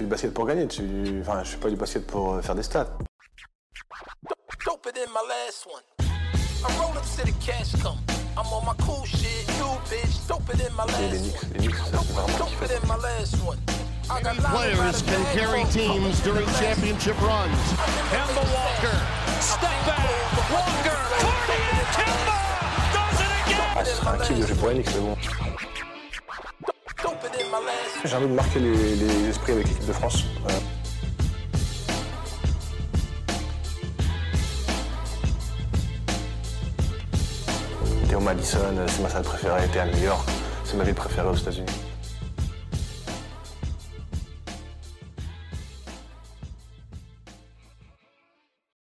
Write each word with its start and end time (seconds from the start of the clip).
fais 0.00 0.04
du 0.04 0.10
basket 0.10 0.32
pour 0.32 0.46
gagner. 0.46 0.66
Tu... 0.66 1.20
Enfin, 1.20 1.42
je 1.44 1.50
fais 1.50 1.58
pas 1.58 1.68
du 1.68 1.76
basket 1.76 2.06
pour 2.06 2.34
euh, 2.34 2.42
faire 2.42 2.54
des 2.54 2.62
stats. 2.62 2.88
Les 10.98 11.18
Knicks, 11.18 11.42
les 11.52 11.58
Knicks, 11.58 11.76
ça 11.76 11.98
c'est 12.02 12.12
vraiment 12.12 12.46
kiffé. 12.46 12.66
Many 14.24 14.40
players 14.40 15.02
can 15.02 15.22
carry 15.32 15.64
teams 15.70 16.20
during 16.24 16.46
championship 16.58 17.20
runs. 17.20 17.74
Kemba 18.10 18.42
Walker, 18.52 18.98
step 19.40 19.70
back, 19.86 20.02
Walker, 20.50 21.00
Cardian, 21.20 21.78
Kemba 21.94 22.38
does 22.92 23.20
it 23.20 23.30
again. 23.46 23.76
Ah, 23.76 23.84
ce 23.84 23.92
serait 23.94 24.10
un 24.10 24.18
kiff 24.18 24.38
de 24.40 24.46
jouer 24.46 24.56
pour 24.56 24.68
les 24.68 24.74
Knicks, 24.74 24.94
mais 24.94 25.00
bon. 25.00 25.16
J'ai 28.04 28.16
envie 28.16 28.26
de 28.26 28.32
marquer 28.32 28.58
les, 28.60 29.28
esprits 29.28 29.52
avec 29.52 29.68
l'équipe 29.68 29.86
de 29.86 29.92
France. 29.92 30.24
Voilà. 30.42 30.58
Théo 38.08 38.20
Madison, 38.20 38.58
euh, 38.58 38.86
c'est 38.88 39.02
ma 39.02 39.08
salle 39.08 39.22
préférée, 39.22 39.64
était 39.66 39.78
à 39.78 39.86
New 39.86 40.02
York, 40.02 40.28
c'est 40.64 40.76
ma 40.76 40.84
ville 40.84 40.94
préférée 40.94 41.28
aux 41.28 41.36
États-Unis. 41.36 41.66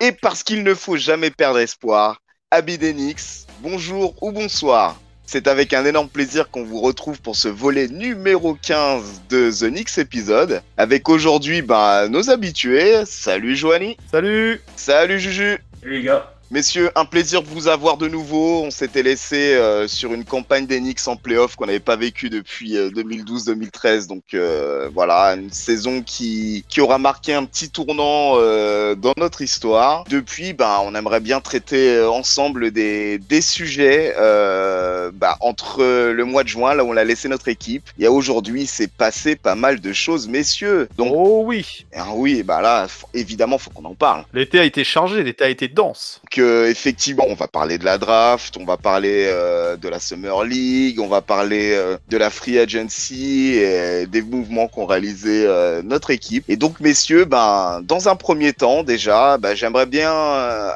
Et 0.00 0.12
parce 0.12 0.42
qu'il 0.42 0.62
ne 0.62 0.74
faut 0.74 0.96
jamais 0.96 1.30
perdre 1.30 1.58
espoir, 1.58 2.22
Abidenix, 2.50 3.46
bonjour 3.60 4.14
ou 4.22 4.30
bonsoir. 4.30 4.96
C'est 5.30 5.46
avec 5.46 5.74
un 5.74 5.84
énorme 5.84 6.08
plaisir 6.08 6.50
qu'on 6.50 6.64
vous 6.64 6.80
retrouve 6.80 7.20
pour 7.20 7.36
ce 7.36 7.48
volet 7.48 7.86
numéro 7.86 8.54
15 8.54 9.24
de 9.28 9.50
The 9.50 9.70
Nix 9.70 9.98
épisode. 9.98 10.62
Avec 10.78 11.10
aujourd'hui 11.10 11.60
bah, 11.60 12.08
nos 12.08 12.30
habitués. 12.30 13.04
Salut 13.04 13.54
Joanie. 13.54 13.98
Salut 14.10 14.62
Salut 14.74 15.20
Juju. 15.20 15.58
Salut 15.82 15.92
les 15.92 16.02
gars. 16.02 16.32
Messieurs, 16.50 16.90
un 16.94 17.04
plaisir 17.04 17.42
de 17.42 17.46
vous 17.48 17.68
avoir 17.68 17.98
de 17.98 18.08
nouveau. 18.08 18.62
On 18.62 18.70
s'était 18.70 19.02
laissé 19.02 19.54
euh, 19.54 19.86
sur 19.86 20.14
une 20.14 20.24
campagne 20.24 20.66
d'Enix 20.66 21.06
en 21.06 21.14
playoff 21.14 21.56
qu'on 21.56 21.66
n'avait 21.66 21.78
pas 21.78 21.96
vécu 21.96 22.30
depuis 22.30 22.78
euh, 22.78 22.88
2012-2013. 22.88 24.06
Donc 24.06 24.22
euh, 24.32 24.88
voilà, 24.94 25.34
une 25.34 25.52
saison 25.52 26.00
qui, 26.00 26.64
qui 26.70 26.80
aura 26.80 26.96
marqué 26.96 27.34
un 27.34 27.44
petit 27.44 27.68
tournant 27.68 28.32
euh, 28.36 28.94
dans 28.94 29.12
notre 29.18 29.42
histoire. 29.42 30.04
Depuis, 30.08 30.54
bah, 30.54 30.80
on 30.82 30.94
aimerait 30.94 31.20
bien 31.20 31.40
traiter 31.42 31.90
euh, 31.90 32.10
ensemble 32.10 32.70
des, 32.70 33.18
des 33.18 33.42
sujets 33.42 34.14
euh, 34.16 35.10
bah, 35.12 35.36
entre 35.40 35.82
le 35.82 36.24
mois 36.24 36.44
de 36.44 36.48
juin, 36.48 36.72
là 36.74 36.82
où 36.82 36.88
on 36.88 36.96
a 36.96 37.04
laissé 37.04 37.28
notre 37.28 37.48
équipe, 37.48 37.90
et 37.98 38.08
aujourd'hui, 38.08 38.66
c'est 38.66 38.90
passé 38.90 39.36
pas 39.36 39.54
mal 39.54 39.80
de 39.80 39.92
choses, 39.92 40.28
messieurs. 40.28 40.88
Donc, 40.96 41.12
Oh 41.14 41.42
oui 41.44 41.84
ah 41.94 42.08
oui, 42.14 42.42
bah 42.42 42.62
là, 42.62 42.86
évidemment, 43.12 43.58
faut 43.58 43.70
qu'on 43.70 43.84
en 43.84 43.94
parle. 43.94 44.24
L'été 44.32 44.58
a 44.58 44.64
été 44.64 44.82
chargé, 44.82 45.22
l'été 45.22 45.44
a 45.44 45.48
été 45.50 45.68
dense. 45.68 46.20
Donc, 46.24 46.37
effectivement, 46.38 47.24
on 47.28 47.34
va 47.34 47.48
parler 47.48 47.78
de 47.78 47.84
la 47.84 47.98
draft, 47.98 48.56
on 48.56 48.64
va 48.64 48.76
parler 48.76 49.24
euh, 49.26 49.76
de 49.76 49.88
la 49.88 50.00
Summer 50.00 50.44
League, 50.44 51.00
on 51.00 51.08
va 51.08 51.20
parler 51.20 51.72
euh, 51.72 51.96
de 52.08 52.16
la 52.16 52.30
Free 52.30 52.58
Agency 52.58 53.54
et 53.54 54.06
des 54.06 54.22
mouvements 54.22 54.68
qu'ont 54.68 54.86
réalisé 54.86 55.44
euh, 55.46 55.82
notre 55.82 56.10
équipe. 56.10 56.44
Et 56.48 56.56
donc, 56.56 56.80
messieurs, 56.80 57.24
ben, 57.24 57.80
dans 57.84 58.08
un 58.08 58.16
premier 58.16 58.52
temps, 58.52 58.82
déjà, 58.82 59.38
ben, 59.38 59.54
j'aimerais 59.54 59.86
bien 59.86 60.12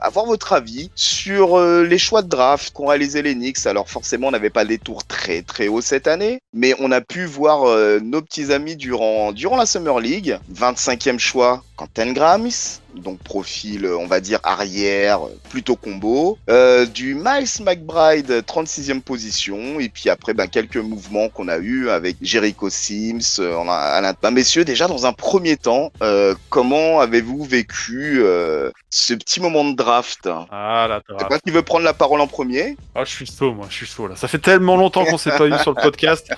avoir 0.00 0.26
votre 0.26 0.52
avis 0.52 0.90
sur 0.94 1.60
les 1.60 1.98
choix 1.98 2.22
de 2.22 2.28
draft 2.28 2.72
qu'ont 2.72 2.86
réalisé 2.86 3.22
les 3.22 3.34
Knicks. 3.34 3.66
Alors, 3.66 3.88
forcément, 3.88 4.28
on 4.28 4.32
n'avait 4.32 4.50
pas 4.50 4.64
des 4.64 4.78
tours 4.78 5.04
très 5.04 5.42
très 5.42 5.68
hauts 5.68 5.80
cette 5.80 6.06
année, 6.06 6.40
mais 6.52 6.74
on 6.78 6.90
a 6.90 7.00
pu 7.00 7.24
voir 7.24 7.64
nos 8.00 8.22
petits 8.22 8.52
amis 8.52 8.76
durant, 8.76 9.32
durant 9.32 9.56
la 9.56 9.66
Summer 9.66 10.00
League. 10.00 10.38
25e 10.54 11.18
choix, 11.18 11.62
Quentin 11.76 12.12
Grimes 12.12 12.80
donc 12.94 13.18
profil, 13.20 13.84
euh, 13.86 13.96
on 13.98 14.06
va 14.06 14.20
dire 14.20 14.38
arrière, 14.42 15.26
euh, 15.26 15.30
plutôt 15.50 15.76
combo. 15.76 16.38
Euh, 16.50 16.86
du 16.86 17.14
Miles 17.14 17.48
McBride, 17.64 18.44
36e 18.46 19.00
position. 19.00 19.80
Et 19.80 19.88
puis 19.88 20.10
après, 20.10 20.34
ben, 20.34 20.46
quelques 20.46 20.76
mouvements 20.76 21.28
qu'on 21.28 21.48
a 21.48 21.58
eu 21.58 21.88
avec 21.88 22.16
Jericho 22.22 22.68
Sims. 22.70 23.38
euh, 23.40 23.54
on 23.56 23.68
a, 23.68 23.74
Alain- 23.74 24.14
Ben, 24.22 24.30
messieurs, 24.30 24.64
déjà 24.64 24.88
dans 24.88 25.06
un 25.06 25.12
premier 25.12 25.56
temps, 25.56 25.92
euh, 26.02 26.34
comment 26.50 27.00
avez-vous 27.00 27.44
vécu 27.44 28.20
euh, 28.22 28.70
ce 28.90 29.14
petit 29.14 29.40
moment 29.40 29.64
de 29.64 29.74
draft? 29.74 30.28
Ah 30.50 30.86
la 30.88 31.00
C'est 31.18 31.28
pas 31.28 31.38
qui 31.38 31.50
veut 31.50 31.62
prendre 31.62 31.84
la 31.84 31.94
parole 31.94 32.20
en 32.20 32.26
premier? 32.26 32.76
Ah, 32.94 33.04
je 33.04 33.10
suis 33.10 33.26
chaud, 33.26 33.52
moi, 33.54 33.66
je 33.70 33.74
suis 33.76 33.86
chaud 33.86 34.06
là. 34.08 34.16
Ça 34.16 34.28
fait 34.28 34.38
tellement 34.38 34.76
longtemps 34.76 35.04
qu'on 35.04 35.18
s'est 35.18 35.36
pas 35.36 35.46
eu 35.46 35.58
sur 35.60 35.72
le 35.74 35.80
podcast. 35.82 36.28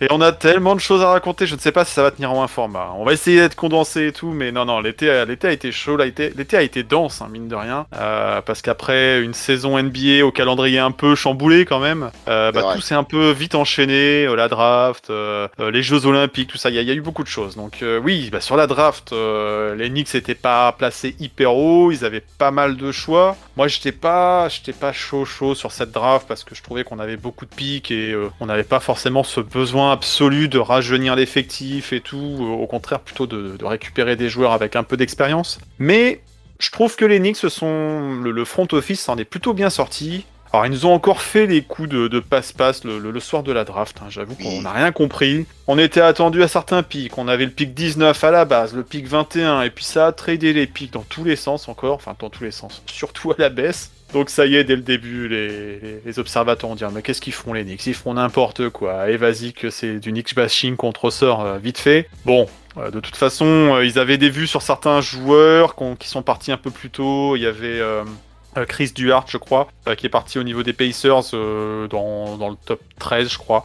Et 0.00 0.06
on 0.10 0.20
a 0.20 0.32
tellement 0.32 0.74
de 0.74 0.80
choses 0.80 1.02
à 1.02 1.08
raconter, 1.10 1.46
je 1.46 1.54
ne 1.54 1.60
sais 1.60 1.70
pas 1.70 1.84
si 1.84 1.92
ça 1.92 2.02
va 2.02 2.10
tenir 2.10 2.32
en 2.32 2.42
un 2.42 2.48
format. 2.48 2.90
On 2.96 3.04
va 3.04 3.12
essayer 3.12 3.38
d'être 3.38 3.54
condensé 3.54 4.08
et 4.08 4.12
tout, 4.12 4.30
mais 4.32 4.50
non, 4.50 4.64
non, 4.64 4.80
l'été 4.80 5.08
a, 5.08 5.24
l'été 5.24 5.46
a 5.46 5.52
été 5.52 5.70
chaud, 5.70 5.93
l'été, 5.96 6.56
a 6.56 6.62
été 6.62 6.82
dense, 6.82 7.22
hein, 7.22 7.28
mine 7.30 7.48
de 7.48 7.54
rien. 7.54 7.86
Euh, 7.96 8.40
parce 8.42 8.62
qu'après 8.62 9.20
une 9.22 9.34
saison 9.34 9.78
NBA 9.82 10.24
au 10.24 10.30
calendrier 10.32 10.78
un 10.78 10.90
peu 10.90 11.14
chamboulé 11.14 11.64
quand 11.64 11.80
même, 11.80 12.10
euh, 12.28 12.52
bah, 12.52 12.60
tout 12.74 12.80
s'est 12.80 12.94
un 12.94 13.04
peu 13.04 13.30
vite 13.30 13.54
enchaîné, 13.54 14.26
euh, 14.26 14.34
la 14.34 14.48
draft, 14.48 15.10
les 15.58 15.82
Jeux 15.82 16.06
Olympiques, 16.06 16.50
tout 16.50 16.58
ça, 16.58 16.70
il 16.70 16.76
y, 16.76 16.78
a- 16.78 16.82
il 16.82 16.88
y 16.88 16.90
a 16.90 16.94
eu 16.94 17.00
beaucoup 17.00 17.22
de 17.22 17.28
choses. 17.28 17.56
Donc 17.56 17.82
oui, 18.02 18.28
bah, 18.30 18.40
sur 18.40 18.56
la 18.56 18.66
draft, 18.66 19.12
les 19.12 19.88
Knicks 19.88 20.12
n'étaient 20.14 20.34
pas 20.34 20.72
placés 20.72 21.16
hyper 21.20 21.54
haut, 21.54 21.90
ils 21.92 22.04
avaient 22.04 22.24
pas 22.38 22.50
mal 22.50 22.76
de 22.76 22.92
choix. 22.92 23.36
Moi, 23.56 23.68
j'étais 23.68 23.92
pas, 23.92 24.48
j'étais 24.48 24.72
pas 24.72 24.92
chaud 24.92 25.24
chaud 25.24 25.54
sur 25.54 25.72
cette 25.72 25.92
draft 25.92 26.26
parce 26.28 26.44
que 26.44 26.54
je 26.54 26.62
trouvais 26.62 26.84
qu'on 26.84 26.98
avait 26.98 27.16
beaucoup 27.16 27.44
de 27.46 27.54
pics 27.54 27.90
et 27.90 28.14
on 28.40 28.46
n'avait 28.46 28.64
pas 28.64 28.80
forcément 28.80 29.22
ce 29.24 29.40
besoin 29.40 29.92
absolu 29.92 30.48
de 30.48 30.58
rajeunir 30.58 31.16
l'effectif 31.16 31.92
et 31.92 32.00
tout. 32.00 32.16
Au 32.60 32.66
contraire, 32.66 33.00
plutôt 33.00 33.26
de, 33.26 33.56
de 33.56 33.64
récupérer 33.64 34.16
des 34.16 34.28
joueurs 34.28 34.52
avec 34.52 34.76
un 34.76 34.82
peu 34.82 34.96
d'expérience. 34.96 35.58
Mais 35.84 36.22
je 36.60 36.70
trouve 36.70 36.96
que 36.96 37.04
les 37.04 37.18
Knicks 37.18 37.36
se 37.36 37.50
sont, 37.50 38.14
le, 38.22 38.30
le 38.30 38.44
front 38.46 38.66
office 38.72 39.00
s'en 39.02 39.18
est 39.18 39.24
plutôt 39.26 39.52
bien 39.52 39.68
sorti. 39.68 40.24
Alors, 40.50 40.64
ils 40.66 40.72
nous 40.72 40.86
ont 40.86 40.94
encore 40.94 41.20
fait 41.20 41.46
les 41.46 41.62
coups 41.62 41.88
de, 41.90 42.20
passe-passe 42.20 42.84
le, 42.84 42.98
le- 42.98 43.10
le 43.10 43.20
soir 43.20 43.42
de 43.42 43.52
la 43.52 43.64
draft. 43.64 43.96
hein. 44.00 44.06
J'avoue 44.08 44.34
qu'on 44.36 44.62
n'a 44.62 44.70
rien 44.72 44.92
compris. 44.92 45.46
On 45.66 45.78
était 45.78 46.00
attendu 46.00 46.42
à 46.42 46.48
certains 46.48 46.82
pics. 46.82 47.18
On 47.18 47.28
avait 47.28 47.44
le 47.44 47.50
pic 47.50 47.74
19 47.74 48.22
à 48.24 48.30
la 48.30 48.44
base, 48.46 48.72
le 48.72 48.82
pic 48.84 49.06
21, 49.06 49.62
et 49.62 49.70
puis 49.70 49.84
ça 49.84 50.06
a 50.06 50.12
tradé 50.12 50.52
les 50.54 50.66
pics 50.68 50.92
dans 50.92 51.02
tous 51.02 51.24
les 51.24 51.36
sens 51.36 51.68
encore. 51.68 51.96
Enfin, 51.96 52.14
dans 52.18 52.30
tous 52.30 52.44
les 52.44 52.50
sens. 52.52 52.82
Surtout 52.86 53.32
à 53.32 53.34
la 53.36 53.48
baisse. 53.50 53.90
Donc 54.12 54.30
ça 54.30 54.46
y 54.46 54.54
est, 54.54 54.64
dès 54.64 54.76
le 54.76 54.82
début, 54.82 55.28
les, 55.28 56.18
observateurs 56.18 56.70
ont 56.70 56.74
dit 56.76 56.84
Ah, 56.84 56.90
mais 56.94 57.02
qu'est-ce 57.02 57.20
qu'ils 57.20 57.32
font 57.32 57.52
les 57.52 57.64
Knicks? 57.64 57.86
Ils 57.86 57.94
font 57.94 58.14
n'importe 58.14 58.68
quoi. 58.68 59.10
Et 59.10 59.16
vas-y 59.16 59.52
que 59.52 59.70
c'est 59.70 59.98
du 59.98 60.12
Knicks 60.12 60.34
bashing 60.34 60.76
qu'on 60.76 60.92
te 60.92 61.00
ressort 61.00 61.44
euh, 61.44 61.58
vite 61.58 61.78
fait. 61.78 62.08
Bon, 62.24 62.46
euh, 62.76 62.90
de 62.90 63.00
toute 63.00 63.16
façon, 63.16 63.46
euh, 63.46 63.84
ils 63.84 63.98
avaient 63.98 64.18
des 64.18 64.30
vues 64.30 64.46
sur 64.46 64.62
certains 64.62 65.00
joueurs 65.00 65.74
qui 65.98 66.08
sont 66.08 66.22
partis 66.22 66.52
un 66.52 66.56
peu 66.56 66.70
plus 66.70 66.90
tôt. 66.90 67.36
Il 67.36 67.42
y 67.42 67.46
avait 67.46 67.80
euh, 67.80 68.04
Chris 68.68 68.92
Duhart, 68.94 69.26
je 69.28 69.38
crois, 69.38 69.68
qui 69.96 70.06
est 70.06 70.10
parti 70.10 70.38
au 70.38 70.42
niveau 70.42 70.62
des 70.62 70.72
Pacers 70.72 71.32
dans, 71.32 72.36
dans 72.36 72.48
le 72.48 72.56
top 72.64 72.80
13, 72.98 73.30
je 73.30 73.38
crois. 73.38 73.64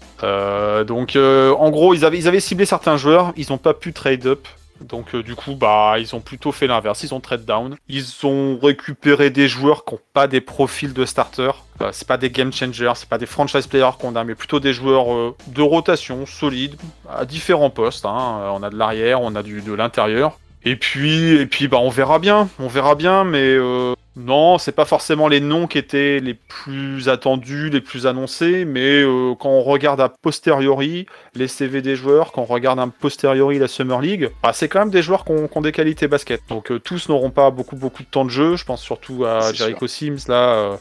Donc, 0.84 1.16
en 1.16 1.70
gros, 1.70 1.94
ils 1.94 2.06
avaient, 2.06 2.18
ils 2.18 2.28
avaient 2.28 2.40
ciblé 2.40 2.66
certains 2.66 2.98
joueurs, 2.98 3.34
ils 3.38 3.48
n'ont 3.50 3.60
pas 3.60 3.74
pu 3.74 3.94
trade 3.94 4.26
up. 4.26 4.48
Donc 4.82 5.14
euh, 5.14 5.24
du 5.24 5.36
coup, 5.36 5.56
bah, 5.56 5.96
ils 6.00 6.16
ont 6.16 6.20
plutôt 6.20 6.52
fait 6.52 6.68
l'inverse, 6.68 7.04
ils 7.04 7.14
ont 7.14 7.20
trade 7.20 7.46
down. 7.46 7.76
Ils 7.88 8.06
ont 8.24 8.58
récupéré 8.62 9.30
des 9.30 9.48
joueurs 9.48 9.86
qui 9.86 9.96
n'ont 9.96 10.02
pas 10.14 10.28
des 10.28 10.42
profils 10.42 10.94
de 10.94 11.06
starter. 11.06 11.52
Euh, 11.82 11.90
c'est 11.92 12.08
pas 12.08 12.18
des 12.18 12.30
game 12.30 12.52
changers, 12.52 12.94
c'est 12.96 13.10
pas 13.10 13.18
des 13.18 13.26
franchise 13.26 13.68
players 13.68 13.92
qu'on 14.00 14.16
a, 14.16 14.24
mais 14.24 14.36
plutôt 14.36 14.60
des 14.60 14.74
joueurs 14.74 15.14
euh, 15.14 15.36
de 15.48 15.62
rotation 15.62 16.26
solides 16.26 16.76
à 17.10 17.26
différents 17.26 17.70
postes. 17.70 18.06
hein. 18.06 18.40
Euh, 18.42 18.50
On 18.54 18.64
a 18.64 18.70
de 18.70 18.76
l'arrière, 18.78 19.22
on 19.22 19.36
a 19.36 19.44
du, 19.44 19.62
de 19.62 19.74
l'intérieur. 19.74 20.40
Et 20.66 20.76
puis, 20.76 21.36
et 21.36 21.46
puis, 21.46 21.68
bah, 21.70 21.78
on 21.80 21.90
verra 21.90 22.20
bien, 22.20 22.50
on 22.60 22.68
verra 22.68 22.96
bien, 22.96 23.24
mais 23.24 23.56
euh, 23.56 23.94
non, 24.22 24.58
c'est 24.58 24.74
pas 24.74 24.86
forcément 24.86 25.28
les 25.30 25.40
noms 25.40 25.66
qui 25.68 25.78
étaient 25.78 26.20
les 26.20 26.34
plus 26.34 27.08
attendus, 27.08 27.70
les 27.70 27.80
plus 27.80 28.06
annoncés, 28.06 28.66
mais 28.66 29.02
euh, 29.02 29.34
quand 29.40 29.50
on 29.50 29.62
regarde 29.62 30.02
a 30.02 30.10
posteriori 30.10 31.06
les 31.36 31.48
CV 31.48 31.82
des 31.82 31.96
joueurs, 31.96 32.32
quand 32.34 32.42
on 32.42 32.46
regarde 32.46 32.80
a 32.80 32.88
posteriori 32.88 33.60
la 33.60 33.68
Summer 33.70 34.02
League, 34.02 34.30
bah, 34.44 34.52
c'est 34.52 34.68
quand 34.68 34.80
même 34.80 34.90
des 34.90 35.02
joueurs 35.04 35.24
qui 35.24 35.32
ont, 35.32 35.48
qui 35.48 35.58
ont 35.58 35.62
des 35.62 35.72
qualités 35.72 36.08
basket. 36.08 36.42
Donc 36.50 36.72
euh, 36.72 36.80
tous 36.80 37.08
n'auront 37.08 37.32
pas 37.32 37.50
beaucoup 37.50 37.78
beaucoup 37.78 38.04
de 38.04 38.10
temps 38.10 38.26
de 38.26 38.30
jeu. 38.30 38.56
Je 38.58 38.66
pense 38.66 38.82
surtout 38.82 39.26
à 39.26 39.54
Jericho 39.54 39.88
Sims 39.88 40.28
là. 40.28 40.54
euh, 40.56 40.78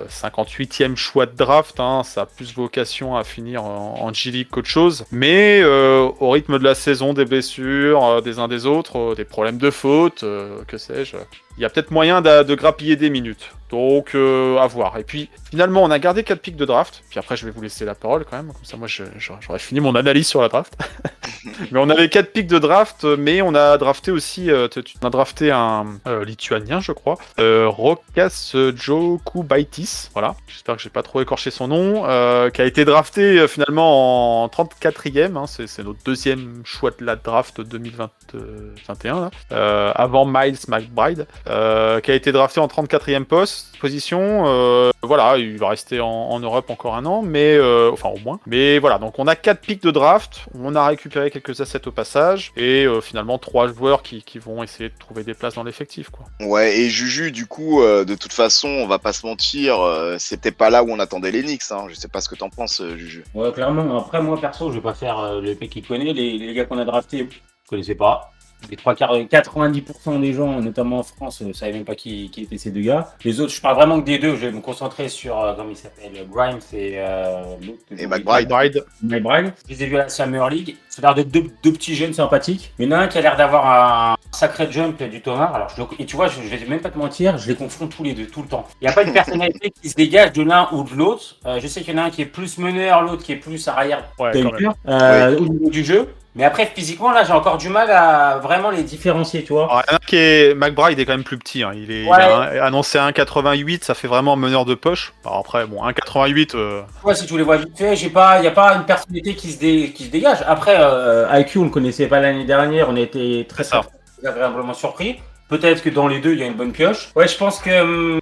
euh, 0.00 0.06
58e 0.08 0.96
choix 0.96 1.26
de 1.26 1.36
draft, 1.36 1.78
hein, 1.78 2.02
ça 2.04 2.22
a 2.22 2.26
plus 2.26 2.54
vocation 2.54 3.14
à 3.16 3.24
finir 3.24 3.64
en, 3.64 4.00
en 4.00 4.12
G-League 4.12 4.48
qu'autre 4.50 4.68
chose. 4.68 5.04
Mais 5.10 5.60
euh, 5.62 6.08
au 6.20 6.30
rythme 6.30 6.58
de 6.58 6.64
la 6.64 6.74
saison, 6.74 7.12
des 7.12 7.26
blessures, 7.26 8.02
euh, 8.04 8.20
des 8.22 8.38
uns 8.38 8.48
des 8.48 8.64
autres, 8.64 8.98
euh, 8.98 9.14
des 9.14 9.24
problèmes 9.26 9.58
de 9.58 9.70
faute, 9.70 10.20
que 10.66 10.78
sais-je, 10.78 11.16
il 11.58 11.62
y 11.62 11.64
a 11.64 11.70
peut-être 11.70 11.90
moyen 11.90 12.20
de, 12.22 12.42
de 12.42 12.54
grappiller 12.54 12.96
des 12.96 13.10
minutes. 13.10 13.50
Donc, 13.70 14.14
euh, 14.14 14.58
à 14.58 14.66
voir. 14.66 14.98
Et 14.98 15.02
puis, 15.02 15.30
finalement, 15.50 15.82
on 15.82 15.90
a 15.90 15.98
gardé 15.98 16.24
4 16.24 16.40
pics 16.42 16.56
de 16.56 16.66
draft. 16.66 17.02
Puis 17.08 17.18
après, 17.18 17.38
je 17.38 17.46
vais 17.46 17.50
vous 17.52 17.62
laisser 17.62 17.86
la 17.86 17.94
parole 17.94 18.26
quand 18.28 18.36
même. 18.36 18.48
Comme 18.52 18.64
ça, 18.64 18.76
moi, 18.76 18.86
j'aurais 18.86 19.58
fini 19.58 19.80
mon 19.80 19.94
analyse 19.94 20.26
sur 20.26 20.42
la 20.42 20.48
draft. 20.50 20.76
mais 21.70 21.80
on 21.80 21.88
avait 21.88 22.10
4 22.10 22.32
pics 22.32 22.48
de 22.48 22.58
draft, 22.58 23.04
mais 23.04 23.40
on 23.40 23.54
a 23.54 23.78
drafté 23.78 24.10
aussi. 24.10 24.50
euh, 24.50 24.68
on 25.00 25.06
a 25.06 25.10
drafté 25.10 25.50
un 25.50 25.86
euh, 26.06 26.22
lituanien, 26.22 26.80
je 26.80 26.92
crois. 26.92 27.16
Rokas 27.38 28.52
Jokubaitis. 28.76 30.10
Voilà. 30.12 30.34
J'espère 30.48 30.76
que 30.76 30.82
j'ai 30.82 30.90
pas 30.90 31.02
trop 31.02 31.22
écorché 31.22 31.50
son 31.50 31.68
nom. 31.68 32.02
qui 32.50 32.60
a 32.60 32.64
été 32.66 32.84
drafté 32.84 33.48
finalement 33.48 34.44
en 34.44 34.48
34e. 34.48 35.36
hein. 35.38 35.46
C'est 35.46 35.82
notre 35.82 36.02
deuxième 36.04 36.60
choix 36.66 36.90
de 36.90 37.06
la 37.06 37.16
draft 37.16 37.62
2021. 37.62 39.30
Là. 39.50 39.90
Avant 39.96 40.26
Miles 40.26 40.58
McBride. 40.68 41.26
Euh, 41.48 42.00
qui 42.00 42.10
a 42.10 42.14
été 42.14 42.32
drafté 42.32 42.60
en 42.60 42.66
34e 42.66 43.24
poste, 43.24 43.76
position. 43.78 44.44
euh, 44.46 44.90
voilà, 45.02 45.36
il 45.38 45.58
va 45.58 45.68
rester 45.68 46.00
en, 46.00 46.08
en 46.08 46.38
Europe 46.40 46.70
encore 46.70 46.94
un 46.94 47.04
an, 47.06 47.22
mais 47.22 47.56
euh, 47.56 47.90
enfin 47.92 48.08
au 48.10 48.18
moins. 48.18 48.38
Mais 48.46 48.78
voilà, 48.78 48.98
donc 48.98 49.18
on 49.18 49.26
a 49.26 49.34
4 49.34 49.60
pics 49.60 49.82
de 49.82 49.90
draft, 49.90 50.46
on 50.54 50.74
a 50.76 50.86
récupéré 50.86 51.30
quelques 51.30 51.60
assets 51.60 51.88
au 51.88 51.92
passage, 51.92 52.52
et 52.56 52.84
euh, 52.84 53.00
finalement 53.00 53.38
3 53.38 53.68
joueurs 53.68 54.02
qui, 54.02 54.22
qui 54.22 54.38
vont 54.38 54.62
essayer 54.62 54.88
de 54.90 54.94
trouver 54.98 55.24
des 55.24 55.34
places 55.34 55.54
dans 55.54 55.64
l'effectif. 55.64 56.10
quoi. 56.10 56.26
Ouais, 56.40 56.78
et 56.78 56.88
Juju, 56.90 57.32
du 57.32 57.46
coup, 57.46 57.82
euh, 57.82 58.04
de 58.04 58.14
toute 58.14 58.32
façon, 58.32 58.68
on 58.68 58.86
va 58.86 58.98
pas 58.98 59.12
se 59.12 59.26
mentir, 59.26 59.80
euh, 59.80 60.16
c'était 60.18 60.52
pas 60.52 60.70
là 60.70 60.84
où 60.84 60.90
on 60.90 60.98
attendait 61.00 61.32
les 61.32 61.42
Knicks. 61.42 61.62
Hein. 61.72 61.86
Je 61.88 61.94
sais 61.94 62.08
pas 62.08 62.20
ce 62.20 62.28
que 62.28 62.36
t'en 62.36 62.50
penses, 62.50 62.80
euh, 62.80 62.96
Juju. 62.96 63.24
Ouais, 63.34 63.50
clairement. 63.52 63.98
Après, 63.98 64.22
moi, 64.22 64.40
perso, 64.40 64.70
je 64.70 64.76
vais 64.76 64.80
pas 64.82 64.94
faire 64.94 65.18
euh, 65.18 65.40
le 65.40 65.56
mec 65.60 65.70
qui 65.70 65.82
connaît. 65.82 66.12
Les, 66.12 66.38
les 66.38 66.54
gars 66.54 66.64
qu'on 66.64 66.78
a 66.78 66.84
draftés, 66.84 67.28
je 67.30 67.68
connaissais 67.68 67.94
pas. 67.96 68.30
Les 68.70 68.76
trois 68.76 68.94
quarts, 68.94 69.14
90% 69.16 70.20
des 70.20 70.32
gens, 70.32 70.60
notamment 70.60 70.98
en 70.98 71.02
France, 71.02 71.40
ne 71.42 71.52
savaient 71.52 71.72
même 71.72 71.84
pas 71.84 71.94
qui, 71.94 72.30
qui 72.30 72.42
étaient 72.42 72.58
ces 72.58 72.70
deux 72.70 72.80
gars. 72.80 73.14
Les 73.24 73.40
autres, 73.40 73.52
je 73.52 73.60
parle 73.60 73.76
vraiment 73.76 74.00
que 74.00 74.06
des 74.06 74.18
deux. 74.18 74.36
Je 74.36 74.46
vais 74.46 74.52
me 74.52 74.60
concentrer 74.60 75.08
sur, 75.08 75.38
euh, 75.38 75.54
comment 75.54 75.70
il 75.70 75.76
s'appelle, 75.76 76.12
Grimes 76.30 76.58
et 76.72 76.94
euh, 76.96 77.42
l'autre. 77.66 77.82
Et 77.96 78.06
McBride. 78.06 78.84
McBride. 79.02 79.52
Je 79.68 79.74
les 79.74 79.82
ai 79.82 79.86
vus 79.86 79.96
à 79.96 80.04
la 80.04 80.08
Summer 80.08 80.48
League. 80.48 80.76
Ça 80.88 81.00
a 81.00 81.06
l'air 81.06 81.14
d'être 81.14 81.30
deux, 81.30 81.44
deux 81.62 81.72
petits 81.72 81.94
jeunes 81.94 82.12
sympathiques. 82.12 82.72
Il 82.78 82.86
y 82.86 82.88
en 82.88 82.92
a 82.92 82.98
un 82.98 83.08
qui 83.08 83.18
a 83.18 83.20
l'air 83.20 83.36
d'avoir 83.36 83.66
un 84.12 84.16
sacré 84.32 84.70
jump 84.70 85.02
du 85.02 85.20
Thomas. 85.20 85.50
Alors, 85.54 85.68
je 85.68 85.82
et 85.98 86.06
tu 86.06 86.16
vois, 86.16 86.28
je, 86.28 86.40
je 86.42 86.48
vais 86.48 86.66
même 86.66 86.80
pas 86.80 86.90
te 86.90 86.98
mentir, 86.98 87.38
je 87.38 87.48
les 87.48 87.54
confonds 87.54 87.86
tous 87.86 88.02
les 88.02 88.14
deux, 88.14 88.26
tout 88.26 88.42
le 88.42 88.48
temps. 88.48 88.66
Il 88.80 88.86
n'y 88.86 88.90
a 88.90 88.94
pas 88.94 89.02
une 89.02 89.12
personnalité 89.22 89.70
qui 89.70 89.88
se 89.88 89.94
dégage 89.94 90.32
de 90.32 90.42
l'un 90.42 90.68
ou 90.72 90.84
de 90.84 90.94
l'autre. 90.94 91.36
Euh, 91.46 91.60
je 91.60 91.66
sais 91.66 91.82
qu'il 91.82 91.94
y 91.94 91.98
en 91.98 92.02
a 92.02 92.06
un 92.06 92.10
qui 92.10 92.22
est 92.22 92.26
plus 92.26 92.58
meneur, 92.58 93.02
l'autre 93.02 93.22
qui 93.22 93.32
est 93.32 93.36
plus 93.36 93.66
arrière 93.68 94.04
ouais, 94.18 94.32
quand 94.32 94.52
même. 94.52 94.72
Euh, 94.88 95.38
au 95.38 95.46
niveau 95.46 95.70
du 95.70 95.84
jeu. 95.84 96.08
Mais 96.34 96.44
après, 96.44 96.64
physiquement, 96.74 97.10
là, 97.10 97.24
j'ai 97.24 97.32
encore 97.34 97.58
du 97.58 97.68
mal 97.68 97.90
à 97.90 98.38
vraiment 98.42 98.70
les 98.70 98.82
différencier, 98.82 99.44
tu 99.44 99.52
vois. 99.52 99.64
Alors, 99.64 99.82
il 99.86 99.90
y 99.90 99.94
en 99.94 99.96
a 99.96 100.00
qui 100.00 100.16
est 100.16 100.54
McBride 100.54 100.98
est 100.98 101.04
quand 101.04 101.12
même 101.12 101.24
plus 101.24 101.36
petit. 101.36 101.62
hein. 101.62 101.72
Il 101.74 101.90
est 101.90 102.04
il 102.04 102.08
Ouais. 102.08 102.22
a 102.22 102.36
un- 102.38 102.60
annoncé 102.62 102.96
1,88, 102.98 103.84
ça 103.84 103.92
fait 103.92 104.08
vraiment 104.08 104.34
meneur 104.36 104.64
de 104.64 104.74
poche. 104.74 105.12
Alors 105.26 105.38
après, 105.40 105.66
bon, 105.66 105.82
1,88. 105.84 106.54
euh, 106.54 106.80
Tu 106.82 107.02
vois, 107.02 107.14
si 107.14 107.26
tu 107.26 107.36
les 107.36 107.42
vois 107.42 107.58
vite 107.58 107.76
fait, 107.76 107.94
il 107.94 108.10
y 108.44 108.46
a 108.46 108.50
pas 108.50 108.74
une 108.76 108.84
personnalité 108.84 109.34
qui 109.34 109.50
se, 109.52 109.58
dé- 109.58 109.92
qui 109.94 110.04
se 110.04 110.10
dégage. 110.10 110.38
Après, 110.46 110.76
euh, 110.78 111.26
IQ, 111.38 111.58
on 111.58 111.64
le 111.64 111.70
connaissait 111.70 112.06
pas 112.06 112.18
l'année 112.20 112.44
dernière, 112.46 112.88
on 112.88 112.96
a 112.96 113.00
été 113.00 113.46
très, 113.46 113.64
très 113.64 113.80
agréablement 114.26 114.72
surpris. 114.74 115.18
Peut-être 115.48 115.82
que 115.82 115.90
dans 115.90 116.08
les 116.08 116.20
deux, 116.20 116.32
il 116.32 116.38
y 116.38 116.42
a 116.42 116.46
une 116.46 116.54
bonne 116.54 116.72
pioche. 116.72 117.10
Ouais, 117.14 117.28
je 117.28 117.36
pense 117.36 117.58
que, 117.58 117.82
hum, 117.82 118.20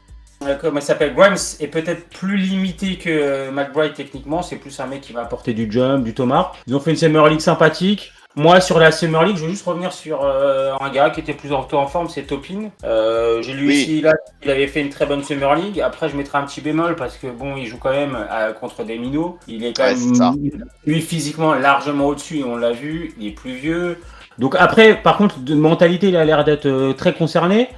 comment 0.61 0.79
il 0.81 0.83
s'appelle, 0.83 1.15
Grimes 1.15 1.37
est 1.61 1.67
peut-être 1.69 2.09
plus 2.09 2.37
limité 2.37 2.97
que 2.97 3.51
McBride 3.51 3.95
techniquement. 3.95 4.43
C'est 4.43 4.57
plus 4.57 4.79
un 4.81 4.87
mec 4.87 5.01
qui 5.03 5.13
va 5.13 5.23
apporter 5.23 5.53
du 5.55 5.71
jump, 5.71 6.05
du 6.05 6.15
Thomas. 6.15 6.53
Ils 6.67 6.75
ont 6.75 6.81
fait 6.81 6.91
une 6.91 6.97
Summer 6.97 7.29
League 7.29 7.41
sympathique. 7.41 8.13
Moi, 8.37 8.61
sur 8.61 8.79
la 8.79 8.93
Summer 8.93 9.25
League, 9.25 9.37
je 9.37 9.43
veux 9.43 9.51
juste 9.51 9.67
revenir 9.67 9.93
sur 9.93 10.23
euh, 10.23 10.73
un 10.81 10.89
gars 10.91 11.11
qui 11.11 11.19
était 11.19 11.33
plus 11.35 11.53
en, 11.53 11.67
en 11.73 11.87
forme, 11.89 12.09
c'est 12.09 12.23
Topin. 12.23 12.71
Euh, 12.85 13.43
J'ai 13.43 13.55
lu 13.55 13.67
Oui. 13.67 13.75
ici, 13.75 14.01
là, 14.03 14.13
il 14.45 14.51
avait 14.53 14.69
fait 14.69 14.81
une 14.81 14.89
très 14.89 15.05
bonne 15.05 15.25
Summer 15.25 15.53
League. 15.57 15.81
Après, 15.81 16.09
je 16.09 16.17
mettrai 16.17 16.39
un 16.39 16.45
petit 16.45 16.61
bémol 16.61 16.95
parce 16.95 17.17
que, 17.17 17.27
bon, 17.27 17.57
il 17.57 17.67
joue 17.67 17.79
quand 17.79 17.91
même 17.91 18.17
euh, 18.31 18.53
contre 18.53 18.85
des 18.85 18.99
minots. 18.99 19.37
Il 19.49 19.65
est 19.65 19.77
quand 19.77 19.83
Ouais, 19.83 19.97
c'est 19.97 20.15
ça. 20.15 20.31
même, 20.31 20.65
lui, 20.87 21.01
physiquement, 21.01 21.55
largement 21.55 22.07
au-dessus, 22.07 22.45
on 22.47 22.57
l'a 22.57 22.71
vu. 22.71 23.13
Il 23.19 23.27
est 23.27 23.33
plus 23.33 23.53
vieux. 23.53 23.99
Donc, 24.39 24.55
après, 24.57 24.95
par 25.03 25.17
contre, 25.17 25.41
de 25.41 25.55
mentalité, 25.57 26.09
il 26.09 26.17
a 26.17 26.25
l'air 26.25 26.45
d'être 26.45 26.67
euh, 26.67 26.93
très 26.93 27.13
concerné. 27.13 27.69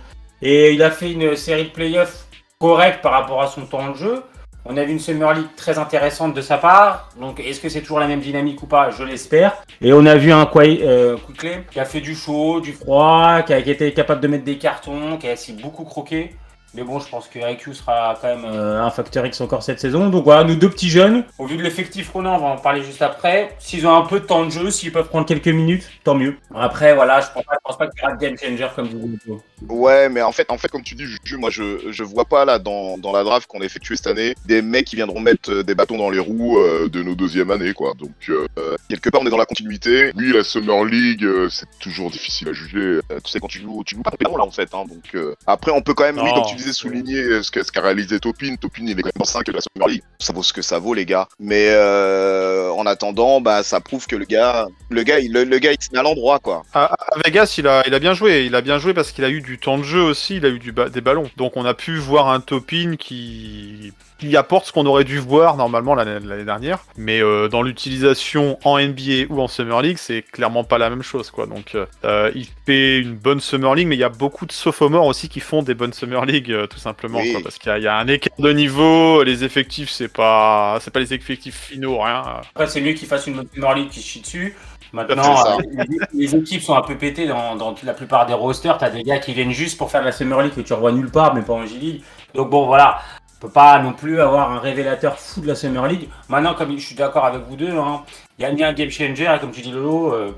Et 0.43 0.75
il 0.75 0.83
a 0.83 0.91
fait 0.91 1.13
une 1.13 1.35
série 1.35 1.65
de 1.65 1.71
playoffs 1.71 2.27
correcte 2.63 3.03
par 3.03 3.11
rapport 3.13 3.43
à 3.43 3.49
son 3.49 3.63
temps 3.63 3.91
de 3.91 3.97
jeu. 3.97 4.23
On 4.65 4.77
a 4.77 4.85
vu 4.85 4.93
une 4.93 5.01
Summer 5.01 5.35
League 5.35 5.49
très 5.57 5.77
intéressante 5.81 6.33
de 6.35 6.41
sa 6.41 6.57
part. 6.57 7.09
Donc, 7.21 7.41
est-ce 7.41 7.61
que 7.61 7.69
c'est 7.69 7.81
toujours 7.81 7.99
la 7.99 8.07
même 8.07 8.21
dynamique 8.21 8.63
ou 8.63 8.67
pas? 8.67 8.91
Je 8.93 9.03
l'espère. 9.03 9.55
Et 9.81 9.93
on 9.93 10.07
a 10.07 10.15
vu 10.15 10.31
un 10.33 10.45
Kwai- 10.45 10.83
euh, 10.85 11.17
Quickley 11.27 11.65
qui 11.73 11.81
a 11.81 11.85
fait 11.85 12.01
du 12.01 12.15
chaud, 12.15 12.61
du 12.61 12.73
froid, 12.73 13.43
qui 13.43 13.53
a 13.53 13.59
été 13.59 13.93
capable 13.93 14.21
de 14.21 14.29
mettre 14.29 14.45
des 14.45 14.59
cartons, 14.59 15.17
qui 15.19 15.29
a 15.29 15.33
aussi 15.33 15.53
beaucoup 15.55 15.83
croqué. 15.83 16.37
Mais 16.75 16.83
bon, 16.83 16.99
je 17.01 17.09
pense 17.09 17.29
que 17.29 17.39
IQ 17.39 17.75
sera 17.75 18.19
quand 18.21 18.29
même 18.29 18.45
euh, 18.45 18.83
un 18.83 18.91
facteur 18.91 19.27
X 19.27 19.41
encore 19.41 19.63
cette 19.63 19.81
saison. 19.81 20.09
Donc 20.09 20.25
voilà, 20.25 20.45
nous 20.45 20.57
deux 20.57 20.71
petits 20.71 20.89
jeunes. 20.89 21.25
Au 21.39 21.47
vu 21.47 21.57
de 21.57 21.63
l'effectif 21.63 22.11
qu'on 22.11 22.25
a, 22.25 22.31
on 22.31 22.39
va 22.39 22.47
en 22.47 22.57
parler 22.57 22.83
juste 22.83 23.03
après. 23.03 23.55
S'ils 23.59 23.87
ont 23.87 23.95
un 23.95 24.07
peu 24.07 24.21
de 24.21 24.25
temps 24.25 24.45
de 24.45 24.51
jeu, 24.51 24.71
s'ils 24.71 24.91
peuvent 24.91 25.09
prendre 25.09 25.27
quelques 25.27 25.49
minutes, 25.49 25.89
tant 26.03 26.15
mieux. 26.15 26.37
Après, 26.55 26.95
voilà, 26.95 27.21
je 27.21 27.27
pense 27.33 27.45
pas, 27.45 27.55
je 27.55 27.59
pense 27.63 27.79
pas 27.79 27.87
qu'il 27.89 28.03
y 28.03 28.07
aura 28.07 28.17
de 28.17 28.21
game 28.21 28.37
changer 28.39 28.69
comme 28.75 28.89
vous 28.89 29.09
dites. 29.09 29.23
Ouais, 29.69 30.09
mais 30.09 30.23
en 30.23 30.33
fait, 30.33 30.51
en 30.51 30.59
fait, 30.59 30.69
comme 30.69 30.83
tu 30.83 30.95
dis, 30.95 31.05
Juju, 31.05 31.37
moi, 31.37 31.51
je, 31.51 31.91
je 31.93 32.03
vois 32.03 32.25
pas 32.25 32.45
là 32.45 32.59
dans, 32.59 32.99
dans 32.99 33.13
la 33.13 33.23
draft 33.23 33.47
qu'on 33.47 33.61
a 33.61 33.65
effectuée 33.65 33.97
cette 33.97 34.09
année 34.09 34.35
des 34.47 34.63
mecs 34.63 34.87
qui 34.87 34.97
viendront 34.97 35.21
mettre 35.21 35.53
euh, 35.53 35.63
des 35.63 35.75
bâtons 35.75 35.99
dans 35.99 36.11
les 36.11 36.19
roues 36.19 36.59
euh, 36.59 36.89
de 36.89 37.03
nos 37.03 37.15
deuxième 37.15 37.51
années, 37.51 37.73
quoi. 37.73 37.93
Donc 37.99 38.11
euh, 38.29 38.47
quelque 38.89 39.11
part, 39.11 39.21
on 39.23 39.27
est 39.27 39.31
dans 39.31 39.37
la 39.37 39.47
continuité. 39.47 40.11
Oui, 40.17 40.33
la 40.33 40.43
Summer 40.43 40.85
League, 40.85 41.27
c'est 41.51 41.69
toujours 41.79 42.11
difficile 42.11 42.49
à 42.49 42.53
juger. 42.53 43.01
Tu 43.25 43.31
sais, 43.31 43.41
quand 43.41 43.49
tu 43.49 43.61
joues, 43.61 43.85
tu 43.85 43.95
joues 43.95 44.03
pas 44.03 44.11
là, 44.21 44.45
en 44.45 44.51
fait. 44.51 44.73
Hein, 44.75 44.85
donc 44.89 45.15
euh, 45.15 45.35
après, 45.47 45.73
on 45.73 45.83
peut 45.83 45.95
quand 45.95 46.05
même, 46.05 46.19
oui, 46.19 46.31
comme 46.35 46.47
tu 46.47 46.57
disais, 46.63 46.73
souligner 46.73 47.19
euh, 47.23 47.43
ce 47.43 47.51
qu'a 47.51 47.63
ce 47.65 47.73
qu'a 47.73 47.81
réalisé 47.83 48.19
Topin. 48.21 48.55
Topin, 48.57 48.83
il 48.87 48.91
est 48.99 49.03
quand 49.03 49.07
même 49.15 49.21
en 49.23 49.25
5 49.25 49.47
de 49.47 49.53
la 49.53 49.61
Summer 49.61 49.89
League. 49.89 50.03
Ça 50.19 50.33
vaut 50.33 50.43
ce 50.43 50.53
que 50.53 50.63
ça 50.63 50.79
vaut, 50.79 50.95
les 50.95 51.05
gars. 51.07 51.29
Mais 51.39 51.69
euh, 51.71 52.71
en 52.71 52.87
attendant, 52.87 53.41
bah, 53.41 53.63
ça 53.63 53.81
prouve 53.81 54.07
que 54.07 54.17
le 54.17 54.25
gars, 54.25 54.67
le 54.91 55.03
gars, 55.03 55.19
il, 55.21 55.33
le, 55.33 55.45
le 55.45 55.59
gars, 55.59 55.73
il 55.73 55.83
se 55.83 55.89
met 55.93 55.99
à 55.99 56.03
l'endroit, 56.03 56.39
quoi. 56.39 56.63
À, 56.73 56.85
à 56.95 57.19
Vegas, 57.25 57.55
il 57.59 57.67
a, 57.67 57.83
il 57.87 57.95
a 57.95 57.99
bien 57.99 58.15
joué. 58.15 58.45
Il 58.47 58.55
a 58.55 58.61
bien 58.61 58.79
joué 58.79 58.95
parce 58.95 59.13
qu'il 59.13 59.25
a 59.25 59.31
eu 59.31 59.41
du 59.41 59.59
temps 59.59 59.79
de 59.79 59.83
jeu 59.85 60.03
aussi. 60.03 60.37
Il 60.37 60.47
a 60.47 60.49
eu 60.49 60.59
du 60.59 60.73
ba- 60.73 60.89
des 60.89 61.01
ballons. 61.01 61.31
Donc 61.37 61.57
on 61.57 61.65
a 61.65 61.75
pu 61.75 61.97
voir 61.99 62.29
un 62.29 62.41
Topin 62.41 62.97
qui, 62.99 63.93
qui 64.19 64.37
apporte 64.37 64.67
ce 64.67 64.73
qu'on 64.73 64.87
aurait 64.87 65.05
dû 65.05 65.19
voir 65.19 65.57
normalement 65.57 65.95
l'année 65.95 66.45
dernière. 66.45 66.79
Mais 66.97 67.21
euh, 67.23 67.49
dans 67.49 67.63
l'utilisation 67.63 68.59
en 68.65 68.79
NBA 68.79 69.27
ou 69.31 69.41
en 69.41 69.49
Summer 69.49 69.83
League, 69.83 69.99
c'est 69.99 70.23
clairement 70.23 70.65
pas 70.65 70.79
la 70.79 70.91
même 70.91 71.03
chose. 71.03 71.31
quoi. 71.31 71.47
Donc 71.47 71.75
euh, 72.05 72.31
il 72.35 72.47
fait 72.67 72.99
une 72.99 73.15
bonne 73.15 73.41
Summer 73.41 73.75
League, 73.75 73.89
mais 73.89 73.97
il 73.97 74.01
y 74.01 74.05
a 74.05 74.09
beaucoup 74.09 74.47
de 74.47 74.53
sophomores 74.53 75.07
aussi 75.07 75.29
qui 75.29 75.41
font 75.41 75.63
des 75.63 75.75
bonnes 75.75 75.93
Summer 75.93 76.25
League, 76.25 76.51
euh, 76.53 76.67
tout 76.67 76.79
simplement. 76.79 77.19
Oui. 77.19 77.33
quoi, 77.33 77.43
parce 77.43 77.59
qu'il 77.59 77.69
y, 77.71 77.73
a- 77.73 77.79
il 77.79 77.85
y 77.85 77.89
a 77.89 77.97
un 77.97 78.07
écart 78.09 78.33
de 78.39 78.53
niveau. 78.53 79.23
Les 79.25 79.45
effectifs, 79.45 79.91
c'est 79.91 80.13
pas, 80.13 80.79
c'est 80.81 80.91
pas 80.93 81.01
les 81.01 81.13
effectifs 81.13 81.57
finaux, 81.71 82.01
rien. 82.01 82.23
Après, 82.55 82.67
c'est 82.69 82.81
mieux 82.81 82.93
qu'il 82.93 83.09
fasse 83.09 83.27
une 83.27 83.35
bonne 83.35 83.49
Summer 83.53 83.75
League 83.75 83.89
qui 83.89 84.01
se 84.01 84.07
chie 84.07 84.21
dessus. 84.21 84.57
Maintenant, 84.95 85.47
euh, 85.47 85.57
les, 85.89 85.99
les 86.27 86.37
équipes 86.37 86.61
sont 86.61 86.75
un 86.75 86.83
peu 86.83 86.97
pétées 86.99 87.27
dans, 87.27 87.57
dans 87.57 87.75
la 87.83 87.95
plupart 87.95 88.27
des 88.27 88.35
rosters. 88.35 88.77
T'as 88.77 88.91
des 88.91 89.03
gars 89.03 89.19
qui 89.19 89.33
viennent 89.33 89.51
juste 89.51 89.79
pour 89.79 89.91
faire 89.91 90.03
la 90.05 90.13
Summer 90.13 90.43
League 90.43 90.55
que 90.55 90.61
tu 90.61 90.75
revois 90.75 90.93
nulle 90.93 91.11
part, 91.11 91.35
mais 91.35 91.41
pas 91.41 91.55
en 91.55 91.65
G-League. 91.65 92.03
Donc 92.35 92.51
bon, 92.51 92.67
voilà. 92.67 93.01
Peut 93.43 93.49
pas 93.49 93.81
non 93.81 93.93
plus 93.93 94.21
avoir 94.21 94.53
un 94.53 94.61
révélateur 94.61 95.19
fou 95.19 95.41
de 95.41 95.49
la 95.49 95.57
Summer 95.57 95.85
League. 95.89 96.09
Maintenant, 96.29 96.55
comme 96.55 96.79
je 96.79 96.87
suis 96.87 96.95
d'accord 96.95 97.25
avec 97.25 97.43
vous 97.43 97.57
deux, 97.57 97.77
hein, 97.77 98.05
il 98.39 98.43
y 98.43 98.45
a 98.45 98.53
ni 98.53 98.63
un 98.63 98.73
game 98.73 98.89
changer, 98.89 99.25
et 99.25 99.41
comme 99.41 99.51
tu 99.51 99.63
dis 99.63 99.73
Lolo. 99.73 100.15
euh, 100.15 100.31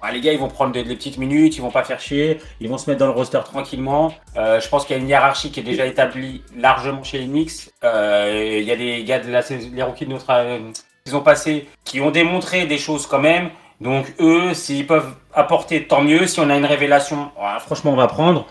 bah, 0.00 0.12
les 0.12 0.20
gars, 0.20 0.32
ils 0.32 0.38
vont 0.38 0.46
prendre 0.46 0.70
des, 0.70 0.84
petites 0.84 1.18
minutes, 1.18 1.56
ils 1.56 1.60
vont 1.60 1.72
pas 1.72 1.82
faire 1.82 1.98
chier, 1.98 2.38
ils 2.60 2.68
vont 2.68 2.78
se 2.78 2.88
mettre 2.88 3.00
dans 3.00 3.06
le 3.06 3.12
roster 3.12 3.40
tranquillement. 3.44 4.14
Euh, 4.36 4.60
je 4.60 4.68
pense 4.68 4.84
qu'il 4.84 4.96
y 4.96 4.98
a 5.00 5.02
une 5.02 5.08
hiérarchie 5.08 5.50
qui 5.50 5.58
est 5.58 5.64
déjà 5.64 5.86
établie 5.86 6.44
largement 6.56 7.02
chez 7.02 7.18
les 7.18 7.26
Knicks. 7.26 7.70
Euh, 7.82 8.58
Il 8.60 8.64
y 8.64 8.70
a 8.70 8.76
des 8.76 9.02
gars 9.02 9.18
de 9.18 9.32
la 9.32 9.40
les 9.50 9.82
rookies 9.82 10.06
de 10.06 10.12
notre 10.12 10.30
euh, 10.30 10.60
saison 11.04 11.20
passée 11.20 11.66
qui 11.82 12.00
ont 12.00 12.12
démontré 12.12 12.66
des 12.66 12.78
choses 12.78 13.08
quand 13.08 13.18
même. 13.18 13.50
Donc 13.80 14.14
eux, 14.20 14.54
s'ils 14.54 14.86
peuvent 14.86 15.14
apporter, 15.34 15.88
tant 15.88 16.02
mieux. 16.02 16.28
Si 16.28 16.38
on 16.38 16.48
a 16.48 16.56
une 16.56 16.64
révélation, 16.64 17.32
franchement, 17.58 17.90
on 17.90 17.96
va 17.96 18.06
prendre. 18.06 18.46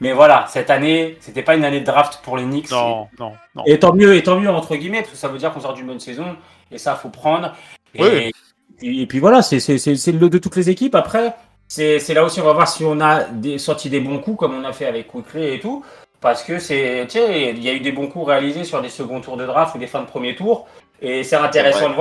Mais 0.00 0.12
voilà, 0.12 0.46
cette 0.48 0.70
année, 0.70 1.16
c'était 1.20 1.42
pas 1.42 1.54
une 1.54 1.64
année 1.64 1.80
de 1.80 1.84
draft 1.86 2.20
pour 2.22 2.36
les 2.36 2.44
Knicks. 2.44 2.70
Non, 2.70 3.08
non, 3.18 3.32
non. 3.54 3.62
Et 3.66 3.78
tant 3.78 3.94
mieux, 3.94 4.14
et 4.16 4.22
tant 4.22 4.38
mieux 4.38 4.50
entre 4.50 4.74
guillemets, 4.76 5.00
parce 5.00 5.12
que 5.12 5.16
ça 5.16 5.28
veut 5.28 5.38
dire 5.38 5.52
qu'on 5.52 5.60
sort 5.60 5.74
d'une 5.74 5.86
bonne 5.86 6.00
saison, 6.00 6.36
et 6.70 6.78
ça 6.78 6.94
faut 6.96 7.08
prendre. 7.10 7.54
Et, 7.94 8.02
Oui. 8.02 8.08
et, 8.08 8.32
puis- 8.78 9.00
et 9.02 9.06
puis 9.06 9.18
voilà, 9.20 9.40
c'est 9.42 9.58
le 9.68 10.18
lot 10.18 10.28
de 10.28 10.38
toutes 10.38 10.56
les 10.56 10.68
équipes. 10.68 10.94
Après, 10.96 11.34
c'est 11.68 12.12
là 12.14 12.24
aussi, 12.24 12.40
on 12.40 12.44
va 12.44 12.52
voir 12.52 12.68
si 12.68 12.84
on 12.84 13.00
a 13.00 13.24
des, 13.24 13.58
sorti 13.58 13.88
des 13.88 14.00
bons 14.00 14.18
coups, 14.18 14.36
comme 14.38 14.54
on 14.54 14.64
a 14.64 14.72
fait 14.72 14.86
avec 14.86 15.06
Quickly 15.08 15.54
et 15.54 15.60
tout. 15.60 15.84
Parce 16.20 16.42
que 16.42 16.58
c'est, 16.58 17.04
tu 17.08 17.18
sais, 17.18 17.50
il 17.50 17.62
y 17.62 17.68
a 17.68 17.74
eu 17.74 17.80
des 17.80 17.92
bons 17.92 18.08
coups 18.08 18.26
réalisés 18.26 18.64
sur 18.64 18.80
des 18.80 18.88
seconds 18.88 19.20
tours 19.20 19.36
de 19.36 19.44
draft 19.46 19.74
ou 19.74 19.78
des 19.78 19.86
fins 19.86 20.00
de 20.00 20.06
premier 20.06 20.34
tour. 20.34 20.66
Et 21.02 21.22
c'est 21.22 21.36
intéressant 21.36 21.84
Ouais. 21.84 21.90
de 21.90 21.94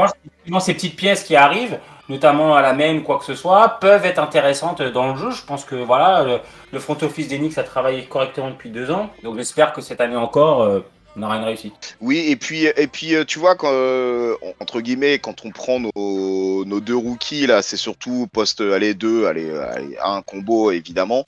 voir 0.49 0.61
ces 0.61 0.73
petites 0.73 0.95
pièces 0.95 1.23
qui 1.25 1.35
arrivent, 1.35 1.77
notamment 2.09 2.55
à 2.55 2.61
la 2.61 2.73
main 2.73 2.97
ou 2.97 3.01
quoi 3.01 3.17
que 3.19 3.25
ce 3.25 3.35
soit, 3.35 3.77
peuvent 3.79 4.05
être 4.05 4.19
intéressantes 4.19 4.81
dans 4.81 5.13
le 5.13 5.17
jeu. 5.19 5.31
Je 5.31 5.43
pense 5.45 5.63
que 5.65 5.75
voilà, 5.75 6.23
le, 6.23 6.39
le 6.71 6.79
front 6.79 6.97
office 7.01 7.27
des 7.29 7.37
Knicks 7.37 7.57
a 7.57 7.63
travaillé 7.63 8.03
correctement 8.05 8.49
depuis 8.49 8.69
deux 8.69 8.91
ans. 8.91 9.09
Donc 9.23 9.37
j'espère 9.37 9.73
que 9.73 9.81
cette 9.81 10.01
année 10.01 10.15
encore, 10.17 10.61
euh, 10.63 10.81
on 11.15 11.21
aura 11.21 11.37
une 11.37 11.43
réussite. 11.43 11.95
Oui, 12.01 12.25
et 12.27 12.35
puis, 12.35 12.65
et 12.65 12.87
puis 12.87 13.13
euh, 13.15 13.23
tu 13.23 13.37
vois, 13.37 13.55
quand, 13.55 13.69
euh, 13.71 14.35
entre 14.59 14.81
guillemets, 14.81 15.19
quand 15.19 15.45
on 15.45 15.51
prend 15.51 15.79
nos, 15.79 16.65
nos, 16.65 16.79
deux 16.79 16.95
rookies 16.95 17.45
là, 17.45 17.61
c'est 17.61 17.77
surtout 17.77 18.27
poste 18.33 18.61
allez 18.61 18.95
deux, 18.95 19.27
allez, 19.27 19.55
allez 19.55 19.95
un 20.03 20.23
combo 20.23 20.71
évidemment, 20.71 21.25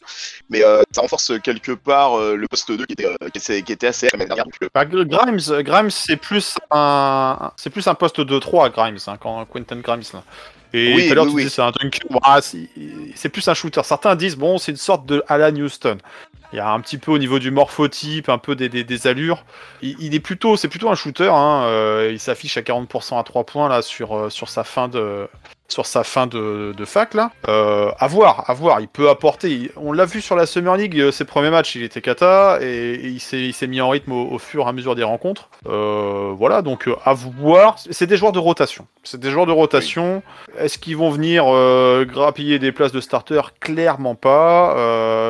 mais 0.50 0.64
euh, 0.64 0.82
ça 0.92 1.02
renforce 1.02 1.34
quelque 1.44 1.72
part 1.74 2.18
euh, 2.20 2.36
le 2.36 2.48
poste 2.48 2.72
2 2.72 2.84
qui 2.88 2.94
était, 2.94 3.06
euh, 3.06 3.30
qui, 3.32 3.38
était- 3.38 3.62
qui 3.62 3.72
était 3.74 3.88
assez 3.88 4.08
Bah, 4.74 4.86
Grimes, 4.86 5.40
Grimes 5.62 5.92
c'est 5.92 6.18
plus 6.18 6.56
un, 6.72 7.52
c'est 7.56 7.70
plus 7.70 7.88
un 7.88 7.94
poste 7.94 8.20
2-3 8.20 8.72
Grimes, 8.72 8.98
hein, 9.06 9.18
quand 9.22 9.46
Quentin 9.46 9.78
Grimes 9.82 10.02
là. 10.14 10.24
Et 10.74 10.94
Oui, 10.96 11.06
tout 11.08 11.12
à 11.12 11.16
l'heure 11.16 11.26
oui, 11.26 11.32
tu 11.32 11.36
oui. 11.38 11.44
dis 11.46 11.50
c'est 11.50 11.62
un 11.62 11.72
dunker, 11.72 12.02
Bah, 12.10 12.40
c'est 12.42 13.30
plus 13.30 13.48
un 13.48 13.54
shooter. 13.54 13.82
Certains 13.84 14.16
disent 14.16 14.36
bon 14.36 14.58
c'est 14.58 14.72
une 14.72 14.78
sorte 14.78 15.06
de 15.06 15.24
Alan 15.28 15.56
Houston. 15.56 15.98
Il 16.54 16.58
y 16.58 16.60
a 16.60 16.70
un 16.72 16.80
petit 16.80 16.98
peu 16.98 17.12
au 17.12 17.18
niveau 17.18 17.40
du 17.40 17.52
morphotype, 17.52 18.30
un 18.30 18.38
peu 18.38 18.56
des, 18.56 18.70
des, 18.70 18.84
des 18.84 19.08
allures. 19.08 19.44
Il, 19.82 19.96
il 20.00 20.16
est 20.16 20.20
plutôt, 20.20 20.56
c'est 20.56 20.68
plutôt 20.70 20.90
un 20.90 20.96
shooter. 20.96 21.30
Hein. 21.30 21.64
euh, 21.66 22.10
il 22.14 22.20
s'affiche 22.20 22.56
à 22.58 22.62
40% 22.62 23.20
à 23.20 23.24
3 23.24 23.46
points 23.46 23.68
là 23.68 23.82
sur 23.82 24.16
euh, 24.16 24.30
sur 24.30 24.48
sa 24.50 24.64
fin 24.64 24.88
de 24.88 25.28
sur 25.68 25.86
sa 25.86 26.04
fin 26.04 26.28
de, 26.28 26.74
fac 26.86 27.14
là. 27.14 27.32
Euh, 27.48 27.92
à 28.00 28.08
voir, 28.08 28.50
à 28.50 28.54
voir. 28.54 28.80
Il 28.82 28.88
peut 28.88 29.10
apporter. 29.10 29.72
on 29.76 29.92
l'a 29.92 30.06
vu 30.06 30.22
sur 30.22 30.36
la 30.36 30.46
Summer 30.46 30.78
League, 30.78 31.00
euh, 31.00 31.12
ses 31.12 31.26
premiers 31.26 31.50
matchs, 31.50 31.76
il 31.76 31.84
était 31.84 32.02
kata 32.02 32.60
et, 32.62 33.00
il 33.04 33.20
s'est 33.20 33.68
mis 33.68 33.82
en 33.82 33.90
rythme 33.90 34.12
au, 34.12 34.38
fur 34.38 34.66
et 34.66 34.70
à 34.70 34.74
mesure 34.74 34.96
des 34.96 35.04
rencontres. 35.04 35.50
Euh, 35.68 36.34
voilà, 36.38 36.62
donc 36.62 36.88
euh, 36.88 36.96
à 37.04 37.14
voir. 37.14 37.78
C'est 37.90 38.08
des 38.08 38.18
joueurs 38.18 38.32
de 38.32 38.40
rotation. 38.40 38.88
C'est 39.04 39.20
des 39.20 39.32
joueurs 39.32 39.46
de 39.46 39.52
rotation. 39.52 40.22
Est-ce 40.58 40.78
qu'ils 40.78 40.98
vont 40.98 41.10
venir 41.10 41.46
euh, 41.48 42.06
grappiller 42.06 42.60
des 42.60 42.72
places 42.72 42.92
de 42.92 43.02
starter 43.02 43.42
Clairement 43.60 44.16
pas. 44.16 44.76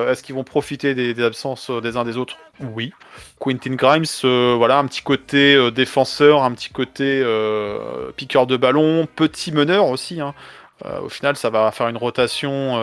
Est-ce 0.10 0.24
qu'ils 0.24 0.36
vont 0.36 0.44
profiter 0.44 0.94
des, 0.94 1.14
des 1.14 1.24
absences 1.24 1.72
des 1.72 1.98
uns 1.98 2.04
des 2.04 2.18
autres? 2.18 2.38
Oui. 2.60 2.94
Quentin 3.40 3.76
Grimes, 3.76 4.06
euh, 4.24 4.56
voilà, 4.58 4.78
un 4.80 4.86
petit 4.86 5.02
côté 5.02 5.56
euh, 5.56 5.72
défenseur, 5.72 6.44
un 6.44 6.52
petit 6.52 6.70
côté 6.70 7.22
euh, 7.24 8.12
piqueur 8.16 8.48
de 8.48 8.58
ballon, 8.58 9.08
petit 9.16 9.52
meneur 9.52 9.88
aussi. 9.88 10.22
hein. 10.22 10.34
Euh, 10.86 11.02
au 11.02 11.10
final, 11.10 11.36
ça 11.36 11.50
va 11.50 11.72
faire 11.72 11.88
une 11.88 11.98
rotation. 11.98 12.76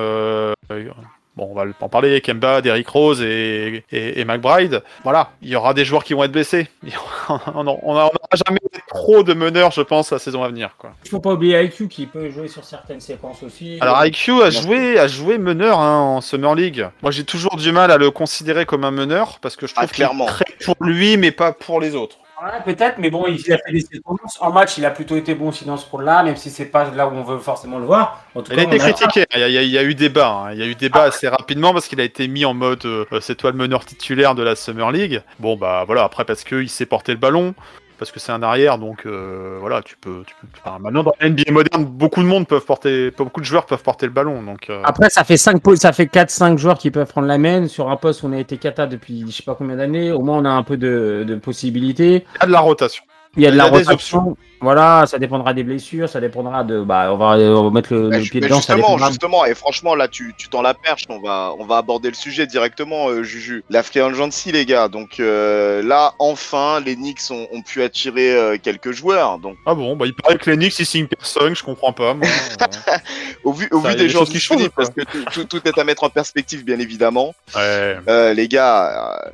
Bon, 1.34 1.48
on 1.50 1.54
va 1.54 1.64
en 1.80 1.88
parler, 1.88 2.20
Kemba, 2.20 2.60
Derrick 2.60 2.86
Rose 2.88 3.22
et, 3.22 3.84
et, 3.90 4.20
et 4.20 4.24
McBride. 4.26 4.82
Voilà, 5.02 5.30
il 5.40 5.48
y 5.48 5.56
aura 5.56 5.72
des 5.72 5.84
joueurs 5.86 6.04
qui 6.04 6.12
vont 6.12 6.24
être 6.24 6.32
blessés. 6.32 6.68
On 7.54 7.64
n'aura 7.64 8.10
jamais 8.46 8.58
trop 8.88 9.22
de 9.22 9.32
meneurs, 9.32 9.70
je 9.70 9.80
pense, 9.80 10.12
la 10.12 10.18
saison 10.18 10.42
à 10.42 10.48
venir. 10.48 10.74
Quoi. 10.76 10.92
Il 11.04 11.08
faut 11.10 11.20
pas 11.20 11.32
oublier 11.32 11.62
IQ 11.64 11.88
qui 11.88 12.04
peut 12.04 12.28
jouer 12.30 12.48
sur 12.48 12.64
certaines 12.64 13.00
séquences 13.00 13.42
aussi. 13.42 13.78
Alors 13.80 14.04
IQ 14.04 14.42
a 14.42 14.50
joué, 14.50 14.98
a 14.98 15.08
joué 15.08 15.38
meneur 15.38 15.78
hein, 15.80 16.00
en 16.00 16.20
Summer 16.20 16.54
League. 16.54 16.86
Moi 17.00 17.10
j'ai 17.10 17.24
toujours 17.24 17.56
du 17.56 17.72
mal 17.72 17.90
à 17.90 17.96
le 17.96 18.10
considérer 18.10 18.66
comme 18.66 18.84
un 18.84 18.90
meneur 18.90 19.38
parce 19.40 19.56
que 19.56 19.66
je 19.66 19.72
trouve 19.74 19.84
Ah, 19.90 19.92
qu'il 19.92 20.02
est 20.04 20.06
clairement. 20.06 20.26
très 20.26 20.44
pour 20.64 20.76
lui 20.80 21.16
mais 21.16 21.30
pas 21.30 21.52
pour 21.52 21.80
les 21.80 21.94
autres. 21.94 22.18
Ouais, 22.42 22.61
peut-être, 22.64 22.99
mais 22.99 23.08
bon, 23.08 23.26
il 23.28 23.52
a 23.52 23.58
fait 23.58 23.70
des 23.72 23.82
séquences. 23.82 24.38
En 24.40 24.50
match, 24.50 24.76
il 24.76 24.84
a 24.84 24.90
plutôt 24.90 25.14
été 25.16 25.34
bon 25.34 25.50
aussi 25.50 25.64
dans 25.64 25.76
ce 25.76 25.88
rôle-là, 25.88 26.25
même 26.25 26.34
si 26.34 26.50
c'est 26.50 26.64
pas 26.64 26.90
là 26.90 27.06
où 27.06 27.12
on 27.12 27.22
veut 27.22 27.38
forcément 27.38 27.78
le 27.78 27.84
voir. 27.84 28.25
En 28.34 28.42
tout 28.42 28.50
Il 28.52 28.58
a 28.58 28.64
été 28.64 28.78
critiqué, 28.78 29.25
il 29.34 29.40
y 29.40 29.42
a, 29.44 29.49
il 29.49 29.54
y 29.54 29.58
a- 29.58 29.62
il 29.62 29.68
y 29.70 29.78
a 29.78 29.84
eu 29.84 29.94
débat, 29.94 30.28
hein. 30.46 30.52
il 30.52 30.58
y 30.58 30.62
a 30.62 30.66
eu 30.66 30.75
débat 30.75 31.02
assez 31.04 31.28
rapidement 31.28 31.72
parce 31.72 31.87
qu'il 31.87 32.00
a 32.00 32.04
été 32.04 32.26
mis 32.26 32.44
en 32.44 32.54
mode 32.54 32.84
euh, 32.84 33.04
c'est 33.20 33.37
toi 33.37 33.52
le 33.52 33.58
meneur 33.58 33.84
titulaire 33.84 34.34
de 34.34 34.42
la 34.42 34.56
Summer 34.56 34.90
League. 34.90 35.22
Bon 35.38 35.56
bah 35.56 35.84
voilà, 35.87 36.02
après 36.02 36.25
parce 36.25 36.42
qu'il 36.42 36.68
sait 36.68 36.87
porter 36.87 37.12
le 37.12 37.18
ballon, 37.18 37.54
parce 38.02 38.11
que 38.11 38.18
c'est 38.18 38.32
un 38.32 38.42
arrière, 38.42 38.78
donc 38.78 39.06
euh, 39.06 39.59
voilà, 39.61 39.80
tu 39.80 39.97
peux, 39.97 40.25
tu 40.26 40.35
peux- 40.40 40.49
enfin, 40.64 40.80
maintenant 40.80 41.04
dans 41.04 41.12
la 41.21 41.28
NBA 41.28 41.52
moderne, 41.52 41.85
beaucoup 41.85 42.21
de 42.21 42.26
monde 42.26 42.49
peuvent 42.49 42.64
porter, 42.64 43.12
beaucoup 43.12 43.40
de 43.40 43.44
joueurs 43.47 43.64
peuvent 43.64 43.82
porter 43.85 44.06
le 44.06 44.12
ballon, 44.12 44.42
donc 44.42 44.68
euh, 44.71 44.82
Après, 44.85 45.09
ça 45.09 45.23
fait 45.23 45.37
5 45.37 45.62
ça 45.76 45.92
fait 45.92 46.06
4-5 46.06 46.59
joueurs 46.59 46.78
qui 46.78 46.90
peuvent 46.90 47.06
prendre 47.06 47.28
la 47.28 47.38
main 47.38 47.68
sur 47.68 47.90
un 47.90 47.97
poste 47.97 48.25
où 48.25 48.26
on 48.26 48.32
a 48.32 48.38
été 48.38 48.56
kata 48.59 48.88
depuis 48.88 49.25
je 49.25 49.30
sais 49.30 49.44
pas 49.44 49.54
combien 49.54 49.76
d'années. 49.76 50.11
Au 50.11 50.21
moins, 50.23 50.38
on 50.38 50.44
a 50.44 50.50
un 50.50 50.64
peu 50.64 50.76
de, 50.76 51.25
de 51.28 51.37
possibilités. 51.37 52.26
il 52.35 52.40
y 52.40 52.44
a 52.44 52.47
de 52.47 52.52
la 52.52 52.59
rotation. 52.61 53.04
Il 53.36 53.42
y 53.42 53.46
a 53.46 53.50
de 53.50 53.56
la 53.56 53.64
rotation. 53.66 54.36
Voilà, 54.60 55.06
ça 55.06 55.18
dépendra 55.18 55.54
des 55.54 55.64
blessures, 55.64 56.08
ça 56.08 56.20
dépendra 56.20 56.62
de. 56.62 56.82
Bah, 56.82 57.08
on 57.12 57.16
va, 57.16 57.30
on 57.38 57.64
va 57.64 57.70
mettre 57.70 57.92
le, 57.94 58.10
Bah, 58.10 58.18
le 58.18 58.22
pied 58.24 58.40
mais 58.40 58.46
dedans. 58.46 58.60
Ça 58.60 58.74
justement, 58.74 58.88
dépendra. 58.90 59.08
justement, 59.08 59.44
et 59.46 59.54
franchement, 59.54 59.94
là, 59.96 60.06
tu, 60.06 60.34
tu 60.36 60.48
tends 60.48 60.62
la 60.62 60.74
perche. 60.74 61.04
On 61.08 61.18
va, 61.20 61.52
on 61.58 61.64
va 61.64 61.78
aborder 61.78 62.08
le 62.08 62.14
sujet 62.14 62.46
directement, 62.46 63.08
euh, 63.08 63.22
Juju. 63.24 63.64
La 63.70 63.82
Free 63.82 64.00
Agency, 64.00 64.52
les 64.52 64.64
gars. 64.66 64.86
Donc 64.88 65.18
euh, 65.18 65.82
là, 65.82 66.12
enfin, 66.20 66.78
les 66.80 66.94
Knicks 66.94 67.22
ont, 67.30 67.48
ont 67.52 67.62
pu 67.62 67.82
attirer 67.82 68.36
euh, 68.36 68.56
quelques 68.62 68.92
joueurs. 68.92 69.38
Donc, 69.38 69.56
Ah 69.66 69.74
bon, 69.74 69.96
bah 69.96 70.06
il 70.06 70.14
paraît 70.14 70.36
que 70.38 70.50
les 70.50 70.56
Knicks 70.56 70.78
ils 70.78 70.86
signent 70.86 71.06
personne, 71.08 71.56
je 71.56 71.64
comprends 71.64 71.92
pas. 71.94 72.14
Moi, 72.14 72.26
euh. 72.60 72.96
au 73.44 73.52
vu, 73.52 73.66
au 73.72 73.80
Ça, 73.82 73.88
vu 73.88 73.96
des 73.96 74.08
choses 74.10 74.28
qui 74.30 74.38
changent, 74.38 74.68
parce 74.68 74.90
que 74.90 75.00
tout, 75.02 75.24
tout- 75.32 75.44
tout 75.44 75.68
est 75.68 75.76
à 75.78 75.82
mettre 75.84 76.04
en 76.04 76.10
perspective, 76.10 76.64
bien 76.64 76.78
évidemment. 76.78 77.34
ouais. 77.56 77.96
Euh, 78.06 78.32
les 78.34 78.46
gars, 78.46 79.16
euh, 79.26 79.30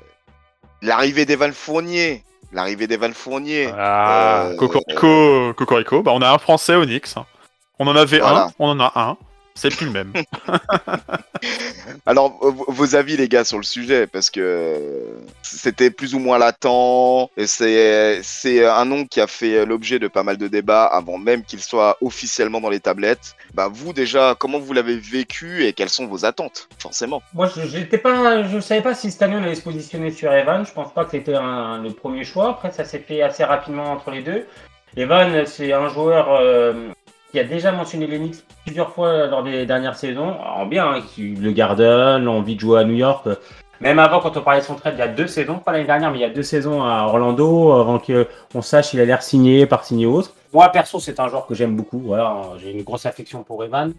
l'arrivée 0.82 1.26
d'Evan 1.26 1.52
Fournier, 1.52 2.22
l'arrivée 2.52 2.87
d'Evan 2.87 3.12
Fournier. 3.12 3.71
Ah, 3.76 4.47
Euh, 4.50 4.57
Cocorico, 4.57 5.52
Cocorico. 5.54 6.02
Bah, 6.02 6.12
on 6.14 6.23
a 6.23 6.30
un 6.30 6.38
Français 6.38 6.75
Knicks. 6.85 7.16
hein. 7.16 7.26
On 7.78 7.87
en 7.87 7.95
avait 7.97 8.18
Voilà. 8.18 8.47
un, 8.47 8.50
on 8.59 8.71
en 8.71 8.80
a 8.80 8.92
un. 8.97 9.16
C'est 9.58 9.74
plus 9.74 9.86
le 9.86 9.92
même. 9.92 10.12
Alors, 12.06 12.38
vos 12.40 12.94
avis, 12.94 13.16
les 13.16 13.28
gars, 13.28 13.44
sur 13.44 13.58
le 13.58 13.64
sujet, 13.64 14.06
parce 14.06 14.30
que 14.30 14.76
c'était 15.42 15.90
plus 15.90 16.14
ou 16.14 16.20
moins 16.20 16.38
latent. 16.38 17.28
et 17.36 17.46
C'est 17.46 18.20
c'est 18.22 18.64
un 18.64 18.84
nom 18.84 19.04
qui 19.04 19.20
a 19.20 19.26
fait 19.26 19.66
l'objet 19.66 19.98
de 19.98 20.06
pas 20.06 20.22
mal 20.22 20.36
de 20.36 20.46
débats 20.46 20.84
avant 20.84 21.18
même 21.18 21.42
qu'il 21.42 21.60
soit 21.60 21.96
officiellement 22.00 22.60
dans 22.60 22.70
les 22.70 22.80
tablettes. 22.80 23.34
Bah, 23.54 23.68
vous, 23.72 23.92
déjà, 23.92 24.36
comment 24.38 24.60
vous 24.60 24.72
l'avez 24.72 24.96
vécu 24.96 25.64
et 25.64 25.72
quelles 25.72 25.88
sont 25.88 26.06
vos 26.06 26.24
attentes, 26.24 26.68
forcément? 26.78 27.20
Moi, 27.34 27.48
je 27.48 27.96
pas, 27.96 28.44
je 28.44 28.60
savais 28.60 28.82
pas 28.82 28.94
si 28.94 29.12
on 29.20 29.42
allait 29.42 29.54
se 29.56 29.62
positionner 29.62 30.12
sur 30.12 30.32
Evan. 30.32 30.64
Je 30.64 30.72
pense 30.72 30.92
pas 30.94 31.04
que 31.04 31.10
c'était 31.10 31.32
le 31.32 31.90
premier 31.90 32.24
choix. 32.24 32.50
Après, 32.50 32.70
ça 32.70 32.84
s'est 32.84 33.00
fait 33.00 33.22
assez 33.22 33.42
rapidement 33.42 33.90
entre 33.90 34.12
les 34.12 34.22
deux. 34.22 34.46
Evan, 34.96 35.44
c'est 35.46 35.72
un 35.72 35.88
joueur 35.88 36.32
euh, 36.32 36.88
qui 37.32 37.38
a 37.38 37.44
déjà 37.44 37.73
mentionné 37.73 38.06
l'Enix 38.06 38.44
plusieurs 38.64 38.90
fois 38.92 39.26
lors 39.26 39.42
des 39.42 39.66
dernières 39.66 39.97
saisons. 39.97 40.35
En 40.40 40.66
bien, 40.66 40.87
hein, 40.92 41.00
qui- 41.14 41.35
le 41.35 41.52
Garden, 41.52 42.18
l'envie 42.25 42.54
de 42.56 42.61
jouer 42.61 42.80
à 42.80 42.85
New 42.85 42.94
York. 42.97 43.28
Même 43.80 43.99
avant, 44.00 44.18
quand 44.20 44.37
on 44.37 44.40
parlait 44.42 44.61
de 44.61 44.64
son 44.64 44.75
trade, 44.75 44.94
il 44.97 44.99
y 44.99 45.02
a 45.02 45.08
deux 45.08 45.28
saisons, 45.28 45.58
pas 45.58 45.70
l'année 45.73 45.85
dernière, 45.85 46.11
mais 46.11 46.18
il 46.18 46.23
y 46.23 46.25
a 46.25 46.30
deux 46.30 46.42
saisons 46.42 46.82
à 46.82 47.04
Orlando, 47.06 47.73
avant 47.73 48.00
qu'on 48.00 48.61
sache 48.62 48.88
s'il 48.88 49.00
a 49.00 49.04
l'air 49.04 49.23
signé, 49.23 49.66
par 49.66 49.85
signé 49.85 50.04
ou 50.06 50.14
autre. 50.16 50.35
Moi, 50.52 50.68
perso, 50.70 50.99
c'est 50.99 51.20
un 51.20 51.28
joueur 51.28 51.47
que 51.47 51.54
j'aime 51.54 51.76
beaucoup. 51.76 52.00
Voilà, 52.00 52.42
j'ai 52.61 52.73
une 52.73 52.82
grosse 52.82 53.06
affection 53.06 53.44
pour 53.44 53.62
Evan. 53.62 53.92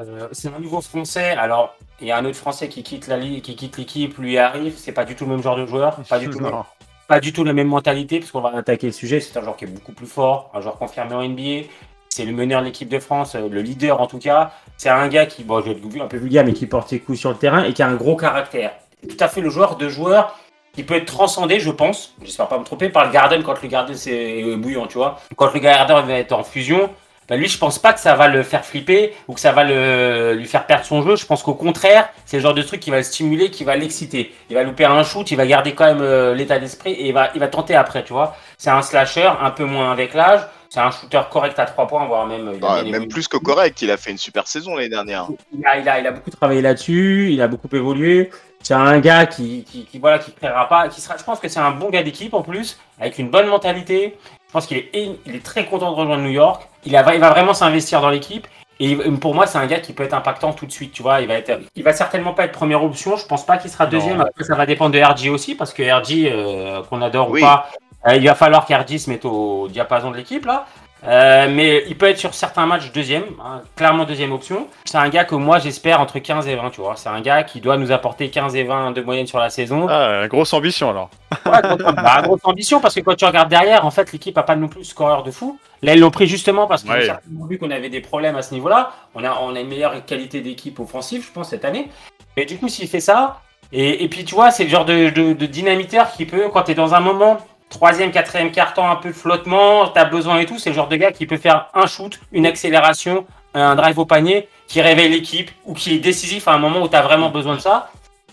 Euh, 0.00 0.26
c'est 0.32 0.48
un 0.48 0.58
nouveau 0.58 0.80
français. 0.80 1.30
Alors, 1.32 1.76
il 2.00 2.08
y 2.08 2.10
a 2.10 2.16
un 2.16 2.24
autre 2.24 2.36
français 2.38 2.68
qui 2.68 2.82
quitte 2.82 3.06
la 3.06 3.16
ligue, 3.18 3.42
qui 3.42 3.54
quitte 3.54 3.76
l'équipe, 3.78 4.16
lui 4.18 4.38
arrive. 4.38 4.74
C'est 4.76 4.90
pas 4.92 5.04
du 5.04 5.14
tout 5.14 5.24
le 5.24 5.30
même 5.32 5.42
genre 5.42 5.56
de 5.56 5.66
joueur, 5.66 5.96
pas 6.08 6.18
du 6.18 6.28
tout, 6.28 6.38
le 6.38 6.44
même- 6.44 6.54
Non. 6.54 6.64
pas 7.06 7.20
du 7.20 7.32
tout 7.32 7.44
la 7.44 7.52
même 7.52 7.68
mentalité, 7.68 8.18
parce 8.18 8.32
qu'on 8.32 8.40
va 8.40 8.56
attaquer 8.56 8.86
le 8.86 8.92
sujet. 8.92 9.20
C'est 9.20 9.38
un 9.38 9.42
joueur 9.42 9.54
qui 9.56 9.66
est 9.66 9.68
beaucoup 9.68 9.92
plus 9.92 10.06
fort, 10.06 10.50
un 10.54 10.60
joueur 10.62 10.78
confirmé 10.78 11.14
en 11.14 11.22
NBA. 11.22 11.68
C'est 12.14 12.26
le 12.26 12.32
meneur 12.32 12.60
de 12.60 12.66
l'équipe 12.66 12.90
de 12.90 12.98
France, 12.98 13.36
euh, 13.36 13.48
le 13.48 13.62
leader 13.62 13.98
en 14.02 14.06
tout 14.06 14.18
cas. 14.18 14.52
C'est 14.76 14.90
un 14.90 15.08
gars 15.08 15.24
qui, 15.24 15.44
bon, 15.44 15.60
je 15.60 15.70
vais 15.70 15.72
être 15.72 16.00
un 16.02 16.08
peu 16.08 16.18
vulgaire, 16.18 16.44
mais 16.44 16.52
qui 16.52 16.66
porte 16.66 16.90
ses 16.90 17.00
coups 17.00 17.18
sur 17.18 17.30
le 17.30 17.36
terrain 17.36 17.64
et 17.64 17.72
qui 17.72 17.82
a 17.82 17.88
un 17.88 17.94
gros 17.94 18.16
caractère. 18.16 18.72
Tout 19.08 19.16
à 19.18 19.28
fait 19.28 19.40
le 19.40 19.48
joueur 19.48 19.76
de 19.76 19.88
joueur 19.88 20.38
qui 20.74 20.82
peut 20.82 20.94
être 20.94 21.06
transcendé, 21.06 21.58
je 21.58 21.70
pense, 21.70 22.14
j'espère 22.22 22.48
pas 22.48 22.58
me 22.58 22.64
tromper, 22.64 22.90
par 22.90 23.06
le 23.06 23.12
Garden 23.12 23.42
quand 23.42 23.62
le 23.62 23.68
Garden 23.68 23.96
c'est 23.96 24.42
bouillant, 24.56 24.86
tu 24.86 24.98
vois. 24.98 25.20
Quand 25.36 25.52
le 25.54 25.60
Garden 25.60 26.06
va 26.06 26.14
être 26.14 26.32
en 26.32 26.44
fusion, 26.44 26.90
bah 27.28 27.36
lui, 27.36 27.48
je 27.48 27.56
pense 27.56 27.78
pas 27.78 27.94
que 27.94 28.00
ça 28.00 28.14
va 28.14 28.28
le 28.28 28.42
faire 28.42 28.64
flipper 28.64 29.14
ou 29.26 29.32
que 29.32 29.40
ça 29.40 29.52
va 29.52 29.64
lui 29.64 30.46
faire 30.46 30.66
perdre 30.66 30.84
son 30.84 31.02
jeu. 31.02 31.16
Je 31.16 31.24
pense 31.24 31.42
qu'au 31.42 31.54
contraire, 31.54 32.10
c'est 32.26 32.36
le 32.36 32.42
genre 32.42 32.52
de 32.52 32.62
truc 32.62 32.80
qui 32.80 32.90
va 32.90 32.98
le 32.98 33.02
stimuler, 33.04 33.50
qui 33.50 33.64
va 33.64 33.74
l'exciter. 33.76 34.34
Il 34.50 34.54
va 34.54 34.64
louper 34.64 34.84
un 34.84 35.02
shoot, 35.02 35.30
il 35.30 35.36
va 35.36 35.46
garder 35.46 35.72
quand 35.72 35.86
même 35.86 36.02
euh, 36.02 36.34
l'état 36.34 36.58
d'esprit 36.58 36.92
et 36.92 37.08
il 37.08 37.14
va, 37.14 37.30
il 37.34 37.40
va 37.40 37.48
tenter 37.48 37.74
après, 37.74 38.02
tu 38.04 38.12
vois. 38.12 38.36
C'est 38.58 38.70
un 38.70 38.82
slasher, 38.82 39.30
un 39.40 39.50
peu 39.50 39.64
moins 39.64 39.92
avec 39.92 40.12
l'âge. 40.14 40.40
C'est 40.72 40.80
un 40.80 40.90
shooter 40.90 41.20
correct 41.30 41.58
à 41.58 41.66
3 41.66 41.86
points, 41.86 42.06
voire 42.06 42.26
même. 42.26 42.50
il 42.56 42.64
a 42.64 42.68
Ah, 42.70 42.82
bien 42.82 42.92
Même 42.92 43.06
plus 43.08 43.28
que 43.28 43.36
correct, 43.36 43.82
il 43.82 43.90
a 43.90 43.98
fait 43.98 44.10
une 44.10 44.16
super 44.16 44.46
saison 44.48 44.74
l'année 44.74 44.88
dernière. 44.88 45.26
Il 45.52 45.66
a, 45.66 45.76
il, 45.78 45.86
a, 45.86 46.00
il 46.00 46.06
a 46.06 46.12
beaucoup 46.12 46.30
travaillé 46.30 46.62
là-dessus, 46.62 47.28
il 47.30 47.42
a 47.42 47.46
beaucoup 47.46 47.68
évolué. 47.76 48.30
C'est 48.62 48.72
un 48.72 48.98
gars 48.98 49.26
qui, 49.26 49.64
qui, 49.64 49.84
qui, 49.84 49.98
voilà, 49.98 50.18
qui 50.18 50.32
créera 50.32 50.66
pas, 50.70 50.88
qui 50.88 51.02
sera, 51.02 51.18
je 51.18 51.24
pense 51.24 51.40
que 51.40 51.48
c'est 51.48 51.60
un 51.60 51.72
bon 51.72 51.90
gars 51.90 52.02
d'équipe 52.02 52.32
en 52.32 52.40
plus, 52.40 52.78
avec 52.98 53.18
une 53.18 53.28
bonne 53.28 53.48
mentalité. 53.48 54.16
Je 54.48 54.52
pense 54.52 54.66
qu'il 54.66 54.78
est, 54.78 54.90
il 55.26 55.34
est 55.36 55.44
très 55.44 55.66
content 55.66 55.90
de 55.90 55.96
rejoindre 55.96 56.22
New 56.22 56.30
York. 56.30 56.66
Il, 56.86 56.96
a, 56.96 57.14
il 57.14 57.20
va 57.20 57.28
vraiment 57.28 57.52
s'investir 57.52 58.00
dans 58.00 58.08
l'équipe. 58.08 58.46
Et 58.80 58.96
pour 58.96 59.34
moi, 59.34 59.46
c'est 59.46 59.58
un 59.58 59.66
gars 59.66 59.78
qui 59.80 59.92
peut 59.92 60.04
être 60.04 60.14
impactant 60.14 60.54
tout 60.54 60.64
de 60.64 60.72
suite, 60.72 60.92
tu 60.92 61.02
vois. 61.02 61.20
Il 61.20 61.28
va 61.28 61.34
être, 61.34 61.60
il 61.76 61.84
va 61.84 61.92
certainement 61.92 62.32
pas 62.32 62.46
être 62.46 62.52
première 62.52 62.82
option. 62.82 63.16
Je 63.18 63.26
pense 63.26 63.44
pas 63.44 63.58
qu'il 63.58 63.70
sera 63.70 63.86
deuxième. 63.86 64.22
Après, 64.22 64.42
ça 64.44 64.54
va 64.54 64.64
dépendre 64.64 64.92
de 64.92 65.00
RG 65.00 65.28
aussi, 65.30 65.54
parce 65.54 65.74
que 65.74 65.82
RG, 65.82 66.32
euh, 66.32 66.82
qu'on 66.88 67.02
adore 67.02 67.30
Oui. 67.30 67.40
ou 67.42 67.44
pas, 67.44 67.68
euh, 67.74 67.76
il 68.10 68.26
va 68.26 68.34
falloir 68.34 68.66
qu'RG 68.66 68.98
se 68.98 69.10
mette 69.10 69.24
au 69.24 69.68
diapason 69.68 70.10
de 70.10 70.16
l'équipe 70.16 70.44
là. 70.46 70.66
Euh, 71.04 71.48
mais 71.50 71.82
il 71.88 71.98
peut 71.98 72.06
être 72.06 72.18
sur 72.18 72.32
certains 72.32 72.64
matchs 72.64 72.92
deuxième, 72.92 73.24
hein, 73.44 73.62
clairement 73.74 74.04
deuxième 74.04 74.30
option. 74.30 74.68
C'est 74.84 74.98
un 74.98 75.08
gars 75.08 75.24
que 75.24 75.34
moi 75.34 75.58
j'espère 75.58 76.00
entre 76.00 76.20
15 76.20 76.46
et 76.46 76.54
20, 76.54 76.70
tu 76.70 76.80
vois. 76.80 76.94
C'est 76.94 77.08
un 77.08 77.20
gars 77.20 77.42
qui 77.42 77.60
doit 77.60 77.76
nous 77.76 77.90
apporter 77.90 78.30
15 78.30 78.54
et 78.54 78.62
20 78.62 78.92
de 78.92 79.02
moyenne 79.02 79.26
sur 79.26 79.40
la 79.40 79.50
saison. 79.50 79.88
Ah, 79.90 80.28
grosse 80.28 80.52
ambition 80.52 80.90
alors. 80.90 81.10
Ouais, 81.44 81.60
grosse, 81.60 81.94
bah, 81.94 82.22
grosse 82.22 82.40
ambition 82.44 82.78
parce 82.80 82.94
que 82.94 83.00
quand 83.00 83.16
tu 83.16 83.24
regardes 83.24 83.48
derrière, 83.48 83.84
en 83.84 83.90
fait, 83.90 84.12
l'équipe 84.12 84.38
a 84.38 84.44
pas 84.44 84.54
non 84.54 84.68
plus 84.68 84.84
scoreur 84.84 85.24
de 85.24 85.32
fou. 85.32 85.58
Là, 85.82 85.94
ils 85.94 86.00
l'ont 86.00 86.12
pris 86.12 86.28
justement 86.28 86.68
parce 86.68 86.84
qu'ils 86.84 86.92
Ouais. 86.92 87.10
ont 87.40 87.46
vu 87.46 87.58
qu'on 87.58 87.72
avait 87.72 87.88
des 87.90 88.00
problèmes 88.00 88.36
à 88.36 88.42
ce 88.42 88.54
niveau-là. 88.54 88.92
On 89.16 89.24
a, 89.24 89.36
on 89.42 89.56
a 89.56 89.60
une 89.60 89.68
meilleure 89.68 90.04
qualité 90.06 90.40
d'équipe 90.40 90.78
offensive, 90.78 91.24
je 91.26 91.32
pense, 91.32 91.48
cette 91.50 91.64
année. 91.64 91.88
Mais 92.36 92.44
du 92.44 92.58
coup, 92.58 92.68
s'il 92.68 92.86
fait 92.86 93.00
ça, 93.00 93.40
et, 93.72 94.04
et 94.04 94.08
puis 94.08 94.24
tu 94.24 94.36
vois, 94.36 94.52
c'est 94.52 94.62
le 94.62 94.70
genre 94.70 94.84
de, 94.84 95.10
de, 95.10 95.32
de 95.32 95.46
dynamiteur 95.46 96.12
qui 96.12 96.26
peut, 96.26 96.48
quand 96.52 96.62
tu 96.62 96.70
es 96.70 96.74
dans 96.76 96.94
un 96.94 97.00
moment, 97.00 97.38
troisième, 97.72 98.10
quatrième 98.12 98.52
carton, 98.52 98.86
un 98.88 98.96
peu 98.96 99.12
flottement, 99.12 99.88
t'as 99.88 100.04
besoin 100.04 100.38
et 100.38 100.46
tout. 100.46 100.58
C'est 100.58 100.70
le 100.70 100.76
genre 100.76 100.88
de 100.88 100.96
gars 100.96 101.10
qui 101.12 101.26
peut 101.26 101.36
faire 101.38 101.68
un 101.74 101.86
shoot, 101.86 102.20
une 102.30 102.46
accélération, 102.46 103.26
un 103.54 103.74
drive 103.74 103.98
au 103.98 104.06
panier, 104.06 104.48
qui 104.68 104.80
réveille 104.80 105.08
l'équipe 105.10 105.50
ou 105.64 105.74
qui 105.74 105.94
est 105.94 105.98
décisif 105.98 106.46
à 106.48 106.52
un 106.52 106.58
moment 106.58 106.80
où 106.82 106.88
t'as 106.88 107.02
vraiment 107.02 107.30
besoin 107.30 107.56
de 107.56 107.60
ça. 107.60 107.90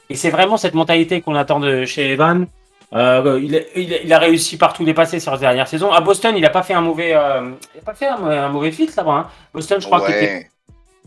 Et 0.09 0.15
c'est 0.15 0.29
vraiment 0.29 0.57
cette 0.57 0.73
mentalité 0.73 1.21
qu'on 1.21 1.35
attend 1.35 1.59
de 1.59 1.85
chez 1.85 2.11
Evan. 2.11 2.47
Euh, 2.93 3.39
il, 3.43 3.55
a- 3.55 3.59
il 3.75 3.93
a- 3.93 4.01
il 4.03 4.13
a 4.13 4.17
réussi 4.19 4.57
partout 4.57 4.83
les 4.83 4.93
passés 4.95 5.19
sur 5.19 5.31
la 5.31 5.37
dernière 5.37 5.67
saison. 5.67 5.91
À 5.91 6.01
Boston, 6.01 6.35
il 6.35 6.45
a 6.45 6.49
pas 6.49 6.63
fait 6.63 6.73
un 6.73 6.81
mauvais, 6.81 7.13
euh, 7.13 7.51
il 7.75 7.79
a 7.79 7.83
pas 7.83 7.93
fait 7.93 8.07
un, 8.07 8.23
un 8.25 8.49
mauvais 8.49 8.71
fit 8.71 8.89
là-bas. 8.97 9.11
hein. 9.11 9.27
Boston, 9.53 9.79
je 9.79 9.85
crois 9.85 9.99
que. 10.07 10.11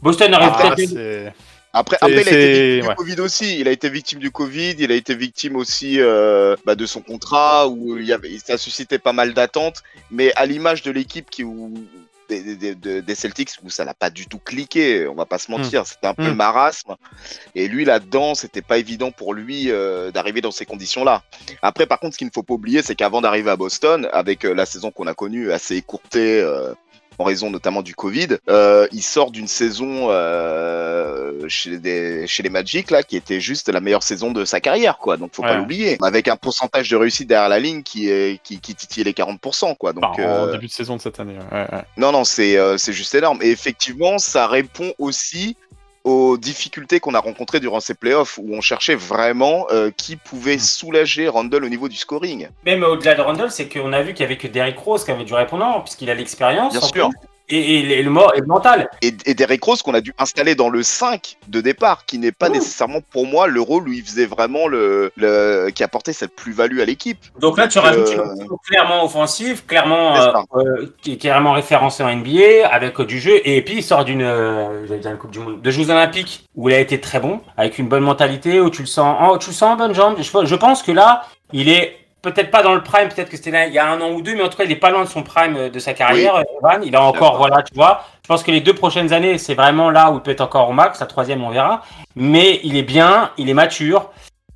Boston 0.01 0.35
aurait 0.35 0.45
Ah, 0.47 0.71
peut-être. 0.77 1.33
Après, 1.73 1.97
il 2.03 2.05
a 2.19 2.21
été 2.21 2.23
victime 2.23 2.83
ouais. 2.83 2.89
du 2.91 2.95
Covid 2.97 3.21
aussi. 3.21 3.59
Il 3.59 3.67
a 3.69 3.71
été 3.71 3.89
victime 3.89 4.19
du 4.19 4.31
Covid. 4.31 4.75
Il 4.79 4.93
a 4.93 4.95
été 4.95 5.15
victime 5.15 5.57
aussi 5.57 6.01
euh, 6.01 6.55
bah, 6.67 6.75
de 6.75 6.85
son 6.87 7.01
contrat 7.01 7.69
où 7.69 7.97
il 7.97 8.05
y 8.07 8.13
avait, 8.13 8.39
ça 8.39 8.59
suscitait 8.59 8.99
pas 8.99 9.13
mal 9.15 9.33
d'attentes. 9.33 9.83
Mais 10.11 10.33
à 10.37 10.45
l'image 10.47 10.83
de 10.83 10.91
l'équipe 10.91 11.31
qui 11.31 11.45
où, 11.45 11.73
des, 12.29 12.57
des- 12.57 12.75
des- 12.75 13.03
des 13.03 13.15
Celtics 13.15 13.51
où 13.63 13.71
ça 13.71 13.85
n'a 13.87 13.95
pas 13.95 14.11
du 14.11 14.27
tout 14.27 14.39
cliqué, 14.39 15.07
on 15.07 15.15
va 15.15 15.25
pas 15.27 15.39
se 15.39 15.51
mentir. 15.51 15.87
C'était 15.87 16.07
un 16.07 16.15
peu 16.15 16.25
Mm. 16.25 16.29
le 16.29 16.35
marasme. 16.35 16.97
Et 17.55 17.69
lui 17.69 17.85
là-dedans, 17.87 18.35
c'était 18.35 18.63
pas 18.63 18.77
évident 18.79 19.11
pour 19.11 19.33
lui 19.35 19.71
euh, 19.71 20.11
d'arriver 20.11 20.41
dans 20.43 20.51
ces 20.51 20.67
conditions-là. 20.67 21.23
Après, 21.63 21.87
par 21.87 22.01
contre, 22.01 22.15
ce 22.15 22.19
qu'il 22.19 22.27
ne 22.27 22.33
faut 22.33 22.43
pas 22.43 22.55
oublier, 22.55 22.83
c'est 22.83 22.95
qu'avant 22.95 23.21
d'arriver 23.23 23.51
à 23.51 23.57
Boston, 23.57 24.09
avec 24.13 24.45
euh, 24.45 24.55
la 24.55 24.67
saison 24.67 24.91
qu'on 24.91 25.07
a 25.07 25.15
connue 25.15 25.53
assez 25.53 25.77
écourtée. 25.77 26.41
euh, 26.41 26.75
en 27.23 27.25
raison 27.25 27.51
notamment 27.51 27.83
du 27.83 27.95
Covid, 27.95 28.37
euh, 28.49 28.87
il 28.93 29.03
sort 29.03 29.31
d'une 29.31 29.49
saison 29.49 30.09
euh, 30.11 31.49
chez, 31.49 31.79
des- 31.79 32.27
chez 32.27 32.43
les 32.43 32.51
Magic 32.51 32.91
là, 32.91 33.03
qui 33.03 33.17
était 33.17 33.41
juste 33.41 33.69
la 33.69 33.81
meilleure 33.81 34.03
saison 34.03 34.31
de 34.33 34.45
sa 34.45 34.61
carrière, 34.61 34.99
quoi. 34.99 35.17
Donc 35.17 35.31
faut 35.35 35.43
pas 35.43 35.57
l'oublier. 35.57 35.97
Avec 36.03 36.29
un 36.29 36.37
pourcentage 36.37 36.89
de 36.91 36.97
réussite 36.97 37.29
derrière 37.29 37.49
la 37.49 37.59
ligne 37.59 37.83
qui 37.83 38.09
est 38.11 38.41
qui, 38.43 38.61
qui 38.61 38.75
titille 38.75 39.05
les 39.05 39.13
40%, 39.13 39.77
quoi. 39.77 39.93
Donc 39.93 40.05
Enfin, 40.05 40.23
en 40.25 40.47
euh, 40.49 40.53
début 40.53 40.67
de 40.67 40.73
saison 40.73 40.97
de 40.97 41.01
cette 41.01 41.19
année. 41.21 41.39
ouais, 41.53 41.59
ouais. 41.73 41.83
non, 41.97 42.13
non, 42.13 42.25
c'est 42.25 42.57
c'est 42.79 42.93
juste 42.93 43.15
énorme. 43.15 43.39
Et 43.43 43.51
effectivement, 43.51 44.19
ça 44.19 44.47
répond 44.47 44.93
aussi 44.99 45.57
aux 46.05 46.37
difficultés 46.37 47.01
qu'on 47.01 47.15
a 47.15 47.19
rencontrées 47.21 47.61
durant 47.61 47.81
ces 47.81 47.95
playoffs 47.95 48.39
où 48.39 48.55
on 48.55 48.61
cherchait 48.61 48.95
vraiment 48.97 49.67
euh, 49.71 49.91
qui 49.97 50.17
pouvait 50.17 50.57
Mm. 50.57 50.61
soulager 50.61 51.29
Randall 51.29 51.65
au 51.65 51.69
niveau 51.69 51.89
du 51.89 51.97
scoring. 51.97 52.49
Même 52.65 52.83
au-delà 52.83 53.15
de 53.15 53.21
Randall, 53.21 53.51
c'est 53.51 53.69
qu'on 53.69 53.93
a 53.93 54.03
vu 54.03 54.13
qu'il 54.13 54.23
y 54.23 54.27
avait 54.27 54.37
que 54.37 54.49
Derrick 54.49 54.79
Rose 54.79 55.05
qui 55.05 55.11
avait 55.11 55.25
du 55.25 55.35
répondant, 55.35 55.81
puisqu'il 55.81 56.11
a 56.11 56.15
l'expérience. 56.15 56.73
Bien 56.73 56.81
en 56.83 56.87
sûr. 56.87 57.09
plus, 57.09 57.17
Et, 57.53 57.59
et, 57.59 57.99
et 57.99 58.03
le, 58.03 58.11
et 58.35 58.41
le 58.41 58.47
mental. 58.47 58.89
Et, 59.03 59.13
et 59.27 59.35
Derrick 59.35 59.63
Rose 59.63 59.83
qu'on 59.83 59.93
a 59.95 60.01
dû 60.01 60.15
installer 60.19 60.55
dans 60.55 60.71
le 60.71 60.83
5 60.83 61.37
de 61.49 61.61
départ, 61.61 62.07
qui 62.07 62.19
n'est 62.19 62.33
pas 62.33 62.49
Ouh. 62.49 62.53
nécessairement 62.53 63.01
pour 63.13 63.27
moi 63.27 63.47
le 63.47 63.61
rôle 63.61 63.89
où 63.89 63.93
il 63.93 64.03
faisait 64.03 64.27
vraiment 64.27 64.69
le, 64.69 65.13
le 65.17 65.69
qui 65.75 65.83
apportait 65.83 66.15
cette 66.15 66.35
plus-value 66.35 66.81
à 66.81 66.87
l'équipe. 66.87 67.19
Donc 67.41 67.59
là, 67.59 67.69
tu 67.69 67.79
rajoutes 67.79 68.09
euh, 68.09 68.35
une 68.41 68.49
clairement 68.67 69.05
offensive, 69.05 69.67
clairement 69.67 70.17
euh, 70.17 70.33
euh, 70.57 70.95
qui 71.03 71.13
est 71.13 71.17
clairement 71.19 71.53
référencé 71.53 72.03
en 72.03 72.15
NBA 72.15 72.67
avec 72.71 73.01
du 73.03 73.21
jeu. 73.21 73.41
Et 73.45 73.63
puis 73.63 73.77
il 73.77 73.83
sort 73.83 74.05
d'une, 74.05 74.23
euh, 74.23 74.87
une 74.89 75.19
Coupe 75.19 75.31
du 75.31 75.39
Monde, 75.39 75.61
de 75.61 75.71
Jeux 75.71 75.91
Olympiques 75.91 76.49
où 76.55 76.69
il 76.69 76.75
a 76.75 76.81
été 76.81 77.01
très 77.01 77.21
bon, 77.21 77.41
avec 77.57 77.79
une 77.79 77.89
bonne 77.89 78.03
mentalité, 78.03 78.61
où 78.61 78.71
tu 78.71 78.83
le 78.83 78.87
sens, 78.87 79.17
en, 79.21 79.37
tu 79.39 79.51
le 79.51 79.55
sens 79.55 79.75
en 79.75 79.77
bonne 79.77 79.95
jambe. 79.95 80.17
Je, 80.19 80.47
je 80.47 80.55
pense 80.55 80.83
que 80.83 80.93
là, 80.93 81.25
il 81.53 81.69
est 81.69 82.02
peut-être 82.23 82.51
pas 82.51 82.63
dans 82.63 82.75
le 82.75 82.83
prime, 82.83 83.09
peut-être 83.09 83.29
que 83.29 83.37
c'était 83.37 83.51
là 83.51 83.67
il 83.67 83.75
y 83.75 83.79
a 83.79 83.91
un 83.91 84.01
an 84.01 84.11
ou 84.13 84.23
deux, 84.23 84.35
mais 84.35 84.43
en 84.43 84.49
tout 84.49 84.57
cas, 84.57 84.65
il 84.65 84.71
est 84.71 84.77
pas 84.77 84.91
loin 84.91 85.03
de 85.03 85.09
son 85.09 85.23
prime 85.23 85.57
euh, 85.57 85.71
de 85.71 85.79
sa 85.79 85.93
carrière. 85.93 86.37
euh, 86.37 86.43
Evan. 86.61 86.83
Il 86.85 86.95
a 86.97 87.03
encore, 87.03 87.37
voilà, 87.37 87.63
tu 87.63 87.75
vois. 87.75 88.05
Je 88.23 88.29
pense 88.29 88.43
que 88.43 88.51
les 88.51 88.61
deux 88.61 88.75
prochaines 88.75 89.13
années, 89.13 89.37
c'est 89.39 89.55
vraiment 89.55 89.91
là 89.91 90.11
où 90.11 90.17
il 90.17 90.21
peut 90.21 90.31
être 90.31 90.41
encore 90.41 90.69
au 90.69 90.73
max. 90.73 91.01
La 91.01 91.07
troisième, 91.07 91.43
on 91.43 91.51
verra. 91.51 91.83
Mais 92.15 92.61
il 92.63 92.77
est 92.77 92.83
bien, 92.85 93.31
il 93.37 93.49
est 93.51 93.55
mature. 93.55 94.11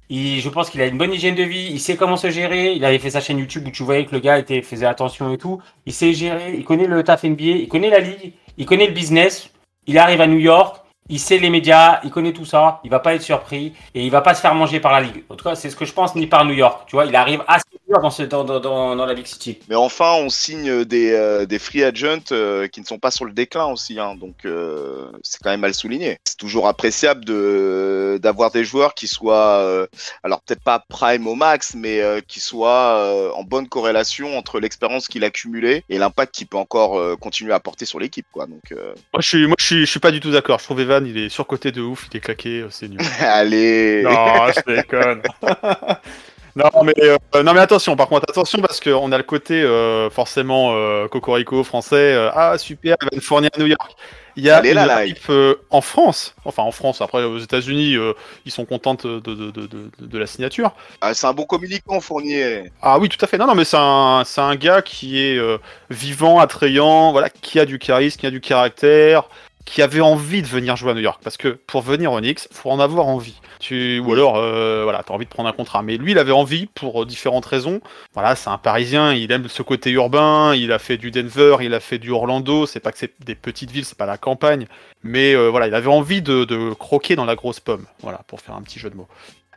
Il, 0.09 0.41
je 0.41 0.49
pense 0.49 0.71
qu'il 0.71 0.81
a 0.81 0.87
une 0.87 0.99
bonne 0.99 1.13
hygiène 1.13 1.35
de 1.35 1.43
vie, 1.43 1.69
il 1.73 1.81
sait 1.81 1.97
comment 1.97 2.17
se 2.17 2.31
gérer. 2.31 2.75
Il 2.75 2.85
avait 2.85 3.01
fait 3.01 3.11
sa 3.11 3.21
chaîne 3.21 3.39
YouTube 3.39 3.67
où 3.67 3.71
tu 3.73 3.83
voyais 3.83 4.05
que 4.07 4.13
le 4.15 4.21
gars 4.21 4.39
était, 4.39 4.63
faisait 4.63 4.87
attention 4.87 5.33
et 5.35 5.39
tout. 5.39 5.61
Il 5.85 5.93
sait 5.93 6.13
gérer, 6.13 6.55
il 6.57 6.65
connaît 6.65 6.87
le 6.87 7.03
taf 7.03 7.25
NBA, 7.25 7.43
il 7.43 7.69
connaît 7.69 7.91
la 7.91 7.99
ligue, 7.99 8.33
il 8.57 8.67
connaît 8.67 8.87
le 8.87 8.93
business. 8.93 9.51
Il 9.89 9.99
arrive 9.99 10.21
à 10.21 10.29
New 10.29 10.39
York, 10.39 10.81
il 11.09 11.21
sait 11.21 11.39
les 11.39 11.51
médias, 11.51 12.01
il 12.05 12.11
connaît 12.11 12.33
tout 12.33 12.45
ça. 12.45 12.81
Il 12.85 12.91
va 12.91 12.99
pas 12.99 13.15
être 13.15 13.23
surpris 13.23 13.75
et 13.95 14.05
il 14.05 14.11
va 14.11 14.21
pas 14.21 14.35
se 14.35 14.41
faire 14.41 14.55
manger 14.55 14.81
par 14.81 14.93
la 14.93 15.01
ligue. 15.01 15.25
En 15.29 15.35
tout 15.37 15.45
cas, 15.45 15.55
c'est 15.55 15.71
ce 15.71 15.77
que 15.77 15.85
je 15.85 15.93
pense, 15.93 16.15
ni 16.15 16.27
par 16.27 16.45
New 16.45 16.55
York. 16.55 16.85
Tu 16.87 16.97
vois, 16.97 17.07
il 17.07 17.15
arrive 17.17 17.43
assez 17.47 17.65
dur 17.89 18.01
dans, 18.01 18.11
ce, 18.11 18.23
dans, 18.25 18.45
dans, 18.45 18.61
dans, 18.61 18.97
dans 18.97 19.07
la 19.07 19.15
Big 19.15 19.27
City. 19.27 19.59
Mais 19.69 19.75
enfin, 19.77 20.13
on 20.15 20.29
signe 20.29 20.85
des, 20.85 21.13
euh, 21.13 21.47
des 21.47 21.59
free 21.59 21.85
agents 21.85 22.19
euh, 22.33 22.67
qui 22.69 22.81
ne 22.81 22.87
sont 22.87 22.99
pas 22.99 23.11
sur 23.11 23.25
le 23.25 23.33
déclin 23.33 23.67
aussi, 23.67 23.99
hein, 23.99 24.15
donc 24.17 24.45
euh, 24.45 25.07
c'est 25.23 25.41
quand 25.43 25.51
même 25.51 25.61
mal 25.61 25.75
souligné. 25.75 26.19
C'est 26.25 26.37
toujours 26.37 26.67
appréciable 26.67 27.25
de 27.25 28.19
d'avoir 28.23 28.51
des 28.51 28.65
joueurs 28.65 28.95
qui 28.95 29.09
soient, 29.09 29.59
euh, 29.59 29.87
alors 30.23 30.41
peut-être 30.41 30.63
pas 30.63 30.83
prime 30.89 31.27
au 31.27 31.35
max, 31.35 31.75
mais 31.75 32.01
euh, 32.01 32.21
qui 32.27 32.41
soient 32.41 32.97
euh, 32.97 33.31
en 33.33 33.43
bonne 33.43 33.69
corrélation 33.69 34.37
entre 34.39 34.59
l'expérience 34.59 35.07
qu'il 35.09 35.23
a 35.25 35.27
accumulée 35.27 35.85
et 35.89 35.99
l'impact 35.99 36.35
qu'il 36.35 36.47
peut 36.47 36.57
encore 36.57 36.99
euh, 36.99 37.17
continuer 37.17 37.53
à 37.53 37.57
apporter 37.57 37.85
sur 37.85 37.99
l'équipe, 37.99 38.27
quoi. 38.33 38.47
Donc, 38.47 38.73
euh, 38.73 38.95
Moi, 39.13 39.21
je 39.21 39.29
suis, 39.29 39.47
moi, 39.47 39.57
je 39.59 39.65
suis, 39.65 39.81
je 39.81 39.91
suis 39.91 40.01
pas 40.01 40.11
du 40.11 40.21
tout 40.21 40.31
d'accord. 40.31 40.59
Je 40.59 40.65
trouve 40.65 40.81
Il 41.05 41.19
est 41.19 41.29
surcoté 41.29 41.73
de 41.73 41.83
ouf, 41.83 42.07
il 42.11 42.17
est 42.17 42.21
claqué, 42.21 42.61
euh, 42.63 42.69
c'est 42.71 42.89
nul. 42.89 43.01
allez. 43.21 44.03
non, 44.03 44.51
je 44.53 44.61
déconne. 44.75 45.23
non, 46.57 46.71
mais, 46.85 46.95
euh, 47.03 47.43
non, 47.43 47.53
mais 47.53 47.61
attention, 47.61 47.97
par 47.97 48.09
contre, 48.09 48.25
attention, 48.31 48.61
parce 48.61 48.81
qu'on 48.81 49.13
a 49.13 49.19
le 49.19 49.25
côté 49.25 49.63
euh, 49.63 50.09
forcément 50.09 50.73
euh, 50.75 51.07
cocorico 51.09 51.63
français. 51.65 52.15
euh, 52.15 52.31
ah, 52.35 52.57
super, 52.57 52.97
Evan 53.03 53.21
Fournier 53.21 53.51
à 53.55 53.59
New 53.59 53.67
York. 53.67 53.93
Il 54.39 54.45
y 54.45 54.51
a 54.51 54.59
Allez, 54.59 54.71
une 54.71 54.75
là, 54.75 54.87
là. 54.87 55.05
équipe 55.05 55.31
euh, 55.31 55.55
en 55.71 55.81
France, 55.81 56.35
enfin 56.45 56.63
en 56.63 56.71
France, 56.71 57.01
après 57.01 57.25
aux 57.25 57.39
États-Unis, 57.39 57.97
euh, 57.97 58.13
ils 58.45 58.53
sont 58.53 58.67
contents 58.67 58.95
de, 58.95 59.19
de, 59.21 59.35
de, 59.35 59.51
de, 59.51 59.67
de- 59.67 59.91
de 60.07 60.19
la 60.19 60.27
signature. 60.27 60.75
Ah, 61.01 61.15
c'est 61.15 61.27
un 61.27 61.33
bon 61.33 61.45
communicant, 61.45 62.01
Fournier. 62.01 62.71
Ah 62.83 62.99
oui, 62.99 63.09
tout 63.09 63.23
à 63.25 63.27
fait. 63.29 63.39
Non, 63.39 63.47
non, 63.47 63.55
mais 63.55 63.65
c'est 63.65 63.79
un, 63.79 64.23
c'est 64.27 64.43
un 64.43 64.55
gars 64.57 64.83
qui 64.83 65.23
est 65.23 65.39
euh, 65.39 65.57
vivant, 65.89 66.39
attrayant, 66.39 67.13
voilà, 67.13 67.31
qui 67.31 67.59
a 67.61 67.65
du 67.65 67.79
charisme, 67.79 68.19
qui 68.21 68.27
a 68.27 68.31
du 68.31 68.43
caractère, 68.43 69.25
qui 69.67 69.83
avait 69.83 70.01
envie 70.01 70.43
de 70.43 70.47
venir 70.47 70.77
jouer 70.77 70.93
à 70.93 70.95
New 70.95 71.01
York. 71.01 71.21
Parce 71.23 71.37
que 71.37 71.49
pour 71.49 71.83
venir 71.83 72.13
au 72.13 72.21
Knicks, 72.21 72.49
faut 72.53 72.71
en 72.71 72.81
avoir 72.81 73.07
envie. 73.07 73.39
Tu, 73.59 73.99
ou 73.99 74.13
alors, 74.13 74.37
euh, 74.37 74.85
voilà, 74.85 75.03
t'as 75.03 75.13
envie 75.13 75.27
de 75.27 75.31
prendre 75.31 75.49
un 75.49 75.53
contrat. 75.53 75.83
Mais 75.83 75.97
lui, 75.97 76.13
il 76.13 76.19
avait 76.19 76.33
envie 76.33 76.67
pour 76.67 77.03
euh, 77.03 77.07
différentes 77.07 77.45
raisons. 77.45 77.81
Voilà, 78.15 78.37
c'est 78.37 78.49
un 78.49 78.59
Parisien, 78.59 79.13
il 79.13 79.31
aime 79.33 79.49
ce 79.49 79.63
côté 79.63 79.91
urbain. 79.91 80.55
Il 80.55 80.73
a 80.73 80.79
fait 80.79 80.97
du 80.97 81.11
Denver, 81.11 81.57
il 81.61 81.75
a 81.75 81.81
fait 81.81 81.99
du 81.99 82.11
Orlando. 82.11 82.65
C'est 82.65 82.81
pas 82.81 82.93
que 82.93 82.99
c'est 82.99 83.13
des 83.25 83.35
petites 83.35 83.73
villes, 83.73 83.85
c'est 83.85 83.99
pas 83.99 84.07
la 84.07 84.19
campagne. 84.19 84.67
Mais 85.03 85.35
euh, 85.35 85.49
voilà, 85.49 85.67
il 85.67 85.75
avait 85.75 85.89
envie 85.89 86.23
de, 86.23 86.73
croquer 86.75 87.17
dans 87.17 87.25
la 87.25 87.35
grosse 87.35 87.59
pomme. 87.59 87.87
Voilà, 88.03 88.21
pour 88.29 88.41
faire 88.41 88.55
un 88.55 88.63
petit 88.63 88.79
jeu 88.79 88.89
de 88.89 88.97
mots. 88.97 89.09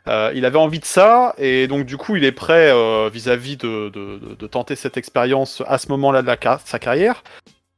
Euh, 0.08 0.32
il 0.34 0.44
avait 0.44 0.58
envie 0.58 0.80
de 0.80 0.84
ça, 0.84 1.34
et 1.38 1.68
donc 1.68 1.86
du 1.86 1.96
coup, 1.98 2.16
il 2.16 2.24
est 2.24 2.32
prêt 2.32 2.72
vis-à-vis 3.10 3.58
de, 3.58 4.46
tenter 4.50 4.74
cette 4.74 4.96
expérience 4.96 5.62
à 5.68 5.78
ce 5.78 5.88
moment-là 5.88 6.22
de 6.22 6.30
sa 6.64 6.78
carrière. 6.80 7.22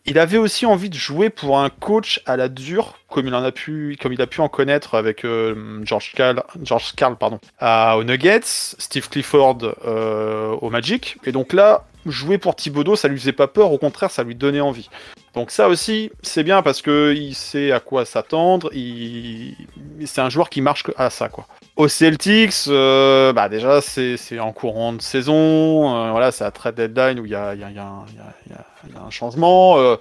Il 0.04 0.18
avait 0.18 0.38
aussi 0.38 0.66
envie 0.66 0.90
de 0.90 0.96
jouer 0.96 1.30
pour 1.30 1.60
un 1.60 1.70
coach 1.70 2.20
à 2.26 2.36
la 2.36 2.48
dure, 2.48 2.98
comme 3.08 3.28
il 3.28 3.34
en 3.34 3.44
a 3.44 3.52
pu, 3.52 3.96
comme 4.02 4.12
il 4.12 4.20
a 4.20 4.26
pu 4.26 4.40
en 4.40 4.48
connaître 4.48 4.96
avec 4.96 5.24
euh, 5.24 5.80
George 5.84 6.12
Karl, 6.16 6.42
George 6.62 6.92
aux 7.96 8.04
Nuggets, 8.04 8.40
Steve 8.42 9.08
Clifford 9.08 9.58
euh, 9.86 10.56
au 10.60 10.70
Magic, 10.70 11.18
et 11.24 11.30
donc 11.30 11.52
là, 11.52 11.84
jouer 12.04 12.38
pour 12.38 12.56
Thibodeau, 12.56 12.96
ça 12.96 13.06
lui 13.06 13.18
faisait 13.18 13.32
pas 13.32 13.46
peur, 13.46 13.70
au 13.70 13.78
contraire, 13.78 14.10
ça 14.10 14.24
lui 14.24 14.34
donnait 14.34 14.60
envie. 14.60 14.88
Donc 15.34 15.50
ça 15.50 15.68
aussi, 15.68 16.10
c'est 16.22 16.42
bien 16.44 16.62
parce 16.62 16.82
que 16.82 17.14
il 17.16 17.34
sait 17.34 17.72
à 17.72 17.80
quoi 17.80 18.04
s'attendre. 18.04 18.70
C'est 20.04 20.20
un 20.20 20.28
joueur 20.28 20.50
qui 20.50 20.60
marche 20.60 20.84
à 20.96 21.08
ça, 21.10 21.28
quoi. 21.28 21.46
Au 21.76 21.88
Celtics, 21.88 22.52
euh, 22.68 23.32
bah 23.32 23.48
déjà 23.48 23.80
c'est 23.80 24.38
en 24.38 24.52
courant 24.52 24.92
de 24.92 25.00
saison. 25.00 25.96
euh, 25.96 26.10
voilà, 26.10 26.32
c'est 26.32 26.44
à 26.44 26.50
trade 26.50 26.74
deadline 26.74 27.18
où 27.18 27.24
il 27.24 27.30
y 27.30 27.34
a 27.34 27.52
un 27.52 29.10
changement. 29.10 29.78
euh, 29.78 29.96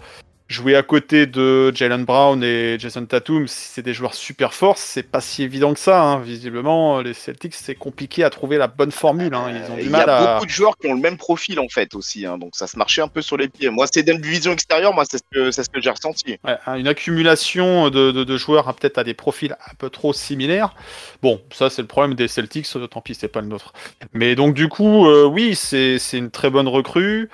jouer 0.52 0.76
à 0.76 0.84
côté 0.84 1.26
de 1.26 1.74
Jalen 1.74 2.06
Brown 2.06 2.44
et 2.44 2.78
Jason 2.78 3.06
Tatum, 3.06 3.48
si 3.48 3.70
c'est 3.74 3.82
des 3.82 3.94
joueurs 3.94 4.14
super 4.14 4.54
forts, 4.54 4.78
c'est 4.78 5.02
pas 5.04 5.22
si 5.22 5.44
évident 5.44 5.74
que 5.74 5.80
ça. 5.80 6.02
hein. 6.04 6.20
Visiblement, 6.20 7.02
les 7.02 7.14
Celtics, 7.14 7.56
c'est 7.56 7.74
compliqué 7.76 8.24
à 8.24 8.30
trouver 8.30 8.58
la 8.58 8.68
bonne 8.68 8.92
formule. 8.92 9.34
hein. 9.34 9.46
Ils 9.50 9.72
ont 9.72 9.76
Euh, 9.76 9.82
du 9.82 9.86
Il 9.86 9.92
y 9.92 9.96
a 9.96 10.04
à. 10.18 10.34
beaucoup 10.36 10.46
de 10.46 10.52
joueurs 10.52 10.78
qui 10.78 10.88
ont 10.88 10.94
le 10.94 11.00
même 11.02 11.18
profil 11.18 11.60
en 11.60 11.70
fait 11.70 11.96
aussi, 11.96 12.26
hein, 12.26 12.38
donc 12.38 12.56
ça 12.56 12.68
se 12.68 12.78
marchait 12.78 13.02
un 13.02 13.08
peu 13.08 13.22
sur 13.22 13.38
les 13.38 13.48
pieds. 13.48 13.70
Moi, 13.70 13.86
c'est 13.92 14.04
d'une 14.04 14.22
vision 14.22 14.52
extérieure, 14.52 14.94
moi 14.94 15.04
c'est 15.10 15.18
ce 15.18 15.24
que 15.32 15.52
c'est 15.52 15.64
ce 15.64 15.70
que 15.70 15.82
j'ai 15.82 15.90
ressenti. 15.90 16.38
Ouais, 16.44 16.58
une 16.80 16.88
accumulation 16.88 17.90
de, 17.90 18.12
de- 18.12 18.24
de 18.24 18.38
joueurs 18.38 18.74
peut-être 18.76 18.98
à 18.98 19.04
des 19.04 19.14
profils 19.14 19.54
un 19.54 19.74
peu 19.78 19.90
trop 19.90 20.12
similaires. 20.14 20.76
Bon, 21.22 21.42
ça 21.54 21.70
c'est 21.70 21.82
le 21.82 21.88
problème 21.88 22.16
des 22.16 22.28
Celtics, 22.28 22.68
tant 22.92 23.02
pis, 23.02 23.16
c'est 23.16 23.28
pas 23.28 23.42
le 23.42 23.48
nôtre. 23.48 23.74
Mais 24.14 24.36
donc 24.36 24.54
du 24.54 24.68
coup, 24.68 25.08
euh, 25.08 25.26
oui, 25.26 25.56
c'est 25.56 25.98
une 26.14 26.32
très 26.32 26.50
bonne 26.50 26.68
recrue. 26.68 27.30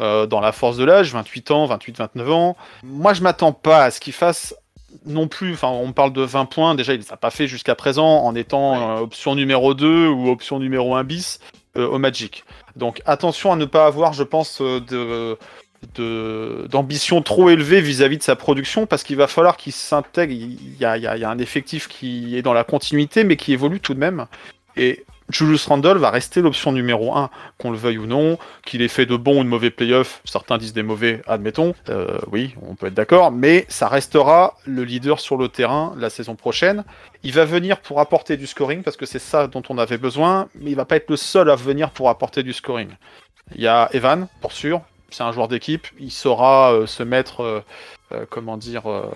Euh, 0.00 0.26
dans 0.26 0.40
la 0.40 0.52
force 0.52 0.76
de 0.76 0.84
l'âge, 0.84 1.12
28 1.12 1.50
ans, 1.50 1.66
28-29 1.66 2.30
ans. 2.30 2.56
Moi, 2.82 3.14
je 3.14 3.22
m'attends 3.22 3.52
pas 3.52 3.84
à 3.84 3.90
ce 3.90 4.00
qu'il 4.00 4.12
fasse 4.12 4.54
non 5.06 5.28
plus. 5.28 5.52
Enfin, 5.54 5.68
on 5.68 5.92
parle 5.92 6.12
de 6.12 6.22
20 6.22 6.46
points. 6.46 6.74
Déjà, 6.74 6.94
il 6.94 7.00
ne 7.00 7.04
l'a 7.08 7.16
pas 7.16 7.30
fait 7.30 7.46
jusqu'à 7.46 7.74
présent 7.74 8.06
en 8.24 8.34
étant 8.34 8.96
euh, 8.98 9.00
option 9.00 9.34
numéro 9.34 9.74
2 9.74 10.08
ou 10.08 10.28
option 10.30 10.58
numéro 10.58 10.94
1 10.94 11.04
bis 11.04 11.40
euh, 11.76 11.86
au 11.86 11.98
Magic. 11.98 12.44
Donc, 12.76 13.00
attention 13.06 13.52
à 13.52 13.56
ne 13.56 13.64
pas 13.64 13.86
avoir, 13.86 14.12
je 14.12 14.22
pense, 14.24 14.60
de 14.60 15.38
d'ambition 16.68 17.22
trop 17.22 17.48
élevée 17.50 17.80
vis-à-vis 17.80 18.18
de 18.18 18.22
sa 18.22 18.36
production 18.36 18.86
parce 18.86 19.02
qu'il 19.02 19.16
va 19.16 19.26
falloir 19.26 19.56
qu'il 19.56 19.72
s'intègre. 19.72 20.32
Il 20.32 20.76
y 20.78 20.84
a, 20.84 20.96
il 20.96 21.02
y 21.02 21.06
a- 21.06 21.16
il 21.16 21.20
y 21.20 21.24
a 21.24 21.30
un 21.30 21.38
effectif 21.38 21.88
qui 21.88 22.36
est 22.36 22.42
dans 22.42 22.52
la 22.52 22.64
continuité 22.64 23.24
mais 23.24 23.36
qui 23.36 23.52
évolue 23.52 23.80
tout 23.80 23.94
de 23.94 23.98
même. 23.98 24.26
Et 24.76 25.04
Julius 25.30 25.66
Randle 25.66 25.98
va 25.98 26.10
rester 26.10 26.40
l'option 26.40 26.72
numéro 26.72 27.14
1, 27.14 27.30
qu'on 27.58 27.70
le 27.70 27.76
veuille 27.76 27.98
ou 27.98 28.06
non, 28.06 28.38
qu'il 28.64 28.82
ait 28.82 28.88
fait 28.88 29.06
de 29.06 29.16
bons 29.16 29.40
ou 29.40 29.44
de 29.44 29.48
mauvais 29.48 29.70
playoffs, 29.70 30.20
certains 30.24 30.58
disent 30.58 30.72
des 30.72 30.82
mauvais, 30.82 31.22
admettons, 31.26 31.74
euh, 31.88 32.18
oui, 32.30 32.54
on 32.62 32.74
peut 32.74 32.86
être 32.86 32.94
d'accord, 32.94 33.30
mais 33.30 33.66
ça 33.68 33.88
restera 33.88 34.56
le 34.64 34.84
leader 34.84 35.20
sur 35.20 35.36
le 35.36 35.48
terrain 35.48 35.94
la 35.96 36.10
saison 36.10 36.36
prochaine. 36.36 36.84
Il 37.22 37.32
va 37.32 37.44
venir 37.44 37.80
pour 37.80 38.00
apporter 38.00 38.36
du 38.36 38.46
scoring, 38.46 38.82
parce 38.82 38.96
que 38.96 39.06
c'est 39.06 39.18
ça 39.18 39.46
dont 39.46 39.62
on 39.68 39.78
avait 39.78 39.98
besoin, 39.98 40.48
mais 40.54 40.70
il 40.70 40.76
va 40.76 40.84
pas 40.84 40.96
être 40.96 41.10
le 41.10 41.16
seul 41.16 41.50
à 41.50 41.56
venir 41.56 41.90
pour 41.90 42.08
apporter 42.08 42.42
du 42.42 42.52
scoring. 42.52 42.88
Il 43.54 43.60
y 43.60 43.66
a 43.66 43.88
Evan, 43.92 44.28
pour 44.40 44.52
sûr, 44.52 44.82
c'est 45.10 45.22
un 45.22 45.32
joueur 45.32 45.48
d'équipe, 45.48 45.86
il 45.98 46.10
saura 46.10 46.72
euh, 46.72 46.86
se 46.86 47.02
mettre, 47.02 47.42
euh, 47.42 47.64
euh, 48.12 48.24
comment 48.28 48.56
dire, 48.56 48.88
euh, 48.88 49.08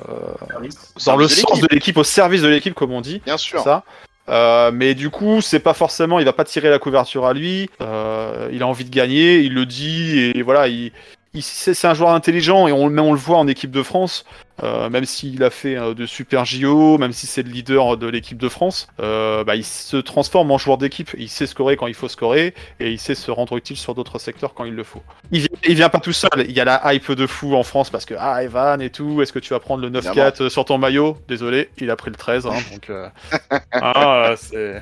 dans 1.07 1.16
le 1.16 1.29
sens 1.29 1.61
de 1.61 1.62
l'équipe. 1.62 1.72
l'équipe, 1.72 1.96
au 1.96 2.05
service 2.05 2.42
de 2.42 2.48
l'équipe, 2.48 2.74
comme 2.74 2.92
on 2.92 3.00
dit. 3.00 3.20
Bien 3.24 3.37
sûr. 3.37 3.61
Ça. 3.62 3.85
Euh, 4.29 4.71
mais 4.73 4.95
du 4.95 5.11
coup, 5.11 5.41
c'est 5.41 5.61
pas 5.61 5.75
forcément, 5.75 6.19
il 6.19 6.25
va 6.25 6.33
pas 6.33 6.45
tirer 6.45 6.71
la 6.71 6.79
couverture 6.79 7.27
à 7.27 7.35
lui. 7.35 7.69
euh, 7.81 8.49
il 8.53 8.63
a 8.63 8.67
envie 8.67 8.85
de 8.85 8.91
gagner, 8.91 9.39
il 9.41 9.55
le 9.55 9.67
dit 9.67 10.19
et 10.35 10.43
voilà, 10.43 10.69
il, 10.69 10.93
c'est 11.41 11.85
un 11.87 11.95
joueur 11.95 12.11
intelligent 12.11 12.69
et 12.69 12.73
on, 12.73 12.85
on 12.87 13.13
le 13.13 13.19
voit 13.19 13.39
en 13.39 13.49
équipe 13.49 13.71
de 13.71 13.83
France. 13.83 14.25
Euh, 14.62 14.88
même 14.88 15.05
s'il 15.05 15.43
a 15.43 15.51
fait 15.51 15.77
euh, 15.77 15.95
de 15.95 16.07
super 16.07 16.45
JO, 16.45 16.97
même 16.99 17.12
si 17.12 17.27
c'est 17.27 17.43
le 17.43 17.51
leader 17.51 17.97
de 17.97 18.07
l'équipe 18.07 18.38
de 18.38 18.49
France, 18.49 18.87
euh, 19.01 19.43
bah, 19.43 19.57
il 19.57 19.64
se 19.64 19.97
transforme 19.97 20.51
en 20.53 20.59
joueur 20.59 20.79
d'équipe. 20.79 21.11
Il 21.19 21.29
sait 21.29 21.47
scorer 21.47 21.77
quand 21.77 21.88
il 21.88 21.95
faut 21.95 22.09
scorer 22.09 22.55
et 22.79 22.93
il 22.93 23.01
sait 23.01 23.17
se 23.17 23.31
rendre 23.31 23.57
utile 23.57 23.77
sur 23.77 23.95
d'autres 23.95 24.19
secteurs 24.19 24.55
quand 24.55 24.64
il 24.64 24.75
le 24.75 24.85
faut. 24.85 25.03
Il 25.33 25.40
vient, 25.40 25.49
il 25.67 25.75
vient 25.75 25.88
pas 25.88 25.99
tout 25.99 26.12
seul. 26.12 26.31
Il 26.47 26.53
y 26.53 26.61
a 26.61 26.64
la 26.64 26.95
hype 26.95 27.11
de 27.12 27.27
fou 27.27 27.57
en 27.57 27.64
France 27.64 27.90
parce 27.90 28.05
que 28.05 28.14
ah 28.17 28.45
Evan 28.45 28.81
et 28.81 28.90
tout. 28.90 29.23
Est-ce 29.23 29.33
que 29.33 29.40
tu 29.40 29.51
vas 29.51 29.61
prendre 29.61 29.83
le 29.83 29.90
9-4 29.90 30.49
sur 30.49 30.64
ton 30.64 30.79
maillot? 30.79 31.19
Désolé, 31.27 31.71
il 31.79 31.90
a 31.90 31.97
pris 31.97 32.11
le 32.11 32.17
13. 32.17 32.47
hein, 32.47 32.51
donc 32.73 32.93
ah, 33.73 34.35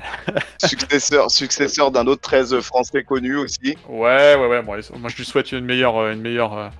Successeur, 0.63 1.31
successeur 1.31 1.89
d'un 1.89 2.05
autre 2.05 2.21
13 2.21 2.59
français 2.59 3.03
connu 3.03 3.37
aussi. 3.37 3.75
Ouais, 3.89 4.35
ouais, 4.35 4.47
ouais. 4.47 4.61
Moi, 4.61 4.77
moi, 4.99 5.09
je 5.09 5.17
lui 5.17 5.25
souhaite 5.25 5.51
une 5.51 5.65
meilleure, 5.65 6.07
une 6.07 6.21
meilleure, 6.21 6.71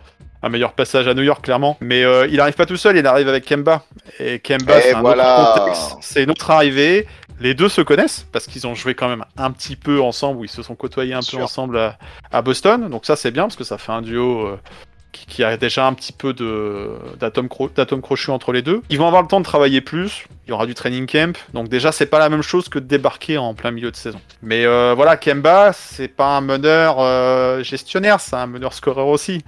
un 0.44 0.50
meilleur 0.50 0.74
passage 0.74 1.08
à 1.08 1.14
New 1.14 1.24
York, 1.24 1.44
clairement. 1.44 1.78
Mais 1.82 2.04
euh, 2.04 2.28
il 2.30 2.40
arrive 2.40 2.54
pas 2.54 2.66
tout 2.66 2.78
seul, 2.78 2.98
il 2.98 3.08
arrive 3.08 3.28
avec 3.30 3.46
Kemba. 3.46 3.84
Et 4.20 4.40
Kemba, 4.40 4.80
c'est 4.82 4.94
un 4.94 5.02
voilà. 5.02 5.42
autre 5.42 5.60
contexte. 5.60 5.96
C'est 6.02 6.24
une 6.24 6.32
autre 6.32 6.52
arrivée. 6.52 7.08
Les 7.40 7.54
deux 7.56 7.70
se 7.70 7.82
connaissent 7.82 8.28
parce 8.32 8.46
qu'ils 8.46 8.68
ont 8.68 8.76
joué 8.76 8.94
quand 8.94 9.10
même 9.10 9.26
un 9.38 9.52
petit 9.52 9.76
peu 9.76 10.02
ensemble, 10.02 10.40
ou 10.42 10.44
ils 10.44 10.50
se 10.50 10.62
sont 10.62 10.76
côtoyés 10.76 11.14
un 11.14 11.20
Bien 11.20 11.26
peu 11.32 11.38
sûr. 11.38 11.44
ensemble 11.44 11.78
à, 11.80 11.98
à 12.32 12.42
Boston. 12.42 12.90
Donc 12.90 13.06
ça, 13.06 13.16
c'est 13.16 13.32
bien 13.32 13.44
parce 13.44 13.56
que 13.56 13.64
ça 13.64 13.78
fait 13.78 13.92
un 13.92 14.02
duo. 14.02 14.46
euh, 14.48 14.60
qui, 15.14 15.26
qui 15.28 15.44
a 15.44 15.56
déjà 15.58 15.86
un 15.86 15.94
petit 15.94 16.12
peu 16.12 16.34
de 16.34 16.90
d'atomes 17.20 17.48
cro 17.48 17.70
crochus 18.02 18.32
entre 18.32 18.52
les 18.52 18.62
deux. 18.62 18.82
Ils 18.90 18.98
vont 18.98 19.08
avoir 19.08 19.22
le 19.22 19.28
temps 19.28 19.40
de 19.40 19.46
travailler 19.46 19.80
plus. 19.80 20.26
Il 20.46 20.50
y 20.50 20.54
aura 20.54 20.66
du 20.66 20.74
training 20.74 21.06
camp. 21.06 21.38
Donc 21.54 21.70
déjà, 21.70 21.92
c'est 21.92 22.08
pas 22.08 22.20
la 22.20 22.30
même 22.30 22.42
chose 22.42 22.68
que 22.68 22.80
de 22.80 22.86
débarquer 22.86 23.38
en 23.38 23.54
plein 23.54 23.72
milieu 23.72 23.92
de 23.92 23.96
saison. 23.96 24.20
Mais 24.42 24.66
euh, 24.66 24.94
voilà, 24.96 25.16
Kemba, 25.16 25.72
c'est 25.72 26.08
pas 26.10 26.36
un 26.36 26.42
meneur 26.42 26.98
euh, 27.00 27.64
gestionnaire, 27.64 28.20
c'est 28.20 28.36
un 28.36 28.48
meneur 28.48 28.74
scoreur 28.74 29.08
aussi. 29.08 29.44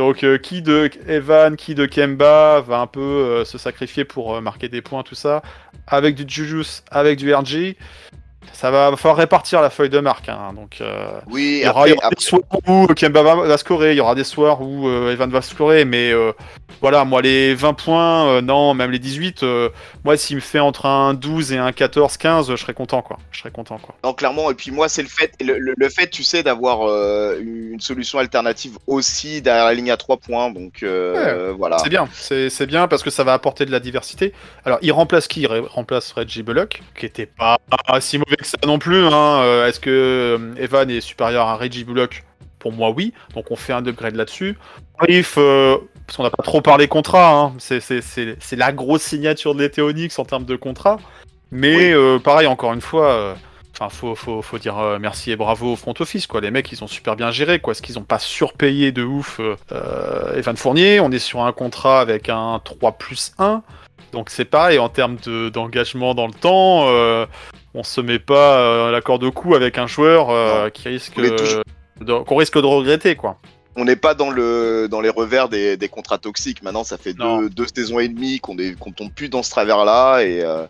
Donc 0.00 0.24
euh, 0.24 0.38
qui 0.38 0.62
de 0.62 0.88
Evan, 1.08 1.56
qui 1.56 1.74
de 1.74 1.84
Kemba 1.84 2.62
va 2.62 2.78
un 2.78 2.86
peu 2.86 3.00
euh, 3.02 3.44
se 3.44 3.58
sacrifier 3.58 4.06
pour 4.06 4.34
euh, 4.34 4.40
marquer 4.40 4.70
des 4.70 4.80
points, 4.80 5.02
tout 5.02 5.14
ça, 5.14 5.42
avec 5.86 6.14
du 6.14 6.24
Julius, 6.26 6.82
avec 6.90 7.18
du 7.18 7.34
RG. 7.34 7.76
Ça 8.52 8.70
va, 8.70 8.94
falloir 8.96 9.16
répartir 9.16 9.60
la 9.62 9.70
feuille 9.70 9.88
de 9.90 10.00
marque. 10.00 10.28
hein. 10.28 10.52
Donc 10.54 10.78
euh, 10.80 11.12
Oui, 11.28 11.60
il 11.62 11.66
y 11.66 11.68
aura, 11.68 11.86
il 11.88 11.90
y 11.90 11.96
aura 11.96 12.06
après- 12.06 12.16
des 12.16 12.22
soirs 12.24 12.42
où 12.66 12.86
Kemba 12.88 13.22
va, 13.22 13.56
scorer, 13.58 13.92
il 13.92 13.96
y 13.96 14.00
aura 14.00 14.14
des 14.14 14.24
soirs 14.24 14.60
où 14.62 14.88
euh, 14.88 15.12
Evan 15.12 15.30
va 15.30 15.40
scorer, 15.42 15.84
mais 15.84 16.10
euh, 16.12 16.32
voilà, 16.80 17.04
moi 17.04 17.22
les 17.22 17.54
20 17.54 17.74
points, 17.74 18.26
euh, 18.28 18.40
non, 18.40 18.74
même 18.74 18.90
les 18.90 18.98
18, 18.98 19.42
euh, 19.42 19.68
moi 20.04 20.16
s'il 20.16 20.36
me 20.36 20.40
fait 20.40 20.58
entre 20.58 20.86
un 20.86 21.14
12 21.14 21.52
et 21.52 21.58
un 21.58 21.72
14, 21.72 22.16
15, 22.16 22.50
je 22.50 22.56
serais 22.56 22.74
content 22.74 23.02
quoi. 23.02 23.18
Je 23.30 23.40
serais 23.40 23.50
content 23.50 23.78
quoi. 23.78 23.94
Non, 24.04 24.12
clairement. 24.14 24.50
Et 24.50 24.54
puis 24.54 24.70
moi, 24.70 24.88
c'est 24.88 25.02
le 25.02 25.08
fait, 25.08 25.32
le, 25.40 25.58
le- 25.58 25.74
le 25.76 25.88
fait, 25.88 26.08
tu 26.08 26.22
sais, 26.22 26.42
d'avoir 26.42 26.88
euh, 26.88 27.38
une 27.40 27.80
solution 27.80 28.18
alternative 28.18 28.78
aussi 28.86 29.42
derrière 29.42 29.64
la 29.66 29.74
ligne 29.74 29.90
à 29.90 29.96
3 29.96 30.16
points. 30.18 30.50
Donc 30.50 30.82
euh, 30.82 31.52
voilà. 31.56 31.78
C'est 31.78 31.88
bien, 31.90 32.08
c'est 32.12 32.66
bien 32.66 32.88
parce 32.88 33.02
que 33.02 33.10
ça 33.10 33.24
va 33.24 33.32
apporter 33.32 33.64
de 33.66 33.70
la 33.70 33.80
diversité. 33.80 34.32
Alors, 34.64 34.78
il 34.82 34.92
remplace 34.92 35.28
qui? 35.28 35.42
Il 35.42 35.46
remplace 35.46 36.12
Reggie 36.12 36.42
Bullock, 36.42 36.82
qui 36.98 37.06
était 37.06 37.26
pas 37.26 37.58
si 38.00 38.18
mauvais 38.18 38.29
que 38.36 38.46
ça 38.46 38.56
non 38.66 38.78
plus. 38.78 39.04
Hein. 39.06 39.40
Euh, 39.42 39.66
Est-ce 39.68 39.80
que 39.80 39.90
euh, 39.90 40.54
Evan 40.62 40.90
est 40.90 41.00
supérieur 41.00 41.46
à 41.46 41.56
Reggie 41.56 41.84
Bullock? 41.84 42.24
Pour 42.58 42.72
moi, 42.72 42.90
oui. 42.90 43.12
Donc, 43.34 43.50
on 43.50 43.56
fait 43.56 43.72
un 43.72 43.84
upgrade 43.86 44.16
là-dessus. 44.16 44.58
Brief, 44.98 45.36
euh, 45.38 45.78
parce 46.06 46.16
qu'on 46.18 46.22
n'a 46.24 46.30
pas 46.30 46.42
trop 46.42 46.60
parlé 46.60 46.88
contrat, 46.88 47.32
hein. 47.34 47.52
c'est 47.58 48.56
la 48.56 48.72
grosse 48.72 49.02
signature 49.02 49.54
de 49.54 49.60
l'été 49.62 49.80
Onyx 49.80 50.18
en 50.18 50.24
termes 50.24 50.44
de 50.44 50.56
contrat. 50.56 50.98
Mais 51.50 51.76
Oui. 51.76 51.92
euh, 51.92 52.18
pareil, 52.18 52.46
encore 52.46 52.72
une 52.74 52.80
fois. 52.82 53.06
euh, 53.12 53.34
Enfin, 53.72 53.88
faut, 53.88 54.14
faut, 54.14 54.42
faut 54.42 54.58
dire 54.58 54.74
merci 55.00 55.30
et 55.30 55.36
bravo 55.36 55.72
au 55.72 55.76
front 55.76 55.94
office, 56.00 56.26
quoi. 56.26 56.42
Les 56.42 56.50
mecs, 56.50 56.70
ils 56.70 56.84
ont 56.84 56.86
super 56.86 57.16
bien 57.16 57.30
géré, 57.30 57.60
quoi. 57.60 57.70
Est-ce 57.72 57.80
qu'ils 57.80 57.98
ont 57.98 58.02
pas 58.04 58.18
surpayé 58.18 58.92
de 58.92 59.02
ouf 59.02 59.40
Evan 60.36 60.56
Fournier 60.56 61.00
On 61.00 61.10
est 61.10 61.18
sur 61.18 61.40
un 61.42 61.52
contrat 61.52 62.00
avec 62.00 62.28
un 62.28 62.60
3 62.62 62.92
plus 62.92 63.32
1. 63.38 63.62
Donc 64.12 64.28
c'est 64.28 64.44
pareil, 64.44 64.78
en 64.78 64.88
termes 64.90 65.16
de- 65.24 65.48
d'engagement 65.48 66.14
dans 66.14 66.26
le 66.26 66.32
temps, 66.34 66.88
euh, 66.88 67.24
on 67.74 67.82
se 67.82 68.00
met 68.00 68.18
pas 68.18 68.58
euh, 68.58 68.88
à 68.88 68.90
la 68.90 69.00
corde 69.00 69.24
au 69.24 69.32
cou 69.32 69.54
avec 69.54 69.78
un 69.78 69.86
joueur 69.86 70.30
euh, 70.30 70.70
qui 70.70 70.88
risque 70.88 71.20
qu'on 72.26 72.36
risque 72.36 72.60
de 72.60 72.66
regretter, 72.66 73.16
quoi. 73.16 73.36
On 73.76 73.84
n'est 73.84 73.96
pas 73.96 74.14
dans 74.14 74.30
le 74.30 74.88
dans 74.90 75.00
les 75.00 75.10
revers 75.10 75.48
des, 75.48 75.76
des 75.76 75.88
contrats 75.88 76.18
toxiques. 76.18 76.62
Maintenant, 76.62 76.82
ça 76.84 76.98
fait 76.98 77.14
deux, 77.14 77.48
deux 77.50 77.66
saisons 77.72 78.00
et 78.00 78.08
demie 78.08 78.40
qu'on 78.40 78.58
est 78.58 78.76
qu'on 78.78 78.90
tombe 78.90 79.12
plus 79.12 79.28
dans 79.28 79.42
ce 79.44 79.50
travers-là. 79.50 80.20
Et 80.22 80.42
euh, 80.42 80.66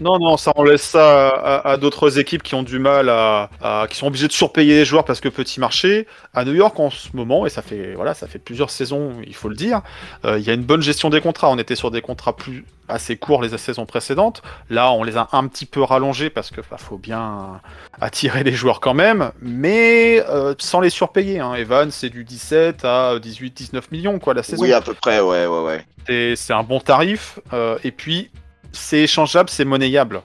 Non, 0.00 0.18
non, 0.18 0.36
ça 0.36 0.52
on 0.56 0.62
laisse 0.64 0.82
ça 0.82 1.28
à, 1.30 1.70
à 1.72 1.76
d'autres 1.78 2.18
équipes 2.18 2.42
qui 2.42 2.54
ont 2.54 2.62
du 2.62 2.78
mal 2.78 3.08
à, 3.08 3.48
à- 3.62 3.86
qui 3.88 3.96
sont 3.96 4.06
obligées 4.08 4.28
de 4.28 4.32
surpayer 4.32 4.74
les 4.74 4.84
joueurs 4.84 5.04
parce 5.04 5.20
que 5.20 5.28
petit 5.30 5.60
marché. 5.60 6.06
À 6.34 6.44
New 6.44 6.54
York 6.54 6.78
en 6.80 6.88
ce 6.90 7.08
moment, 7.14 7.44
et 7.46 7.50
ça 7.50 7.60
fait 7.62 7.94
voilà, 7.94 8.14
ça 8.14 8.26
fait 8.26 8.38
plusieurs 8.38 8.70
saisons, 8.70 9.12
il 9.26 9.34
faut 9.34 9.48
le 9.50 9.54
dire. 9.56 9.82
euh, 10.24 10.38
Il 10.38 10.44
y 10.46 10.50
a 10.50 10.54
une 10.54 10.62
bonne 10.64 10.82
gestion 10.82 11.10
des 11.10 11.20
contrats. 11.20 11.50
On 11.50 11.58
était 11.58 11.76
sur 11.76 11.90
des 11.90 12.00
contrats 12.02 12.34
plus 12.36 12.64
assez 12.88 13.16
courts 13.16 13.42
les 13.42 13.56
saisons 13.58 13.86
précédentes. 13.86 14.42
Là, 14.68 14.92
on 14.92 15.04
les 15.04 15.16
a 15.16 15.28
un 15.32 15.46
petit 15.46 15.66
peu 15.66 15.82
rallongés 15.82 16.30
parce 16.30 16.50
que 16.50 16.60
bah, 16.70 16.76
faut 16.78 16.98
bien 16.98 17.60
attirer 18.00 18.44
les 18.44 18.52
joueurs 18.52 18.80
quand 18.80 18.92
même, 18.94 19.30
mais 19.40 20.22
euh, 20.28 20.54
sans 20.58 20.80
les 20.80 20.90
surpayer. 20.90 21.38
Hein. 21.40 21.54
Evan, 21.54 21.90
c'est 21.90 22.10
du 22.10 22.24
17 22.42 22.84
à 22.84 23.18
18-19 23.18 23.82
millions 23.92 24.18
quoi 24.18 24.34
la 24.34 24.42
saison. 24.42 24.62
oui, 24.62 24.72
à 24.72 24.80
peu 24.80 24.94
près, 24.94 25.20
ouais, 25.20 25.46
ouais, 25.46 25.60
ouais. 25.62 25.84
C'est- 26.06 26.36
c'est 26.36 26.52
un 26.52 26.62
bon 26.62 26.80
tarif. 26.80 27.38
euh, 27.52 27.78
et 27.84 27.90
puis, 27.92 28.30
c'est 28.72 29.00
échangeable, 29.00 29.48
c'est 29.50 29.64
monnayable. 29.64 30.22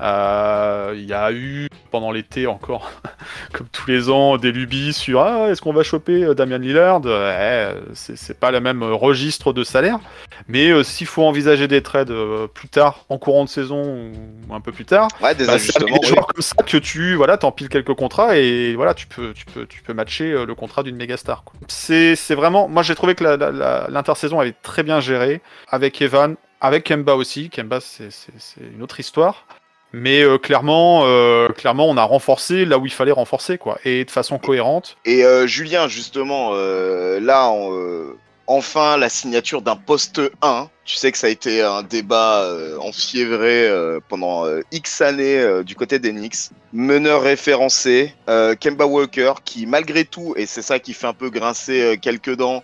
Euh, 0.00 0.92
Il 0.96 1.04
y 1.06 1.12
a 1.14 1.32
eu 1.32 1.68
pendant 1.90 2.10
l'été 2.10 2.46
encore, 2.46 2.90
comme 3.52 3.66
tous 3.72 3.88
les 3.88 4.10
ans, 4.10 4.36
des 4.36 4.52
lubies 4.52 4.92
sur 4.92 5.20
ah, 5.22 5.48
est-ce 5.50 5.62
qu'on 5.62 5.72
va 5.72 5.82
choper 5.82 6.24
euh, 6.24 6.34
Damian 6.34 6.58
Lillard? 6.58 7.00
C'est 7.94 8.38
pas 8.38 8.50
le 8.50 8.60
même 8.60 8.82
euh, 8.82 8.92
registre 8.94 9.52
de 9.52 9.64
salaire. 9.64 9.98
Mais 10.48 10.70
euh, 10.70 10.82
s'il 10.82 11.06
faut 11.06 11.24
envisager 11.24 11.68
des 11.68 11.82
trades 11.82 12.10
euh, 12.10 12.46
plus 12.46 12.68
tard, 12.68 13.04
en 13.08 13.18
courant 13.18 13.44
de 13.44 13.48
saison 13.48 14.10
ou 14.48 14.54
un 14.54 14.60
peu 14.60 14.72
plus 14.72 14.84
tard, 14.84 15.08
Ouais, 15.22 15.34
des 15.34 15.46
bah, 15.46 15.58
c'est 15.58 15.76
avec 15.76 15.88
ajustements. 15.88 15.98
des 15.98 16.06
oui. 16.06 16.08
joueurs 16.08 16.26
comme 16.26 16.42
ça 16.42 16.54
que 16.62 16.76
tu 16.76 17.14
voilà, 17.14 17.38
t'empiles 17.38 17.68
quelques 17.68 17.94
contrats 17.94 18.36
et 18.36 18.74
voilà, 18.74 18.94
tu 18.94 19.06
peux, 19.06 19.32
tu 19.32 19.44
peux, 19.46 19.66
tu 19.66 19.82
peux 19.82 19.94
matcher 19.94 20.44
le 20.44 20.54
contrat 20.54 20.82
d'une 20.82 20.96
méga 20.96 21.16
star. 21.16 21.44
C'est, 21.68 22.14
vraiment, 22.34 22.68
moi 22.68 22.82
j'ai 22.82 22.94
trouvé 22.94 23.14
que 23.14 23.24
l'intersaison 23.90 24.40
avait 24.40 24.54
très 24.62 24.82
bien 24.82 25.00
géré 25.00 25.40
avec 25.70 26.00
Evan, 26.02 26.36
avec 26.60 26.84
Kemba 26.84 27.14
aussi. 27.14 27.48
Kemba, 27.50 27.80
c'est 27.80 28.08
une 28.74 28.82
autre 28.82 29.00
histoire. 29.00 29.46
Mais 29.92 30.22
euh, 30.22 30.38
clairement, 30.38 31.02
euh, 31.04 31.48
clairement, 31.48 31.88
on 31.88 31.96
a 31.96 32.02
renforcé 32.02 32.64
là 32.64 32.78
où 32.78 32.86
il 32.86 32.92
fallait 32.92 33.12
renforcer, 33.12 33.58
quoi, 33.58 33.78
et 33.84 34.04
de 34.04 34.10
façon 34.10 34.38
cohérente. 34.38 34.96
Et 35.04 35.24
euh, 35.24 35.46
Julien, 35.46 35.88
justement, 35.88 36.52
là, 36.52 37.48
en, 37.48 37.70
enfin, 38.46 38.96
la 38.96 39.08
signature 39.08 39.62
d'un 39.62 39.76
poste 39.76 40.20
1. 40.42 40.68
Tu 40.86 40.94
sais 40.94 41.10
que 41.10 41.18
ça 41.18 41.26
a 41.26 41.30
été 41.30 41.62
un 41.62 41.82
débat 41.82 42.42
euh, 42.44 42.78
enfiévré 42.78 43.66
euh, 43.68 43.98
pendant 44.08 44.46
euh, 44.46 44.60
X 44.70 45.00
années 45.00 45.36
euh, 45.40 45.64
du 45.64 45.74
côté 45.74 45.98
des 45.98 46.12
Knicks. 46.12 46.50
Meneur 46.72 47.22
référencé, 47.22 48.14
euh, 48.28 48.54
Kemba 48.54 48.86
Walker, 48.86 49.32
qui 49.44 49.66
malgré 49.66 50.04
tout, 50.04 50.34
et 50.36 50.46
c'est 50.46 50.62
ça 50.62 50.78
qui 50.78 50.92
fait 50.92 51.06
un 51.06 51.12
peu 51.14 51.30
grincer 51.30 51.80
euh, 51.80 51.96
quelques 51.96 52.36
dents, 52.36 52.62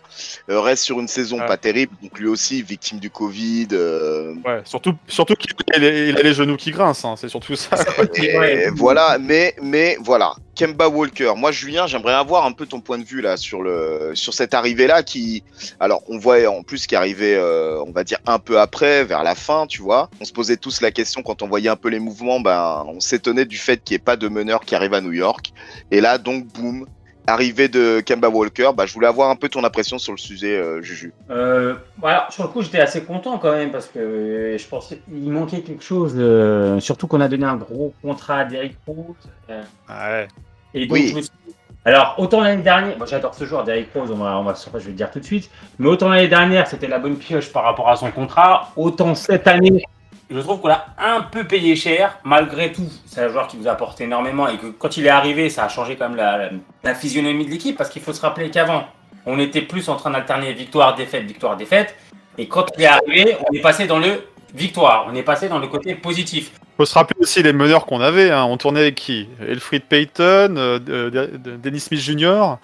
euh, 0.51 0.61
reste 0.61 0.85
sur 0.85 1.01
une 1.01 1.09
saison 1.09 1.41
Ouais. 1.41 1.47
pas 1.47 1.57
terrible. 1.57 1.95
Donc 2.03 2.19
lui 2.19 2.29
aussi, 2.29 2.63
victime 2.63 2.99
du 3.01 3.11
Covid. 3.11 3.69
euh, 3.73 4.35
Ouais, 4.45 4.61
surtout, 4.65 4.95
surtout 5.09 5.35
qu'il 5.35 5.51
a 5.75 5.79
les, 5.79 6.11
il 6.11 6.17
a 6.19 6.23
les 6.23 6.35
genoux 6.35 6.57
qui 6.57 6.71
grincent, 6.71 7.05
hein, 7.11 7.15
c'est 7.17 7.29
surtout 7.29 7.57
ça. 7.57 7.77
quoi. 7.85 8.05
Et 8.15 8.37
Ouais. 8.39 8.69
voilà, 8.77 9.19
mais, 9.19 9.55
mais 9.63 9.97
voilà, 10.01 10.35
Kemba 10.55 10.89
Walker. 10.89 11.33
Moi, 11.37 11.51
Julien, 11.51 11.87
j'aimerais 11.87 12.13
avoir 12.15 12.45
un 12.45 12.53
peu 12.53 12.67
ton 12.67 12.81
point 12.81 12.99
de 12.99 13.05
vue 13.05 13.21
là 13.23 13.37
sur 13.37 13.63
le 13.63 14.11
sur 14.15 14.35
cette 14.35 14.53
arrivée-là 14.55 15.03
qui, 15.03 15.43
alors, 15.81 16.03
on 16.09 16.19
voit 16.19 16.47
en 16.47 16.63
plus 16.63 16.87
qui 16.87 16.95
arrivait, 16.95 17.35
euh, 17.35 17.83
on 17.87 17.91
va 17.93 18.05
dire 18.05 18.12
un 18.27 18.39
peu 18.39 18.61
après, 18.61 19.05
vers 19.05 19.23
la 19.23 19.35
fin, 19.35 19.67
tu 19.67 19.83
vois. 19.83 20.11
On 20.21 20.25
se 20.25 20.33
posait 20.33 20.57
tous 20.57 20.81
la 20.81 20.91
question 20.91 21.23
quand 21.23 21.43
on 21.43 21.49
voyait 21.49 21.69
un 21.71 21.77
peu 21.77 21.89
les 21.89 21.99
mouvements, 22.01 22.41
ben, 22.41 22.85
on 22.89 23.01
s'étonnait 23.01 23.45
du 23.45 23.57
fait 23.59 23.83
qu'il 23.83 23.95
n'y 23.95 23.97
ait 23.97 24.05
pas 24.05 24.17
de 24.17 24.29
meneur 24.29 24.61
qui 24.65 24.75
arrive 24.75 24.95
à 24.95 25.01
New 25.01 25.13
York. 25.13 25.53
Et 25.91 26.01
là, 26.01 26.19
donc, 26.19 26.47
boum. 26.47 26.87
arrivée 27.29 27.69
de 27.69 28.03
Kemba 28.05 28.29
Walker. 28.29 28.71
Bah, 28.77 28.85
je 28.85 28.93
voulais 28.95 29.07
avoir 29.07 29.31
un 29.31 29.37
peu 29.37 29.49
ton 29.49 29.63
impression 29.63 29.97
sur 29.99 30.13
le 30.13 30.19
sujet, 30.19 30.57
euh, 30.57 30.83
Juju. 30.83 31.13
Euh, 31.31 31.77
voilà, 31.99 32.27
sur 32.31 32.43
le 32.43 32.49
coup, 32.49 32.63
j'étais 32.63 32.81
assez 32.81 33.05
content 33.05 33.39
quand 33.39 33.53
même 33.53 33.71
parce 33.71 33.87
que 33.87 34.01
euh, 34.01 34.59
je 34.59 34.67
pensais 34.67 34.99
qu'il 34.99 35.31
manquait 35.31 35.61
quelque 35.61 35.85
chose. 35.85 36.15
euh, 36.17 36.81
surtout 36.81 37.07
qu'on 37.07 37.21
a 37.21 37.29
donné 37.29 37.45
un 37.45 37.55
gros 37.55 37.95
contrat 38.03 38.39
à 38.39 38.45
Derrick 38.45 38.77
Rose. 38.87 39.15
euh, 39.51 39.63
Ouais. 39.89 40.27
et 40.75 40.87
donc, 40.87 40.97
Oui. 40.99 41.09
je 41.11 41.15
me 41.15 41.21
suis 41.21 41.31
dit- 41.31 41.42
Alors, 41.85 42.15
autant 42.19 42.41
l'année 42.41 42.63
dernière, 42.63 42.97
moi 42.97 43.07
j'adore 43.07 43.35
ce 43.35 43.45
joueur, 43.45 43.65
Derrick 43.65 43.89
Rose, 43.93 44.11
on 44.13 44.17
va, 44.17 44.39
on 44.39 44.45
va, 44.45 44.55
je 44.55 44.79
vais 44.79 44.91
le 44.91 44.93
dire 44.93 45.11
tout 45.11 45.19
de 45.19 45.25
suite. 45.25 45.51
Mais 45.79 45.89
autant 45.89 46.09
l'année 46.09 46.29
dernière, 46.29 46.67
c'était 46.69 46.87
la 46.87 46.99
bonne 46.99 47.17
pioche 47.17 47.53
par 47.53 47.65
rapport 47.65 47.89
à 47.89 47.97
son 47.97 48.11
contrat. 48.13 48.69
Autant 48.77 49.17
cette 49.17 49.49
année, 49.49 49.83
je 50.31 50.39
trouve 50.39 50.61
qu'on 50.61 50.69
l'a 50.69 50.87
un 50.97 51.23
peu 51.23 51.43
payé 51.45 51.75
cher. 51.75 52.19
Malgré 52.23 52.71
tout, 52.71 52.87
c'est 53.07 53.23
un 53.25 53.29
joueur 53.29 53.49
qui 53.49 53.57
nous 53.57 53.67
apporte 53.67 54.01
énormément 54.01 54.47
et 54.47 54.59
que 54.59 54.67
quand 54.67 54.97
il 54.97 55.07
est 55.07 55.11
arrivé, 55.11 55.51
ça 55.51 55.65
a 55.65 55.69
changé 55.69 55.97
quand 55.97 56.15
la, 56.15 56.39
la- 56.39 56.51
la 56.85 56.95
physionomie 56.95 57.47
de 57.47 57.51
l'équipe 57.51 57.77
parce 57.77 57.91
qu'il 57.91 58.01
faut 58.03 58.13
se 58.13 58.21
rappeler 58.21 58.51
qu'avant, 58.51 58.85
on 59.27 59.39
était 59.41 59.63
plus 59.63 59.89
en 59.89 59.97
train 59.97 60.11
d'alterner 60.11 60.53
victoire, 60.53 60.95
défaite, 60.95 61.25
victoire, 61.25 61.57
défaite. 61.57 61.97
Et 62.39 62.47
quand 62.47 62.67
il 62.79 62.85
est 62.85 62.87
arrivé, 62.87 63.37
on 63.51 63.53
est 63.55 63.61
passé 63.61 63.87
dans 63.89 63.99
le 63.99 64.23
victoire, 64.55 65.07
on 65.11 65.15
est 65.15 65.23
passé 65.23 65.49
dans 65.49 65.59
le 65.59 65.67
côté 65.67 65.95
positif. 65.95 66.53
Faut 66.77 66.85
se 66.85 66.95
rappeler 66.95 67.21
aussi 67.21 67.43
les 67.43 67.53
meneurs 67.53 67.87
qu'on 67.87 68.01
avait. 68.01 68.31
Hein. 68.31 68.45
On 68.45 68.57
tournait 68.57 68.81
avec 68.81 68.95
qui? 68.97 69.29
Elfried 69.47 69.85
Payton, 69.85 70.55
euh, 70.57 70.79
de- 70.79 71.11
de- 71.11 71.37
de- 71.37 71.57
Dennis 71.57 71.81
Smith 71.81 72.01
Jr., 72.01 72.57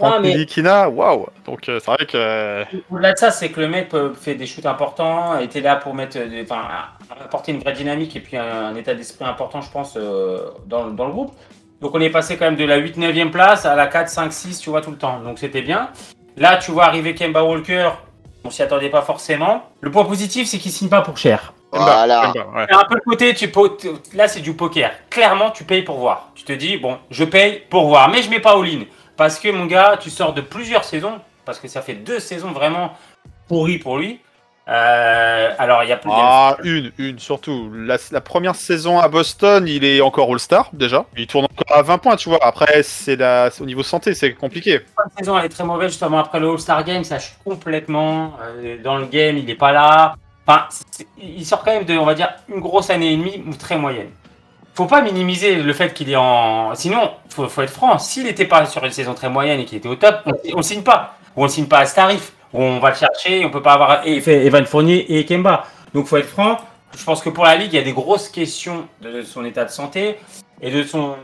Non, 0.00 0.20
mais 0.20 0.46
Kina. 0.46 0.88
Waouh 0.88 1.26
Donc 1.44 1.68
euh, 1.68 1.80
c'est 1.80 1.90
vrai 1.90 2.06
que. 2.06 2.16
euh, 2.16 2.64
Au-delà 2.90 3.12
de 3.12 3.18
ça, 3.18 3.30
c'est 3.32 3.48
que 3.50 3.60
le 3.60 3.68
mec 3.68 3.88
peut- 3.88 4.14
fait 4.14 4.36
des 4.36 4.46
shoots 4.46 4.64
importants, 4.66 5.38
était 5.40 5.60
là 5.60 5.76
pour 5.76 5.94
mettre, 5.94 6.16
des- 6.16 6.42
enfin, 6.42 6.62
apporter 7.24 7.50
une 7.52 7.58
vraie 7.60 7.72
dynamique 7.72 8.14
et 8.14 8.20
puis 8.20 8.36
un, 8.36 8.66
un 8.66 8.74
état 8.76 8.94
d'esprit 8.94 9.24
important, 9.24 9.60
je 9.60 9.70
pense, 9.70 9.94
euh, 9.96 10.38
dans, 10.66 10.86
dans 10.90 11.06
le 11.06 11.12
groupe. 11.12 11.32
Donc 11.80 11.94
on 11.94 12.00
est 12.00 12.10
passé 12.10 12.36
quand 12.36 12.44
même 12.44 12.56
de 12.56 12.64
la 12.64 12.78
8-9e 12.78 13.30
place 13.30 13.66
à 13.66 13.74
la 13.74 13.88
4, 13.88 14.08
5, 14.08 14.32
6, 14.32 14.60
tu 14.60 14.70
vois, 14.70 14.80
tout 14.80 14.90
le 14.92 14.96
temps. 14.98 15.20
Donc 15.20 15.38
c'était 15.40 15.62
bien. 15.62 15.88
Là, 16.36 16.56
tu 16.58 16.70
vois 16.70 16.84
arriver 16.84 17.14
Kemba 17.14 17.42
Walker, 17.42 17.90
on 18.44 18.50
s'y 18.50 18.62
attendait 18.62 18.90
pas 18.90 19.02
forcément. 19.02 19.62
Le 19.80 19.90
point 19.90 20.04
positif, 20.04 20.46
c'est 20.48 20.58
qu'il 20.58 20.72
signe 20.72 20.88
pas 20.88 21.02
pour 21.02 21.16
cher. 21.16 21.52
Voilà. 21.72 22.32
C'est 22.68 22.74
un 22.74 22.84
peu 22.84 22.94
le 22.96 23.00
côté, 23.02 23.32
tu 23.34 23.48
po- 23.48 23.76
là 24.14 24.26
c'est 24.28 24.40
du 24.40 24.54
poker. 24.54 24.90
Clairement, 25.08 25.50
tu 25.50 25.64
payes 25.64 25.82
pour 25.82 25.98
voir. 25.98 26.30
Tu 26.34 26.44
te 26.44 26.52
dis, 26.52 26.76
bon, 26.78 26.98
je 27.10 27.24
paye 27.24 27.62
pour 27.70 27.86
voir, 27.88 28.08
mais 28.08 28.22
je 28.22 28.30
mets 28.30 28.40
pas 28.40 28.52
all-in. 28.58 28.84
Parce 29.16 29.38
que 29.38 29.48
mon 29.50 29.66
gars, 29.66 29.96
tu 30.00 30.10
sors 30.10 30.32
de 30.32 30.40
plusieurs 30.40 30.84
saisons, 30.84 31.20
parce 31.44 31.58
que 31.60 31.68
ça 31.68 31.82
fait 31.82 31.94
deux 31.94 32.18
saisons 32.18 32.52
vraiment 32.52 32.92
pourries 33.48 33.78
pour 33.78 33.98
lui. 33.98 34.20
Euh, 34.70 35.50
alors, 35.58 35.82
il 35.82 35.88
y 35.88 35.92
a 35.92 35.96
plus 35.96 36.10
Ah, 36.12 36.56
une, 36.62 36.92
une 36.98 37.18
surtout. 37.18 37.70
La, 37.74 37.96
la 38.12 38.20
première 38.20 38.54
saison 38.54 39.00
à 39.00 39.08
Boston, 39.08 39.66
il 39.66 39.84
est 39.84 40.00
encore 40.00 40.30
All-Star 40.30 40.70
déjà. 40.72 41.06
Il 41.16 41.26
tourne 41.26 41.46
encore 41.46 41.76
à 41.76 41.82
20 41.82 41.98
points, 41.98 42.16
tu 42.16 42.28
vois. 42.28 42.38
Après, 42.40 42.82
c'est 42.84 43.16
la... 43.16 43.50
au 43.60 43.64
niveau 43.64 43.82
santé, 43.82 44.14
c'est 44.14 44.32
compliqué. 44.34 44.80
La 44.96 45.04
saison 45.18 45.36
elle 45.38 45.46
est 45.46 45.48
très 45.48 45.64
mauvaise 45.64 45.88
justement 45.90 46.18
après 46.18 46.38
le 46.38 46.50
All-Star 46.50 46.84
Game, 46.84 47.02
ça 47.02 47.18
chute 47.18 47.36
complètement. 47.44 48.34
Euh, 48.42 48.80
dans 48.82 48.96
le 48.96 49.06
game, 49.06 49.38
il 49.38 49.46
n'est 49.46 49.56
pas 49.56 49.72
là. 49.72 50.14
Enfin, 50.46 50.66
il 51.20 51.44
sort 51.44 51.64
quand 51.64 51.72
même 51.72 51.84
de, 51.84 51.98
on 51.98 52.06
va 52.06 52.14
dire, 52.14 52.32
une 52.48 52.60
grosse 52.60 52.90
année 52.90 53.12
et 53.12 53.16
demie 53.16 53.42
ou 53.46 53.54
très 53.56 53.76
moyenne. 53.76 54.10
Faut 54.74 54.86
pas 54.86 55.02
minimiser 55.02 55.56
le 55.56 55.72
fait 55.72 55.92
qu'il 55.92 56.10
est 56.10 56.16
en. 56.16 56.76
Sinon, 56.76 57.10
faut, 57.28 57.48
faut 57.48 57.62
être 57.62 57.70
franc. 57.70 57.98
S'il 57.98 58.22
n'était 58.24 58.46
pas 58.46 58.66
sur 58.66 58.84
une 58.84 58.92
saison 58.92 59.14
très 59.14 59.28
moyenne 59.28 59.58
et 59.58 59.64
qu'il 59.64 59.78
était 59.78 59.88
au 59.88 59.96
top, 59.96 60.20
on, 60.26 60.32
on 60.58 60.62
signe 60.62 60.82
pas. 60.82 61.16
Ou 61.36 61.44
on 61.44 61.48
signe 61.48 61.66
pas 61.66 61.80
à 61.80 61.86
ce 61.86 61.96
tarif. 61.96 62.32
On 62.52 62.78
va 62.78 62.90
le 62.90 62.96
chercher. 62.96 63.44
On 63.44 63.50
peut 63.50 63.62
pas 63.62 63.74
avoir 63.74 64.06
et- 64.06 64.20
fait 64.20 64.44
Evan 64.46 64.64
Fournier 64.66 65.18
et 65.18 65.24
Kemba. 65.24 65.64
Donc 65.94 66.06
faut 66.06 66.16
être 66.16 66.28
franc. 66.28 66.58
Je 66.96 67.04
pense 67.04 67.22
que 67.22 67.30
pour 67.30 67.44
la 67.44 67.54
ligue, 67.56 67.72
il 67.72 67.76
y 67.76 67.80
a 67.80 67.84
des 67.84 67.92
grosses 67.92 68.28
questions 68.28 68.88
de 69.00 69.22
son 69.22 69.44
état 69.44 69.64
de 69.64 69.70
santé 69.70 70.16
et 70.60 70.70
de 70.70 70.82
son 70.82 71.14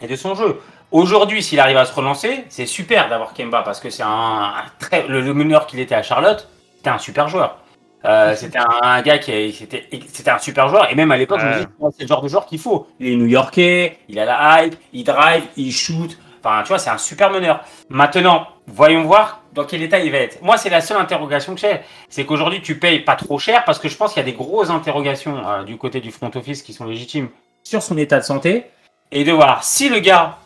et 0.00 0.06
de 0.06 0.16
son 0.16 0.34
jeu. 0.34 0.60
Aujourd'hui, 0.90 1.42
s'il 1.42 1.60
arrive 1.60 1.76
à 1.76 1.84
se 1.84 1.92
relancer, 1.94 2.44
c'est 2.48 2.64
super 2.66 3.08
d'avoir 3.08 3.34
Kemba 3.34 3.62
parce 3.62 3.80
que 3.80 3.90
c'est 3.90 4.02
un, 4.04 4.08
un 4.08 4.64
très 4.78 5.06
le, 5.06 5.20
le 5.20 5.34
meneur 5.34 5.66
qu'il 5.66 5.80
était 5.80 5.94
à 5.94 6.02
Charlotte, 6.02 6.48
c'était 6.76 6.90
un 6.90 6.98
super 6.98 7.28
joueur. 7.28 7.58
Euh, 8.04 8.34
c'était 8.36 8.58
un, 8.58 8.68
un 8.82 9.02
gars 9.02 9.18
qui 9.18 9.52
c'était 9.52 9.88
c'était 10.08 10.30
un 10.30 10.38
super 10.38 10.68
joueur 10.68 10.90
et 10.90 10.94
même 10.94 11.10
à 11.12 11.16
l'époque, 11.18 11.40
je 11.40 11.46
me 11.46 11.66
oh, 11.80 11.90
c'est 11.94 12.04
le 12.04 12.08
genre 12.08 12.22
de 12.22 12.28
joueur 12.28 12.46
qu'il 12.46 12.58
faut. 12.60 12.86
Il 13.00 13.08
est 13.12 13.16
New-Yorkais, 13.16 13.98
il 14.08 14.18
a 14.18 14.24
la 14.24 14.64
hype, 14.64 14.76
il 14.94 15.04
drive, 15.04 15.42
il 15.56 15.72
shoot. 15.72 16.16
Enfin, 16.42 16.62
tu 16.62 16.68
vois, 16.68 16.78
c'est 16.78 16.90
un 16.90 16.98
super 16.98 17.30
meneur. 17.30 17.60
Maintenant, 17.90 18.46
voyons 18.68 19.02
voir 19.02 19.40
dans 19.56 19.64
quel 19.64 19.82
état 19.82 19.98
il 19.98 20.12
va 20.12 20.18
être. 20.18 20.40
Moi, 20.42 20.56
c'est 20.58 20.70
la 20.70 20.80
seule 20.80 20.98
interrogation 20.98 21.54
que 21.54 21.60
j'ai, 21.60 21.80
c'est 22.08 22.24
qu'aujourd'hui 22.24 22.62
tu 22.62 22.78
payes 22.78 23.00
pas 23.00 23.16
trop 23.16 23.38
cher 23.38 23.64
parce 23.64 23.80
que 23.80 23.88
je 23.88 23.96
pense 23.96 24.12
qu'il 24.12 24.20
y 24.20 24.22
a 24.22 24.30
des 24.30 24.36
grosses 24.36 24.70
interrogations 24.70 25.42
euh, 25.48 25.64
du 25.64 25.76
côté 25.76 26.00
du 26.00 26.12
front 26.12 26.30
office 26.34 26.62
qui 26.62 26.72
sont 26.72 26.84
légitimes 26.84 27.28
sur 27.64 27.82
son 27.82 27.96
état 27.98 28.18
de 28.20 28.24
santé 28.24 28.66
et 29.10 29.24
de 29.24 29.32
voir 29.32 29.64
si 29.64 29.88
le 29.88 29.98
gars 29.98 30.38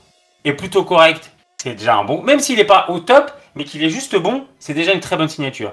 est 0.44 0.52
plutôt 0.54 0.84
correct, 0.84 1.32
c'est 1.60 1.74
déjà 1.74 1.96
un 1.96 2.04
bon. 2.04 2.22
Même 2.22 2.40
s'il 2.40 2.56
n'est 2.56 2.64
pas 2.64 2.86
au 2.88 3.00
top, 3.00 3.30
mais 3.54 3.64
qu'il 3.64 3.82
est 3.84 3.90
juste 3.90 4.16
bon, 4.16 4.46
c'est 4.58 4.74
déjà 4.74 4.92
une 4.92 5.00
très 5.00 5.16
bonne 5.16 5.28
signature. 5.28 5.72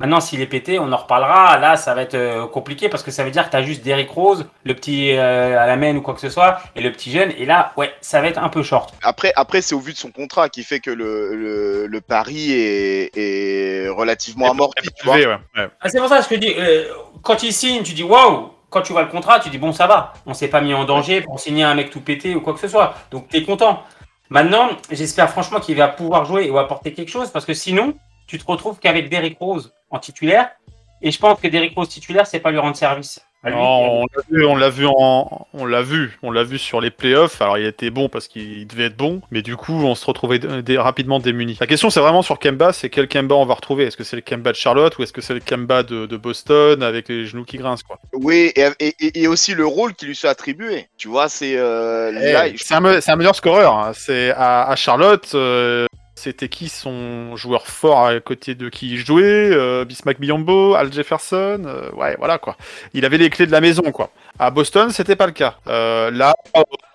Maintenant, 0.00 0.20
s'il 0.20 0.40
est 0.40 0.46
pété, 0.46 0.78
on 0.78 0.90
en 0.90 0.96
reparlera. 0.96 1.58
Là, 1.58 1.76
ça 1.76 1.94
va 1.94 2.00
être 2.02 2.14
euh, 2.14 2.46
compliqué 2.46 2.88
parce 2.88 3.02
que 3.02 3.10
ça 3.10 3.22
veut 3.22 3.30
dire 3.30 3.44
que 3.44 3.50
tu 3.50 3.56
as 3.56 3.62
juste 3.62 3.84
Derrick 3.84 4.10
Rose, 4.10 4.46
le 4.64 4.74
petit 4.74 5.12
euh, 5.12 5.60
à 5.60 5.66
la 5.66 5.76
main 5.76 5.94
ou 5.94 6.00
quoi 6.00 6.14
que 6.14 6.20
ce 6.20 6.30
soit, 6.30 6.58
et 6.74 6.80
le 6.80 6.90
petit 6.90 7.10
jeune. 7.12 7.32
Et 7.36 7.44
là, 7.44 7.72
ouais, 7.76 7.92
ça 8.00 8.22
va 8.22 8.28
être 8.28 8.42
un 8.42 8.48
peu 8.48 8.62
short. 8.62 8.94
Après, 9.02 9.32
après 9.36 9.60
c'est 9.60 9.74
au 9.74 9.78
vu 9.78 9.92
de 9.92 9.98
son 9.98 10.10
contrat 10.10 10.48
qui 10.48 10.64
fait 10.64 10.80
que 10.80 10.90
le, 10.90 11.36
le, 11.36 11.86
le 11.86 12.00
pari 12.00 12.50
est, 12.52 13.10
est 13.14 13.88
relativement 13.90 14.50
amorti. 14.50 14.88
Tu 14.96 15.04
vois. 15.04 15.16
Ouais, 15.16 15.26
ouais. 15.26 15.68
Ah, 15.80 15.88
c'est 15.90 15.98
pour 15.98 16.08
ça 16.08 16.18
que 16.18 16.24
je 16.24 16.28
te 16.30 16.34
dis, 16.34 16.54
euh, 16.56 16.84
quand 17.22 17.42
il 17.42 17.52
signe, 17.52 17.82
tu 17.82 17.92
dis 17.92 18.02
waouh. 18.02 18.54
Quand 18.70 18.82
tu 18.82 18.92
vois 18.92 19.02
le 19.02 19.08
contrat, 19.08 19.38
tu 19.40 19.50
dis 19.50 19.58
bon, 19.58 19.72
ça 19.72 19.86
va. 19.86 20.14
On 20.24 20.32
s'est 20.32 20.48
pas 20.48 20.60
mis 20.62 20.72
en 20.72 20.84
danger 20.84 21.20
pour 21.20 21.40
signer 21.40 21.64
un 21.64 21.74
mec 21.74 21.90
tout 21.90 22.00
pété 22.00 22.34
ou 22.36 22.40
quoi 22.40 22.54
que 22.54 22.60
ce 22.60 22.68
soit. 22.68 22.94
Donc, 23.10 23.28
tu 23.28 23.36
es 23.36 23.42
content. 23.42 23.82
Maintenant, 24.30 24.70
j'espère 24.90 25.28
franchement 25.28 25.58
qu'il 25.58 25.76
va 25.76 25.88
pouvoir 25.88 26.24
jouer 26.24 26.48
ou 26.48 26.56
apporter 26.58 26.94
quelque 26.94 27.10
chose 27.10 27.30
parce 27.30 27.44
que 27.44 27.52
sinon, 27.52 27.94
tu 28.28 28.38
te 28.38 28.46
retrouves 28.46 28.78
qu'avec 28.78 29.08
Derrick 29.10 29.36
Rose 29.40 29.72
en 29.90 29.98
titulaire. 29.98 30.50
Et 31.02 31.10
je 31.10 31.18
pense 31.18 31.40
que 31.40 31.48
Derrick 31.48 31.74
Rose 31.74 31.88
titulaire, 31.88 32.26
c'est 32.26 32.40
pas 32.40 32.50
lui 32.50 32.58
rendre 32.58 32.76
service. 32.76 33.20
À 33.42 33.48
lui, 33.48 33.56
Non, 33.56 34.02
on 34.02 34.06
l'a 34.14 34.22
vu, 34.30 34.44
on 34.44 34.54
l'a 34.54 34.68
vu 34.68 34.86
en, 34.86 35.46
on 35.54 35.64
l'a 35.64 35.80
vu, 35.80 36.18
on 36.22 36.30
l'a 36.30 36.44
vu 36.44 36.58
sur 36.58 36.78
les 36.82 36.90
playoffs. 36.90 37.40
Alors 37.40 37.56
il 37.56 37.64
était 37.64 37.88
bon 37.88 38.10
parce 38.10 38.28
qu'il 38.28 38.66
devait 38.66 38.84
être 38.84 38.98
bon, 38.98 39.22
mais 39.30 39.40
du 39.40 39.56
coup 39.56 39.72
on 39.72 39.94
se 39.94 40.04
retrouvait 40.04 40.38
rapidement 40.76 41.20
démunis. 41.20 41.56
La 41.58 41.66
question 41.66 41.88
c'est 41.88 42.00
vraiment 42.00 42.20
sur 42.20 42.38
Kemba, 42.38 42.74
c'est 42.74 42.90
quel 42.90 43.08
Kemba 43.08 43.34
on 43.36 43.46
va 43.46 43.54
retrouver? 43.54 43.84
Est-ce 43.86 43.96
que 43.96 44.04
c'est 44.04 44.16
le 44.16 44.20
Kemba 44.20 44.50
de 44.52 44.56
Charlotte 44.56 44.98
ou 44.98 45.04
est-ce 45.04 45.14
que 45.14 45.22
c'est 45.22 45.32
le 45.32 45.40
Kemba 45.40 45.82
de, 45.84 46.04
de 46.04 46.16
Boston 46.18 46.82
avec 46.82 47.08
les 47.08 47.24
genoux 47.24 47.44
qui 47.46 47.56
grincent 47.56 47.82
quoi? 47.86 47.98
Oui, 48.12 48.52
et, 48.56 48.68
et, 48.78 48.94
et- 49.00 49.22
et 49.22 49.26
aussi 49.26 49.54
le 49.54 49.64
rôle 49.64 49.94
qui 49.94 50.04
lui 50.04 50.14
soit 50.14 50.28
attribué. 50.28 50.88
Tu 50.98 51.08
vois, 51.08 51.30
c'est 51.30 51.56
euh, 51.56 52.52
je- 52.54 52.62
C'est 52.62 52.74
un, 52.74 52.80
me- 52.80 53.00
c'est 53.00 53.10
un 53.10 53.16
meilleur 53.16 53.34
scoreur. 53.36 53.74
hein. 53.74 53.92
C'est 53.94 54.32
à, 54.32 54.68
à 54.68 54.76
Charlotte. 54.76 55.30
euh, 55.34 55.86
c'était 56.20 56.50
qui 56.50 56.68
son 56.68 57.34
joueur 57.36 57.66
fort 57.66 58.06
à 58.06 58.20
côté 58.20 58.54
de 58.54 58.68
qui 58.68 58.90
il 58.90 58.98
jouait 58.98 59.50
euh, 59.52 59.86
Bismack 59.86 60.18
Al 60.76 60.92
Jefferson, 60.92 61.62
euh, 61.64 61.90
ouais 61.92 62.14
voilà 62.18 62.36
quoi. 62.36 62.56
Il 62.92 63.06
avait 63.06 63.16
les 63.16 63.30
clés 63.30 63.46
de 63.46 63.52
la 63.52 63.62
maison 63.62 63.90
quoi. 63.90 64.10
À 64.38 64.50
Boston 64.50 64.90
c'était 64.90 65.16
pas 65.16 65.26
le 65.26 65.32
cas. 65.32 65.56
Euh, 65.66 66.10
là 66.10 66.34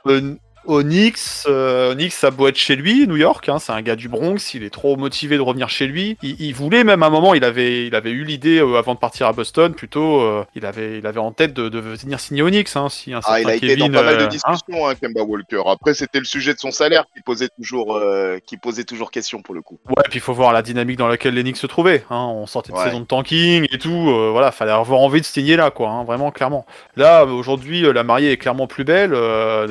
euh, 0.08 0.36
Onyx, 0.68 1.46
euh, 1.48 1.92
Onyx 1.92 2.16
ça 2.16 2.32
beau 2.32 2.48
être 2.48 2.58
chez 2.58 2.76
lui, 2.76 3.08
New 3.08 3.18
York, 3.18 3.48
hein, 3.50 3.60
c'est 3.60 3.72
un 3.72 3.82
gars 3.82 3.96
du 3.96 4.10
Bronx, 4.10 4.54
il 4.54 4.64
est 4.64 4.70
trop 4.70 4.96
motivé 4.96 5.36
de 5.38 5.42
revenir 5.42 5.70
chez 5.70 5.88
lui. 5.88 6.18
Il, 6.22 6.40
il 6.42 6.54
voulait 6.54 6.84
même 6.84 7.04
à 7.04 7.08
un 7.08 7.10
moment, 7.10 7.34
il 7.34 7.44
avait, 7.44 7.88
il 7.88 7.96
avait 7.96 8.12
eu 8.12 8.24
l'idée 8.24 8.60
euh, 8.60 8.78
avant 8.78 8.94
de 8.94 9.00
partir 9.00 9.28
à 9.28 9.34
Boston, 9.34 9.74
plutôt, 9.74 10.22
euh, 10.22 10.44
il 10.56 10.66
avait, 10.66 11.00
il 11.00 11.08
avait 11.08 11.20
en 11.20 11.32
tête 11.32 11.54
de, 11.54 11.70
de 11.70 11.80
venir 11.80 12.20
signer 12.20 12.42
Onyx, 12.42 12.76
hein, 12.76 12.90
si 12.90 13.14
un 13.14 13.20
Ah, 13.26 13.40
il 13.42 13.50
a 13.50 13.56
été 13.56 13.68
Kevin, 13.68 13.92
dans 13.92 14.00
pas 14.00 14.06
mal 14.06 14.18
de 14.18 14.24
hein. 14.24 14.28
discussions, 14.28 14.88
hein, 14.88 14.96
Kemba 14.96 15.22
Walker. 15.24 15.62
Après, 15.68 15.94
c'était 15.94 16.20
le 16.20 16.26
sujet 16.26 16.54
de 16.54 16.60
son 16.60 16.72
salaire 16.72 17.06
qui 17.16 17.22
posait 17.22 17.50
toujours, 17.50 18.00
qui 18.46 18.58
posait 18.58 18.84
toujours 18.84 19.12
question 19.12 19.42
pour 19.42 19.54
le 19.56 19.62
coup. 19.62 19.80
Ouais, 19.88 20.04
puis 20.10 20.18
il 20.18 20.22
faut 20.22 20.34
voir 20.34 20.54
la 20.54 20.62
dynamique 20.62 20.98
dans 20.98 21.08
laquelle 21.08 21.34
l'Enix 21.36 21.60
se 21.60 21.68
trouvait. 21.68 22.04
Hein. 22.10 22.26
On 22.34 22.46
sortait 22.48 22.72
de 22.72 22.78
Ouais. 22.78 22.86
saison 22.86 23.00
de 23.00 23.06
tanking 23.06 23.68
et 23.72 23.78
tout. 23.78 24.12
voilà, 24.32 24.52
fallait 24.52 24.72
avoir 24.72 25.00
envie 25.00 25.22
de 25.22 25.26
signer 25.26 25.56
là, 25.56 25.72
quoi. 25.72 26.04
vraiment, 26.06 26.32
clairement. 26.32 26.66
Là, 26.96 27.26
aujourd'hui, 27.26 27.82
la 27.82 28.04
mariée 28.04 28.32
est 28.32 28.38
clairement 28.38 28.68
plus 28.68 28.84
belle. 28.84 29.12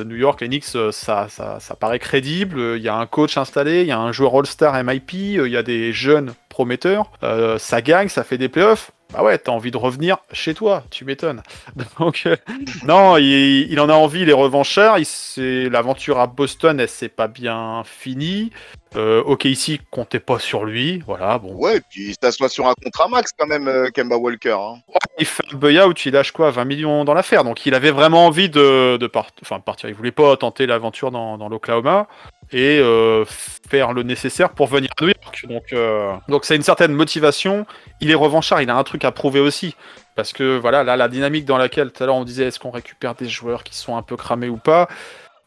New 0.05 0.15
York, 0.15 0.41
l'Enix, 0.41 0.75
euh, 0.85 0.91
ça, 0.91 1.27
ça, 1.29 1.59
ça 1.59 1.75
paraît 1.75 1.99
crédible. 1.99 2.59
Il 2.77 2.81
y 2.81 2.89
a 2.89 2.95
un 2.95 3.05
coach 3.05 3.37
installé, 3.37 3.81
il 3.81 3.87
y 3.87 3.91
a 3.91 3.99
un 3.99 4.11
joueur 4.11 4.35
All-Star 4.35 4.83
MIP, 4.83 5.13
euh, 5.13 5.47
il 5.47 5.51
y 5.51 5.57
a 5.57 5.63
des 5.63 5.93
jeunes 5.93 6.33
prometteurs. 6.49 7.11
Euh, 7.23 7.57
ça 7.57 7.81
gagne, 7.81 8.09
ça 8.09 8.23
fait 8.23 8.37
des 8.37 8.49
playoffs. 8.49 8.91
Bah 9.13 9.23
ouais, 9.23 9.37
t'as 9.37 9.51
envie 9.51 9.71
de 9.71 9.77
revenir 9.77 10.17
chez 10.33 10.53
toi, 10.53 10.83
tu 10.91 11.05
m'étonnes. 11.05 11.41
Donc, 11.99 12.23
euh, 12.25 12.35
non, 12.85 13.15
il, 13.17 13.71
il 13.71 13.79
en 13.79 13.87
a 13.87 13.93
envie, 13.93 14.25
les 14.25 14.33
revanchards. 14.33 14.97
L'aventure 15.37 16.19
à 16.19 16.27
Boston, 16.27 16.79
elle 16.79 16.89
s'est 16.89 17.07
pas 17.09 17.27
bien 17.27 17.83
finie. 17.85 18.51
Euh, 18.97 19.21
ok, 19.23 19.45
ici, 19.45 19.79
comptez 19.91 20.19
pas 20.19 20.39
sur 20.39 20.63
lui. 20.65 21.03
Voilà, 21.05 21.37
bon. 21.37 21.53
Ouais, 21.53 21.81
puis 21.89 22.09
il 22.09 22.15
s'assoit 22.21 22.47
sur 22.49 22.65
un 22.67 22.73
contrat 22.81 23.07
max 23.09 23.31
quand 23.37 23.45
même, 23.47 23.67
euh, 23.67 23.89
Kemba 23.93 24.15
Walker. 24.17 24.55
hein. 24.57 24.75
Il 25.19 25.25
fait 25.25 25.43
un 25.53 25.57
buyout, 25.57 25.93
il 26.05 26.13
lâche 26.13 26.31
quoi 26.31 26.49
20 26.51 26.65
millions 26.65 27.03
dans 27.05 27.13
l'affaire. 27.13 27.43
Donc 27.43 27.65
il 27.65 27.73
avait 27.73 27.91
vraiment 27.91 28.25
envie 28.25 28.49
de, 28.49 28.95
de 28.97 29.07
part- 29.07 29.31
enfin, 29.41 29.59
partir. 29.59 29.89
Il 29.89 29.95
voulait 29.95 30.11
pas 30.13 30.35
tenter 30.37 30.65
l'aventure 30.65 31.11
dans, 31.11 31.37
dans 31.37 31.49
l'Oklahoma 31.49 32.07
et 32.51 32.79
euh, 32.79 33.25
faire 33.69 33.93
le 33.93 34.03
nécessaire 34.03 34.51
pour 34.51 34.67
venir 34.67 34.89
à 34.99 35.03
New 35.03 35.11
York. 35.23 35.45
Donc 35.47 35.73
euh, 35.73 36.13
donc 36.27 36.45
c'est 36.45 36.55
une 36.55 36.63
certaine 36.63 36.93
motivation. 36.93 37.65
Il 38.01 38.11
est 38.11 38.15
revanchard, 38.15 38.61
il 38.61 38.69
a 38.69 38.75
un 38.75 38.83
truc 38.83 39.05
à 39.05 39.11
prouver 39.11 39.39
aussi. 39.39 39.75
Parce 40.15 40.31
que 40.31 40.57
voilà, 40.57 40.83
là, 40.83 40.95
la 40.95 41.09
dynamique 41.09 41.45
dans 41.45 41.57
laquelle 41.57 41.91
tout 41.91 42.03
à 42.03 42.05
l'heure 42.05 42.15
on 42.15 42.23
disait 42.23 42.45
est-ce 42.45 42.59
qu'on 42.59 42.71
récupère 42.71 43.15
des 43.15 43.27
joueurs 43.27 43.63
qui 43.63 43.75
sont 43.75 43.97
un 43.97 44.01
peu 44.01 44.15
cramés 44.15 44.49
ou 44.49 44.57
pas? 44.57 44.87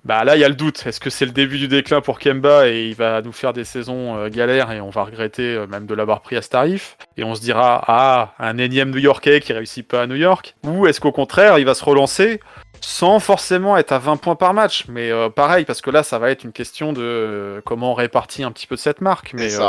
Bah 0.05 0.25
là, 0.25 0.37
il 0.37 0.41
y 0.41 0.45
a 0.45 0.49
le 0.49 0.55
doute. 0.55 0.87
Est-ce 0.87 1.01
que 1.01 1.11
c'est 1.11 1.27
le 1.27 1.33
début 1.33 1.59
du 1.59 1.69
déclin 1.69 2.01
pour 2.01 2.19
Kemba 2.19 2.69
et 2.69 2.89
il 2.89 2.95
va 2.95 3.21
nous 3.21 3.33
faire 3.33 3.53
des 3.53 3.65
saisons 3.65 4.17
euh, 4.17 4.29
galères 4.29 4.71
et 4.71 4.81
on 4.81 4.91
va 4.91 5.03
regretter 5.03 5.55
euh, 5.55 5.67
même 5.67 5.87
de 5.87 5.95
l'avoir 5.95 6.23
pris 6.23 6.37
à 6.37 6.43
ce 6.43 6.51
tarif? 6.51 6.97
Et 7.17 7.25
on 7.25 7.35
se 7.35 7.41
dira, 7.41 7.83
ah, 7.89 8.35
un 8.39 8.59
énième 8.59 8.91
New-Yorkais 8.91 9.41
qui 9.41 9.53
réussit 9.53 9.87
pas 9.87 10.03
à 10.03 10.07
New 10.07 10.15
York? 10.15 10.55
Ou 10.65 10.87
est-ce 10.87 11.01
qu'au 11.01 11.11
contraire, 11.11 11.59
il 11.59 11.65
va 11.65 11.75
se 11.75 11.85
relancer 11.85 12.41
sans 12.81 13.21
forcément 13.21 13.77
être 13.77 13.93
à 13.93 13.99
20 13.99 14.17
points 14.17 14.37
par 14.37 14.55
match 14.55 14.85
Mais 14.89 15.11
euh, 15.11 15.29
pareil, 15.29 15.65
parce 15.65 15.81
que 15.81 15.91
là, 15.91 16.03
ça 16.03 16.19
va 16.19 16.31
être 16.31 16.45
une 16.45 16.53
question 16.53 16.93
de 16.93 17.01
euh, 17.03 17.61
comment 17.65 17.93
on 17.93 17.95
répartit 17.95 18.45
un 18.45 18.53
petit 18.53 18.67
peu 18.67 18.75
de 18.77 18.81
cette 18.81 19.01
marque. 19.01 19.33
Mais 19.35 19.55
euh, 19.61 19.69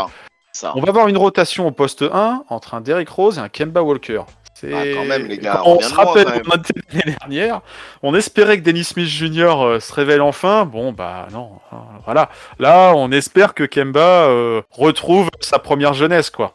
ça. 0.54 0.74
on 0.76 0.82
va 0.82 0.90
avoir 0.90 1.08
une 1.08 1.18
rotation 1.18 1.68
au 1.68 1.72
poste 1.72 2.04
1 2.04 2.44
entre 2.50 2.74
un 2.74 2.82
Derrick 2.82 3.10
Rose 3.10 3.38
et 3.38 3.42
un 3.42 3.50
Kemba 3.50 3.82
Walker. 3.84 4.22
C'est- 4.54 4.74
Ah, 4.74 4.84
quand 4.94 5.06
même, 5.06 5.28
les 5.28 5.38
gars, 5.38 5.62
on 5.66 5.80
se 5.80 5.94
rappelle 5.94 6.28
l'année 6.28 7.16
dernière, 7.20 7.62
on 8.04 8.14
espérait 8.14 8.58
que 8.58 8.64
Dennis 8.64 8.84
Smith 8.86 9.08
Jr. 9.08 9.78
se 9.80 9.94
révèle 9.94 10.22
enfin. 10.22 10.66
Bon, 10.66 10.92
bah 10.92 11.28
non, 11.32 11.52
hein, 11.72 11.84
voilà. 12.04 12.30
Là, 12.60 12.92
on 12.94 13.10
espère 13.12 13.54
que 13.54 13.64
Kemba 13.64 14.28
retrouve 14.70 15.30
sa 15.40 15.60
première 15.60 15.94
jeunesse, 15.94 16.30
quoi. 16.30 16.54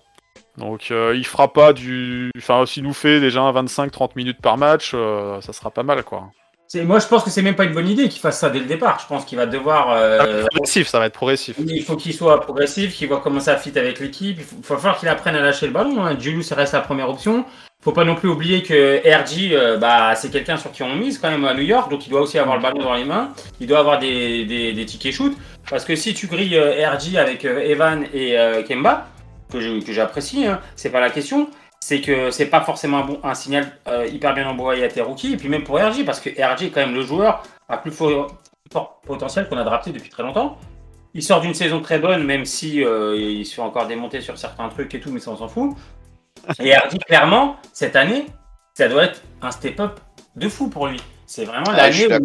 Donc, 0.57 0.89
euh, 0.91 1.15
il 1.17 1.27
fera 1.27 1.53
pas 1.53 1.73
du. 1.73 2.31
Enfin, 2.37 2.65
s'il 2.67 2.85
nous 2.85 2.93
fait 2.95 3.21
déjà 3.21 3.41
un 3.41 3.53
25-30 3.53 4.11
minutes 4.15 4.41
par 4.41 4.57
match, 4.57 4.93
euh, 4.95 5.41
ça 5.41 5.53
sera 5.53 5.71
pas 5.71 5.83
mal, 5.83 6.05
quoi. 6.05 6.31
Moi, 6.75 6.99
je 6.99 7.07
pense 7.07 7.23
que 7.23 7.31
c'est 7.31 7.43
même 7.43 7.55
pas 7.55 7.65
une 7.65 7.73
bonne 7.73 7.89
idée 7.89 8.09
qu'il 8.09 8.21
fasse 8.21 8.39
ça 8.39 8.51
dès 8.51 8.59
le 8.59 8.65
départ. 8.65 8.99
Je 9.01 9.07
pense 9.07 9.25
qu'il 9.25 9.39
va 9.39 9.47
devoir. 9.47 9.91
euh, 9.93 10.45
Progressif, 10.51 10.89
ça 10.89 10.99
va 10.99 11.07
être 11.07 11.13
progressif. 11.15 11.57
Il 11.59 11.85
faut 11.85 11.97
qu'il 11.97 12.15
soit 12.15 12.41
progressif, 12.41 12.95
qu'il 12.95 13.09
voit 13.09 13.21
comment 13.21 13.41
ça 13.41 13.57
fit 13.57 13.79
avec 13.79 14.01
l'équipe. 14.01 14.39
Il 14.39 14.65
faut, 14.65 14.77
falloir 14.77 14.99
qu'il 14.99 15.09
apprenne 15.09 15.37
à 15.37 15.41
lâcher 15.41 15.67
le 15.67 15.73
ballon. 15.73 16.05
Hein. 16.05 16.17
Julius, 16.19 16.49
ça 16.49 16.55
reste 16.57 16.73
la 16.73 16.81
première 16.81 17.09
option. 17.09 17.45
Faut 17.83 17.93
pas 17.93 18.05
non 18.05 18.15
plus 18.15 18.29
oublier 18.29 18.63
que 18.63 18.99
RG, 19.05 19.53
euh, 19.53 19.77
bah, 19.77 20.15
c'est 20.15 20.31
quelqu'un 20.31 20.57
sur 20.57 20.73
qui 20.73 20.83
on 20.83 20.97
mise 20.97 21.19
quand 21.19 21.31
même 21.31 21.45
à 21.45 21.53
New 21.53 21.63
York, 21.63 21.91
donc 21.91 22.07
il 22.07 22.11
doit 22.11 22.23
aussi 22.23 22.39
avoir 22.39 22.57
le 22.57 22.63
ballon 22.63 22.83
dans 22.83 22.95
les 22.95 23.05
mains. 23.05 23.29
Il 23.61 23.67
doit 23.67 23.79
avoir 23.79 23.99
des, 23.99 24.47
des, 24.47 24.73
des 24.73 24.87
tickets 24.87 25.13
shoot. 25.13 25.37
Parce 25.69 25.85
que 25.85 25.95
si 25.95 26.15
tu 26.15 26.27
grilles 26.27 26.57
euh, 26.57 26.89
RG 26.91 27.17
avec 27.19 27.45
euh, 27.45 27.61
Evan 27.61 28.05
et 28.15 28.37
Kemba, 28.67 29.07
que 29.53 29.93
j'apprécie, 29.93 30.47
hein, 30.47 30.61
c'est 30.77 30.91
pas 30.91 31.01
la 31.01 31.11
question. 31.11 31.49
C'est 31.87 32.01
que 32.01 32.31
c'est 32.31 32.47
pas 32.47 32.63
forcément 32.63 33.01
un, 33.01 33.05
bon, 33.05 33.21
un 33.23 33.35
signal 33.35 33.71
euh, 33.89 34.07
hyper 34.07 34.33
bien 34.33 34.49
envoyé 34.49 34.85
à 34.85 34.89
tes 34.89 35.03
rookies. 35.03 35.35
Et 35.35 35.37
puis 35.37 35.51
même 35.51 35.65
pour 35.65 35.77
RG, 35.77 36.03
parce 36.07 36.19
que 36.19 36.31
RG 36.31 36.63
est 36.65 36.71
quand 36.71 36.81
même 36.81 36.95
le 36.95 37.03
joueur 37.03 37.43
à 37.69 37.77
plus 37.77 37.91
fort, 37.91 38.39
fort 38.73 39.03
potentiel 39.07 39.47
qu'on 39.51 39.59
a 39.59 39.65
drafté 39.65 39.91
depuis 39.93 40.09
très 40.09 40.23
longtemps. 40.23 40.57
Il 41.13 41.23
sort 41.23 41.43
d'une 41.43 41.53
saison 41.53 41.81
très 41.83 41.99
bonne, 41.99 42.25
même 42.25 42.47
si 42.47 42.83
euh, 42.83 43.15
il 43.19 43.45
se 43.45 43.55
fait 43.57 43.61
encore 43.61 43.87
démonter 43.87 44.23
sur 44.23 44.39
certains 44.39 44.67
trucs 44.71 44.95
et 44.95 45.01
tout, 45.01 45.11
mais 45.13 45.21
ça 45.21 45.31
on 45.33 45.37
s'en 45.37 45.47
fout. 45.49 45.77
Et 46.59 46.75
Hardy, 46.75 46.99
clairement, 47.01 47.57
cette 47.75 47.97
année, 47.97 48.25
ça 48.73 48.89
doit 48.89 49.05
être 49.05 49.21
un 49.43 49.51
step-up 49.51 50.01
de 50.37 50.49
fou 50.49 50.69
pour 50.71 50.87
lui. 50.87 51.01
C'est 51.27 51.45
vraiment 51.45 51.67
Ah, 51.69 51.77
l'année 51.77 52.07
où 52.07 52.19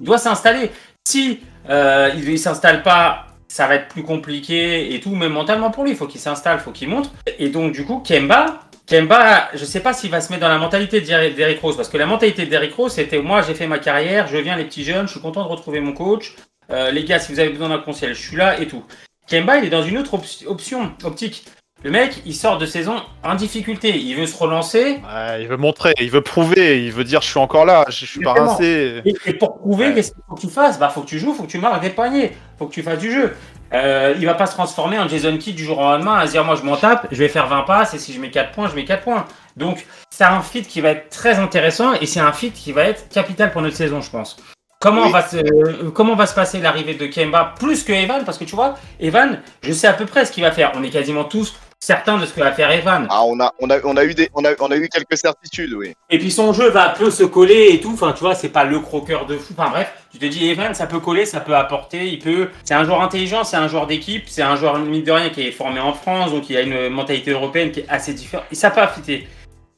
il 0.00 0.04
doit- 0.04 0.18
s'installer. 0.18 0.70
Si 1.04 1.40
euh, 1.68 2.10
il 2.16 2.30
ne 2.30 2.36
s'installe 2.36 2.84
pas, 2.84 3.26
ça 3.48 3.66
va 3.68 3.74
être 3.76 3.88
plus 3.88 4.02
compliqué 4.02 4.94
et 4.94 5.00
tout, 5.00 5.14
même 5.14 5.32
mentalement 5.32 5.70
pour 5.70 5.84
lui. 5.84 5.90
Il 5.90 5.96
faut 5.96 6.06
qu'il 6.06 6.20
s'installe, 6.20 6.58
il 6.58 6.62
faut 6.62 6.72
qu'il 6.72 6.88
montre. 6.88 7.10
Et 7.38 7.50
donc, 7.50 7.72
du 7.72 7.84
coup, 7.84 8.00
Kemba, 8.00 8.60
Kemba, 8.86 9.48
je 9.54 9.64
sais 9.64 9.80
pas 9.80 9.94
s'il 9.94 10.10
va 10.10 10.20
se 10.20 10.30
mettre 10.30 10.42
dans 10.42 10.48
la 10.48 10.58
mentalité 10.58 11.00
d'Eric 11.00 11.60
Rose, 11.60 11.76
parce 11.76 11.88
que 11.88 11.96
la 11.96 12.06
mentalité 12.06 12.44
d'Eric 12.44 12.74
Rose, 12.74 12.92
c'était 12.92 13.18
moi, 13.18 13.40
j'ai 13.42 13.54
fait 13.54 13.66
ma 13.66 13.78
carrière, 13.78 14.26
je 14.26 14.36
viens 14.36 14.56
les 14.56 14.64
petits 14.64 14.84
jeunes, 14.84 15.06
je 15.06 15.12
suis 15.12 15.20
content 15.20 15.42
de 15.44 15.48
retrouver 15.48 15.80
mon 15.80 15.92
coach. 15.92 16.34
Euh, 16.70 16.90
les 16.90 17.04
gars, 17.04 17.18
si 17.18 17.32
vous 17.32 17.40
avez 17.40 17.50
besoin 17.50 17.70
d'un 17.70 17.78
conseil, 17.78 18.10
je 18.14 18.20
suis 18.20 18.36
là 18.36 18.60
et 18.60 18.66
tout. 18.66 18.84
Kemba, 19.28 19.56
il 19.58 19.64
est 19.64 19.70
dans 19.70 19.82
une 19.82 19.96
autre 19.98 20.14
op- 20.14 20.24
option, 20.46 20.92
optique. 21.02 21.44
Le 21.82 21.90
mec, 21.90 22.22
il 22.24 22.34
sort 22.34 22.56
de 22.56 22.64
saison 22.64 22.96
en 23.22 23.34
difficulté. 23.34 23.90
Il 23.98 24.16
veut 24.16 24.26
se 24.26 24.36
relancer. 24.38 25.00
Ouais, 25.04 25.42
il 25.42 25.48
veut 25.48 25.58
montrer, 25.58 25.92
il 26.00 26.10
veut 26.10 26.22
prouver, 26.22 26.82
il 26.82 26.90
veut 26.92 27.04
dire 27.04 27.20
je 27.20 27.28
suis 27.28 27.38
encore 27.38 27.66
là, 27.66 27.84
je 27.90 28.06
suis 28.06 28.20
pas 28.20 28.32
rincé. 28.32 29.02
Et, 29.04 29.14
et 29.26 29.32
pour 29.34 29.58
prouver, 29.58 29.88
Ouais. 29.88 29.94
qu'est-ce 29.94 30.12
qu'il 30.12 30.22
faut 30.26 30.34
que 30.34 30.40
tu 30.40 30.48
fasses? 30.48 30.78
Bah, 30.78 30.88
faut 30.88 31.02
que 31.02 31.06
tu 31.08 31.18
joues, 31.18 31.34
faut 31.34 31.42
que 31.42 31.50
tu 31.50 31.58
marques 31.58 31.82
des 31.82 31.90
paniers, 31.90 32.32
faut 32.58 32.66
que 32.66 32.72
tu 32.72 32.82
fasses 32.82 33.00
du 33.00 33.12
jeu. 33.12 33.34
Euh, 33.72 34.14
il 34.18 34.26
va 34.26 34.34
pas 34.34 34.46
se 34.46 34.52
transformer 34.52 34.98
en 34.98 35.08
Jason 35.08 35.36
Kidd 35.36 35.56
du 35.56 35.64
jour 35.64 35.78
au 35.78 35.82
lendemain 35.82 36.14
à 36.18 36.26
se 36.26 36.32
dire 36.32 36.44
moi 36.44 36.54
je 36.54 36.62
m'en 36.62 36.76
tape, 36.76 37.08
je 37.10 37.16
vais 37.16 37.28
faire 37.28 37.48
20 37.48 37.62
passes 37.62 37.94
et 37.94 37.98
si 37.98 38.12
je 38.12 38.20
mets 38.20 38.30
4 38.30 38.52
points, 38.52 38.68
je 38.68 38.74
mets 38.76 38.84
4 38.84 39.02
points. 39.02 39.24
Donc 39.56 39.84
c'est 40.10 40.24
un 40.24 40.42
fit 40.42 40.62
qui 40.62 40.80
va 40.80 40.90
être 40.90 41.08
très 41.10 41.38
intéressant 41.40 41.94
et 41.94 42.06
c'est 42.06 42.20
un 42.20 42.32
fit 42.32 42.52
qui 42.52 42.70
va 42.72 42.82
être 42.84 43.08
capital 43.08 43.50
pour 43.50 43.62
notre 43.62 43.76
saison, 43.76 44.00
je 44.00 44.10
pense. 44.10 44.36
Comment, 44.80 45.04
Oui. 45.06 45.12
va 45.12 45.26
se, 45.26 45.38
euh, 45.38 45.90
comment 45.94 46.14
va 46.14 46.26
se 46.26 46.34
passer 46.34 46.60
l'arrivée 46.60 46.94
de 46.94 47.06
Kemba 47.06 47.54
plus 47.58 47.84
que 47.84 47.92
Evan? 47.92 48.22
Parce 48.24 48.36
que 48.38 48.44
tu 48.44 48.54
vois, 48.54 48.74
Evan, 49.00 49.40
je 49.62 49.72
sais 49.72 49.86
à 49.86 49.94
peu 49.94 50.04
près 50.04 50.26
ce 50.26 50.30
qu'il 50.32 50.44
va 50.44 50.52
faire. 50.52 50.72
On 50.76 50.82
est 50.84 50.90
quasiment 50.90 51.24
tous 51.24 51.54
certains 51.84 52.16
de 52.16 52.24
ce 52.24 52.32
que 52.32 52.40
va 52.40 52.52
faire 52.52 52.70
Evan. 52.70 53.06
Ah, 53.10 53.22
on 53.24 53.38
a, 53.40 53.52
on 53.60 53.68
a, 53.68 53.78
on 53.84 53.96
a 53.96 54.04
eu 54.04 54.14
des, 54.14 54.30
on 54.34 54.44
a, 54.44 54.50
on 54.60 54.70
a 54.70 54.76
eu 54.76 54.88
quelques 54.88 55.18
certitudes, 55.18 55.74
oui. 55.74 55.92
Et 56.08 56.18
puis 56.18 56.30
son 56.30 56.52
jeu 56.54 56.70
va 56.70 56.90
un 56.90 56.94
peu 56.94 57.10
se 57.10 57.24
coller 57.24 57.70
et 57.72 57.80
tout. 57.80 57.92
Enfin, 57.92 58.12
tu 58.12 58.20
vois, 58.20 58.34
c'est 58.34 58.48
pas 58.48 58.64
le 58.64 58.80
croqueur 58.80 59.26
de 59.26 59.36
fou. 59.36 59.52
Enfin 59.56 59.70
bref, 59.70 59.92
tu 60.10 60.18
te 60.18 60.24
dis 60.24 60.48
Evan, 60.48 60.72
ça 60.74 60.86
peut 60.86 61.00
coller, 61.00 61.26
ça 61.26 61.40
peut 61.40 61.54
apporter, 61.54 62.08
il 62.08 62.18
peut. 62.20 62.48
C'est 62.64 62.74
un 62.74 62.84
joueur 62.84 63.02
intelligent, 63.02 63.44
c'est 63.44 63.58
un 63.58 63.68
joueur 63.68 63.86
d'équipe, 63.86 64.24
c'est 64.28 64.42
un 64.42 64.56
joueur 64.56 64.78
mine 64.78 65.04
de 65.04 65.12
rien 65.12 65.28
qui 65.28 65.46
est 65.46 65.52
formé 65.52 65.78
en 65.78 65.92
France, 65.92 66.30
donc 66.32 66.48
il 66.48 66.56
a 66.56 66.62
une 66.62 66.88
mentalité 66.88 67.32
européenne 67.32 67.70
qui 67.70 67.80
est 67.80 67.88
assez 67.88 68.14
différente. 68.14 68.46
Et 68.50 68.54
ça 68.54 68.70
peut 68.70 68.80
affiter. 68.80 69.28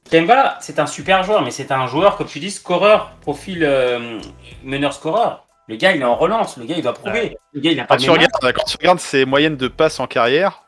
Kemba, 0.08 0.58
c'est 0.60 0.78
un 0.78 0.86
super 0.86 1.24
joueur, 1.24 1.42
mais 1.42 1.50
c'est 1.50 1.72
un 1.72 1.88
joueur, 1.88 2.16
comme 2.16 2.28
tu 2.28 2.38
dis, 2.38 2.52
scoreur, 2.52 3.10
profil 3.22 3.64
euh, 3.64 4.20
meneur-scoreur. 4.62 5.44
Le 5.68 5.74
gars, 5.74 5.92
il 5.96 6.00
est 6.02 6.04
en 6.04 6.14
relance, 6.14 6.56
le 6.58 6.64
gars, 6.66 6.76
il 6.76 6.82
doit 6.84 6.92
prouver. 6.94 7.36
Le 7.52 7.60
gars, 7.60 7.72
il 7.72 7.76
n'a 7.76 7.84
pas 7.84 7.96
Quand 7.96 8.02
tu, 8.02 8.06
de 8.06 8.12
mémoire. 8.12 8.28
regardes, 8.40 8.54
quand 8.56 8.64
tu 8.64 8.76
regardes 8.76 9.00
ses 9.00 9.24
moyennes 9.24 9.56
de 9.56 9.66
passes 9.66 9.98
en 9.98 10.06
carrière, 10.06 10.62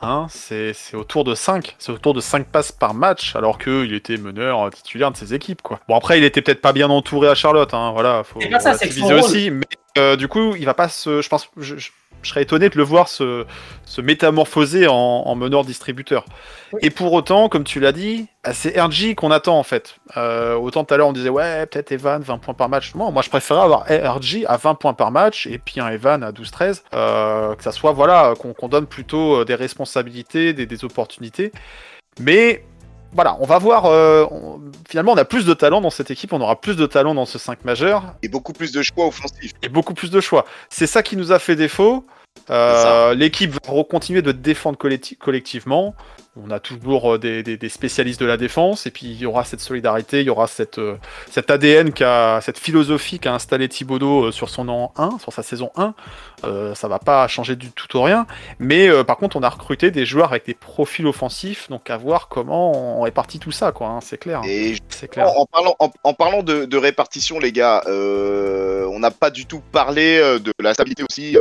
hein, 0.00 0.26
c'est 0.30 0.74
autour 0.94 1.24
de 1.24 1.34
5. 1.34 1.76
C'est 1.78 1.92
autour 1.92 2.14
de 2.14 2.20
5 2.20 2.46
passes 2.46 2.72
par 2.72 2.94
match, 2.94 3.34
alors 3.36 3.58
qu'il 3.58 3.92
était 3.94 4.16
meneur 4.16 4.66
euh, 4.66 4.70
titulaire 4.70 5.10
de 5.10 5.16
ses 5.16 5.34
équipes. 5.34 5.62
Quoi. 5.62 5.80
Bon, 5.88 5.96
après, 5.96 6.18
il 6.18 6.24
était 6.24 6.42
peut-être 6.42 6.60
pas 6.60 6.72
bien 6.72 6.88
entouré 6.90 7.28
à 7.28 7.34
Charlotte. 7.34 7.72
Hein, 7.74 7.90
voilà, 7.92 8.24
faut 8.24 8.40
C'est 8.40 8.48
pas 8.48 8.60
ça, 8.60 8.76
aussi. 9.14 9.50
Mais 9.50 9.66
euh, 9.98 10.16
du 10.16 10.28
coup, 10.28 10.54
il 10.56 10.64
va 10.64 10.74
pas 10.74 10.88
se. 10.88 11.20
Je 11.22 11.28
pense. 11.28 11.48
Je, 11.56 11.76
je- 11.76 11.90
je 12.20 12.30
serais 12.30 12.42
étonné 12.42 12.68
de 12.68 12.76
le 12.76 12.82
voir 12.82 13.06
se, 13.06 13.46
se 13.84 14.00
métamorphoser 14.00 14.88
en, 14.88 14.92
en 14.94 15.34
meneur 15.36 15.64
distributeur. 15.64 16.24
Oui. 16.72 16.80
Et 16.82 16.90
pour 16.90 17.12
autant, 17.12 17.48
comme 17.48 17.62
tu 17.62 17.78
l'as 17.78 17.92
dit, 17.92 18.26
c'est 18.52 18.80
RG 18.80 19.14
qu'on 19.16 19.30
attend 19.30 19.58
en 19.58 19.62
fait. 19.62 19.96
Euh, 20.16 20.54
autant 20.54 20.84
tout 20.84 20.94
à 20.94 20.96
l'heure 20.96 21.08
on 21.08 21.12
disait 21.12 21.28
ouais 21.28 21.66
peut-être 21.66 21.90
Evan 21.92 22.22
20 22.22 22.38
points 22.38 22.54
par 22.54 22.68
match. 22.68 22.94
Moi, 22.94 23.10
moi 23.10 23.22
je 23.22 23.30
préférais 23.30 23.60
avoir 23.62 23.84
RG 23.88 24.44
à 24.46 24.56
20 24.56 24.74
points 24.76 24.94
par 24.94 25.10
match 25.10 25.46
et 25.46 25.58
puis 25.58 25.80
un 25.80 25.88
Evan 25.88 26.22
à 26.22 26.30
12-13. 26.32 26.82
Euh, 26.94 27.54
que 27.54 27.62
ça 27.62 27.72
soit 27.72 27.92
voilà 27.92 28.34
qu'on 28.38 28.68
donne 28.68 28.86
plutôt 28.86 29.40
euh, 29.40 29.44
des 29.44 29.54
responsabilités, 29.54 30.52
des, 30.52 30.66
des 30.66 30.84
opportunités. 30.84 31.52
Mais 32.20 32.64
voilà, 33.12 33.36
on 33.40 33.46
va 33.46 33.58
voir. 33.58 33.86
euh, 33.86 34.26
on- 34.30 34.60
finalement, 34.88 35.12
on 35.12 35.16
a 35.16 35.24
plus 35.24 35.46
de 35.46 35.54
talent 35.54 35.80
dans 35.80 35.90
cette 35.90 36.10
équipe, 36.10 36.32
on 36.32 36.40
aura 36.40 36.60
plus 36.60 36.76
de 36.76 36.84
talent 36.86 37.14
dans 37.14 37.24
ce 37.26 37.38
5 37.38 37.64
majeur 37.64 38.02
Et 38.22 38.28
beaucoup 38.28 38.52
plus 38.52 38.70
de 38.72 38.82
choix 38.82 39.06
offensifs. 39.06 39.52
et 39.62 39.68
beaucoup 39.68 39.94
plus 39.94 40.10
de 40.10 40.20
choix. 40.20 40.44
C'est 40.68 40.86
ça 40.86 41.02
qui 41.02 41.16
nous 41.16 41.32
a 41.32 41.38
fait 41.38 41.56
défaut. 41.56 42.04
L'équipe 43.14 43.52
va 43.52 43.84
continuer 43.84 44.22
de 44.22 44.32
défendre 44.32 44.78
collecti- 44.78 45.16
collectivement. 45.16 45.94
On 46.36 46.50
a 46.50 46.60
toujours 46.60 47.14
euh, 47.14 47.18
des, 47.18 47.42
des- 47.42 47.56
des 47.56 47.68
spécialistes 47.68 48.20
de 48.20 48.26
la 48.26 48.36
défense, 48.36 48.86
et 48.86 48.90
puis 48.92 49.06
il 49.06 49.18
y 49.18 49.26
aura 49.26 49.44
cette 49.44 49.60
solidarité, 49.60 50.20
il 50.20 50.26
y 50.26 50.30
aura 50.30 50.46
cette, 50.46 50.78
euh, 50.78 50.96
ADN, 51.48 51.92
qu'a, 51.92 52.40
cette 52.42 52.58
philosophie 52.58 53.18
qu'a 53.18 53.34
installé 53.34 53.68
Thibodeau 53.68 54.26
euh, 54.26 54.30
sur 54.32 54.48
son 54.48 54.68
an 54.68 54.92
1, 54.96 55.18
sur 55.18 55.32
sa 55.32 55.42
saison 55.42 55.70
1. 55.76 55.94
Euh, 56.44 56.74
ça 56.76 56.86
va 56.86 57.00
pas 57.00 57.26
changer 57.26 57.56
du 57.56 57.72
tout 57.72 57.96
au 57.96 58.02
rien. 58.02 58.26
Mais 58.60 58.88
euh, 58.88 59.02
par 59.02 59.16
contre, 59.16 59.36
on 59.36 59.42
a 59.42 59.48
recruté 59.48 59.90
des 59.90 60.06
joueurs 60.06 60.30
avec 60.30 60.46
des 60.46 60.54
profils 60.54 61.06
offensifs, 61.06 61.68
donc 61.70 61.90
à 61.90 61.96
voir 61.96 62.28
comment 62.28 62.98
on 62.98 63.02
répartit 63.02 63.40
tout 63.40 63.50
ça, 63.50 63.72
quoi. 63.72 63.88
hein, 63.88 63.98
c'est 64.00 64.18
clair. 64.18 64.40
Et 64.44 64.76
C'est 64.90 65.08
clair. 65.08 65.26
En, 65.28 65.42
en 65.42 65.46
parlant, 65.46 65.76
en, 65.80 65.90
en 66.04 66.14
parlant 66.14 66.42
de, 66.44 66.66
de 66.66 66.76
répartition, 66.76 67.40
les 67.40 67.50
gars, 67.50 67.82
euh, 67.88 68.86
on 68.92 69.00
n'a 69.00 69.10
pas 69.10 69.30
du 69.30 69.46
tout 69.46 69.60
parlé 69.72 70.18
de 70.38 70.52
la 70.60 70.74
stabilité 70.74 71.02
aussi, 71.02 71.36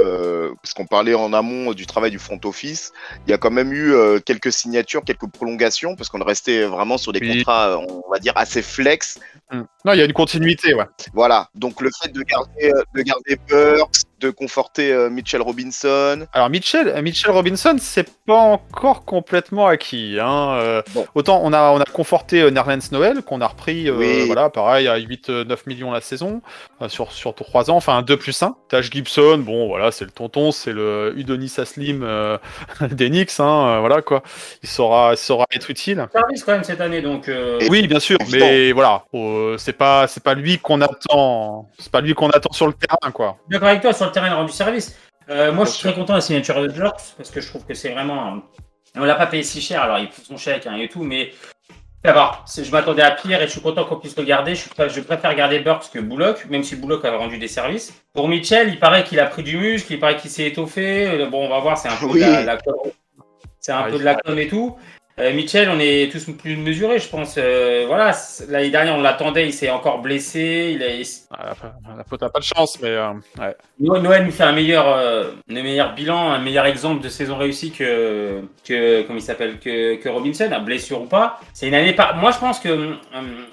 parce 0.61 0.73
qu'on 0.73 0.85
parlait 0.87 1.13
en 1.13 1.33
amont 1.33 1.73
du 1.73 1.85
travail 1.85 2.09
du 2.09 2.19
front 2.19 2.39
office. 2.45 2.93
Il 3.27 3.29
y 3.31 3.33
a 3.33 3.37
quand 3.37 3.51
même 3.51 3.71
eu 3.73 3.93
quelques 4.25 4.51
signatures, 4.77 5.03
quelques 5.03 5.27
prolongations, 5.27 5.95
parce 5.95 6.09
qu'on 6.09 6.21
est 6.21 6.25
resté 6.25 6.63
vraiment 6.63 6.97
sur 6.97 7.11
des 7.11 7.19
Oui. 7.19 7.37
contrats, 7.37 7.69
euh, 7.69 7.77
on 8.05 8.11
va 8.11 8.19
dire, 8.19 8.33
assez 8.35 8.61
flex. 8.61 9.19
Mm. 9.51 9.61
Non, 9.85 9.93
il 9.93 9.97
y 9.97 10.01
a 10.01 10.05
une 10.05 10.13
continuité, 10.13 10.73
ouais. 10.73 10.85
Voilà. 11.13 11.49
Donc 11.55 11.81
le 11.81 11.89
fait 12.01 12.11
de 12.11 12.21
garder, 12.21 12.71
euh, 12.71 12.83
de 12.95 13.01
garder 13.01 13.39
Burks, 13.49 14.03
de 14.19 14.29
conforter 14.29 14.91
euh, 14.91 15.09
Mitchell 15.09 15.41
Robinson. 15.41 16.25
Alors 16.33 16.49
Mitchell, 16.49 17.01
Mitchell 17.03 17.31
Robinson, 17.31 17.75
c'est 17.79 18.09
pas 18.25 18.35
encore 18.35 19.05
complètement 19.05 19.67
acquis. 19.67 20.17
Hein. 20.19 20.51
euh, 20.59 20.81
Bon. 20.93 21.05
Autant 21.15 21.41
on 21.43 21.53
a, 21.53 21.71
on 21.71 21.79
a 21.79 21.85
conforté 21.85 22.41
euh, 22.41 22.49
Nerlens 22.51 22.91
Noël, 22.91 23.21
qu'on 23.21 23.41
a 23.41 23.47
repris, 23.47 23.89
euh, 23.89 23.95
Oui. 23.97 24.25
voilà, 24.25 24.49
pareil, 24.49 24.87
à 24.87 24.97
8-9 24.99 25.55
millions 25.67 25.91
la 25.91 26.01
saison, 26.01 26.41
euh, 26.81 26.89
sur, 26.89 27.11
sur 27.11 27.33
3 27.35 27.69
ans, 27.71 27.75
enfin 27.75 27.97
un 27.97 28.01
2 28.01 28.17
plus 28.17 28.41
1. 28.41 28.55
Taj 28.69 28.89
Gibson, 28.91 29.37
bon 29.39 29.67
voilà, 29.67 29.91
c'est 29.91 30.05
le 30.05 30.11
tonton, 30.11 30.51
c'est 30.51 30.73
le 30.73 31.13
Udonis 31.17 31.53
Aslim 31.57 32.01
euh, 32.03 32.37
Knicks, 32.97 33.39
hein, 33.39 33.67
euh, 33.67 33.79
voilà 33.79 34.01
quoi. 34.01 34.23
Il 34.63 34.69
saura, 34.69 35.13
il 35.13 35.17
saura 35.17 35.45
être 35.51 35.69
utile. 35.69 36.07
Service 36.11 36.43
quand 36.43 36.53
même 36.53 36.63
cette 36.63 36.81
année, 36.81 37.01
donc. 37.01 37.29
euh, 37.29 37.59
Oui, 37.69 37.87
bien 37.87 37.99
sûr, 37.99 38.17
évident. 38.21 38.45
mais 38.45 38.71
voilà, 38.71 39.03
euh, 39.13 39.57
c'est 39.57 39.73
pas, 39.73 40.07
c'est 40.07 40.23
pas 40.23 40.33
lui 40.33 40.57
qu'on 40.59 40.81
attend, 40.81 41.69
c'est 41.79 41.91
pas 41.91 42.01
lui 42.01 42.13
qu'on 42.13 42.29
attend 42.29 42.51
sur 42.51 42.67
le 42.67 42.73
terrain, 42.73 43.11
quoi. 43.11 43.37
D'accord 43.49 43.67
avec 43.69 43.81
toi, 43.81 43.93
sur 43.93 44.06
le 44.07 44.11
terrain, 44.11 44.27
il 44.27 44.31
a 44.33 44.35
rendu 44.35 44.51
service. 44.51 44.97
Euh, 45.29 45.51
moi, 45.51 45.65
je 45.65 45.71
suis 45.71 45.83
très 45.83 45.93
content 45.93 46.13
de 46.13 46.17
la 46.17 46.21
signature 46.21 46.61
de 46.61 46.69
Jerks 46.73 47.13
parce 47.17 47.29
que 47.29 47.41
je 47.41 47.47
trouve 47.49 47.65
que 47.65 47.73
c'est 47.73 47.89
vraiment. 47.89 48.41
On 48.95 49.03
l'a 49.03 49.15
pas 49.15 49.27
payé 49.27 49.43
si 49.43 49.61
cher, 49.61 49.83
alors 49.83 49.99
il 49.99 50.07
fout 50.09 50.25
son 50.25 50.37
chèque 50.37 50.65
hein, 50.65 50.75
et 50.77 50.87
tout, 50.87 51.03
mais 51.03 51.31
D'abord, 52.03 52.45
je 52.55 52.71
m'attendais 52.71 53.01
à 53.01 53.11
pire 53.11 53.41
et 53.41 53.47
je 53.47 53.51
suis 53.51 53.59
content 53.61 53.83
qu'on 53.83 53.97
puisse. 53.97 54.15
Je, 54.15 54.53
suis 54.53 54.69
prêt- 54.69 54.87
je 54.87 55.01
préfère 55.01 55.31
regarder 55.31 55.59
Burks 55.59 55.89
que 55.91 55.99
Bullock, 55.99 56.45
même 56.45 56.63
si 56.63 56.75
Bullock 56.75 57.03
avait 57.03 57.17
rendu 57.17 57.37
des 57.37 57.47
services. 57.49 57.91
Pour 58.13 58.29
Mitchell, 58.29 58.69
il 58.69 58.79
paraît 58.79 59.03
qu'il 59.03 59.19
a 59.19 59.25
pris 59.25 59.43
du 59.43 59.57
muscle, 59.57 59.91
il 59.91 59.99
paraît 59.99 60.15
qu'il 60.15 60.29
s'est 60.29 60.45
étouffé. 60.45 61.05
Euh, 61.07 61.25
Bon, 61.29 61.45
on 61.45 61.49
va 61.49 61.59
voir, 61.59 61.77
c'est 61.77 61.89
un 61.89 61.95
peu 61.97 62.05
Oui. 62.05 62.19
de 62.19 62.19
la, 62.21 62.43
la. 62.43 62.57
C'est 63.59 63.71
un 63.73 63.79
Ah, 63.79 63.89
peu 63.89 63.97
de 63.99 64.03
la 64.03 64.15
com 64.15 64.37
et 64.39 64.47
tout. 64.47 64.77
Euh, 65.19 65.33
Mitchell, 65.33 65.67
on 65.69 65.79
est 65.79 66.11
tous 66.11 66.25
plus 66.31 66.55
mesurés, 66.57 66.99
je 66.99 67.09
pense. 67.09 67.35
Euh, 67.39 67.85
voilà, 67.87 68.11
l'année 68.49 68.69
dernière, 68.69 68.95
on 68.95 69.01
l'attendait, 69.01 69.47
il 69.47 69.53
s'est 69.53 69.71
encore 69.71 69.99
blessé. 69.99 70.75
Il 70.75 70.83
a, 70.83 70.87
Ah, 71.31 71.53
La 71.97 72.03
faute 72.03 72.21
n'a 72.21 72.29
pas 72.29 72.37
de 72.37 72.43
chance, 72.43 72.77
mais 72.83 72.89
euh, 72.89 73.13
ouais. 73.39 73.55
Noël 73.79 74.25
nous 74.25 74.31
fait 74.31 74.43
un 74.43 74.51
meilleur, 74.51 74.85
euh, 74.87 75.31
un 75.49 75.53
meilleur 75.63 75.95
bilan, 75.95 76.33
un 76.33 76.37
meilleur 76.37 76.67
exemple 76.67 77.01
de 77.03 77.09
saison 77.09 77.35
réussie 77.35 77.71
que, 77.71 78.41
que 78.63 79.01
comment 79.07 79.17
il 79.17 79.23
s'appelle, 79.23 79.57
que, 79.59 79.95
que 79.95 80.07
Robinson, 80.07 80.49
à 80.51 80.59
blessure 80.59 81.01
ou 81.01 81.05
pas. 81.05 81.39
C'est 81.51 81.67
une 81.67 81.73
année 81.73 81.93
pas. 81.93 82.13
Moi, 82.13 82.29
je 82.29 82.37
pense 82.37 82.59
que 82.59 82.69
hum, 82.69 82.97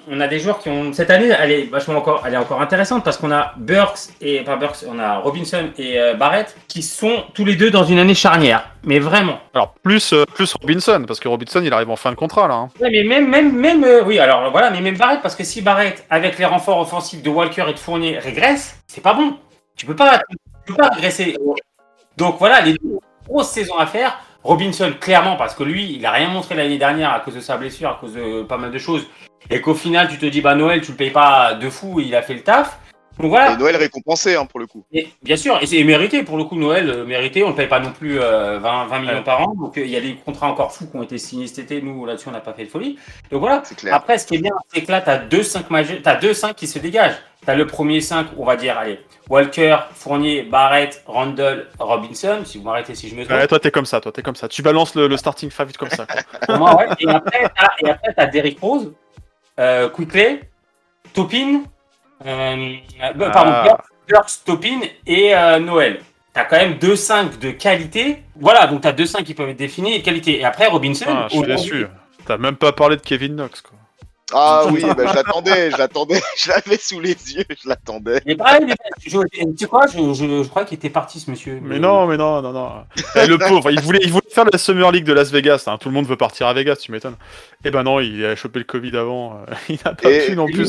on 0.07 0.19
a 0.21 0.27
des 0.27 0.39
joueurs 0.39 0.59
qui 0.59 0.69
ont 0.69 0.93
cette 0.93 1.09
année, 1.09 1.29
elle 1.35 1.51
est 1.51 1.63
vachement 1.63 1.97
encore, 1.97 2.23
elle 2.27 2.35
est 2.35 2.37
encore 2.37 2.61
intéressante 2.61 3.03
parce 3.03 3.17
qu'on 3.17 3.31
a 3.31 3.53
Burks 3.57 4.09
et 4.21 4.41
pas 4.41 4.55
Burks, 4.55 4.85
on 4.87 4.99
a 4.99 5.17
Robinson 5.17 5.69
et 5.79 5.97
Barrett 6.15 6.55
qui 6.67 6.83
sont 6.83 7.23
tous 7.33 7.43
les 7.43 7.55
deux 7.55 7.71
dans 7.71 7.85
une 7.85 7.97
année 7.97 8.13
charnière. 8.13 8.69
Mais 8.83 8.99
vraiment. 8.99 9.39
Alors, 9.55 9.73
plus, 9.81 10.13
plus 10.35 10.53
Robinson, 10.61 11.03
parce 11.07 11.19
que 11.19 11.27
Robinson, 11.27 11.54
il 11.63 11.73
arrive 11.73 11.89
en 11.89 11.95
fin 11.95 12.11
de 12.11 12.15
contrat, 12.15 12.47
là. 12.47 12.55
hein. 12.55 12.69
Mais 12.81 13.03
même, 13.03 13.29
même, 13.29 13.55
même, 13.55 13.83
euh, 13.83 14.03
oui, 14.03 14.19
alors 14.19 14.51
voilà, 14.51 14.71
mais 14.71 14.81
même 14.81 14.97
Barrett, 14.97 15.21
parce 15.21 15.35
que 15.35 15.43
si 15.43 15.61
Barrett, 15.61 16.05
avec 16.09 16.37
les 16.37 16.45
renforts 16.45 16.79
offensifs 16.79 17.21
de 17.21 17.29
Walker 17.29 17.65
et 17.69 17.73
de 17.73 17.79
Fournier, 17.79 18.19
régresse, 18.19 18.81
c'est 18.87 19.01
pas 19.01 19.13
bon. 19.13 19.37
Tu 19.75 19.85
peux 19.85 19.95
pas, 19.95 20.19
tu 20.65 20.73
peux 20.73 20.75
pas 20.75 20.89
régresser. 20.89 21.37
Donc 22.17 22.37
voilà, 22.39 22.61
les 22.61 22.73
deux 22.73 22.99
grosses 23.27 23.49
saisons 23.49 23.77
à 23.77 23.85
faire. 23.85 24.19
Robinson, 24.43 24.93
clairement, 24.99 25.37
parce 25.37 25.55
que 25.55 25.63
lui, 25.63 25.95
il 25.95 26.05
a 26.05 26.11
rien 26.11 26.27
montré 26.29 26.55
l'année 26.55 26.77
dernière 26.77 27.11
à 27.11 27.19
cause 27.19 27.33
de 27.35 27.39
sa 27.39 27.57
blessure, 27.57 27.89
à 27.89 27.97
cause 27.99 28.13
de 28.13 28.43
pas 28.43 28.57
mal 28.57 28.71
de 28.71 28.77
choses. 28.77 29.07
Et 29.49 29.59
qu'au 29.61 29.73
final, 29.73 30.07
tu 30.07 30.17
te 30.17 30.25
dis, 30.25 30.41
bah 30.41 30.55
Noël, 30.55 30.81
tu 30.81 30.91
le 30.91 30.97
payes 30.97 31.11
pas 31.11 31.55
de 31.55 31.69
fou, 31.69 31.99
il 31.99 32.15
a 32.15 32.21
fait 32.21 32.35
le 32.35 32.41
taf. 32.41 32.79
Donc 33.19 33.29
voilà. 33.29 33.53
Et 33.53 33.57
Noël 33.57 33.75
récompensé, 33.77 34.35
hein, 34.35 34.45
pour 34.45 34.59
le 34.59 34.67
coup. 34.67 34.83
Et 34.91 35.07
bien 35.23 35.37
sûr, 35.37 35.57
et 35.61 35.65
c'est 35.65 35.83
mérité 35.83 36.23
pour 36.23 36.37
le 36.37 36.43
coup 36.43 36.55
Noël, 36.57 36.89
euh, 36.89 37.05
mérité. 37.05 37.43
On 37.43 37.49
ne 37.49 37.53
paye 37.53 37.67
pas 37.67 37.79
non 37.79 37.91
plus 37.91 38.19
euh, 38.19 38.59
20, 38.59 38.87
20 38.87 38.99
millions 38.99 39.13
Ouais. 39.13 39.23
par 39.23 39.41
an. 39.41 39.53
Donc 39.55 39.77
euh, 39.77 39.81
il 39.85 39.89
y 39.89 39.95
a 39.95 40.01
des 40.01 40.15
contrats 40.15 40.47
encore 40.47 40.73
fous 40.73 40.87
qui 40.87 40.97
ont 40.97 41.03
été 41.03 41.17
signés 41.17 41.47
cet 41.47 41.59
été. 41.59 41.81
Nous 41.81 42.05
là-dessus 42.05 42.27
on 42.27 42.31
n'a 42.31 42.41
pas 42.41 42.53
fait 42.53 42.65
de 42.65 42.69
folie. 42.69 42.97
Donc 43.31 43.39
voilà. 43.39 43.63
Après, 43.91 44.17
ce 44.17 44.25
qui 44.27 44.35
est 44.35 44.39
bien, 44.39 44.51
c'est 44.73 44.81
que 44.83 44.91
là 44.91 45.01
tu 45.01 45.09
as 45.09 45.17
deux 45.17 45.43
5 45.43 45.69
majeurs, 45.69 45.97
t'as 46.03 46.15
deux 46.15 46.33
5 46.33 46.55
qui 46.55 46.67
se 46.67 46.77
dégagent. 46.79 47.15
Tu 47.43 47.51
as 47.51 47.55
le 47.55 47.67
premier 47.67 48.01
5, 48.01 48.27
on 48.37 48.43
va 48.45 48.55
dire, 48.55 48.75
allez, 48.77 48.99
Walker, 49.29 49.77
Fournier, 49.93 50.41
Barrett, 50.43 51.03
Randall, 51.05 51.67
Robinson. 51.79 52.39
Si 52.43 52.57
vous 52.57 52.63
m'arrêtez 52.63 52.95
si 52.95 53.07
je 53.07 53.15
me 53.15 53.23
trompe. 53.23 53.37
Ouais, 53.37 53.45
toi, 53.47 53.59
t'es 53.59 53.69
comme 53.69 53.85
ça, 53.85 54.01
toi, 54.01 54.11
t'es 54.11 54.23
comme 54.23 54.35
ça. 54.35 54.47
Tu 54.47 54.63
balances 54.63 54.95
le, 54.95 55.07
le 55.07 55.15
starting 55.15 55.51
five 55.51 55.71
comme 55.77 55.91
ça. 55.91 56.07
moi, 56.57 56.75
ouais. 56.75 56.87
Et 56.99 57.07
après, 57.07 57.43
t'as, 57.55 57.67
et 57.85 57.89
après, 57.91 58.13
t'as 58.15 58.25
Derrick 58.25 58.59
Rose, 58.59 58.91
euh, 59.59 59.89
Quickley, 59.89 60.41
Topin, 61.13 61.61
euh, 62.25 62.73
euh, 63.03 63.29
pardon, 63.31 63.51
Ah. 63.53 63.63
Burks, 63.65 63.81
Burks, 64.09 64.43
Topin 64.45 64.79
et 65.07 65.35
euh, 65.35 65.59
Noël. 65.59 66.01
T'as 66.33 66.43
quand 66.45 66.57
même 66.57 66.73
2-5 66.73 67.39
de 67.39 67.51
qualité. 67.51 68.23
Voilà, 68.35 68.67
donc 68.67 68.81
t'as 68.81 68.91
2-5 68.91 69.23
qui 69.23 69.33
peuvent 69.33 69.49
être 69.49 69.57
définis 69.57 69.93
et 69.95 69.99
de 69.99 70.03
qualité. 70.03 70.39
Et 70.39 70.45
après, 70.45 70.67
Robinson, 70.67 71.05
Ah, 71.07 71.27
je 71.31 71.37
suis 71.37 71.45
déçu. 71.45 71.87
T'as 72.25 72.37
même 72.37 72.55
pas 72.57 72.71
parlé 72.73 72.97
de 72.97 73.01
Kevin 73.01 73.35
Knox, 73.35 73.61
quoi. 73.61 73.74
Ah 74.33 74.63
oui, 74.71 74.81
bah, 74.81 75.05
je 75.07 75.15
l'attendais, 75.15 75.69
je 75.71 75.77
l'attendais, 75.77 76.19
je 76.37 76.49
l'avais 76.49 76.77
sous 76.77 76.99
les 76.99 77.09
yeux, 77.11 77.43
je 77.49 77.69
l'attendais. 77.69 78.21
Mais 78.25 78.35
pareil, 78.35 78.65
mais 78.65 78.73
je, 79.05 79.09
je- 79.11 79.17
tu 79.19 79.57
sais 79.59 79.65
quoi, 79.67 79.81
je, 79.87 79.99
je, 80.13 80.43
je 80.43 80.47
crois 80.49 80.65
qu'il 80.65 80.75
était 80.77 80.89
parti 80.89 81.19
ce 81.19 81.29
monsieur. 81.29 81.59
Mais 81.61 81.77
non, 81.77 82.07
mais 82.07 82.17
non, 82.17 82.41
non, 82.41 82.51
non. 82.51 82.71
Eh, 83.15 83.27
le 83.27 83.37
pauvre, 83.37 83.69
il 83.69 83.79
voulait, 83.81 83.99
il 84.01 84.11
voulait 84.11 84.25
faire 84.31 84.45
la 84.51 84.57
Summer 84.57 84.91
League 84.91 85.05
de 85.05 85.13
Las 85.13 85.29
Vegas. 85.31 85.65
hein. 85.67 85.77
Tout 85.79 85.89
le 85.89 85.93
monde 85.95 86.07
veut 86.07 86.17
partir 86.17 86.47
à 86.47 86.53
Vegas, 86.53 86.77
tu 86.77 86.91
m'étonnes. 86.91 87.17
Eh 87.63 87.69
ben 87.71 87.83
non, 87.83 87.99
il 87.99 88.25
a 88.25 88.35
chopé 88.35 88.59
le 88.59 88.65
Covid 88.65 88.97
avant. 88.97 89.33
euh, 89.47 89.53
Il 89.69 89.77
n'a 89.85 89.93
pas 89.93 90.09
Et- 90.11 90.25
pu 90.25 90.35
non 90.35 90.45
plus 90.47 90.65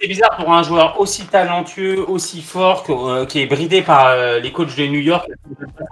c'est 0.00 0.06
bizarre 0.08 0.36
pour 0.38 0.52
un 0.52 0.62
joueur 0.62 0.98
aussi 1.00 1.26
talentueux, 1.26 2.04
aussi 2.08 2.40
fort, 2.42 2.84
que, 2.84 2.92
euh, 2.92 3.26
qui 3.26 3.40
est 3.40 3.46
bridé 3.46 3.82
par 3.82 4.06
euh, 4.06 4.38
les 4.40 4.50
coachs 4.52 4.76
de 4.76 4.86
New 4.86 5.00
York. 5.00 5.28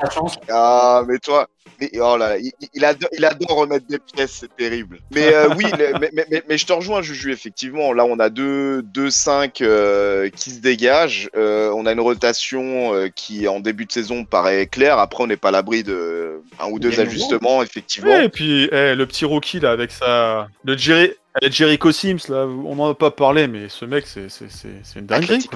sa 0.02 0.10
chance. 0.10 0.38
Ah, 0.50 1.02
mais 1.06 1.18
toi, 1.18 1.46
mais, 1.80 1.90
oh 2.00 2.16
là, 2.16 2.30
là, 2.30 2.38
il, 2.38 2.50
il 2.74 2.84
adore, 2.84 3.08
il 3.16 3.24
adore 3.24 3.56
remettre 3.58 3.86
des 3.86 3.98
pièces, 3.98 4.38
c'est 4.40 4.54
terrible. 4.56 4.98
Mais 5.14 5.32
euh, 5.32 5.48
oui, 5.56 5.64
le- 5.78 5.98
mais, 6.00 6.10
mais, 6.12 6.37
mais, 6.38 6.44
mais 6.48 6.58
je 6.58 6.66
te 6.66 6.72
rejoins, 6.72 7.02
Juju, 7.02 7.32
effectivement. 7.32 7.92
Là, 7.92 8.04
on 8.04 8.18
a 8.18 8.28
deux, 8.30 8.82
deux 8.82 9.10
5 9.10 9.60
euh, 9.60 10.28
qui 10.30 10.50
se 10.50 10.60
dégagent. 10.60 11.28
Euh, 11.36 11.70
on 11.74 11.86
a 11.86 11.92
une 11.92 12.00
rotation 12.00 12.94
euh, 12.94 13.08
qui, 13.14 13.48
en 13.48 13.60
début 13.60 13.84
de 13.86 13.92
saison, 13.92 14.24
paraît 14.24 14.66
claire. 14.66 14.98
Après, 14.98 15.22
on 15.24 15.26
n'est 15.26 15.36
pas 15.36 15.48
à 15.48 15.52
l'abri 15.52 15.82
de 15.82 16.40
un 16.60 16.66
ou 16.70 16.78
deux 16.78 17.00
ajustements, 17.00 17.62
effectivement. 17.62 18.10
Ouais, 18.10 18.26
et 18.26 18.28
puis 18.28 18.68
eh, 18.72 18.94
le 18.94 19.06
petit 19.06 19.24
rookie 19.24 19.60
là 19.60 19.70
avec 19.72 19.90
sa. 19.90 20.48
Le 20.64 20.76
Jerry. 20.76 21.12
eh, 21.42 21.50
Jericho 21.50 21.92
Sims, 21.92 22.28
là, 22.28 22.46
on 22.46 22.74
n'en 22.76 22.90
a 22.90 22.94
pas 22.94 23.10
parlé, 23.10 23.46
mais 23.46 23.68
ce 23.68 23.84
mec, 23.84 24.06
c'est 24.06 24.28
c'est- 24.28 24.50
c'est- 24.50 24.80
c'est 24.82 24.98
une 24.98 25.06
dinguerie. 25.06 25.46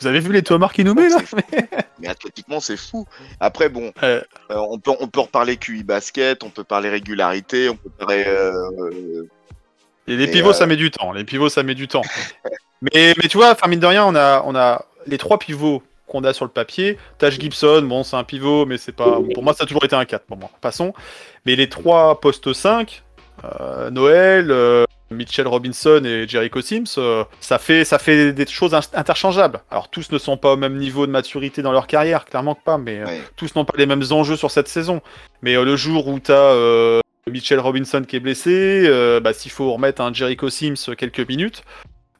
Vous 0.00 0.06
avez 0.06 0.20
vu 0.20 0.32
les 0.32 0.42
tomards 0.42 0.72
qu'il 0.72 0.84
nous 0.86 0.94
met 0.94 1.08
là 1.08 1.18
Mais 2.00 2.08
athlétiquement, 2.08 2.60
c'est 2.60 2.78
fou. 2.78 3.06
Après, 3.40 3.68
bon, 3.68 3.92
Euh. 4.02 4.22
euh, 4.50 4.54
on, 4.70 4.78
peut, 4.78 4.92
on 5.00 5.06
peut 5.08 5.20
reparler 5.20 5.58
QI 5.58 5.82
basket, 5.82 6.42
on 6.42 6.48
peut 6.48 6.64
parler 6.64 6.88
régularité, 6.88 7.68
on 7.68 7.76
peut 7.76 7.90
parler. 7.98 8.24
euh, 8.26 9.24
Et 10.10 10.16
les 10.16 10.26
pivots, 10.26 10.50
euh, 10.50 10.54
ça 10.54 10.66
met 10.66 10.76
du 10.76 10.90
temps. 10.90 11.12
Les 11.12 11.24
pivots, 11.24 11.48
ça 11.48 11.62
met 11.62 11.74
du 11.74 11.88
temps. 11.88 12.02
mais, 12.82 13.14
mais 13.22 13.28
tu 13.28 13.36
vois, 13.36 13.52
enfin, 13.52 13.68
mine 13.68 13.80
de 13.80 13.86
rien, 13.86 14.04
on 14.04 14.14
a, 14.14 14.42
on 14.44 14.54
a 14.56 14.84
les 15.06 15.18
trois 15.18 15.38
pivots 15.38 15.82
qu'on 16.06 16.24
a 16.24 16.32
sur 16.32 16.44
le 16.44 16.50
papier. 16.50 16.98
Taj 17.18 17.38
Gibson, 17.38 17.82
bon, 17.82 18.02
c'est 18.02 18.16
un 18.16 18.24
pivot, 18.24 18.66
mais 18.66 18.76
c'est 18.76 18.92
pas. 18.92 19.20
Pour 19.32 19.42
moi, 19.42 19.54
ça 19.54 19.64
a 19.64 19.66
toujours 19.66 19.84
été 19.84 19.94
un 19.94 20.04
4. 20.04 20.24
Bon, 20.28 20.36
bon, 20.36 20.48
passons. 20.60 20.92
Mais 21.46 21.54
les 21.56 21.68
trois 21.68 22.20
postes 22.20 22.52
5, 22.52 23.02
euh, 23.44 23.90
Noël, 23.90 24.50
euh, 24.50 24.84
Mitchell 25.12 25.46
Robinson 25.46 26.02
et 26.04 26.26
Jericho 26.28 26.60
Sims, 26.60 26.96
euh, 26.98 27.24
ça, 27.40 27.58
fait, 27.58 27.84
ça 27.84 27.98
fait 27.98 28.32
des 28.32 28.46
choses 28.46 28.74
in- 28.74 28.80
interchangeables. 28.94 29.60
Alors, 29.70 29.88
tous 29.88 30.10
ne 30.10 30.18
sont 30.18 30.36
pas 30.36 30.52
au 30.52 30.56
même 30.56 30.76
niveau 30.76 31.06
de 31.06 31.12
maturité 31.12 31.62
dans 31.62 31.72
leur 31.72 31.86
carrière, 31.86 32.24
clairement 32.24 32.54
que 32.54 32.62
pas, 32.64 32.78
mais 32.78 33.00
euh, 33.00 33.06
ouais. 33.06 33.20
tous 33.36 33.54
n'ont 33.54 33.64
pas 33.64 33.74
les 33.78 33.86
mêmes 33.86 34.04
enjeux 34.10 34.36
sur 34.36 34.50
cette 34.50 34.68
saison. 34.68 35.00
Mais 35.42 35.56
euh, 35.56 35.64
le 35.64 35.76
jour 35.76 36.08
où 36.08 36.18
tu 36.18 36.32
as 36.32 37.00
Mitchell 37.26 37.60
Robinson 37.60 38.02
qui 38.06 38.16
est 38.16 38.20
blessé, 38.20 38.84
euh, 38.86 39.20
bah, 39.20 39.32
s'il 39.32 39.50
faut 39.50 39.72
remettre 39.72 40.00
un 40.02 40.12
Jericho 40.12 40.48
Sims 40.48 40.94
quelques 40.96 41.28
minutes, 41.28 41.62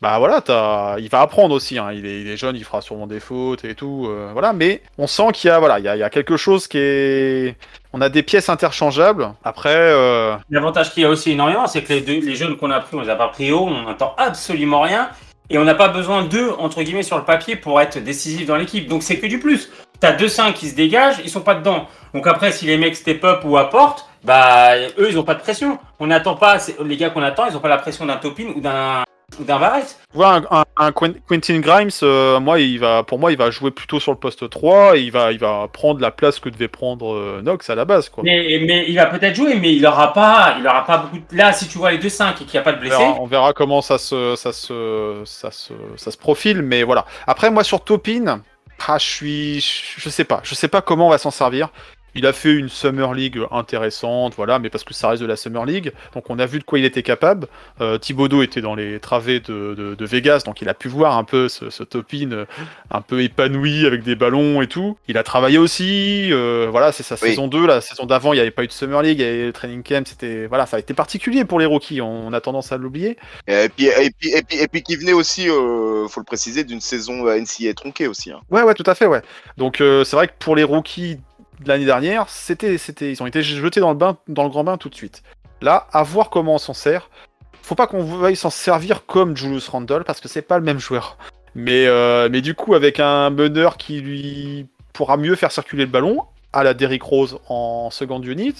bah 0.00 0.18
voilà, 0.18 0.96
il 0.98 1.10
va 1.10 1.20
apprendre 1.20 1.54
aussi. 1.54 1.76
hein. 1.78 1.92
Il, 1.92 2.06
est, 2.06 2.36
jeune, 2.38 2.56
il 2.56 2.64
fera 2.64 2.80
sûrement 2.80 3.06
des 3.06 3.20
fautes 3.20 3.66
et 3.66 3.74
tout. 3.74 4.06
euh, 4.08 4.30
voilà, 4.32 4.54
mais 4.54 4.82
on 4.96 5.06
sent 5.06 5.32
qu'il 5.34 5.48
y 5.48 5.50
a, 5.50 5.58
voilà, 5.58 5.78
il 5.78 5.84
y 5.84 5.88
a, 5.88 6.08
quelque 6.10 6.38
chose 6.38 6.66
qui 6.66 6.78
est. 6.78 7.56
On 7.92 8.00
a 8.00 8.08
des 8.08 8.22
pièces 8.22 8.48
interchangeables. 8.48 9.34
Après, 9.44 9.74
euh, 9.74 10.36
L'avantage 10.48 10.92
qu'il 10.94 11.02
y 11.02 11.06
a 11.06 11.10
aussi 11.10 11.32
énormément, 11.32 11.66
c'est 11.66 11.82
que 11.82 11.92
les, 11.92 12.00
deux, 12.00 12.20
les 12.20 12.34
jeunes 12.34 12.56
qu'on 12.56 12.70
a 12.70 12.80
pris, 12.80 12.96
on 12.96 13.02
les 13.02 13.10
a 13.10 13.16
pas 13.16 13.28
pris 13.28 13.52
haut, 13.52 13.66
on 13.66 13.82
n'entend 13.82 14.14
absolument 14.16 14.80
rien. 14.80 15.10
Et 15.50 15.58
on 15.58 15.64
n'a 15.64 15.74
pas 15.74 15.88
besoin 15.88 16.24
d'eux, 16.24 16.52
entre 16.58 16.82
guillemets, 16.82 17.02
sur 17.02 17.18
le 17.18 17.24
papier 17.24 17.56
pour 17.56 17.78
être 17.80 17.98
décisifs 17.98 18.46
dans 18.46 18.56
l'équipe. 18.56 18.88
Donc 18.88 19.02
c'est 19.02 19.18
que 19.18 19.26
du 19.26 19.38
plus. 19.38 19.70
T'as 19.98 20.12
deux 20.12 20.28
5 20.28 20.54
qui 20.54 20.68
se 20.70 20.76
dégagent, 20.76 21.20
ils 21.24 21.28
sont 21.28 21.42
pas 21.42 21.56
dedans. 21.56 21.88
Donc 22.14 22.26
après, 22.26 22.52
si 22.52 22.64
les 22.64 22.78
mecs 22.78 22.96
step 22.96 23.22
up 23.24 23.40
ou 23.44 23.58
apportent, 23.58 24.08
bah 24.24 24.76
eux, 24.98 25.08
ils 25.08 25.18
ont 25.18 25.24
pas 25.24 25.34
de 25.34 25.40
pression. 25.40 25.78
On 25.98 26.06
n'attend 26.08 26.34
pas, 26.36 26.58
les 26.84 26.96
gars 26.96 27.10
qu'on 27.10 27.22
attend, 27.22 27.46
ils 27.46 27.56
ont 27.56 27.60
pas 27.60 27.68
la 27.68 27.78
pression 27.78 28.06
d'un 28.06 28.16
Topin 28.16 28.52
ou 28.54 28.60
d'un 28.60 29.02
ou 29.38 29.44
d'un 29.44 29.60
Barrett. 29.60 29.86
tu 30.10 30.16
vois, 30.18 30.34
un, 30.34 30.42
un- 30.50 30.64
un 30.76 30.90
Quen- 30.90 31.14
Quentin 31.28 31.60
Grimes, 31.60 31.88
euh, 32.02 32.40
moi, 32.40 32.58
il 32.58 32.80
va, 32.80 33.04
pour 33.04 33.20
moi, 33.20 33.30
il 33.30 33.38
va 33.38 33.50
jouer 33.52 33.70
plutôt 33.70 34.00
sur 34.00 34.10
le 34.10 34.18
poste 34.18 34.50
3 34.50 34.96
et 34.96 35.02
il 35.02 35.12
va, 35.12 35.30
il 35.30 35.38
va 35.38 35.68
prendre 35.72 36.00
la 36.00 36.10
place 36.10 36.40
que 36.40 36.48
devait 36.48 36.66
prendre 36.66 37.14
euh, 37.14 37.40
Knox 37.40 37.70
à 37.70 37.76
la 37.76 37.84
base. 37.84 38.08
Quoi. 38.08 38.24
Mais, 38.24 38.60
mais 38.66 38.86
il 38.88 38.96
va 38.96 39.06
peut-être 39.06 39.36
jouer, 39.36 39.54
mais 39.54 39.72
il 39.72 39.86
aura 39.86 40.12
pas, 40.12 40.56
il 40.58 40.66
aura 40.66 40.84
pas 40.84 40.98
beaucoup. 40.98 41.18
De... 41.30 41.36
Là, 41.36 41.52
si 41.52 41.68
tu 41.68 41.78
vois 41.78 41.92
les 41.92 41.98
deux 41.98 42.08
5 42.08 42.42
et 42.42 42.44
qu'il 42.44 42.52
n'y 42.54 42.58
a 42.58 42.62
pas 42.62 42.72
de 42.72 42.78
On 42.78 42.80
blessés, 42.80 42.96
verra, 42.98 43.16
on 43.20 43.26
verra 43.26 43.52
comment 43.52 43.80
ça 43.82 43.98
se, 43.98 44.34
ça, 44.34 44.52
se, 44.52 45.22
ça, 45.24 45.52
se, 45.52 45.72
ça 45.96 46.10
se 46.10 46.18
profile, 46.18 46.60
mais 46.62 46.82
voilà. 46.82 47.06
Après, 47.28 47.50
moi, 47.52 47.62
sur 47.62 47.82
Topin, 47.84 48.42
ah, 48.88 48.98
je 48.98 49.04
suis. 49.06 49.60
Je 49.96 50.08
sais 50.08 50.24
pas. 50.24 50.40
Je 50.42 50.54
sais 50.56 50.68
pas 50.68 50.80
comment 50.82 51.06
on 51.06 51.10
va 51.10 51.18
s'en 51.18 51.30
servir. 51.30 51.68
Il 52.14 52.26
a 52.26 52.32
fait 52.32 52.52
une 52.52 52.68
Summer 52.68 53.14
League 53.14 53.40
intéressante, 53.50 54.34
voilà, 54.36 54.58
mais 54.58 54.68
parce 54.70 54.84
que 54.84 54.94
ça 54.94 55.08
reste 55.08 55.22
de 55.22 55.26
la 55.26 55.36
Summer 55.36 55.64
League. 55.64 55.92
Donc 56.14 56.30
on 56.30 56.38
a 56.38 56.46
vu 56.46 56.58
de 56.58 56.64
quoi 56.64 56.78
il 56.78 56.84
était 56.84 57.02
capable. 57.02 57.46
Euh, 57.80 57.98
Thibodeau 57.98 58.42
était 58.42 58.60
dans 58.60 58.74
les 58.74 58.98
travées 59.00 59.40
de, 59.40 59.74
de- 59.74 59.94
de 59.94 60.04
Vegas, 60.06 60.42
donc 60.44 60.60
il 60.62 60.68
a 60.68 60.74
pu 60.74 60.88
voir 60.88 61.16
un 61.16 61.24
peu 61.24 61.48
ce, 61.48 61.70
ce 61.70 61.82
Topin 61.82 62.30
euh, 62.32 62.44
un 62.90 63.00
peu 63.00 63.22
épanoui 63.22 63.86
avec 63.86 64.02
des 64.02 64.14
ballons 64.16 64.60
et 64.62 64.66
tout. 64.66 64.96
Il 65.08 65.18
a 65.18 65.22
travaillé 65.22 65.58
aussi, 65.58 66.28
euh, 66.32 66.68
voilà, 66.70 66.92
c'est 66.92 67.02
sa 67.02 67.14
Oui. 67.16 67.30
saison 67.30 67.48
2. 67.48 67.66
La 67.66 67.80
saison 67.80 68.06
d'avant, 68.06 68.32
il 68.32 68.36
n'y 68.36 68.40
avait 68.42 68.50
pas 68.50 68.64
eu 68.64 68.66
de 68.66 68.72
Summer 68.72 69.02
League, 69.02 69.18
il 69.20 69.24
y 69.24 69.28
avait 69.28 69.46
le 69.46 69.52
training 69.52 69.82
camp, 69.82 70.06
c'était. 70.06 70.46
Voilà, 70.46 70.66
ça 70.66 70.76
a 70.76 70.80
été 70.80 70.94
particulier 70.94 71.44
pour 71.44 71.58
les 71.58 71.66
rookies, 71.66 72.00
on, 72.00 72.32
a 72.32 72.40
tendance 72.40 72.72
à 72.72 72.76
l'oublier. 72.76 73.16
Et 73.48 73.68
puis, 73.74 73.86
et 73.86 74.10
puis, 74.18 74.30
et 74.30 74.42
puis, 74.42 74.58
et 74.58 74.68
puis 74.68 74.82
qui 74.82 74.96
venait 74.96 75.12
aussi, 75.12 75.48
euh, 75.48 76.06
faut 76.08 76.20
le 76.20 76.24
préciser, 76.24 76.64
d'une 76.64 76.80
saison 76.80 77.24
NCAA 77.26 77.74
tronquée 77.74 78.06
aussi. 78.06 78.30
Hein. 78.32 78.40
Ouais, 78.50 78.62
ouais, 78.62 78.74
tout 78.74 78.84
à 78.86 78.94
fait, 78.94 79.06
ouais. 79.06 79.22
Donc 79.56 79.80
euh, 79.80 80.04
c'est 80.04 80.16
vrai 80.16 80.28
que 80.28 80.32
pour 80.38 80.56
les 80.56 80.64
rookies 80.64 81.18
l'année 81.66 81.84
dernière, 81.84 82.28
c'était, 82.28 82.78
c'était, 82.78 83.12
ils 83.12 83.22
ont 83.22 83.26
été 83.26 83.42
jetés 83.42 83.80
dans 83.80 83.90
le 83.90 83.96
bain, 83.96 84.16
dans 84.28 84.44
le 84.44 84.50
grand 84.50 84.64
bain 84.64 84.76
tout 84.76 84.88
de 84.88 84.94
suite. 84.94 85.22
Là, 85.60 85.86
à 85.92 86.02
voir 86.02 86.30
comment 86.30 86.54
on 86.54 86.58
s'en 86.58 86.74
sert. 86.74 87.10
Faut 87.62 87.74
pas 87.74 87.86
qu'on 87.86 88.02
veuille 88.02 88.36
s'en 88.36 88.50
servir 88.50 89.06
comme 89.06 89.36
Julius 89.36 89.68
Randle 89.68 90.04
parce 90.04 90.20
que 90.20 90.28
c'est 90.28 90.42
pas 90.42 90.58
le 90.58 90.64
même 90.64 90.78
joueur. 90.78 91.16
Mais, 91.54 91.86
euh, 91.86 92.28
mais 92.30 92.40
du 92.40 92.54
coup, 92.54 92.74
avec 92.74 93.00
un 93.00 93.30
meneur 93.30 93.76
qui 93.76 94.00
lui 94.00 94.66
pourra 94.92 95.16
mieux 95.16 95.34
faire 95.34 95.52
circuler 95.52 95.84
le 95.84 95.90
ballon, 95.90 96.22
à 96.52 96.64
la 96.64 96.74
Derrick 96.74 97.02
Rose 97.02 97.38
en 97.48 97.90
seconde 97.90 98.24
unit, 98.26 98.54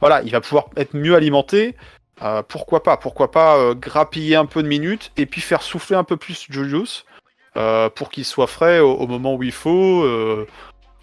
voilà, 0.00 0.22
il 0.22 0.32
va 0.32 0.40
pouvoir 0.40 0.66
être 0.76 0.94
mieux 0.94 1.14
alimenté. 1.14 1.76
euh, 2.22 2.42
pourquoi 2.42 2.82
pas 2.82 2.96
Pourquoi 2.96 3.30
pas 3.30 3.56
euh, 3.58 3.74
grappiller 3.74 4.36
un 4.36 4.46
peu 4.46 4.62
de 4.62 4.68
minutes 4.68 5.12
et 5.16 5.26
puis 5.26 5.40
faire 5.40 5.62
souffler 5.62 5.96
un 5.96 6.04
peu 6.04 6.16
plus 6.16 6.46
Julius 6.50 7.04
pour 7.94 8.10
qu'il 8.10 8.24
soit 8.24 8.46
frais 8.46 8.78
au, 8.78 9.06
moment 9.06 9.34
où 9.34 9.42
il 9.42 9.52
faut, 9.52 10.06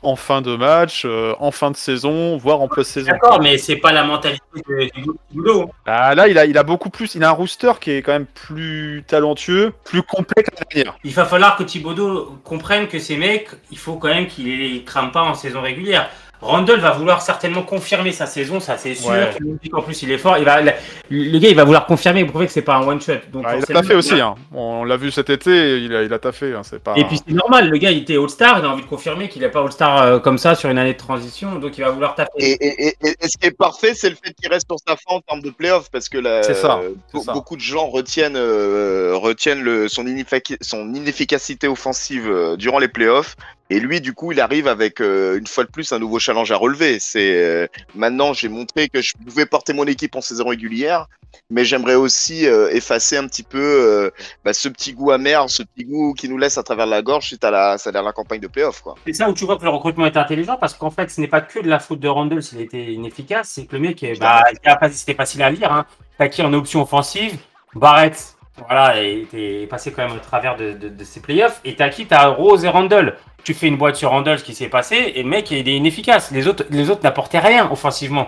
en 0.03 0.15
fin 0.15 0.41
de 0.41 0.55
match, 0.55 1.03
euh, 1.05 1.33
en 1.39 1.51
fin 1.51 1.71
de 1.71 1.75
saison, 1.75 2.37
voire 2.37 2.61
en 2.61 2.67
post-saison. 2.67 3.11
D'accord, 3.11 3.41
mais 3.41 3.57
c'est 3.57 3.77
pas 3.77 3.91
la 3.91 4.03
mentalité 4.03 4.41
de- 4.67 4.89
du 5.01 5.07
boulot. 5.31 5.71
Ah, 5.85 6.13
là, 6.15 6.27
il 6.27 6.37
a, 6.37 6.45
il 6.45 6.57
a 6.57 6.63
beaucoup 6.63 6.89
plus. 6.89 7.15
Il 7.15 7.23
a 7.23 7.29
un 7.29 7.31
rooster 7.33 7.71
qui 7.81 7.91
est 7.91 8.01
quand 8.01 8.11
même 8.13 8.27
plus 8.27 9.03
talentueux, 9.07 9.73
plus 9.83 10.03
complet 10.03 10.43
que 10.43 10.51
l'année 10.51 10.65
dernière. 10.83 10.97
Il 11.03 11.13
va 11.13 11.25
falloir 11.25 11.55
que 11.57 11.63
Thibodeau 11.63 12.39
comprenne 12.43 12.87
que 12.87 12.99
ces 12.99 13.17
mecs, 13.17 13.49
il 13.71 13.77
faut 13.77 13.95
quand 13.95 14.09
même 14.09 14.27
qu'ils 14.27 14.57
les 14.59 14.83
crament 14.83 15.11
pas 15.11 15.23
en 15.23 15.33
saison 15.33 15.61
régulière. 15.61 16.09
Randall 16.41 16.79
va 16.79 16.91
vouloir 16.91 17.21
certainement 17.21 17.63
confirmer 17.63 18.11
sa 18.11 18.25
saison, 18.25 18.59
ça 18.59 18.77
c'est 18.77 18.93
sûr. 18.95 19.09
Ouais. 19.09 19.31
Qu'en 19.71 19.81
plus 19.81 20.01
il 20.03 20.11
est 20.11 20.17
fort. 20.17 20.37
Il 20.37 20.45
va, 20.45 20.61
le, 20.61 20.71
le 21.09 21.39
gars, 21.39 21.49
il 21.49 21.55
va 21.55 21.63
vouloir 21.63 21.85
confirmer 21.85 22.19
et 22.21 22.25
prouver 22.25 22.45
que 22.45 22.51
c'est 22.51 22.61
pas 22.61 22.75
un 22.75 22.87
one 22.87 23.01
shot. 23.01 23.13
Donc 23.31 23.43
Ah, 23.47 23.55
il 23.57 23.63
a 23.63 23.65
taffé 23.65 23.95
aussi. 23.95 24.19
Hein. 24.21 24.35
On 24.53 24.83
l'a 24.83 24.97
vu 24.97 25.11
cet 25.11 25.29
été, 25.29 25.79
il 25.79 25.95
a, 25.95 26.03
il 26.03 26.13
a 26.13 26.19
taffé. 26.19 26.53
Hein. 26.53 26.61
C'est 26.63 26.81
pas. 26.81 26.93
Et 26.95 27.05
puis 27.05 27.19
c'est 27.25 27.33
normal, 27.33 27.69
le 27.69 27.77
gars 27.77 27.91
il 27.91 27.99
était 27.99 28.17
All-Star, 28.17 28.59
il 28.59 28.65
a 28.65 28.69
envie 28.69 28.83
de 28.83 28.87
confirmer 28.87 29.29
qu'il 29.29 29.41
n'est 29.41 29.49
pas 29.49 29.61
All-Star 29.61 30.01
euh, 30.03 30.19
comme 30.19 30.37
ça 30.37 30.53
sur 30.55 30.69
une 30.69 30.77
année 30.77 30.93
de 30.93 30.97
transition, 30.99 31.55
donc 31.55 31.77
il 31.77 31.83
va 31.83 31.89
vouloir 31.89 32.13
taper. 32.15 32.31
Et, 32.37 32.51
et- 32.51 32.87
et- 32.87 32.95
et 33.21 33.27
ce 33.27 33.37
qui 33.37 33.47
est 33.47 33.57
parfait, 33.57 33.93
c'est 33.95 34.09
le 34.09 34.15
fait 34.15 34.33
qu'il 34.33 34.49
reste 34.51 34.67
sur 34.69 34.77
sa 34.87 34.95
fin 34.95 35.15
en 35.15 35.21
termes 35.21 35.41
de 35.41 35.49
playoff, 35.49 35.89
parce 35.91 36.07
que 36.09 36.17
la- 36.19 36.43
ça, 36.43 36.79
euh, 36.81 36.89
c'est 37.11 37.17
be- 37.19 37.23
ça. 37.23 37.33
beaucoup 37.33 37.55
de 37.55 37.61
gens 37.61 37.87
retiennent, 37.87 38.35
euh, 38.37 39.13
retiennent 39.15 39.61
le, 39.63 39.87
son, 39.87 40.03
ineffic- 40.05 40.57
son 40.61 40.93
inefficacité 40.93 41.67
offensive 41.67 42.29
euh, 42.29 42.55
durant 42.57 42.79
les 42.79 42.87
playoffs. 42.87 43.35
Et 43.69 43.79
lui, 43.79 43.99
du 43.99 44.13
coup, 44.13 44.31
il 44.31 44.39
arrive 44.39 44.67
avec 44.67 45.01
euh, 45.01 45.37
une 45.37 45.47
fois 45.47 45.65
de 45.65 45.69
plus 45.69 45.91
un 45.91 45.99
nouveau 45.99 46.19
challenge 46.19 46.51
à 46.51 46.55
relever. 46.55 46.99
C'est 46.99 47.35
euh, 47.35 47.67
maintenant, 47.95 48.33
j'ai 48.33 48.47
montré 48.47 48.87
que 48.87 49.01
je 49.01 49.13
pouvais 49.25 49.45
porter 49.45 49.73
mon 49.73 49.83
équipe 49.85 50.15
en 50.15 50.21
saison 50.21 50.47
régulière, 50.47 51.07
mais 51.49 51.65
j'aimerais 51.65 51.95
aussi 51.95 52.47
euh, 52.47 52.69
effacer 52.71 53.17
un 53.17 53.27
petit 53.27 53.43
peu 53.43 54.11
bah, 54.45 54.53
ce 54.53 54.69
petit 54.69 54.93
goût 54.93 55.11
amer, 55.11 55.49
ce 55.49 55.63
petit 55.63 55.83
goût 55.83 56.13
qui 56.13 56.29
nous 56.29 56.37
laisse 56.37 56.57
à 56.57 56.63
travers 56.63 56.85
la 56.85 57.01
gorge 57.01 57.25
suite 57.27 57.43
à 57.43 57.51
la, 57.51 57.73
à 57.73 58.01
la 58.01 58.13
campagne 58.13 58.39
de 58.39 58.47
playoff. 58.47 58.83
C'est 59.05 59.13
ça 59.13 59.29
où 59.29 59.33
tu 59.33 59.45
vois 59.45 59.57
que 59.57 59.63
le 59.63 59.69
recrutement 59.69 60.05
est 60.05 60.17
intelligent 60.17 60.57
parce 60.57 60.73
qu'en 60.73 60.91
fait, 60.91 61.11
ce 61.11 61.19
n'est 61.19 61.27
pas 61.27 61.41
que 61.41 61.59
de 61.59 61.67
la 61.67 61.79
faute 61.79 61.99
de 61.99 62.07
Randall 62.07 62.41
s'il 62.41 62.61
était 62.61 62.93
inefficace, 62.93 63.49
c'est 63.55 63.65
que 63.65 63.75
le 63.75 63.81
mec, 63.81 64.05
bah, 64.19 64.43
c'était 64.91 65.13
facile 65.13 65.43
à 65.43 65.49
lire. 65.49 65.71
Hein. 65.71 65.85
Taki 66.17 66.41
en 66.41 66.53
option 66.53 66.81
offensive, 66.81 67.37
Barrett, 67.75 68.36
voilà, 68.65 68.99
était 69.01 69.67
passé 69.69 69.91
quand 69.91 70.07
même 70.07 70.15
au 70.15 70.19
travers 70.19 70.55
de, 70.55 70.73
de, 70.73 70.89
de 70.89 71.03
ses 71.03 71.19
playoffs. 71.21 71.59
Et 71.65 71.75
Taki, 71.75 72.05
t'as 72.07 72.27
Rose 72.27 72.65
et 72.65 72.69
Randall. 72.69 73.17
Tu 73.43 73.53
fais 73.53 73.67
une 73.67 73.77
boîte 73.77 73.95
sur 73.95 74.09
Randall, 74.09 74.39
ce 74.39 74.43
qui 74.43 74.53
s'est 74.55 74.67
passé, 74.69 75.13
et 75.15 75.23
le 75.23 75.29
mec, 75.29 75.51
il 75.51 75.67
est 75.69 75.75
inefficace. 75.75 76.31
Les 76.31 76.47
autres, 76.47 76.65
les 76.69 76.89
autres 76.89 77.01
n'apportaient 77.03 77.39
rien 77.39 77.69
offensivement. 77.71 78.27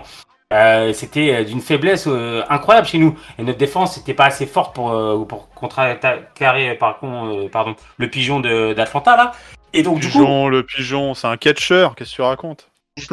Euh, 0.52 0.92
c'était 0.92 1.32
euh, 1.34 1.44
d'une 1.44 1.60
faiblesse 1.60 2.06
euh, 2.08 2.42
incroyable 2.48 2.86
chez 2.86 2.98
nous. 2.98 3.16
Et 3.38 3.42
notre 3.42 3.58
défense 3.58 3.96
n'était 3.96 4.14
pas 4.14 4.24
assez 4.24 4.46
forte 4.46 4.74
pour, 4.74 4.90
euh, 4.92 5.24
pour 5.24 5.48
contrecarrer 5.50 6.74
par 6.74 6.98
con, 6.98 7.44
euh, 7.44 7.48
pardon, 7.48 7.76
le 7.98 8.08
pigeon 8.08 8.40
d'Atlanta, 8.40 9.16
là. 9.16 9.32
Et 9.72 9.82
donc, 9.84 10.00
du 10.00 10.08
coup, 10.08 10.18
Pigeon, 10.18 10.48
le 10.48 10.64
pigeon, 10.64 11.14
c'est 11.14 11.28
un 11.28 11.36
catcher. 11.36 11.88
Qu'est-ce 11.96 12.10
que 12.10 12.14
tu 12.16 12.22
racontes? 12.22 12.68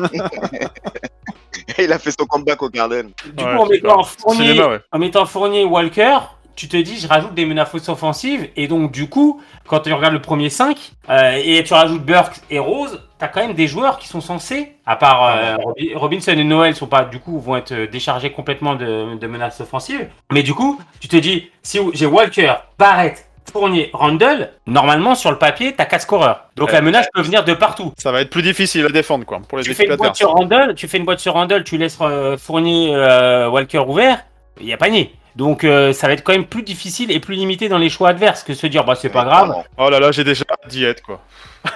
Il 1.80 1.91
a 1.91 1.99
fait 1.99 2.11
son 2.18 2.26
comeback 2.26 2.61
au 2.63 2.70
Garden. 2.70 3.11
Du 3.34 3.43
Ouais, 3.43 3.55
coup, 3.55 3.61
en 3.61 3.65
mettant. 3.68 4.03
Fournier, 4.03 4.47
Cinéma, 4.53 4.68
ouais. 4.70 4.80
en 4.91 4.97
mettant 4.99 5.26
Fournier 5.26 5.61
et 5.61 5.65
Walker, 5.65 6.18
tu 6.58 6.68
te 6.68 6.76
dis, 6.76 6.99
je 6.99 7.08
rajoute 7.08 7.34
des 7.34 7.45
menaces 7.45 7.74
offensives. 7.88 8.49
Et 8.58 8.68
donc, 8.68 8.91
du 8.91 9.08
coup, 9.08 9.41
quand 9.68 9.80
tu 9.80 9.93
regardes 9.93 10.14
le 10.14 10.22
premier 10.22 10.49
5 10.49 10.78
euh, 11.10 11.39
et 11.41 11.64
tu 11.64 11.74
rajoutes 11.74 12.03
Burks 12.03 12.41
et 12.49 12.60
Rose, 12.60 13.01
tu 13.18 13.24
as 13.24 13.30
quand 13.30 13.39
même 13.41 13.53
des 13.53 13.68
joueurs 13.68 13.97
qui 13.99 14.08
sont 14.10 14.20
censés, 14.22 14.74
à 14.86 14.95
part 14.97 15.24
euh, 15.26 15.55
Robi- 15.58 15.95
Robinson 15.95 16.32
et 16.34 16.43
Noël, 16.43 16.76
sont 16.76 16.88
pas, 16.88 17.05
du 17.05 17.20
coup, 17.20 17.39
vont 17.39 17.55
être 17.55 17.72
euh, 17.72 17.88
déchargés 17.88 18.32
complètement 18.32 18.76
de, 18.76 19.16
de 19.18 19.28
menaces 19.28 19.62
offensives. 19.62 20.10
Mais 20.34 20.43
du 20.43 20.53
coup, 20.53 20.82
tu 20.99 21.08
te 21.08 21.16
dis, 21.16 21.49
si 21.64 21.80
j'ai 21.93 22.05
Walker, 22.05 22.53
Barrett, 22.78 23.24
Fournier, 23.53 23.89
Randall, 23.93 24.51
normalement, 24.66 25.16
sur 25.16 25.32
le 25.32 25.38
papier, 25.38 25.74
tu 25.74 25.82
as 25.82 25.86
4 25.86 26.01
scoreurs. 26.01 26.45
Donc, 26.58 26.68
Ouais. 26.68 26.74
la 26.74 26.82
menace 26.82 27.08
peut 27.14 27.22
venir 27.22 27.45
de 27.45 27.53
partout. 27.53 27.93
Ça 27.97 28.12
va 28.12 28.20
être 28.22 28.30
plus 28.30 28.41
difficile 28.41 28.86
à 28.86 28.89
défendre, 28.89 29.26
quoi, 29.26 29.39
pour 29.47 29.58
les 29.58 29.64
Tu 29.64 29.74
fais 29.74 29.86
une 29.86 29.95
boîte 29.95 30.16
sur 30.18 30.32
Randall, 30.32 30.76
tu 30.76 30.88
fais 30.89 30.97
une 30.97 31.05
boîte 31.05 31.20
sur 31.20 31.32
Randall, 31.34 31.64
tu 31.64 31.78
laisses 31.78 31.97
euh, 32.01 32.36
Fournier, 32.38 32.93
euh, 32.93 33.47
Walker 33.49 33.80
ouvert, 33.88 34.24
il 34.60 34.68
y 34.68 34.74
a 34.74 34.78
panier. 34.78 35.14
Donc 35.38 35.64
euh, 35.64 35.94
ça 35.94 36.08
va 36.08 36.14
être 36.14 36.24
quand 36.24 36.32
même 36.32 36.48
plus 36.48 36.64
difficile 36.64 37.12
et 37.12 37.20
plus 37.20 37.36
limité 37.36 37.70
dans 37.70 37.78
les 37.78 37.90
choix 37.90 38.10
adverses 38.10 38.42
que 38.42 38.56
se 38.56 38.66
dire 38.66 38.84
bah 38.84 38.96
c'est 38.96 39.10
pas 39.10 39.24
grave. 39.24 39.54
Oh 39.78 39.88
là 39.88 40.00
là, 40.00 40.12
j'ai 40.12 40.24
déjà 40.24 40.44
hâte 40.50 40.68
d'y 40.68 40.84
être, 40.84 41.04
quoi. 41.04 41.22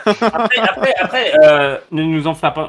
Après, 0.06 0.58
après, 0.60 0.94
après 1.00 1.32
euh, 1.44 1.78
ne 1.92 2.04
nous 2.04 2.22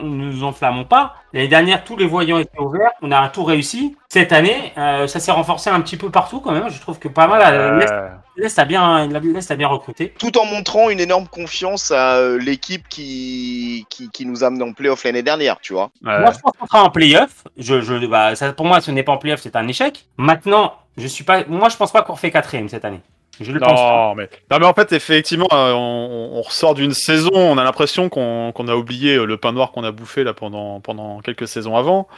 nous 0.02 0.44
enflammons 0.44 0.84
pas. 0.84 1.14
L'année 1.32 1.48
dernière, 1.48 1.82
tous 1.84 1.96
les 1.96 2.06
voyants 2.06 2.38
étaient 2.38 2.60
ouverts, 2.60 2.90
on 3.00 3.10
a 3.10 3.28
tout 3.28 3.44
réussi. 3.44 3.96
Cette 4.08 4.32
année, 4.32 4.72
euh, 4.76 5.06
ça 5.06 5.18
s'est 5.18 5.32
renforcé 5.32 5.70
un 5.70 5.80
petit 5.80 5.96
peu 5.96 6.10
partout 6.10 6.40
quand 6.40 6.52
même. 6.52 6.68
Je 6.68 6.78
trouve 6.80 6.98
que 6.98 7.08
pas 7.08 7.26
mal. 7.26 7.42
euh, 7.54 7.78
L'Est- 7.78 7.92
Euh, 7.92 8.08
L'Est 8.36 8.58
a 8.58 8.64
bien, 8.64 9.06
l'Est 9.08 9.50
a 9.50 9.56
bien 9.56 9.68
recruté. 9.68 10.14
tout 10.18 10.38
en 10.38 10.46
montrant 10.46 10.88
une 10.88 11.00
énorme 11.00 11.26
confiance 11.28 11.90
à 11.90 12.18
l'équipe 12.38 12.88
qui, 12.88 13.86
qui, 13.90 14.08
qui 14.10 14.24
nous 14.26 14.42
a 14.42 14.46
amené 14.46 14.64
en 14.64 14.72
playoff 14.72 15.04
l'année 15.04 15.22
dernière, 15.22 15.58
tu 15.60 15.72
vois. 15.74 15.90
Moi, 16.20 16.30
je 16.32 16.38
pense 16.38 16.52
qu'on 16.58 16.66
sera 16.66 16.82
en 16.84 16.90
playoff. 16.90 17.44
Je, 17.58 17.80
je, 17.82 18.06
bah, 18.06 18.34
ça, 18.34 18.52
pour 18.54 18.64
moi, 18.66 18.80
ce 18.80 18.90
n'est 18.90 19.02
pas 19.02 19.12
en 19.12 19.18
playoff, 19.18 19.40
c'est 19.42 19.54
un 19.56 19.68
échec. 19.68 20.06
Maintenant, 20.16 20.74
je 20.96 21.06
suis 21.06 21.24
pas, 21.24 21.44
moi, 21.46 21.68
je 21.68 21.76
pense 21.76 21.92
pas 21.92 22.02
qu'on 22.02 22.14
refait 22.14 22.30
quatrième 22.30 22.68
cette 22.70 22.84
année. 22.86 23.00
Je 23.40 23.50
le 23.50 23.60
pense. 23.60 23.80
Non 23.80 24.14
mais... 24.14 24.28
non, 24.50 24.58
mais 24.60 24.66
en 24.66 24.74
fait, 24.74 24.92
effectivement, 24.92 25.48
euh, 25.52 25.72
on, 25.72 26.42
ressort 26.42 26.74
d'une 26.74 26.92
saison, 26.92 27.30
on 27.34 27.58
a 27.58 27.64
l'impression 27.64 28.08
qu'on 28.08 28.52
a 28.52 28.74
oublié 28.74 29.16
euh, 29.16 29.24
le 29.24 29.36
pain 29.36 29.52
noir 29.52 29.72
qu'on 29.72 29.84
a 29.84 29.90
bouffé 29.90 30.24
là 30.24 30.34
pendant, 30.34 30.80
pendant 30.80 31.20
quelques 31.20 31.48
saisons 31.48 31.76
avant. 31.76 32.08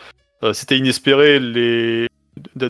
Euh, 0.42 0.52
C'était 0.52 0.76
inespéré 0.76 1.38
de, 1.38 2.08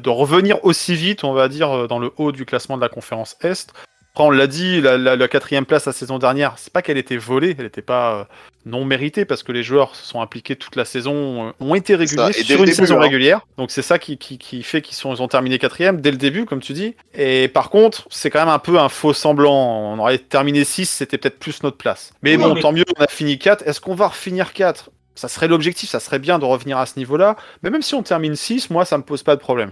revenir 0.08 0.62
aussi 0.64 0.94
vite, 0.94 1.24
on 1.24 1.32
va 1.32 1.48
dire, 1.48 1.88
dans 1.88 1.98
le 1.98 2.12
haut 2.18 2.32
du 2.32 2.44
classement 2.44 2.76
de 2.76 2.82
la 2.82 2.88
conférence 2.88 3.36
Est. 3.40 3.72
Après, 4.12 4.24
on 4.24 4.30
l'a 4.30 4.46
dit, 4.46 4.80
la, 4.80 4.96
la- 4.96 5.28
quatrième 5.28 5.66
place 5.66 5.86
la 5.86 5.92
saison 5.92 6.18
dernière, 6.18 6.54
c'est 6.56 6.72
pas 6.72 6.82
qu'elle 6.82 6.98
était 6.98 7.16
volée, 7.16 7.54
elle 7.58 7.64
n'était 7.64 7.82
pas 7.82 8.28
non 8.64 8.84
méritée 8.84 9.24
parce 9.24 9.42
que 9.42 9.52
les 9.52 9.62
joueurs 9.62 9.94
se 9.94 10.06
sont 10.06 10.20
impliqués 10.20 10.56
toute 10.56 10.76
la 10.76 10.84
saison, 10.84 11.48
euh, 11.48 11.52
ont 11.60 11.74
été 11.74 11.94
réguliers 11.94 12.32
sur 12.32 12.58
une 12.58 12.64
début, 12.64 12.74
saison 12.74 12.96
hein. 12.96 13.00
régulière. 13.00 13.40
Donc 13.58 13.70
c'est 13.70 13.82
ça 13.82 13.98
qui, 13.98 14.18
qui, 14.18 14.38
qui 14.38 14.62
fait 14.62 14.82
qu'ils 14.82 14.96
sont, 14.96 15.14
ils 15.14 15.22
ont 15.22 15.28
terminé 15.28 15.58
quatrième 15.58 16.00
dès 16.00 16.10
le 16.10 16.16
début, 16.16 16.44
comme 16.44 16.60
tu 16.60 16.72
dis. 16.72 16.96
Et 17.14 17.48
par 17.48 17.70
contre, 17.70 18.06
c'est 18.10 18.30
quand 18.30 18.40
même 18.40 18.48
un 18.48 18.58
peu 18.58 18.78
un 18.78 18.88
faux 18.88 19.12
semblant. 19.12 19.92
On 19.92 19.98
aurait 19.98 20.18
terminé 20.18 20.64
6, 20.64 20.86
c'était 20.86 21.18
peut-être 21.18 21.38
plus 21.38 21.62
notre 21.62 21.76
place. 21.76 22.12
Mais 22.22 22.36
Oui, 22.36 22.42
bon, 22.42 22.54
mais- 22.54 22.60
tant 22.60 22.72
mieux, 22.72 22.84
on 22.98 23.02
a 23.02 23.06
fini 23.08 23.38
4. 23.38 23.66
Est-ce 23.66 23.80
qu'on 23.80 23.94
va 23.94 24.08
refinir 24.08 24.52
4 24.52 24.90
ça 25.16 25.28
serait 25.28 25.46
l'objectif, 25.46 25.90
ça 25.90 26.00
serait 26.00 26.18
bien 26.18 26.40
de 26.40 26.44
revenir 26.44 26.76
à 26.76 26.86
ce 26.86 26.98
niveau-là. 26.98 27.36
Mais 27.62 27.70
même 27.70 27.82
si 27.82 27.94
on 27.94 28.02
termine 28.02 28.34
6, 28.34 28.68
moi, 28.70 28.84
ça 28.84 28.98
me 28.98 29.04
pose 29.04 29.22
pas 29.22 29.36
de 29.36 29.40
problème. 29.40 29.70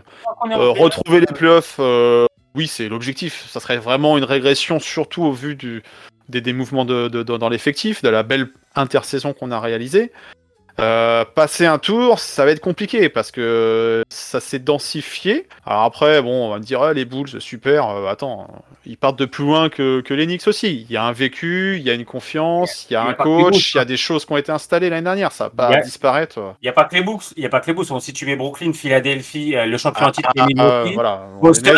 Euh, 0.52 0.68
retrouver 0.70 1.18
les 1.18 1.26
playoffs, 1.26 1.76
euh, 1.80 2.26
oui, 2.54 2.68
c'est 2.68 2.88
l'objectif. 2.88 3.48
Ça 3.48 3.58
serait 3.58 3.78
vraiment 3.78 4.16
une 4.18 4.24
régression, 4.24 4.78
surtout 4.78 5.24
au 5.24 5.32
vu 5.32 5.56
du, 5.56 5.82
des, 6.32 6.40
des 6.40 6.52
mouvements 6.52 6.84
de, 6.84 7.06
de- 7.06 7.22
de- 7.22 7.36
dans 7.36 7.48
l'effectif, 7.48 8.02
de 8.02 8.08
la 8.08 8.24
belle 8.24 8.48
intersaison 8.74 9.32
qu'on 9.32 9.52
a 9.52 9.60
réalisée. 9.60 10.10
Euh, 10.80 11.26
passer 11.26 11.66
un 11.66 11.76
tour, 11.76 12.18
ça 12.18 12.46
va 12.46 12.50
être 12.50 12.60
compliqué 12.60 13.10
parce 13.10 13.30
que 13.30 14.02
ça 14.08 14.40
s'est 14.40 14.58
densifié. 14.58 15.46
Alors 15.66 15.82
après, 15.82 16.22
bon, 16.22 16.46
on 16.46 16.50
va 16.50 16.56
me 16.58 16.62
dire, 16.64 16.80
ah, 16.80 16.94
les 16.94 17.04
Bulls, 17.04 17.28
super. 17.42 17.90
euh, 17.90 18.06
attends, 18.06 18.48
ils 18.86 18.96
partent 18.96 19.18
de 19.18 19.26
plus 19.26 19.44
loin 19.44 19.68
que, 19.68 20.00
que 20.00 20.14
les 20.14 20.24
Knicks 20.24 20.48
aussi. 20.48 20.86
Il 20.88 20.90
y 20.90 20.96
a 20.96 21.04
un 21.04 21.12
vécu, 21.12 21.76
il 21.76 21.82
y 21.82 21.90
a 21.90 21.94
une 21.94 22.06
confiance, 22.06 22.86
il 22.88 22.94
y 22.94 22.96
a 22.96 23.02
Il 23.02 23.04
y 23.04 23.08
a 23.08 23.10
un 23.10 23.12
coach, 23.12 23.74
il 23.74 23.76
y 23.76 23.80
a 23.80 23.84
des 23.84 23.98
choses 23.98 24.24
qui 24.24 24.32
ont 24.32 24.38
été 24.38 24.50
installées 24.50 24.88
l'année 24.88 25.02
dernière. 25.04 25.30
Ça 25.30 25.44
va 25.44 25.50
pas 25.50 25.68
Il 25.70 25.74
y 25.74 25.76
a- 25.76 25.82
disparaître. 25.82 26.38
Il 26.62 26.64
n'y 26.64 26.70
a 26.70 26.72
pas 26.72 26.84
que 26.84 26.94
les 26.94 27.02
Bulls. 27.02 27.18
Il 27.36 27.42
y 27.42 27.46
a 27.46 27.50
pas 27.50 27.60
que 27.60 27.66
les 27.66 27.74
Bulls. 27.74 28.00
Si 28.00 28.12
tu 28.14 28.24
mets 28.24 28.36
Brooklyn, 28.36 28.72
Philadelphie, 28.72 29.54
euh, 29.54 29.66
le 29.66 29.76
champion 29.76 30.06
en 30.06 30.10
titre 30.10 30.30
Ah, 30.38 30.84
voilà. 30.94 31.26
Boston. 31.42 31.76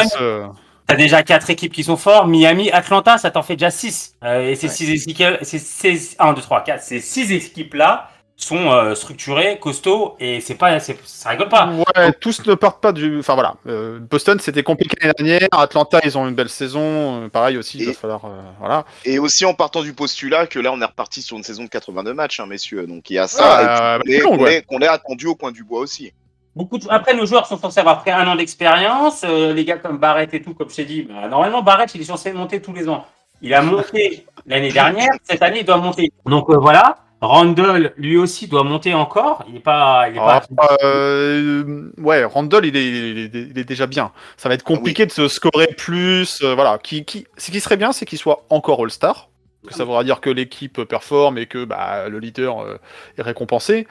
T'as 0.87 0.97
déjà 0.97 1.23
quatre 1.23 1.49
équipes 1.51 1.73
qui 1.73 1.83
sont 1.85 1.97
fortes. 1.97 2.27
Miami, 2.29 2.71
Atlanta, 2.71 3.17
ça 3.19 3.31
t'en 3.31 3.43
fait 3.43 3.57
déjà 3.57 3.71
six. 3.71 4.15
Euh, 4.23 4.51
et 4.51 4.55
ces 4.55 4.69
six 4.69 4.91
équipes, 5.09 5.39
c'est 5.43 5.59
six- 5.59 6.15
1, 6.19 6.33
2, 6.35 6.43
3, 6.43 6.63
4. 6.63 6.83
Ces 6.83 7.01
six 7.01 7.33
équipes-là 7.33 8.11
sont 8.37 8.71
euh, 8.73 8.95
structurées, 8.97 9.59
costauds, 9.61 10.17
et 10.19 10.41
c'est 10.41 10.57
pas, 10.57 10.81
c'est- 10.81 10.99
ça 11.07 11.31
rigole 11.31 11.49
pas. 11.49 11.69
Ouais, 11.97 12.13
tous 12.21 12.45
ne 12.47 12.55
partent 12.55 12.83
pas 12.83 12.91
du. 12.93 13.21
Enfin 13.21 13.35
voilà, 13.35 13.55
euh, 13.69 14.01
Boston 14.01 14.39
c'était 14.41 14.65
compliqué 14.65 14.97
l'année 15.01 15.15
dernière. 15.17 15.49
Atlanta 15.53 16.01
ils 16.05 16.19
ont 16.19 16.29
une 16.29 16.35
belle 16.35 16.49
saison. 16.49 17.25
euh, 17.25 17.29
pareil 17.29 17.57
aussi, 17.57 17.79
il 17.79 17.85
va 17.87 17.93
Et- 17.93 17.95
falloir. 17.95 18.25
euh, 18.25 18.41
voilà. 18.59 18.85
Et 19.05 19.21
aussi 19.21 19.45
en 19.47 19.55
partant 19.55 19.83
du 19.83 19.93
postulat 19.95 20.49
que 20.49 20.59
là, 20.59 20.73
on 20.73 20.81
est 20.83 20.85
reparti 20.85 21.23
sur 21.23 21.37
une 21.37 21.45
saison 21.45 21.63
de 21.63 21.69
82 21.69 22.13
matchs, 22.13 22.41
hein, 22.41 22.47
messieurs. 22.47 22.87
Donc 22.89 23.09
il 23.09 23.15
y 23.15 23.19
a 23.21 23.29
ça, 23.29 23.63
et 23.63 23.67
bah, 23.67 23.99
est, 24.07 24.25
ouais. 24.25 24.65
qu'on 24.69 24.81
est 24.81 24.89
attendu 24.89 25.29
au 25.29 25.37
coin 25.37 25.53
du 25.53 25.63
bois 25.63 25.79
aussi. 25.81 26.13
Beaucoup 26.57 26.79
de- 26.79 26.87
Après, 26.89 27.15
nos 27.15 27.27
joueurs 27.27 27.47
sont 27.47 27.59
censés 27.59 27.81
avoir 27.81 28.01
pris 28.03 28.11
un 28.13 28.27
an 28.29 28.37
d'expérience. 28.37 29.23
Euh, 29.25 29.53
les 29.53 29.65
gars 29.65 29.79
comme 29.79 29.99
Barrett 29.99 30.33
et 30.35 30.41
tout, 30.43 30.55
comme 30.55 30.71
je 30.71 30.77
t'ai 30.77 30.85
dit, 30.85 31.03
bah, 31.03 31.27
normalement, 31.29 31.63
Barrett, 31.63 31.93
il 31.95 32.01
est 32.01 32.05
censé 32.05 32.33
monter 32.33 32.63
tous 32.63 32.73
les 32.73 32.89
ans. 32.89 33.05
Il 33.43 33.53
a 33.55 33.61
monté 33.63 34.25
l'année 34.47 34.71
dernière. 34.71 35.11
Cette 35.25 35.43
année, 35.43 35.61
il 35.61 35.67
doit 35.67 35.79
monter. 35.79 36.13
Donc 36.27 36.49
euh, 36.51 36.57
voilà. 36.57 36.99
Randall, 37.21 37.95
lui 37.97 38.17
aussi, 38.19 38.49
doit 38.49 38.65
monter 38.65 38.93
encore. 38.93 39.45
Il 39.49 39.57
est 39.57 39.61
pas. 39.61 40.09
Il 40.11 40.15
est 40.17 40.19
pas... 40.19 40.43
Alors, 40.59 40.77
euh, 40.83 41.91
ouais, 41.99 42.23
Randall 42.25 42.67
il 42.67 42.77
est, 42.77 42.87
il 42.87 43.19
est- 43.19 43.49
il 43.51 43.59
est 43.59 43.65
déjà 43.65 43.87
bien. 43.87 44.13
Ça 44.37 44.49
va 44.49 44.55
être 44.55 44.63
compliqué 44.63 45.07
de 45.07 45.11
se 45.11 45.27
scorer 45.29 45.69
plus. 45.77 46.43
voilà, 46.43 46.79
qui, 46.79 47.05
qui, 47.05 47.27
ce 47.39 47.51
qui 47.51 47.61
serait 47.61 47.79
bien, 47.79 47.93
c'est 47.93 48.05
qu'il 48.05 48.19
soit 48.19 48.45
encore 48.51 48.81
All-Star. 48.83 49.29
Que 49.67 49.73
ça 49.73 49.85
voudra 49.85 50.05
dire 50.05 50.21
que 50.21 50.29
l'équipe 50.29 50.85
performe 50.85 51.39
et 51.39 51.47
que 51.47 51.65
bah, 51.65 52.11
le 52.11 52.19
leader 52.19 52.79
est 53.17 53.23
récompensé. 53.23 53.87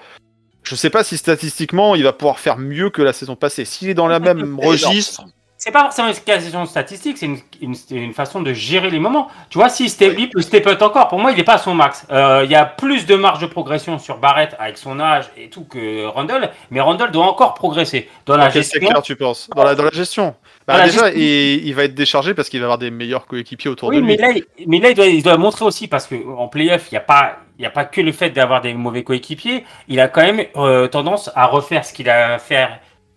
Je 0.64 0.76
sais 0.76 0.90
pas 0.90 1.04
si 1.04 1.18
statistiquement 1.18 1.96
il 1.96 2.04
va 2.04 2.14
pouvoir 2.14 2.40
faire 2.40 2.58
mieux 2.58 2.90
que 2.90 3.02
la 3.02 3.14
saison 3.14 3.36
passée. 3.36 3.66
S'il 3.66 3.90
est 3.90 3.94
dans 3.94 4.08
la 4.08 4.20
même 4.20 4.60
registre, 4.60 5.26
c'est 5.64 5.72
pas 5.72 5.84
forcément 5.84 6.10
une 6.10 6.16
question 6.16 6.66
statistique, 6.66 7.18
c'est 7.18 7.26
une, 7.26 7.38
une, 7.62 7.76
une, 7.92 8.14
façon 8.14 8.42
de 8.42 8.52
gérer 8.52 8.90
les 8.90 9.00
moments. 9.00 9.30
Tu 9.50 9.58
vois, 9.58 9.70
si 9.70 9.88
step, 9.88 10.14
il 10.18 10.30
peut 10.30 10.42
step 10.42 10.68
up 10.68 10.82
encore, 10.82 11.08
pour 11.08 11.20
moi, 11.20 11.32
il 11.32 11.38
n'est 11.38 11.46
pas 11.46 11.54
à 11.54 11.58
son 11.58 11.74
max. 11.74 12.06
Euh, 12.12 12.42
il 12.44 12.52
y 12.52 12.56
a 12.56 12.66
plus 12.66 13.06
de 13.06 13.16
marge 13.16 13.40
de 13.40 13.46
progression 13.46 13.98
sur 13.98 14.18
Barrett 14.18 14.58
avec 14.60 14.78
son 14.78 15.00
âge 15.00 15.30
et 15.38 15.50
tout 15.50 15.64
que 15.64 16.06
Randall, 16.08 16.52
mais 16.70 16.82
Randall 16.82 17.12
doit 17.12 17.26
encore 17.26 17.54
progresser 17.54 18.10
dans 18.26 18.36
la 18.36 18.50
gestion. 18.50 18.82
Clair, 18.82 19.02
tu 19.02 19.16
penses 19.16 19.50
dans 19.56 19.64
la, 19.64 19.74
dans 19.74 19.86
la 19.86 19.92
gestion 19.92 20.36
bah, 20.68 20.80
dans 20.80 20.84
Déjà, 20.84 21.12
il, 21.12 21.66
il, 21.66 21.74
va 21.74 21.86
être 21.86 21.96
déchargé 21.96 22.34
parce 22.34 22.50
qu'il 22.50 22.60
va 22.60 22.66
avoir 22.66 22.78
des 22.78 22.92
meilleurs 22.92 23.26
coéquipiers 23.26 23.72
autour 23.72 23.88
oui, 23.88 23.96
de 23.96 24.02
lui. 24.02 24.08
Mais 24.08 24.18
là, 24.18 24.34
mais 24.68 24.80
là 24.82 24.90
il, 24.90 24.96
doit, 24.96 25.08
il 25.08 25.24
doit 25.24 25.38
montrer 25.38 25.64
aussi 25.64 25.88
parce 25.88 26.08
qu'en 26.08 26.50
playoff, 26.50 26.88
il 26.92 26.96
n'y 26.96 26.98
a 26.98 27.02
pas. 27.02 27.38
Il 27.58 27.62
n'y 27.62 27.68
a 27.68 27.72
pas 27.72 27.86
que 27.86 28.02
le 28.02 28.12
fait 28.12 28.32
d'avoir 28.32 28.62
des 28.62 28.74
mauvais 28.74 29.04
coéquipiers, 29.04 29.64
il 29.88 30.00
a 30.00 30.08
quand 30.08 30.22
même 30.22 30.46
euh, 30.56 30.88
tendance 30.88 31.30
à 31.36 31.46
refaire 31.46 31.86
ce 31.86 31.94
qu'il 31.94 32.10
a 32.10 32.40
fait 32.40 32.68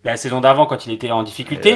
la 0.03 0.15
saison 0.15 0.41
d'avant 0.41 0.65
quand 0.65 0.85
il 0.85 0.93
était 0.93 1.11
en 1.11 1.23
difficulté. 1.23 1.73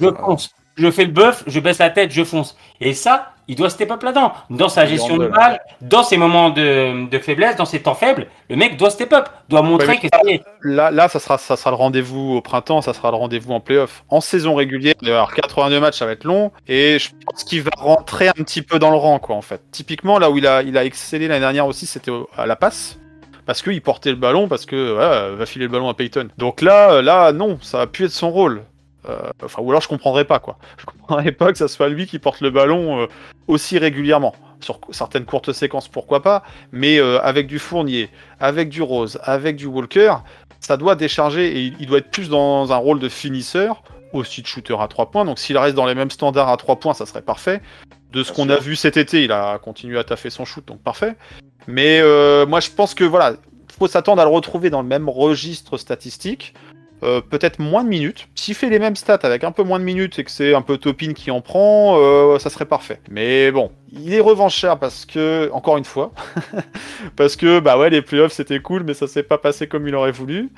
Oui, 0.00 0.10
fonce. 0.20 0.50
Je 0.76 0.90
fais 0.90 1.04
le 1.04 1.10
bœuf, 1.10 1.44
je 1.46 1.60
baisse 1.60 1.78
la 1.78 1.90
tête, 1.90 2.10
je 2.10 2.24
fonce. 2.24 2.56
Et 2.80 2.94
ça, 2.94 3.32
il 3.48 3.56
doit 3.56 3.70
step 3.70 3.90
up 3.90 4.02
là-dedans. 4.02 4.32
Dans 4.50 4.68
sa 4.68 4.86
gestion 4.86 5.16
de 5.18 5.26
balle, 5.26 5.60
dans 5.80 6.02
ses 6.02 6.16
moments 6.16 6.50
de, 6.50 7.08
de, 7.08 7.18
faiblesse, 7.18 7.56
dans 7.56 7.64
ses 7.64 7.82
temps 7.82 7.94
faibles, 7.94 8.28
le 8.48 8.56
mec 8.56 8.76
doit 8.76 8.90
step 8.90 9.12
up, 9.12 9.28
doit 9.48 9.62
montrer 9.62 9.98
que 9.98 10.08
ça 10.12 10.20
y 10.24 10.34
est. 10.34 10.42
Là, 10.62 10.90
là 10.90 11.08
ça, 11.08 11.18
sera, 11.18 11.38
ça 11.38 11.56
sera 11.56 11.70
le 11.70 11.76
rendez-vous 11.76 12.36
au 12.36 12.40
printemps, 12.40 12.80
ça 12.82 12.94
sera 12.94 13.10
le 13.10 13.16
rendez-vous 13.16 13.52
en 13.52 13.60
playoff. 13.60 14.04
En 14.08 14.20
saison 14.20 14.54
régulière, 14.54 14.94
il 15.02 15.08
va 15.08 15.12
y 15.12 15.14
avoir 15.14 15.34
82 15.34 15.80
matchs, 15.80 15.98
ça 15.98 16.06
va 16.06 16.12
être 16.12 16.24
long. 16.24 16.52
Et 16.68 16.98
je 16.98 17.10
pense 17.26 17.44
qu'il 17.44 17.62
va 17.62 17.70
rentrer 17.76 18.28
un 18.28 18.32
petit 18.32 18.62
peu 18.62 18.78
dans 18.78 18.90
le 18.90 18.96
rang, 18.96 19.18
quoi, 19.18 19.36
en 19.36 19.42
fait. 19.42 19.60
Typiquement, 19.72 20.18
là 20.18 20.30
où 20.30 20.38
il 20.38 20.46
a, 20.46 20.62
il 20.62 20.78
a 20.78 20.84
excellé 20.84 21.28
l'année 21.28 21.40
dernière 21.40 21.66
aussi, 21.66 21.86
c'était 21.86 22.12
à 22.36 22.46
la 22.46 22.56
passe 22.56 22.98
parce 23.44 23.60
qu'il 23.60 23.82
portait 23.82 24.10
le 24.10 24.16
ballon, 24.16 24.46
parce 24.46 24.66
que 24.66 24.92
voilà, 24.92 25.30
va 25.30 25.46
filer 25.46 25.64
le 25.64 25.70
ballon 25.72 25.88
à 25.88 25.94
Peyton. 25.94 26.28
Donc 26.38 26.62
là, 26.62 27.02
là, 27.02 27.32
non, 27.32 27.58
ça 27.60 27.78
va 27.78 27.86
plus 27.88 28.04
être 28.04 28.12
son 28.12 28.30
rôle. 28.30 28.62
Euh, 29.08 29.18
enfin, 29.44 29.62
ou 29.62 29.70
alors 29.70 29.82
je 29.82 29.88
comprendrais 29.88 30.24
pas 30.24 30.38
quoi. 30.38 30.58
Je 30.78 30.84
comprendrais 30.84 31.32
pas 31.32 31.52
que 31.52 31.58
ça 31.58 31.68
soit 31.68 31.88
lui 31.88 32.06
qui 32.06 32.18
porte 32.18 32.40
le 32.40 32.50
ballon 32.50 33.00
euh, 33.00 33.06
aussi 33.48 33.78
régulièrement. 33.78 34.34
Sur 34.60 34.78
certaines 34.90 35.24
courtes 35.24 35.52
séquences, 35.52 35.88
pourquoi 35.88 36.22
pas, 36.22 36.44
mais 36.70 36.98
euh, 36.98 37.20
avec 37.22 37.48
du 37.48 37.58
Fournier, 37.58 38.10
avec 38.38 38.68
du 38.68 38.80
Rose, 38.80 39.18
avec 39.24 39.56
du 39.56 39.66
Walker, 39.66 40.14
ça 40.60 40.76
doit 40.76 40.94
décharger 40.94 41.58
et 41.58 41.74
il 41.80 41.86
doit 41.86 41.98
être 41.98 42.12
plus 42.12 42.28
dans 42.28 42.72
un 42.72 42.76
rôle 42.76 43.00
de 43.00 43.08
finisseur, 43.08 43.82
aussi 44.12 44.40
de 44.40 44.46
shooter 44.46 44.76
à 44.78 44.86
3 44.86 45.10
points. 45.10 45.24
Donc 45.24 45.40
s'il 45.40 45.58
reste 45.58 45.74
dans 45.74 45.86
les 45.86 45.96
mêmes 45.96 46.12
standards 46.12 46.48
à 46.48 46.56
3 46.56 46.76
points, 46.76 46.94
ça 46.94 47.06
serait 47.06 47.22
parfait. 47.22 47.60
De 48.12 48.22
ce 48.22 48.30
qu'on 48.30 48.50
a 48.50 48.58
vu 48.58 48.76
cet 48.76 48.96
été, 48.98 49.24
il 49.24 49.32
a 49.32 49.58
continué 49.58 49.98
à 49.98 50.04
taffer 50.04 50.30
son 50.30 50.44
shoot, 50.44 50.64
donc 50.64 50.80
parfait. 50.82 51.16
Mais 51.66 52.00
euh, 52.00 52.46
moi, 52.46 52.60
je 52.60 52.70
pense 52.70 52.94
que 52.94 53.04
voilà, 53.04 53.34
faut 53.78 53.88
s'attendre 53.88 54.20
à 54.20 54.24
le 54.24 54.30
retrouver 54.30 54.70
dans 54.70 54.82
le 54.82 54.88
même 54.88 55.08
registre 55.08 55.78
statistique. 55.78 56.54
Euh, 57.02 57.20
peut-être 57.20 57.58
moins 57.58 57.82
de 57.82 57.88
minutes. 57.88 58.28
S'il 58.34 58.54
fait 58.54 58.70
les 58.70 58.78
mêmes 58.78 58.94
stats 58.94 59.20
avec 59.22 59.42
un 59.42 59.50
peu 59.50 59.64
moins 59.64 59.80
de 59.80 59.84
minutes 59.84 60.18
et 60.18 60.24
que 60.24 60.30
c'est 60.30 60.54
un 60.54 60.62
peu 60.62 60.78
Topin 60.78 61.14
qui 61.14 61.30
en 61.30 61.40
prend, 61.40 61.96
euh, 61.98 62.38
ça 62.38 62.48
serait 62.48 62.64
parfait. 62.64 63.00
Mais 63.10 63.50
bon, 63.50 63.72
il 63.90 64.14
est 64.14 64.20
revanchard 64.20 64.78
parce 64.78 65.04
que, 65.04 65.50
encore 65.52 65.78
une 65.78 65.84
fois, 65.84 66.12
parce 67.16 67.34
que 67.34 67.58
bah 67.58 67.76
ouais, 67.76 67.90
les 67.90 68.02
playoffs 68.02 68.32
c'était 68.32 68.60
cool, 68.60 68.84
mais 68.84 68.94
ça 68.94 69.08
s'est 69.08 69.24
pas 69.24 69.38
passé 69.38 69.66
comme 69.66 69.88
il 69.88 69.94
aurait 69.94 70.12
voulu. 70.12 70.50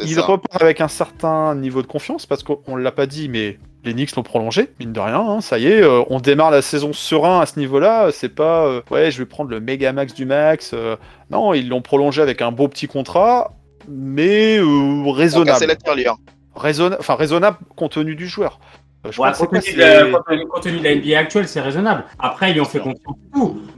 Il 0.00 0.14
ça. 0.14 0.22
repart 0.22 0.62
avec 0.62 0.80
un 0.80 0.88
certain 0.88 1.54
niveau 1.54 1.82
de 1.82 1.86
confiance 1.86 2.26
parce 2.26 2.42
qu'on 2.42 2.76
l'a 2.76 2.92
pas 2.92 3.06
dit, 3.06 3.28
mais 3.28 3.58
les 3.84 3.94
Knicks 3.94 4.14
l'ont 4.16 4.22
prolongé, 4.22 4.70
mine 4.78 4.92
de 4.92 5.00
rien. 5.00 5.20
Hein, 5.20 5.40
ça 5.40 5.58
y 5.58 5.66
est, 5.66 5.82
euh, 5.82 6.02
on 6.08 6.20
démarre 6.20 6.50
la 6.50 6.62
saison 6.62 6.92
serein 6.92 7.40
à 7.40 7.46
ce 7.46 7.58
niveau-là. 7.58 8.10
C'est 8.12 8.28
pas 8.28 8.66
euh, 8.66 8.82
ouais, 8.90 9.10
je 9.10 9.18
vais 9.18 9.26
prendre 9.26 9.50
le 9.50 9.60
méga 9.60 9.92
max 9.92 10.14
du 10.14 10.24
max. 10.26 10.72
euh, 10.74 10.96
non, 11.30 11.54
ils 11.54 11.68
l'ont 11.68 11.82
prolongé 11.82 12.22
avec 12.22 12.42
un 12.42 12.52
beau 12.52 12.68
petit 12.68 12.86
contrat, 12.86 13.52
mais 13.88 14.58
euh, 14.58 15.10
raisonnable. 15.10 15.66
la 15.66 15.76
tirelire. 15.76 16.16
Raisonna- 16.56 16.96
enfin 16.98 17.14
raisonnable 17.14 17.58
compte 17.76 17.92
tenu 17.92 18.14
du 18.16 18.26
joueur. 18.26 18.58
Euh, 19.06 19.12
je 19.12 19.20
Ouais, 19.20 19.28
compte, 19.30 19.50
que 19.50 19.56
tenu 19.58 19.62
c'est 19.62 19.76
de 19.76 20.44
compte 20.44 20.62
tenu- 20.62 20.78
de 20.78 20.84
la 20.84 20.94
NBA 20.96 21.18
actuelle, 21.18 21.46
c'est 21.46 21.60
raisonnable. 21.60 22.04
Après, 22.18 22.50
ils 22.52 22.60
ont 22.60 22.64
fait 22.64 22.80
confiance. 22.80 23.16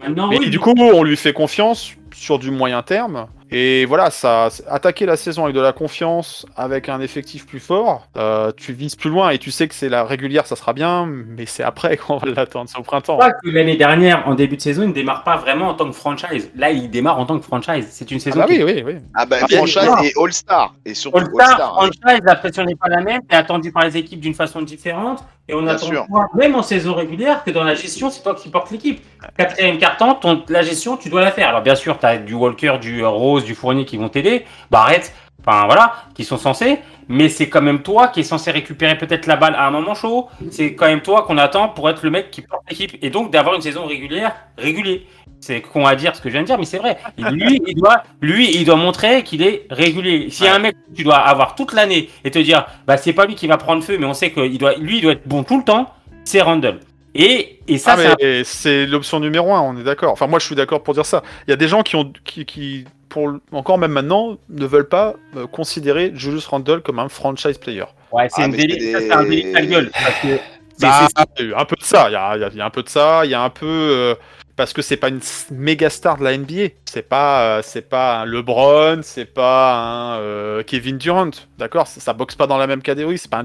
Maintenant, 0.01 0.29
Mais 0.29 0.39
oui, 0.39 0.49
du 0.51 0.59
coup, 0.59 0.73
on 0.79 1.03
lui 1.03 1.17
fait 1.17 1.33
confiance 1.35 1.93
sur 2.15 2.39
du 2.39 2.51
moyen 2.51 2.83
terme. 2.83 3.27
Et 3.53 3.85
voilà, 3.87 4.11
ça, 4.11 4.49
attaquer 4.69 5.07
la 5.07 5.17
saison 5.17 5.45
avec 5.45 5.57
de 5.57 5.61
la 5.61 5.73
confiance, 5.73 6.47
avec 6.57 6.89
un 6.89 7.01
effectif 7.01 7.47
plus 7.47 7.59
fort, 7.61 8.07
euh, 8.17 8.53
tu 8.57 8.73
vises 8.73 8.95
plus 8.97 9.11
loin 9.11 9.31
et 9.31 9.39
tu 9.39 9.51
sais 9.51 9.67
que 9.67 9.75
c'est 9.75 9.89
la 9.89 10.05
régulière, 10.05 10.47
ça 10.47 10.55
sera 10.57 10.73
bien, 10.73 11.07
mais 11.07 11.47
c'est 11.47 11.63
après 11.65 11.97
qu'on 11.97 12.19
va 12.19 12.29
l'attendre, 12.29 12.69
c'est 12.71 12.79
au 12.79 12.83
printemps. 12.83 13.19
l'année 13.45 13.77
dernière, 13.77 14.27
en 14.29 14.35
début 14.35 14.57
de 14.57 14.63
saison, 14.63 14.83
il 14.83 14.89
ne 14.89 14.93
démarre 14.95 15.25
pas 15.25 15.37
vraiment 15.37 15.69
en 15.69 15.75
tant 15.75 15.87
que 15.87 15.97
franchise. 15.97 16.51
Là, 16.57 16.71
il 16.71 16.91
démarre 16.91 17.19
en 17.19 17.27
tant 17.27 17.39
que 17.39 17.45
franchise. 17.45 17.89
C'est 17.91 18.11
une 18.11 18.19
Ah 18.19 18.21
saison 18.21 18.41
bah 18.41 18.47
qui 18.47 18.63
oui, 18.63 18.73
oui, 18.77 18.83
oui. 18.87 18.95
Ah 19.15 19.27
bah, 19.27 19.39
Ah, 19.43 19.47
bien 19.47 19.59
franchise 19.59 19.91
et 20.05 20.13
All-Star. 20.23 20.75
Et 20.85 20.95
surtout 20.95 21.19
All-Star, 21.19 21.49
All-Star. 21.49 21.79
hein. 21.83 21.91
franchise, 22.03 22.21
la 22.25 22.35
pression 22.37 22.65
n'est 22.65 22.77
pas 22.77 22.89
la 22.89 23.01
même, 23.03 23.21
t'es 23.29 23.37
attendu 23.37 23.73
par 23.73 23.85
les 23.85 23.97
équipes 23.97 24.21
d'une 24.21 24.35
façon 24.35 24.63
différente, 24.63 25.25
et 25.49 25.55
on 25.55 25.63
Bien 25.63 25.73
attend 25.75 25.87
sûr. 25.87 26.07
toi, 26.09 26.29
même 26.35 26.55
en 26.55 26.63
saison 26.63 26.95
régulière, 26.95 27.43
que 27.43 27.51
dans 27.51 27.65
la 27.65 27.75
gestion, 27.75 28.09
c'est 28.11 28.23
toi 28.23 28.37
qui 28.37 28.49
portes 28.51 28.71
l'équipe. 28.71 29.03
Quatrième 29.37 29.79
carton, 29.79 30.15
ton, 30.15 30.45
la 30.49 30.63
gestion, 30.63 30.97
tu 30.97 31.09
dois 31.09 31.21
la 31.23 31.33
faire. 31.33 31.49
Alors 31.49 31.63
bien 31.63 31.75
sûr, 31.75 31.99
tu 31.99 32.07
as 32.07 32.19
du 32.19 32.35
Walker, 32.35 32.79
du 32.81 33.05
Rose, 33.05 33.40
du 33.45 33.55
Fournier 33.55 33.85
qui 33.85 33.97
vont 33.97 34.09
t'aider, 34.09 34.45
Barrett, 34.71 35.15
enfin 35.45 35.67
voilà, 35.67 35.95
qui 36.15 36.25
sont 36.25 36.37
censés, 36.37 36.79
mais 37.09 37.29
c'est 37.29 37.49
quand 37.49 37.63
même 37.63 37.83
toi 37.83 38.09
qui 38.09 38.21
est 38.21 38.25
censé 38.25 38.51
récupérer 38.51 38.97
peut-être 38.99 39.27
la 39.27 39.37
balle 39.37 39.55
à 39.55 39.67
un 39.67 39.71
moment 39.71 39.95
chaud, 39.95 40.29
c'est 40.51 40.75
quand 40.75 40.87
même 40.87 41.01
toi 41.01 41.23
qu'on 41.23 41.39
attend 41.39 41.69
pour 41.69 41.89
être 41.89 42.03
le 42.03 42.11
mec 42.11 42.31
qui 42.31 42.43
porte 42.43 42.63
l'équipe, 42.69 42.97
et 43.03 43.11
donc 43.11 43.31
d'avoir 43.31 43.55
une 43.55 43.63
saison 43.63 43.87
régulière, 43.87 44.35
régulier. 44.59 45.07
C'est 45.43 45.63
con 45.63 45.87
à 45.87 45.97
dire 45.97 46.15
ce 46.15 46.21
que 46.21 46.29
je 46.29 46.35
viens 46.35 46.43
de 46.43 46.47
dire, 46.47 46.59
mais 46.59 46.67
c'est 46.67 46.77
vrai. 46.77 46.99
Et 47.17 47.23
lui, 47.23 47.63
il 47.67 47.75
doit, 47.75 48.03
lui, 48.21 48.55
il 48.55 48.67
doit 48.67 48.77
montrer 48.77 49.23
qu'il 49.23 49.41
est 49.43 49.67
régulier. 49.71 50.29
S'il 50.29 50.45
y 50.45 50.49
a 50.51 50.55
un 50.55 50.59
mec 50.59 50.75
que 50.75 50.95
tu 50.95 51.03
dois 51.03 51.17
avoir 51.17 51.55
toute 51.55 51.73
l'année 51.73 52.11
et 52.25 52.31
te 52.31 52.39
dire, 52.39 52.67
bah 52.87 52.99
c'est 52.99 53.15
pas 53.15 53.25
lui 53.25 53.37
qui 53.37 53.47
va 53.47 53.57
prendre 53.57 53.83
feu, 53.83 53.97
mais 53.99 54.05
on 54.05 54.13
sait 54.13 54.33
que 54.33 54.41
il 54.41 54.59
doit, 54.59 54.75
lui, 54.75 54.99
il 54.99 55.01
doit 55.01 55.13
être 55.13 55.27
bon 55.27 55.43
tout 55.43 55.57
le 55.57 55.65
temps, 55.65 55.95
c'est 56.25 56.43
Randall. 56.43 56.81
Et, 57.15 57.59
et 57.67 57.79
ça, 57.79 57.97
Ah, 57.99 58.15
c'est 58.45 58.85
l'option 58.85 59.19
numéro 59.19 59.55
un, 59.55 59.63
on 59.63 59.79
est 59.79 59.83
d'accord. 59.83 60.13
Enfin, 60.13 60.27
moi, 60.27 60.39
je 60.39 60.45
suis 60.45 60.55
d'accord 60.55 60.83
pour 60.83 60.93
dire 60.93 61.07
ça. 61.07 61.23
Il 61.49 61.51
y 61.51 61.55
a 61.55 61.57
des 61.57 61.69
gens 61.69 61.83
qui 61.83 61.97
ont, 61.97 62.13
qui, 62.25 62.45
qui 62.45 62.85
pour 63.11 63.31
encore 63.53 63.77
même 63.77 63.93
maintenant, 63.93 64.39
ne 64.49 64.65
veulent 64.67 64.89
pas 64.89 65.15
euh, 65.37 65.47
considérer 65.47 66.13
Julius 66.15 66.47
Randle 66.47 66.81
comme 66.81 66.99
un 66.99 67.09
franchise 67.11 67.59
player. 67.59 67.85
ouais, 68.13 68.29
c'est 68.31 68.43
Ah, 68.43 68.47
une 68.47 68.53
délit, 68.53 68.81
c'est 68.81 68.93
ça, 68.93 68.99
des- 69.01 69.07
c'est 69.07 69.13
un 69.13 69.23
délit 69.25 69.45
de 69.45 69.53
ta 69.53 69.67
gueule. 69.67 69.91
Parce 69.93 70.21
que 70.21 70.29
c'est- 70.79 70.87
Bah, 70.87 71.09
c'est- 71.09 71.25
il 71.39 71.45
y 71.45 71.49
a 71.49 71.51
eu 71.51 71.55
un 71.55 71.65
peu 71.67 71.77
de 71.77 71.83
ça. 71.83 72.09
Il 72.09 72.13
y 72.13 72.17
a, 72.17 72.37
il 72.37 72.41
y 72.41 72.45
a- 72.45 72.49
il 72.53 72.57
y 72.57 72.61
a 72.61 72.65
un 72.65 72.71
peu 72.71 72.83
de 72.83 72.89
ça. 72.89 73.25
Il 73.27 73.31
y 73.31 73.35
a 73.35 73.43
un 73.43 73.51
peu 73.51 73.67
euh, 73.67 74.15
parce 74.57 74.73
que 74.73 74.81
c'est 74.83 74.97
pas 74.97 75.09
une 75.09 75.21
méga 75.51 75.91
star 75.91 76.17
de 76.19 76.25
la 76.25 76.33
NBA. 76.37 76.69
C'est 76.85 77.09
pas, 77.09 77.43
euh, 77.59 77.61
c'est 77.63 77.89
pas 77.89 78.21
un 78.21 78.25
LeBron, 78.27 79.01
c'est 79.03 79.25
pas 79.27 79.75
un 79.75 80.19
euh, 80.21 80.63
Kevin 80.63 80.97
Durant. 80.99 81.31
D'accord, 81.59 81.87
ça, 81.87 82.01
ça 82.01 82.13
boxe 82.13 82.35
pas 82.37 82.47
dans 82.47 82.59
la 82.59 82.67
même 82.67 82.81
catégorie. 82.83 83.19
C'est 83.19 83.31
pas 83.31 83.39
un. 83.39 83.45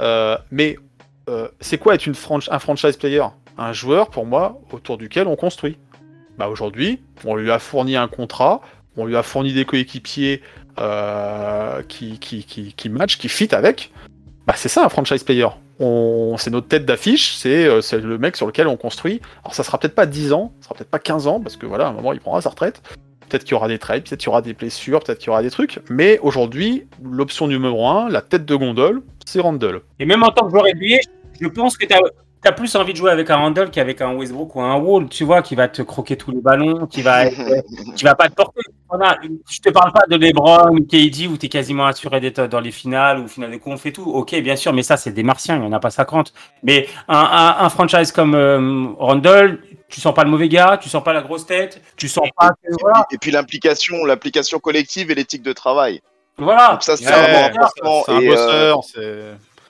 Euh, 0.00 0.36
mais 0.50 0.76
euh, 1.28 1.48
c'est 1.60 1.78
quoi 1.78 1.94
être 1.94 2.06
une 2.06 2.14
franch- 2.14 2.48
un 2.50 2.58
franchise 2.58 2.96
player? 2.96 3.24
Un 3.58 3.72
joueur 3.72 4.08
pour 4.10 4.24
moi 4.26 4.60
autour 4.72 4.96
duquel 4.96 5.26
on 5.26 5.36
construit. 5.36 5.76
Bah 6.38 6.48
aujourd'hui, 6.48 7.02
on 7.26 7.36
lui 7.36 7.50
a 7.50 7.58
fourni 7.58 7.96
un 7.96 8.08
contrat, 8.08 8.62
on 8.96 9.06
lui 9.06 9.16
a 9.16 9.22
fourni 9.22 9.52
des 9.52 9.64
coéquipiers 9.64 10.42
euh, 10.78 11.82
qui, 11.82 12.18
qui, 12.18 12.44
qui, 12.44 12.72
qui 12.72 12.88
matchent, 12.88 13.18
qui 13.18 13.28
fit 13.28 13.54
avec. 13.54 13.92
Bah 14.46 14.54
c'est 14.56 14.68
ça 14.68 14.84
un 14.84 14.88
franchise 14.88 15.22
player. 15.24 15.48
C'est 16.38 16.50
notre 16.50 16.68
tête 16.68 16.84
d'affiche, 16.84 17.34
c'est, 17.34 17.66
euh, 17.66 17.80
c'est 17.80 17.98
le 17.98 18.16
mec 18.16 18.36
sur 18.36 18.46
lequel 18.46 18.68
on 18.68 18.76
construit. 18.76 19.20
Alors 19.42 19.54
ça 19.54 19.64
sera 19.64 19.78
peut-être 19.78 19.94
pas 19.94 20.06
10 20.06 20.32
ans, 20.32 20.52
ça 20.60 20.66
sera 20.66 20.74
peut-être 20.76 20.90
pas 20.90 21.00
15 21.00 21.26
ans, 21.26 21.40
parce 21.40 21.56
que 21.56 21.66
voilà, 21.66 21.88
un 21.88 21.92
moment 21.92 22.12
il 22.12 22.20
prendra 22.20 22.40
sa 22.40 22.50
retraite. 22.50 22.82
Peut-être 23.28 23.44
qu'il 23.44 23.52
y 23.52 23.54
aura 23.54 23.66
des 23.66 23.78
trades, 23.78 24.04
peut-être 24.04 24.20
qu'il 24.20 24.26
y 24.26 24.28
aura 24.28 24.42
des 24.42 24.52
blessures, 24.52 25.00
peut-être 25.00 25.18
qu'il 25.18 25.28
y 25.28 25.30
aura 25.30 25.42
des 25.42 25.50
trucs. 25.50 25.80
Mais 25.88 26.18
aujourd'hui, 26.20 26.86
l'option 27.02 27.48
numéro 27.48 27.88
1, 27.88 28.10
la 28.10 28.20
tête 28.20 28.44
de 28.44 28.54
gondole, 28.54 29.02
c'est 29.24 29.40
Randall. 29.40 29.80
Et 29.98 30.04
même 30.04 30.22
en 30.22 30.30
tant 30.30 30.44
que 30.44 30.50
joueur 30.50 30.64
régulier, 30.64 31.00
je 31.40 31.48
pense 31.48 31.76
que 31.76 31.86
tu 31.86 31.94
as, 31.94 32.00
plus 32.50 32.74
envie 32.74 32.92
de 32.92 32.98
jouer 32.98 33.12
avec 33.12 33.30
un 33.30 33.36
Randall 33.36 33.70
qu'avec 33.70 34.00
un 34.00 34.12
Westbrook 34.14 34.56
ou 34.56 34.60
un 34.62 34.74
Wall, 34.74 35.08
tu 35.08 35.22
vois, 35.22 35.42
qui 35.42 35.54
va 35.54 35.68
te 35.68 35.82
croquer 35.82 36.16
tous 36.16 36.32
les 36.32 36.40
ballons, 36.40 36.86
qui 36.88 37.02
va, 37.02 37.26
être- 37.26 37.38
euh, 37.38 37.60
qui 37.94 38.02
va 38.02 38.16
pas 38.16 38.28
te 38.28 38.34
porter. 38.34 38.60
Voilà. 38.88 39.16
Je 39.48 39.60
te 39.60 39.70
parle 39.70 39.92
pas 39.92 40.02
de 40.08 40.16
LeBron, 40.16 40.74
KD, 40.90 41.28
où 41.28 41.36
tu 41.38 41.46
es 41.46 41.48
quasiment 41.48 41.86
assuré 41.86 42.20
d'être 42.20 42.46
dans 42.48 42.58
les 42.60 42.72
finales 42.72 43.20
ou 43.20 43.28
finales 43.28 43.52
de 43.52 43.56
conf 43.58 43.86
et 43.86 43.92
tout. 43.92 44.10
Ok, 44.10 44.34
bien 44.40 44.56
sûr, 44.56 44.72
mais 44.72 44.82
ça, 44.82 44.96
c'est 44.96 45.12
des 45.12 45.22
martiens, 45.22 45.54
il 45.54 45.60
n'y 45.60 45.66
en 45.68 45.72
a 45.72 45.78
pas 45.78 45.90
50. 45.90 46.32
Mais 46.64 46.88
un, 47.08 47.16
un, 47.16 47.64
un 47.64 47.68
franchise 47.68 48.10
comme 48.10 48.34
euh, 48.34 48.86
Randall, 48.98 49.60
tu 49.88 50.00
sens 50.00 50.12
pas 50.12 50.24
le 50.24 50.30
mauvais 50.30 50.48
gars, 50.48 50.78
tu 50.82 50.88
sens 50.88 51.04
pas 51.04 51.12
la 51.12 51.22
grosse 51.22 51.46
tête, 51.46 51.80
tu 51.96 52.08
sens 52.08 52.28
pas 52.36 52.48
que, 52.50 52.68
Et 52.72 52.76
voilà. 52.80 53.06
et 53.12 53.18
puis 53.18 53.30
l'implication, 53.30 54.04
l'application 54.04 54.58
collective 54.58 55.10
et 55.10 55.14
l'éthique 55.14 55.42
de 55.42 55.52
travail. 55.52 56.00
voilà. 56.38 56.72
Donc 56.72 56.82
ça, 56.82 56.96
c'est 56.96 57.06
Ouais, 57.06 57.12
un 57.12 57.50
euh, 58.08 58.26
bosseur. 58.26 58.80
C'est 58.84 59.00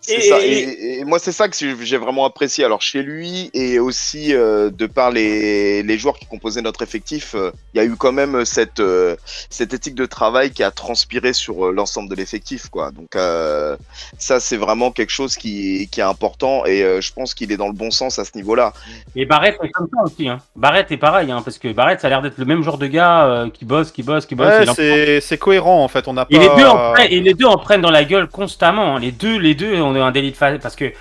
Et- 0.09 0.21
ça. 0.23 0.41
et- 0.41 0.53
Et, 0.53 0.99
et 1.01 1.05
moi, 1.05 1.19
c'est 1.19 1.33
ça 1.33 1.49
que 1.49 1.55
j'ai 1.57 1.97
vraiment 1.97 2.25
apprécié. 2.25 2.65
Alors, 2.65 2.83
chez 2.83 3.03
lui, 3.03 3.51
et 3.55 3.79
aussi 3.79 4.35
euh, 4.35 4.71
de 4.71 4.87
par 4.87 5.11
les, 5.11 5.83
les 5.83 5.99
joueurs 5.99 6.19
qui 6.19 6.27
composaient 6.27 6.63
notre 6.63 6.83
effectif, 6.83 7.35
euh, 7.35 7.51
il 7.75 7.79
y 7.79 7.81
a 7.81 7.85
eu 7.85 7.97
quand 7.97 8.13
même 8.13 8.45
cette, 8.45 8.81
euh, 8.81 9.17
cette 9.51 9.73
éthique 9.75 9.95
de 9.95 10.07
travail 10.07 10.51
qui 10.51 10.63
a 10.63 10.71
transpiré 10.71 11.33
sur 11.33 11.73
l'ensemble 11.73 12.09
de 12.09 12.15
l'effectif. 12.15 12.69
quoi. 12.69 12.91
Donc, 12.91 13.15
euh, 13.17 13.77
ça, 14.19 14.41
c'est 14.41 14.57
vraiment 14.57 14.91
quelque 14.91 15.11
chose 15.11 15.37
qui, 15.37 15.89
qui 15.91 16.01
est 16.01 16.05
important. 16.05 16.65
Et 16.67 16.83
euh, 16.83 17.01
je 17.01 17.13
pense 17.13 17.35
qu'il 17.35 17.53
est 17.53 17.57
dans 17.57 17.69
le 17.69 17.73
bon 17.75 17.91
sens 17.91 18.19
à 18.19 18.25
ce 18.25 18.31
niveau-là. 18.37 18.73
Et 19.17 19.25
Barrett 19.27 19.57
est 19.63 19.71
comme 19.71 19.89
ça 19.95 20.03
aussi. 20.05 20.29
Hein. 20.29 20.39
Barrett 20.57 20.91
est 20.91 20.97
pareil, 20.97 21.31
hein, 21.31 21.43
parce 21.45 21.59
que 21.59 21.69
Barrett, 21.73 22.01
ça 22.01 22.07
a 22.09 22.11
l'air 22.11 22.23
d'être 22.23 22.39
le 22.39 22.45
même 22.45 22.63
genre 22.63 22.79
de 22.79 22.87
gars 22.87 23.25
euh, 23.27 23.51
qui 23.51 23.65
bosse, 23.65 23.91
qui 23.93 24.03
bosse, 24.03 24.27
qui 24.27 24.35
bosse. 24.35 24.47
Ouais, 24.79 25.19
c'est 25.21 25.39
cohérent 25.39 25.83
en 25.85 25.89
fait. 25.89 26.09
On 26.09 26.13
n'a 26.15 26.25
pas. 26.25 26.35
Et 26.35 26.39
les, 26.39 26.49
deux 26.49 26.67
en 26.67 26.93
prennent, 26.93 27.13
et 27.13 27.21
les 27.21 27.35
deux 27.35 27.47
en 27.47 27.57
prennent 27.59 27.81
dans 27.83 27.91
la 27.91 28.05
gueule 28.05 28.29
constamment. 28.29 28.97
hein. 28.97 29.01
Les 29.01 29.13
deux, 29.13 29.37
les 29.37 29.55
deux, 29.55 29.75
on 29.81 29.92
a 30.01 30.05
un 30.05 30.11
délit 30.11 30.31
de 30.33 30.37
phase 30.37 30.59
parce 30.63 30.77
que 30.77 30.93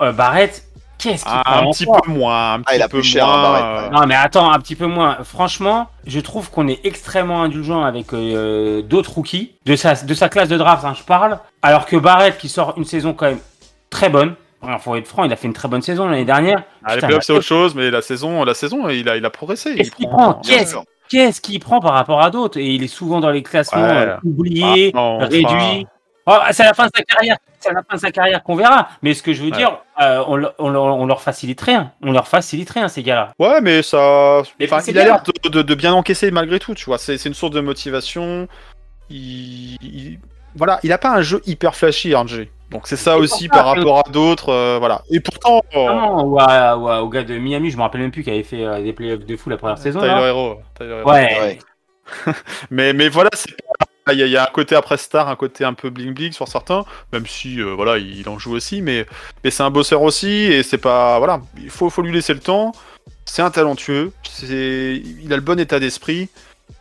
euh, 0.00 0.12
Barrett, 0.12 0.64
qu'est-ce 0.98 1.24
qu'il 1.24 1.32
Ah, 1.34 1.42
prend 1.44 1.68
un 1.68 1.70
petit 1.72 1.86
peu 1.86 2.10
moins, 2.10 2.54
un 2.54 2.60
petit 2.62 2.76
il 2.76 2.82
a 2.82 2.88
peu 2.88 2.98
plus 2.98 3.02
cher, 3.08 3.26
hein, 3.28 3.32
moins. 3.40 3.42
Barrett, 3.60 3.90
ouais. 3.92 3.98
Non 4.00 4.06
mais 4.06 4.14
attends, 4.14 4.50
un 4.52 4.58
petit 4.58 4.76
peu 4.76 4.86
moins. 4.86 5.18
Franchement, 5.24 5.88
je 6.06 6.20
trouve 6.20 6.50
qu'on 6.50 6.68
est 6.68 6.84
extrêmement 6.84 7.42
indulgent 7.42 7.82
avec 7.82 8.12
euh, 8.12 8.82
d'autres 8.82 9.12
rookies 9.12 9.52
de 9.66 9.76
sa 9.76 9.94
de 9.94 10.14
sa 10.14 10.28
classe 10.28 10.48
de 10.48 10.56
draft, 10.56 10.84
hein, 10.84 10.94
je 10.98 11.02
parle. 11.02 11.38
Alors 11.62 11.86
que 11.86 11.96
Barrett 11.96 12.38
qui 12.38 12.48
sort 12.48 12.74
une 12.76 12.84
saison 12.84 13.12
quand 13.14 13.26
même 13.26 13.40
très 13.90 14.08
bonne. 14.08 14.34
Il 14.64 14.78
faut 14.78 14.94
être 14.94 15.08
franc, 15.08 15.24
il 15.24 15.32
a 15.32 15.36
fait 15.36 15.48
une 15.48 15.52
très 15.54 15.66
bonne 15.66 15.82
saison 15.82 16.06
l'année 16.06 16.24
dernière. 16.24 16.62
Ah, 16.84 16.94
les 16.94 17.00
playoffs 17.02 17.24
c'est 17.24 17.32
autre 17.32 17.44
chose, 17.44 17.74
mais 17.74 17.90
la 17.90 18.00
saison, 18.00 18.44
la 18.44 18.54
saison, 18.54 18.88
il 18.90 19.08
a, 19.08 19.16
il 19.16 19.24
a 19.24 19.30
progressé. 19.30 19.74
Qu'est-ce 19.74 19.90
il 19.90 19.94
qu'il 19.96 20.08
prend 20.08 20.40
Qu'est-ce 21.08 21.40
qu'il 21.40 21.58
prend 21.58 21.80
par 21.80 21.94
rapport 21.94 22.22
à 22.22 22.30
d'autres? 22.30 22.58
Et 22.60 22.66
il 22.66 22.84
est 22.84 22.88
souvent 22.88 23.18
dans 23.20 23.30
les 23.30 23.42
classements 23.42 23.82
Ouais. 23.82 23.88
euh, 24.06 24.16
oubliés, 24.24 24.92
Ah, 24.94 24.98
non, 24.98 25.18
réduits. 25.18 25.86
C'est 26.52 26.62
à 26.62 26.66
la 26.66 26.74
fin 26.74 26.86
de 26.86 26.90
sa 26.94 27.02
carrière. 27.02 27.36
C'est 27.60 27.70
à 27.70 27.72
la 27.74 27.82
fin 27.88 27.96
de 27.96 28.00
sa 28.00 28.10
carrière 28.10 28.42
qu'on 28.42 28.56
verra. 28.56 28.88
Mais 29.02 29.14
ce 29.14 29.22
que 29.22 29.32
je 29.32 29.42
veux 29.42 29.50
Ouais. 29.50 29.56
dire, 29.56 29.78
euh, 30.00 30.22
on, 30.26 30.36
leur- 30.36 30.54
on 30.58 30.74
on 30.74 31.06
leur 31.06 31.20
facilite 31.22 31.60
rien. 31.60 31.92
On 32.02 32.12
leur 32.12 32.26
facilite 32.28 32.70
rien 32.70 32.88
ces 32.88 33.02
gars-là. 33.02 33.32
Ouais, 33.38 33.60
mais 33.60 33.82
ça. 33.82 34.42
Mais 34.58 34.66
enfin, 34.66 34.80
c'est 34.80 34.90
il 34.92 34.98
a 34.98 35.04
l'air 35.04 35.22
de, 35.22 35.48
de- 35.48 35.62
de 35.62 35.74
bien 35.74 35.92
encaisser 35.94 36.30
malgré 36.30 36.58
tout, 36.58 36.74
tu 36.74 36.84
vois. 36.86 36.98
C'est 36.98 37.18
c'est 37.18 37.28
une 37.28 37.34
source 37.34 37.52
de 37.52 37.60
motivation. 37.60 38.48
Il... 39.10 39.76
il- 39.82 40.18
Voilà, 40.54 40.80
il 40.82 40.92
a 40.92 40.98
pas 40.98 41.10
un 41.10 41.22
jeu 41.22 41.40
hyper 41.46 41.74
flashy, 41.74 42.14
RNG. 42.14 42.48
Donc 42.70 42.86
c'est 42.86 42.96
ça 42.96 43.16
aussi 43.18 43.44
ça 43.44 43.50
par 43.50 43.66
rapport 43.66 43.98
à 44.06 44.10
d'autres, 44.10 44.48
euh, 44.50 44.76
voilà. 44.78 45.02
Et 45.10 45.20
pourtant, 45.20 45.60
oh, 45.74 45.84
Vraiment, 45.84 46.24
ou, 46.24 46.38
à- 46.40 46.76
ou 46.76 46.88
à- 46.88 47.02
au 47.02 47.08
gars 47.08 47.22
de 47.22 47.36
Miami, 47.38 47.70
je 47.70 47.76
me 47.76 47.82
rappelle 47.82 48.00
même 48.02 48.10
plus 48.10 48.22
qui 48.24 48.30
avait 48.30 48.42
fait 48.42 48.64
euh, 48.64 48.82
des 48.82 48.92
playoffs 48.92 49.24
de 49.26 49.36
fou 49.36 49.50
la 49.50 49.56
première 49.58 49.78
saison. 49.78 50.00
Tyler 50.00 50.12
Hero. 50.26 50.58
Ouais. 50.80 50.98
Ouais. 51.06 51.58
Mais, 52.70 52.92
mais 52.92 53.08
voilà, 53.08 53.30
c'est 53.34 53.54
pas- 53.78 53.86
il 54.10 54.18
y, 54.18 54.22
a- 54.22 54.26
il 54.26 54.32
y 54.32 54.36
a 54.36 54.42
un 54.44 54.52
côté 54.52 54.74
après 54.74 54.96
star, 54.96 55.28
un 55.28 55.36
côté 55.36 55.64
un 55.64 55.74
peu 55.74 55.90
bling 55.90 56.12
bling 56.12 56.32
sur 56.32 56.48
certains, 56.48 56.84
même 57.12 57.26
si 57.26 57.60
euh, 57.60 57.74
voilà, 57.74 57.98
il 57.98 58.28
en 58.28 58.38
joue 58.38 58.52
aussi, 58.54 58.82
mais, 58.82 59.06
c'est 59.48 59.62
un 59.62 59.70
bosseur 59.70 60.02
aussi 60.02 60.28
et 60.28 60.62
c'est 60.62 60.78
pas 60.78 61.18
voilà, 61.18 61.40
il 61.62 61.70
faut, 61.70 61.90
lui 62.02 62.12
laisser 62.12 62.34
le 62.34 62.40
temps. 62.40 62.72
C'est 63.24 63.42
un 63.42 63.50
talentueux, 63.50 64.12
il 64.42 65.32
a 65.32 65.36
le 65.36 65.42
bon 65.42 65.58
état 65.60 65.78
d'esprit. 65.78 66.28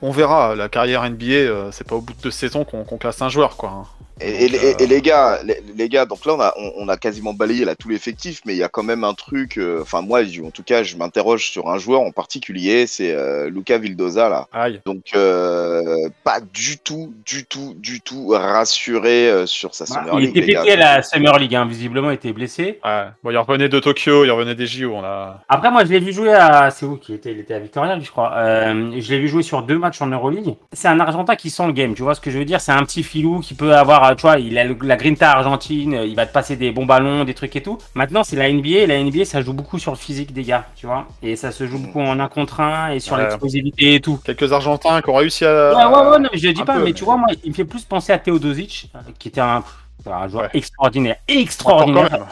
On 0.01 0.11
verra, 0.11 0.55
la 0.55 0.69
carrière 0.69 1.03
NBA, 1.09 1.25
euh, 1.25 1.69
c'est 1.71 1.87
pas 1.87 1.95
au 1.95 2.01
bout 2.01 2.13
de 2.13 2.21
deux 2.21 2.31
saisons 2.31 2.63
qu'on 2.65 2.97
classe 2.97 3.21
un 3.21 3.29
joueur 3.29 3.57
quoi. 3.57 3.87
Et, 4.23 4.45
et- 4.45 4.49
Donc, 4.49 4.61
et- 4.63 4.65
euh, 4.67 4.73
et 4.79 4.87
les 4.87 5.01
gars, 5.01 5.39
les, 5.43 5.61
les 5.75 5.89
gars, 5.89 6.05
donc 6.05 6.25
là 6.25 6.33
on 6.35 6.39
a, 6.41 6.53
on, 6.57 6.71
on 6.77 6.87
a 6.89 6.97
quasiment 6.97 7.33
balayé 7.33 7.65
là 7.65 7.75
tout 7.75 7.89
l'effectif, 7.89 8.41
mais 8.45 8.53
il 8.53 8.57
y 8.57 8.63
a 8.63 8.69
quand 8.69 8.83
même 8.83 9.03
un 9.03 9.13
truc. 9.13 9.57
euh, 9.57 9.79
Enfin 9.81 10.01
moi, 10.01 10.23
je- 10.23 10.41
en 10.41 10.51
tout 10.51 10.63
cas, 10.63 10.83
je 10.83 10.95
m'interroge 10.97 11.49
sur 11.49 11.69
un 11.69 11.77
joueur 11.77 12.01
en 12.01 12.11
particulier, 12.11 12.87
c'est 12.87 13.11
euh, 13.11 13.49
Luca 13.49 13.77
Vildoza 13.77 14.29
là. 14.29 14.47
Aïe. 14.53 14.81
Donc 14.85 15.05
euh, 15.15 16.09
pas 16.23 16.39
du 16.41 16.77
tout, 16.77 17.13
du 17.25 17.45
tout, 17.45 17.73
du 17.77 18.01
tout 18.01 18.29
rassuré 18.29 19.29
euh, 19.29 19.45
sur 19.45 19.73
sa 19.75 19.85
Bah, 19.85 20.01
Summer 20.01 20.19
il 20.19 20.25
League. 20.27 20.37
était 20.37 20.47
les 20.47 20.53
gars. 20.53 20.61
pété 20.61 20.73
à 20.73 20.95
la 20.97 21.03
Summer 21.03 21.37
League, 21.39 21.55
hein. 21.55 21.65
visiblement 21.65 22.11
il 22.11 22.15
était 22.15 22.33
blessé. 22.33 22.79
Ouais. 22.83 23.03
Bon, 23.23 23.31
il 23.31 23.37
revenait 23.37 23.69
de 23.69 23.79
Tokyo, 23.79 24.25
il 24.25 24.31
revenait 24.31 24.55
des 24.55 24.67
JO, 24.67 24.91
on 24.93 25.03
a. 25.03 25.41
Après, 25.49 25.71
moi, 25.71 25.83
je 25.85 25.89
l'ai 25.91 25.99
vu 25.99 26.13
jouer 26.13 26.33
à. 26.33 26.69
C'est 26.71 26.85
où 26.85 26.97
qu'il 26.97 27.15
était? 27.15 27.31
Il 27.31 27.39
était 27.39 27.53
à 27.53 27.59
Victoria, 27.59 27.99
je 27.99 28.09
crois. 28.09 28.33
Euh, 28.35 28.91
je 28.99 29.09
l'ai 29.11 29.19
vu 29.19 29.27
jouer 29.27 29.43
sur 29.43 29.61
deux 29.63 29.77
matchs 29.77 30.01
en 30.01 30.07
Euroleague. 30.07 30.55
C'est 30.73 30.87
un 30.87 30.99
Argentin 30.99 31.35
qui 31.35 31.49
sent 31.49 31.65
le 31.67 31.73
game, 31.73 31.93
tu 31.93 32.03
vois 32.03 32.15
ce 32.15 32.21
que 32.21 32.31
je 32.31 32.37
veux 32.37 32.45
dire? 32.45 32.61
C'est 32.61 32.71
un 32.71 32.83
petit 32.83 33.03
filou 33.03 33.39
qui 33.39 33.53
peut 33.53 33.75
avoir, 33.75 34.03
euh, 34.11 34.15
tu 34.15 34.21
vois, 34.21 34.37
il 34.37 34.57
a 34.57 34.63
la 34.65 34.95
grinta 34.95 35.31
argentine, 35.31 36.01
il 36.05 36.15
va 36.15 36.25
te 36.25 36.33
passer 36.33 36.55
des 36.55 36.71
bons 36.71 36.85
ballons, 36.85 37.23
des 37.23 37.33
trucs 37.33 37.55
et 37.55 37.61
tout. 37.63 37.77
Maintenant, 37.95 38.23
c'est 38.23 38.35
la 38.35 38.51
NBA, 38.51 38.85
la 38.87 39.01
NBA, 39.03 39.25
ça 39.25 39.41
joue 39.41 39.53
beaucoup 39.53 39.79
sur 39.79 39.91
le 39.91 39.97
physique 39.97 40.33
des 40.33 40.43
gars, 40.43 40.65
tu 40.75 40.85
vois. 40.85 41.07
Et 41.23 41.35
ça 41.35 41.51
se 41.51 41.65
joue 41.67 41.79
beaucoup 41.79 42.01
en 42.01 42.19
un 42.19 42.27
contre 42.27 42.59
un 42.59 42.91
et 42.91 42.99
sur 42.99 43.15
Ouais. 43.15 43.23
l'explosivité 43.23 43.95
et 43.95 43.99
tout. 44.01 44.19
Quelques 44.23 44.51
Argentins 44.53 45.01
qui 45.01 45.09
ont 45.09 45.15
réussi 45.15 45.45
à. 45.45 45.73
Ouais, 45.73 45.85
ouais, 45.97 46.09
ouais, 46.11 46.19
non, 46.19 46.29
mais 46.31 46.37
je 46.39 46.49
dis 46.49 46.61
un 46.61 46.65
pas, 46.65 46.73
peu, 46.73 46.79
mais, 46.79 46.85
mais- 46.85 46.93
tu 46.93 47.03
vois, 47.03 47.17
moi, 47.17 47.27
il 47.43 47.49
me 47.49 47.55
fait 47.55 47.65
plus 47.65 47.83
penser 47.83 48.13
à 48.13 48.19
Teodosic, 48.19 48.89
euh, 48.95 48.99
qui 49.17 49.27
était 49.29 49.41
un, 49.41 49.63
un 50.05 50.27
joueur 50.27 50.43
Ouais. 50.43 50.49
extraordinaire. 50.53 51.15
Extraordinaire. 51.27 52.27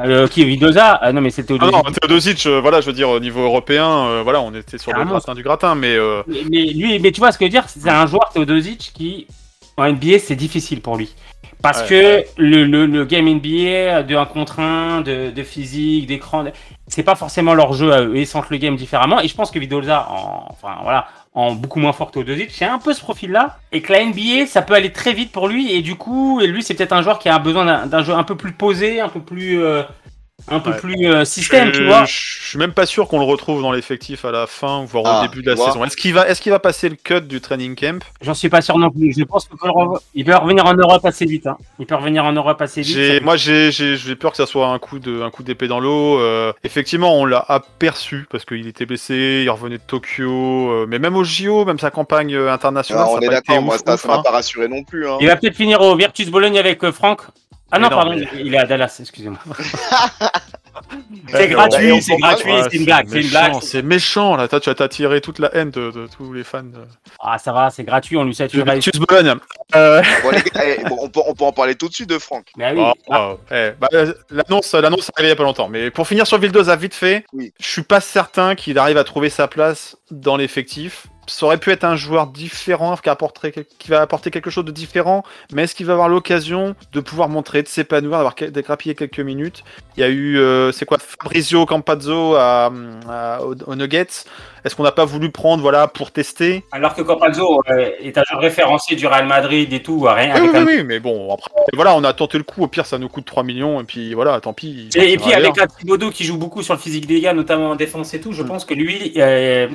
Euh, 0.00 0.28
qui 0.28 0.42
est 0.42 0.44
Vidoza 0.44 0.96
Ah 1.02 1.12
non, 1.12 1.20
mais 1.20 1.30
c'est 1.30 1.42
Ah 1.42 1.46
Teodosic. 1.46 1.72
non, 1.74 1.82
Teodosic, 1.82 2.46
euh, 2.46 2.60
voilà, 2.60 2.80
je 2.80 2.86
veux 2.86 2.92
dire, 2.92 3.08
au 3.10 3.18
niveau 3.18 3.40
européen, 3.42 4.06
euh, 4.06 4.20
voilà, 4.22 4.40
on 4.40 4.54
était 4.54 4.78
sur 4.78 4.92
le 4.94 5.04
gratin 5.04 5.34
du 5.34 5.42
gratin, 5.42 5.74
mais 5.74 5.96
Mais, 6.28 6.36
mais 6.48 6.64
lui, 6.66 6.98
mais 7.00 7.10
tu 7.10 7.18
vois 7.18 7.32
ce 7.32 7.38
que 7.38 7.44
je 7.44 7.48
veux 7.48 7.50
dire, 7.60 7.68
c'est 7.68 7.88
un 7.90 8.06
joueur 8.06 8.30
Teodosic 8.32 8.92
qui 8.94 9.26
en 9.78 9.92
NBA 9.92 10.18
c'est 10.18 10.36
difficile 10.36 10.80
pour 10.80 10.96
lui. 10.96 11.14
Parce 11.62 11.82
Ouais. 11.82 12.24
que 12.36 12.40
le, 12.40 12.64
le, 12.64 12.86
le 12.86 13.04
game 13.04 13.26
NBA 13.28 14.04
de 14.04 14.14
1 14.14 14.26
contre 14.26 14.60
1, 14.60 15.00
de, 15.00 15.30
de 15.30 15.42
physique, 15.42 16.06
d'écran, 16.06 16.44
c'est 16.86 17.02
pas 17.02 17.16
forcément 17.16 17.52
leur 17.54 17.72
jeu 17.72 17.92
à 17.92 18.02
eux. 18.02 18.16
Ils 18.16 18.26
sentent 18.28 18.50
le 18.50 18.58
game 18.58 18.76
différemment. 18.76 19.20
Et 19.20 19.26
je 19.28 19.34
pense 19.34 19.50
que 19.50 19.58
Vidolza, 19.58 20.06
en, 20.08 20.46
enfin 20.50 20.76
voilà, 20.84 21.08
en 21.34 21.54
beaucoup 21.54 21.80
moins 21.80 21.92
fort 21.92 22.08
que 22.12 22.20
Teodosic, 22.20 22.50
c'est 22.52 22.64
un 22.64 22.78
peu 22.78 22.92
ce 22.92 23.00
profil-là. 23.00 23.58
Et 23.72 23.82
que 23.82 23.92
la 23.92 24.04
NBA, 24.04 24.46
ça 24.46 24.62
peut 24.62 24.74
aller 24.74 24.92
très 24.92 25.12
vite 25.12 25.32
pour 25.32 25.48
lui. 25.48 25.72
Et 25.72 25.82
du 25.82 25.96
coup, 25.96 26.40
et 26.40 26.46
lui, 26.46 26.62
c'est 26.62 26.74
peut-être 26.74 26.92
un 26.92 27.02
joueur 27.02 27.18
qui 27.18 27.28
a 27.28 27.38
besoin 27.40 27.64
d'un 27.64 27.86
d'un 27.86 28.02
jeu 28.04 28.12
un 28.14 28.24
peu 28.24 28.36
plus 28.36 28.52
posé, 28.52 29.00
un 29.00 29.08
peu 29.08 29.20
plus, 29.20 29.60
euh, 29.60 29.82
un 30.50 30.60
peu 30.60 30.70
Ouais. 30.70 30.76
plus 30.78 31.06
euh, 31.06 31.24
système, 31.24 31.72
je, 31.74 31.80
tu 31.80 31.86
vois. 31.86 32.04
je 32.04 32.48
suis 32.48 32.58
même 32.58 32.72
pas 32.72 32.86
sûr 32.86 33.08
qu'on 33.08 33.18
le 33.18 33.24
retrouve 33.24 33.60
dans 33.60 33.72
l'effectif 33.72 34.24
à 34.24 34.30
la 34.30 34.46
fin, 34.46 34.84
voire 34.84 35.04
Ah, 35.06 35.18
au 35.24 35.28
début 35.28 35.42
de 35.42 35.50
la 35.50 35.56
saison. 35.56 35.84
Est-ce 35.84 35.96
qu'il 35.96 36.14
va, 36.14 36.28
est-ce 36.28 36.40
qu'il 36.40 36.52
va 36.52 36.58
passer 36.60 36.88
le 36.88 36.94
cut 36.96 37.20
du 37.22 37.40
training 37.40 37.74
camp? 37.74 38.02
J'en 38.22 38.32
suis 38.34 38.48
pas 38.48 38.62
sûr 38.62 38.78
non 38.78 38.88
plus. 38.90 39.12
Je 39.12 39.24
pense 39.24 39.46
qu'il 39.48 39.58
peut, 39.58 39.68
re- 39.68 40.00
il 40.14 40.24
peut 40.24 40.34
revenir 40.36 40.64
en 40.64 40.74
Europe 40.74 41.04
assez 41.04 41.26
vite. 41.26 41.46
Hein. 41.48 41.58
Il 41.78 41.86
peut 41.86 41.96
revenir 41.96 42.24
en 42.24 42.32
Europe 42.32 42.62
assez 42.62 42.82
vite. 42.82 42.96
Ça- 43.18 43.20
moi, 43.24 43.36
j'ai, 43.36 43.72
j'ai, 43.72 43.96
j'ai 43.96 44.16
peur 44.16 44.30
que 44.30 44.36
ça 44.36 44.46
soit 44.46 44.68
un 44.68 44.78
coup 44.78 44.98
de, 45.00 45.20
un 45.22 45.30
coup 45.30 45.42
d'épée 45.42 45.68
dans 45.68 45.80
l'eau. 45.80 46.18
Euh, 46.20 46.52
effectivement, 46.64 47.14
on 47.18 47.24
l'a 47.26 47.44
aperçu 47.48 48.26
parce 48.30 48.44
qu'il 48.44 48.66
était 48.68 48.86
blessé, 48.86 49.42
il 49.44 49.50
revenait 49.50 49.78
de 49.78 49.82
Tokyo, 49.86 50.70
euh, 50.70 50.86
mais 50.88 50.98
même 50.98 51.16
au 51.16 51.24
JO, 51.24 51.64
même 51.64 51.78
sa 51.80 51.90
campagne 51.90 52.34
internationale, 52.34 53.04
Non, 53.04 53.10
ça 53.12 53.18
on 53.18 53.20
a 53.22 53.24
est 53.26 53.28
d'accord, 53.28 53.60
moi 53.62 53.74
ouf, 53.74 53.82
ça, 53.84 54.08
m'a 54.08 54.14
hein. 54.14 54.22
pas 54.24 54.30
rassuré 54.30 54.68
non 54.68 54.84
plus. 54.84 55.06
Hein. 55.08 55.18
Il 55.20 55.26
va 55.26 55.36
peut-être 55.36 55.56
finir 55.56 55.80
au 55.80 55.94
Virtus 55.96 56.30
Bologne 56.30 56.58
avec 56.58 56.82
euh, 56.84 56.92
Franck. 56.92 57.22
Ah 57.70 57.78
non, 57.78 57.90
non, 57.90 57.96
pardon, 57.96 58.16
mais- 58.16 58.26
il 58.40 58.54
est 58.54 58.58
à 58.58 58.64
Dallas, 58.66 58.96
excusez-moi. 59.00 59.38
C'est 61.30 61.48
gratuit, 61.48 62.00
c'est 62.02 62.16
gratuit, 62.16 62.50
Ouais, 62.52 62.62
c'est 62.70 62.76
une 62.78 62.84
blague, 62.84 63.08
c'est 63.08 63.16
une 63.16 63.22
méchant, 63.24 63.30
blague. 63.50 63.62
C'est 63.62 63.82
méchant, 63.82 64.36
là. 64.36 64.48
Tu 64.48 64.70
as 64.70 64.82
attiré 64.82 65.20
toute 65.20 65.38
la 65.38 65.54
haine 65.54 65.70
de, 65.70 65.90
de 65.90 66.06
tous 66.06 66.32
les 66.32 66.44
fans. 66.44 66.62
De... 66.62 66.78
Ah, 67.20 67.36
ça 67.38 67.52
va, 67.52 67.68
c'est 67.70 67.84
gratuit, 67.84 68.16
on 68.16 68.24
lui. 68.24 68.32
Virtus 68.32 68.92
Bologne. 69.00 69.34
Euh, 69.74 70.02
Bon, 70.22 70.30
eh, 70.32 70.84
bon, 70.88 70.96
on, 71.02 71.08
peut, 71.10 71.20
on 71.26 71.34
peut 71.34 71.44
en 71.44 71.52
parler 71.52 71.74
tout 71.74 71.88
de 71.88 71.92
suite 71.94 72.08
de 72.08 72.18
Franck. 72.18 72.46
Mais 72.56 72.64
ah 72.64 72.72
oui, 72.72 72.80
Oh, 72.80 72.92
ah, 73.10 73.30
oh, 73.32 73.40
eh, 73.50 73.72
bah, 73.78 73.88
euh, 73.92 74.14
l'annonce, 74.30 74.72
l'annonce 74.72 75.08
est 75.08 75.12
arrivée 75.18 75.28
il 75.28 75.32
y 75.32 75.32
a 75.32 75.36
pas 75.36 75.42
longtemps. 75.42 75.68
Mais 75.68 75.90
pour 75.90 76.06
finir 76.08 76.26
sur 76.26 76.38
Vildoza, 76.38 76.74
vite 76.76 76.94
fait, 76.94 77.24
Oui. 77.34 77.52
je 77.60 77.66
suis 77.66 77.82
pas 77.82 78.00
certain 78.00 78.54
qu'il 78.54 78.78
arrive 78.78 78.96
à 78.96 79.04
trouver 79.04 79.28
sa 79.28 79.46
place 79.48 79.96
dans 80.10 80.36
l'effectif. 80.36 81.06
Ça 81.26 81.44
aurait 81.44 81.58
pu 81.58 81.70
être 81.70 81.84
un 81.84 81.94
joueur 81.96 82.28
différent 82.28 82.96
qui, 82.96 83.10
apporterait, 83.10 83.52
va 83.88 84.00
apporter 84.00 84.30
quelque 84.30 84.48
chose 84.48 84.64
de 84.64 84.70
différent, 84.72 85.22
mais 85.52 85.64
est-ce 85.64 85.74
qu'il 85.74 85.84
va 85.84 85.92
avoir 85.92 86.08
l'occasion 86.08 86.74
de 86.94 87.00
pouvoir 87.00 87.28
montrer, 87.28 87.62
de 87.62 87.68
s'épanouir, 87.68 88.12
d'avoir 88.18 88.34
grappiller 88.34 88.94
quelques 88.94 89.20
minutes? 89.20 89.62
Il 89.96 90.00
y 90.00 90.04
a 90.04 90.08
eu, 90.08 90.38
euh, 90.38 90.72
c'est 90.72 90.86
quoi, 90.86 90.96
Fabrizio 90.98 91.66
Campazzo 91.66 92.34
à, 92.36 92.72
à- 93.10 93.42
au, 93.42 93.54
au 93.66 93.74
Nuggets. 93.76 94.24
Est-ce 94.64 94.74
qu'on 94.76 94.82
n'a 94.82 94.92
pas 94.92 95.04
voulu 95.04 95.30
prendre, 95.30 95.62
voilà, 95.62 95.88
pour 95.88 96.10
tester 96.10 96.64
alors 96.72 96.94
que 96.94 97.02
Campazzo 97.02 97.60
euh, 97.70 97.90
est 98.00 98.16
un 98.18 98.22
joueur 98.28 98.40
référencé 98.42 98.96
du 98.96 99.06
Real 99.06 99.26
Madrid 99.26 99.72
et 99.72 99.82
tout, 99.82 100.00
rien. 100.00 100.32
oui, 100.34 100.38
avec 100.48 100.50
oui, 100.52 100.58
un- 100.58 100.64
oui, 100.66 100.84
mais 100.84 101.00
bon, 101.00 101.32
après, 101.32 101.50
voilà, 101.74 101.94
on 101.96 102.04
a 102.04 102.12
tenté 102.12 102.38
le 102.38 102.44
coup. 102.44 102.62
Au 102.62 102.68
pire, 102.68 102.86
ça 102.86 102.98
nous 102.98 103.08
coûte 103.08 103.24
3 103.24 103.42
millions, 103.42 103.80
et 103.80 103.84
puis 103.84 104.14
voilà, 104.14 104.40
tant 104.40 104.52
pis. 104.52 104.88
Et, 104.96 105.16
puis 105.16 105.32
avec 105.32 105.58
un 105.58 105.66
Thibodeau 105.66 106.10
qui 106.10 106.24
joue 106.24 106.36
beaucoup 106.38 106.62
sur 106.62 106.74
le 106.74 106.80
physique 106.80 107.06
des 107.06 107.20
gars, 107.20 107.32
notamment 107.32 107.70
en 107.70 107.76
défense 107.76 108.14
et 108.14 108.20
tout, 108.20 108.32
je 108.32 108.42
pense 108.42 108.64
que 108.64 108.74
lui, 108.74 109.12
euh, 109.16 109.68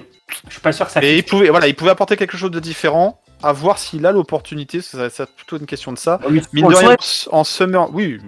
je 0.48 0.52
suis 0.54 0.62
pas 0.62 0.72
sûr 0.72 0.86
que 0.86 0.92
ça. 0.92 1.04
Et 1.04 1.18
il 1.18 1.24
pouvait, 1.24 1.50
voilà, 1.50 1.68
il 1.68 1.76
pouvait 1.76 1.92
apporter 1.92 2.16
quelque 2.18 2.38
chose 2.38 2.52
de 2.52 2.60
différent, 2.60 3.20
à 3.42 3.52
voir 3.54 3.78
s'il 3.78 4.06
a 4.06 4.12
l'opportunité, 4.12 4.78
parce 4.80 4.90
que 4.92 4.98
ça- 4.98 5.10
c'est 5.10 5.36
plutôt 5.36 5.58
une 5.58 5.66
question 5.66 5.92
de 5.92 5.98
ça. 5.98 6.20
On 6.26 6.30
lui- 6.30 6.42
Mine 6.54 6.68
de 6.68 6.76
rien, 6.76 6.96
en 7.32 7.44
summer, 7.44 7.90
oui, 7.94 8.20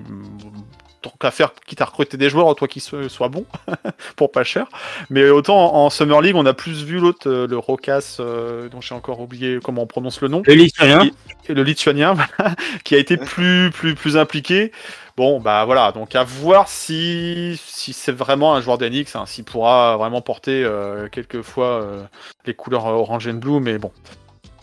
tant 1.10 1.18
qu'à 1.20 1.32
faire, 1.32 1.54
quitte 1.68 1.82
à 1.82 1.86
recruter 1.86 2.18
des 2.18 2.30
joueurs, 2.30 2.54
toi 2.56 2.68
qui 2.68 2.80
so- 2.80 3.10
soient 3.10 3.30
bons, 3.30 3.46
pour 4.16 4.32
pas 4.32 4.44
cher. 4.44 4.68
Mais 5.10 5.30
autant 5.30 5.74
en, 5.76 5.86
en 5.86 5.90
Summer 5.90 6.22
League, 6.22 6.36
on 6.36 6.46
a 6.46 6.54
plus 6.54 6.84
vu 6.84 7.00
l'autre, 7.00 7.30
euh, 7.30 7.48
le 7.48 7.58
Rocas, 7.58 8.18
euh, 8.20 8.70
dont 8.70 8.82
j'ai 8.82 8.96
encore 8.96 9.20
oublié 9.20 9.60
comment 9.64 9.84
on 9.84 9.88
prononce 9.88 10.22
le 10.22 10.28
nom, 10.28 10.42
Le 10.46 10.54
Lituanien. 10.54 11.10
et 11.48 11.54
le 11.54 11.64
Lituanien, 11.64 12.14
voilà, 12.38 12.56
qui 12.84 12.96
a 12.96 12.98
été 12.98 13.18
plus, 13.18 13.70
plus, 13.72 13.96
plus 13.96 14.18
impliqué. 14.18 14.72
Bon, 15.18 15.40
bah 15.40 15.64
voilà, 15.64 15.92
donc 15.94 16.14
à 16.16 16.24
voir 16.26 16.68
si, 16.68 17.60
si 17.66 17.94
c'est 17.94 18.12
vraiment 18.12 18.54
un 18.56 18.62
joueur 18.62 18.78
d'Enix, 18.78 19.16
hein, 19.16 19.26
s'il 19.26 19.46
pourra 19.46 19.96
vraiment 19.96 20.22
porter 20.22 20.64
euh, 20.64 21.08
quelquefois 21.08 21.82
euh, 21.82 22.04
les 22.46 22.54
couleurs 22.54 22.88
euh, 22.88 22.94
orange 22.94 23.28
and 23.28 23.36
blue, 23.36 23.62
mais 23.62 23.78
bon. 23.78 23.92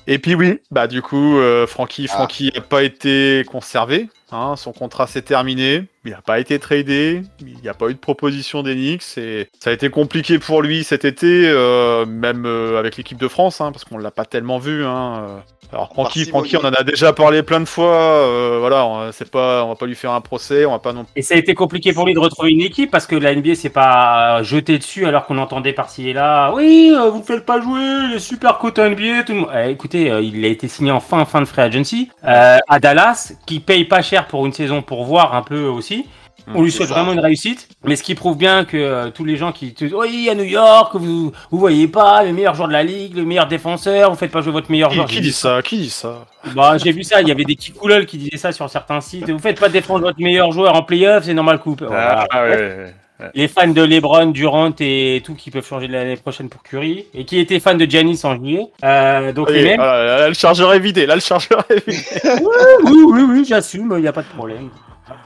Et 0.07 0.18
puis 0.18 0.34
oui, 0.34 0.61
bah 0.70 0.86
du 0.88 1.00
coup, 1.00 1.38
euh, 1.38 1.66
Francky, 1.66 2.07
Ah. 2.11 2.14
Francky 2.14 2.50
n'a 2.55 2.61
pas 2.61 2.82
été 2.82 3.44
conservé. 3.50 4.09
hein, 4.32 4.55
son 4.57 4.72
contrat 4.72 5.07
s'est 5.07 5.22
terminé. 5.22 5.84
Il 6.05 6.11
n'a 6.12 6.22
pas 6.22 6.40
été 6.40 6.59
tradé. 6.59 7.22
Il 7.40 7.59
n'y 7.62 7.68
a 7.68 7.74
pas 7.74 7.88
eu 7.88 7.94
de 7.94 7.98
proposition 7.98 8.62
d'Enix. 8.62 9.16
Et 9.18 9.48
ça 9.61 9.70
a 9.70 9.72
été 9.72 9.90
compliqué 9.90 10.38
pour 10.38 10.62
lui 10.62 10.84
cet 10.84 11.05
été, 11.05 11.44
euh, 11.48 12.05
même 12.07 12.44
euh, 12.46 12.78
avec 12.78 12.96
l'équipe 12.96 13.18
de 13.18 13.28
France, 13.28 13.61
hein, 13.61 13.70
parce 13.72 13.84
qu'on 13.84 13.98
l'a 13.98 14.11
pas 14.11 14.24
tellement 14.24 14.59
vu. 14.59 14.84
Hein. 14.84 15.42
Euh. 15.72 15.76
Alors 15.76 15.88
Francky, 15.92 16.24
Simon, 16.24 16.38
Francky, 16.38 16.56
on 16.56 16.64
en 16.64 16.72
a 16.72 16.82
déjà 16.82 17.12
parlé 17.12 17.42
plein 17.42 17.60
de 17.60 17.64
fois. 17.66 17.94
euh, 17.94 18.56
voilà, 18.60 18.86
on, 18.86 19.12
c'est 19.12 19.30
pas, 19.30 19.64
on 19.64 19.68
va 19.68 19.74
pas 19.74 19.86
lui 19.86 19.94
faire 19.94 20.12
un 20.12 20.20
procès. 20.20 20.64
On 20.66 20.72
va 20.72 20.78
pas 20.78 20.92
non 20.92 21.06
Et 21.16 21.22
ça 21.22 21.34
a 21.34 21.38
été 21.38 21.54
compliqué 21.54 21.92
pour 21.92 22.06
lui 22.06 22.14
de 22.14 22.18
retrouver 22.18 22.50
une 22.50 22.60
équipe 22.60 22.90
parce 22.90 23.06
que 23.06 23.16
la 23.16 23.34
NBA 23.34 23.54
s'est 23.54 23.70
pas 23.70 24.40
euh, 24.40 24.42
jeté 24.42 24.78
dessus 24.78 25.06
alors 25.06 25.26
qu'on 25.26 25.38
entendait 25.38 25.72
par-ci 25.72 26.08
et 26.08 26.12
là. 26.12 26.52
Oui, 26.54 26.92
euh, 26.94 27.10
vous 27.10 27.18
ne 27.18 27.24
faites 27.24 27.44
pas 27.46 27.60
jouer 27.60 28.08
les 28.12 28.18
super 28.18 28.58
quotas 28.58 28.88
NBA. 28.88 29.22
Tout 29.24 29.32
le 29.32 29.38
monde. 29.40 29.50
Eh, 29.54 29.70
écoutez, 29.70 30.10
euh, 30.10 30.20
il 30.20 30.44
a 30.44 30.48
été 30.48 30.68
signé 30.68 30.90
en 30.90 31.00
fin 31.00 31.24
fin 31.24 31.40
de 31.40 31.46
free 31.46 31.62
agency 31.62 32.10
euh, 32.24 32.58
à 32.68 32.78
Dallas, 32.78 33.32
qui 33.46 33.60
paye 33.60 33.84
pas 33.84 34.02
cher 34.02 34.26
pour 34.26 34.46
une 34.46 34.52
saison 34.52 34.82
pour 34.82 35.04
voir 35.04 35.34
un 35.34 35.42
peu 35.42 35.64
aussi. 35.64 36.06
On 36.55 36.62
lui 36.62 36.70
souhaite 36.72 36.88
ça. 36.88 36.95
vraiment 36.95 37.12
une 37.12 37.20
réussite, 37.20 37.68
mais 37.84 37.97
ce 37.97 38.03
qui 38.03 38.14
prouve 38.14 38.36
bien 38.36 38.64
que 38.64 38.76
euh, 38.76 39.11
tous 39.11 39.24
les 39.24 39.36
gens 39.36 39.53
qui 39.53 39.74
te 39.74 39.84
disent 39.84 39.95
oui 39.95 40.28
à 40.30 40.34
New 40.34 40.45
York, 40.45 40.93
vous 40.95 41.32
vous 41.51 41.59
voyez 41.59 41.88
pas 41.88 42.22
le 42.24 42.32
meilleur 42.32 42.55
joueur 42.55 42.68
de 42.68 42.72
la 42.72 42.82
ligue, 42.82 43.16
le 43.16 43.24
meilleur 43.24 43.47
défenseur, 43.47 44.11
vous 44.11 44.16
faites 44.16 44.30
pas 44.32 44.40
jouer 44.40 44.53
votre 44.53 44.70
meilleur 44.70 44.90
Qui, 44.90 44.97
joueur. 44.97 45.09
qui 45.09 45.20
dit 45.20 45.32
ça 45.32 45.61
Qui 45.62 45.78
dit 45.78 45.90
ça 45.90 46.26
Bah, 46.55 46.76
j'ai 46.78 46.93
vu 46.93 47.03
ça, 47.05 47.20
il 47.22 47.28
y 47.28 47.30
avait 47.32 47.45
des 47.45 47.55
kikoulol 47.57 48.07
qui 48.07 48.18
disaient 48.18 48.36
ça 48.36 48.53
sur 48.53 48.68
certains 48.68 49.01
sites. 49.01 49.30
Vous 49.30 49.38
faites 49.38 49.61
pas 49.61 49.68
défendre 49.68 50.01
votre 50.05 50.20
meilleur 50.20 50.51
joueur 50.53 50.74
en 50.74 50.82
playoff, 50.82 51.24
c'est 51.24 51.34
normal 51.34 51.59
coupe. 51.61 51.82
Voilà. 51.84 52.26
Ah, 52.30 52.43
ouais, 52.45 52.51
ouais, 52.51 52.57
ouais. 52.59 52.95
Les 53.36 53.47
fans 53.47 53.68
de 53.68 53.82
LeBron, 53.82 54.26
Durant 54.32 54.72
et 54.80 55.22
tout 55.24 55.36
qui 55.36 55.53
peuvent 55.53 55.64
changer 55.64 55.86
de 55.86 55.93
l'année 55.93 56.16
prochaine 56.16 56.49
pour 56.49 56.61
Curry 56.64 57.05
et 57.14 57.24
qui 57.24 57.38
étaient 57.38 57.61
fans 57.61 57.76
de 57.76 57.84
Giannis 57.88 58.20
en 58.24 58.34
juillet. 58.34 58.66
Euh, 58.82 59.32
donc 59.32 59.49
les 59.49 59.61
Allez, 59.61 59.64
mêmes. 59.70 59.76
voilà, 59.76 60.18
là, 60.18 60.28
le 60.28 60.34
chargeur 60.34 60.74
est 60.74 60.80
vidé. 60.80 61.07
Là, 61.07 61.14
le 61.14 61.20
chargeur 61.20 61.64
est 61.70 61.88
vidé. 61.88 62.03
Oui, 62.84 62.97
oui, 63.07 63.22
oui, 63.28 63.45
j'assume, 63.49 63.93
il 63.97 64.03
n'y 64.03 64.09
a 64.09 64.12
pas 64.12 64.22
de 64.22 64.26
problème. 64.36 64.70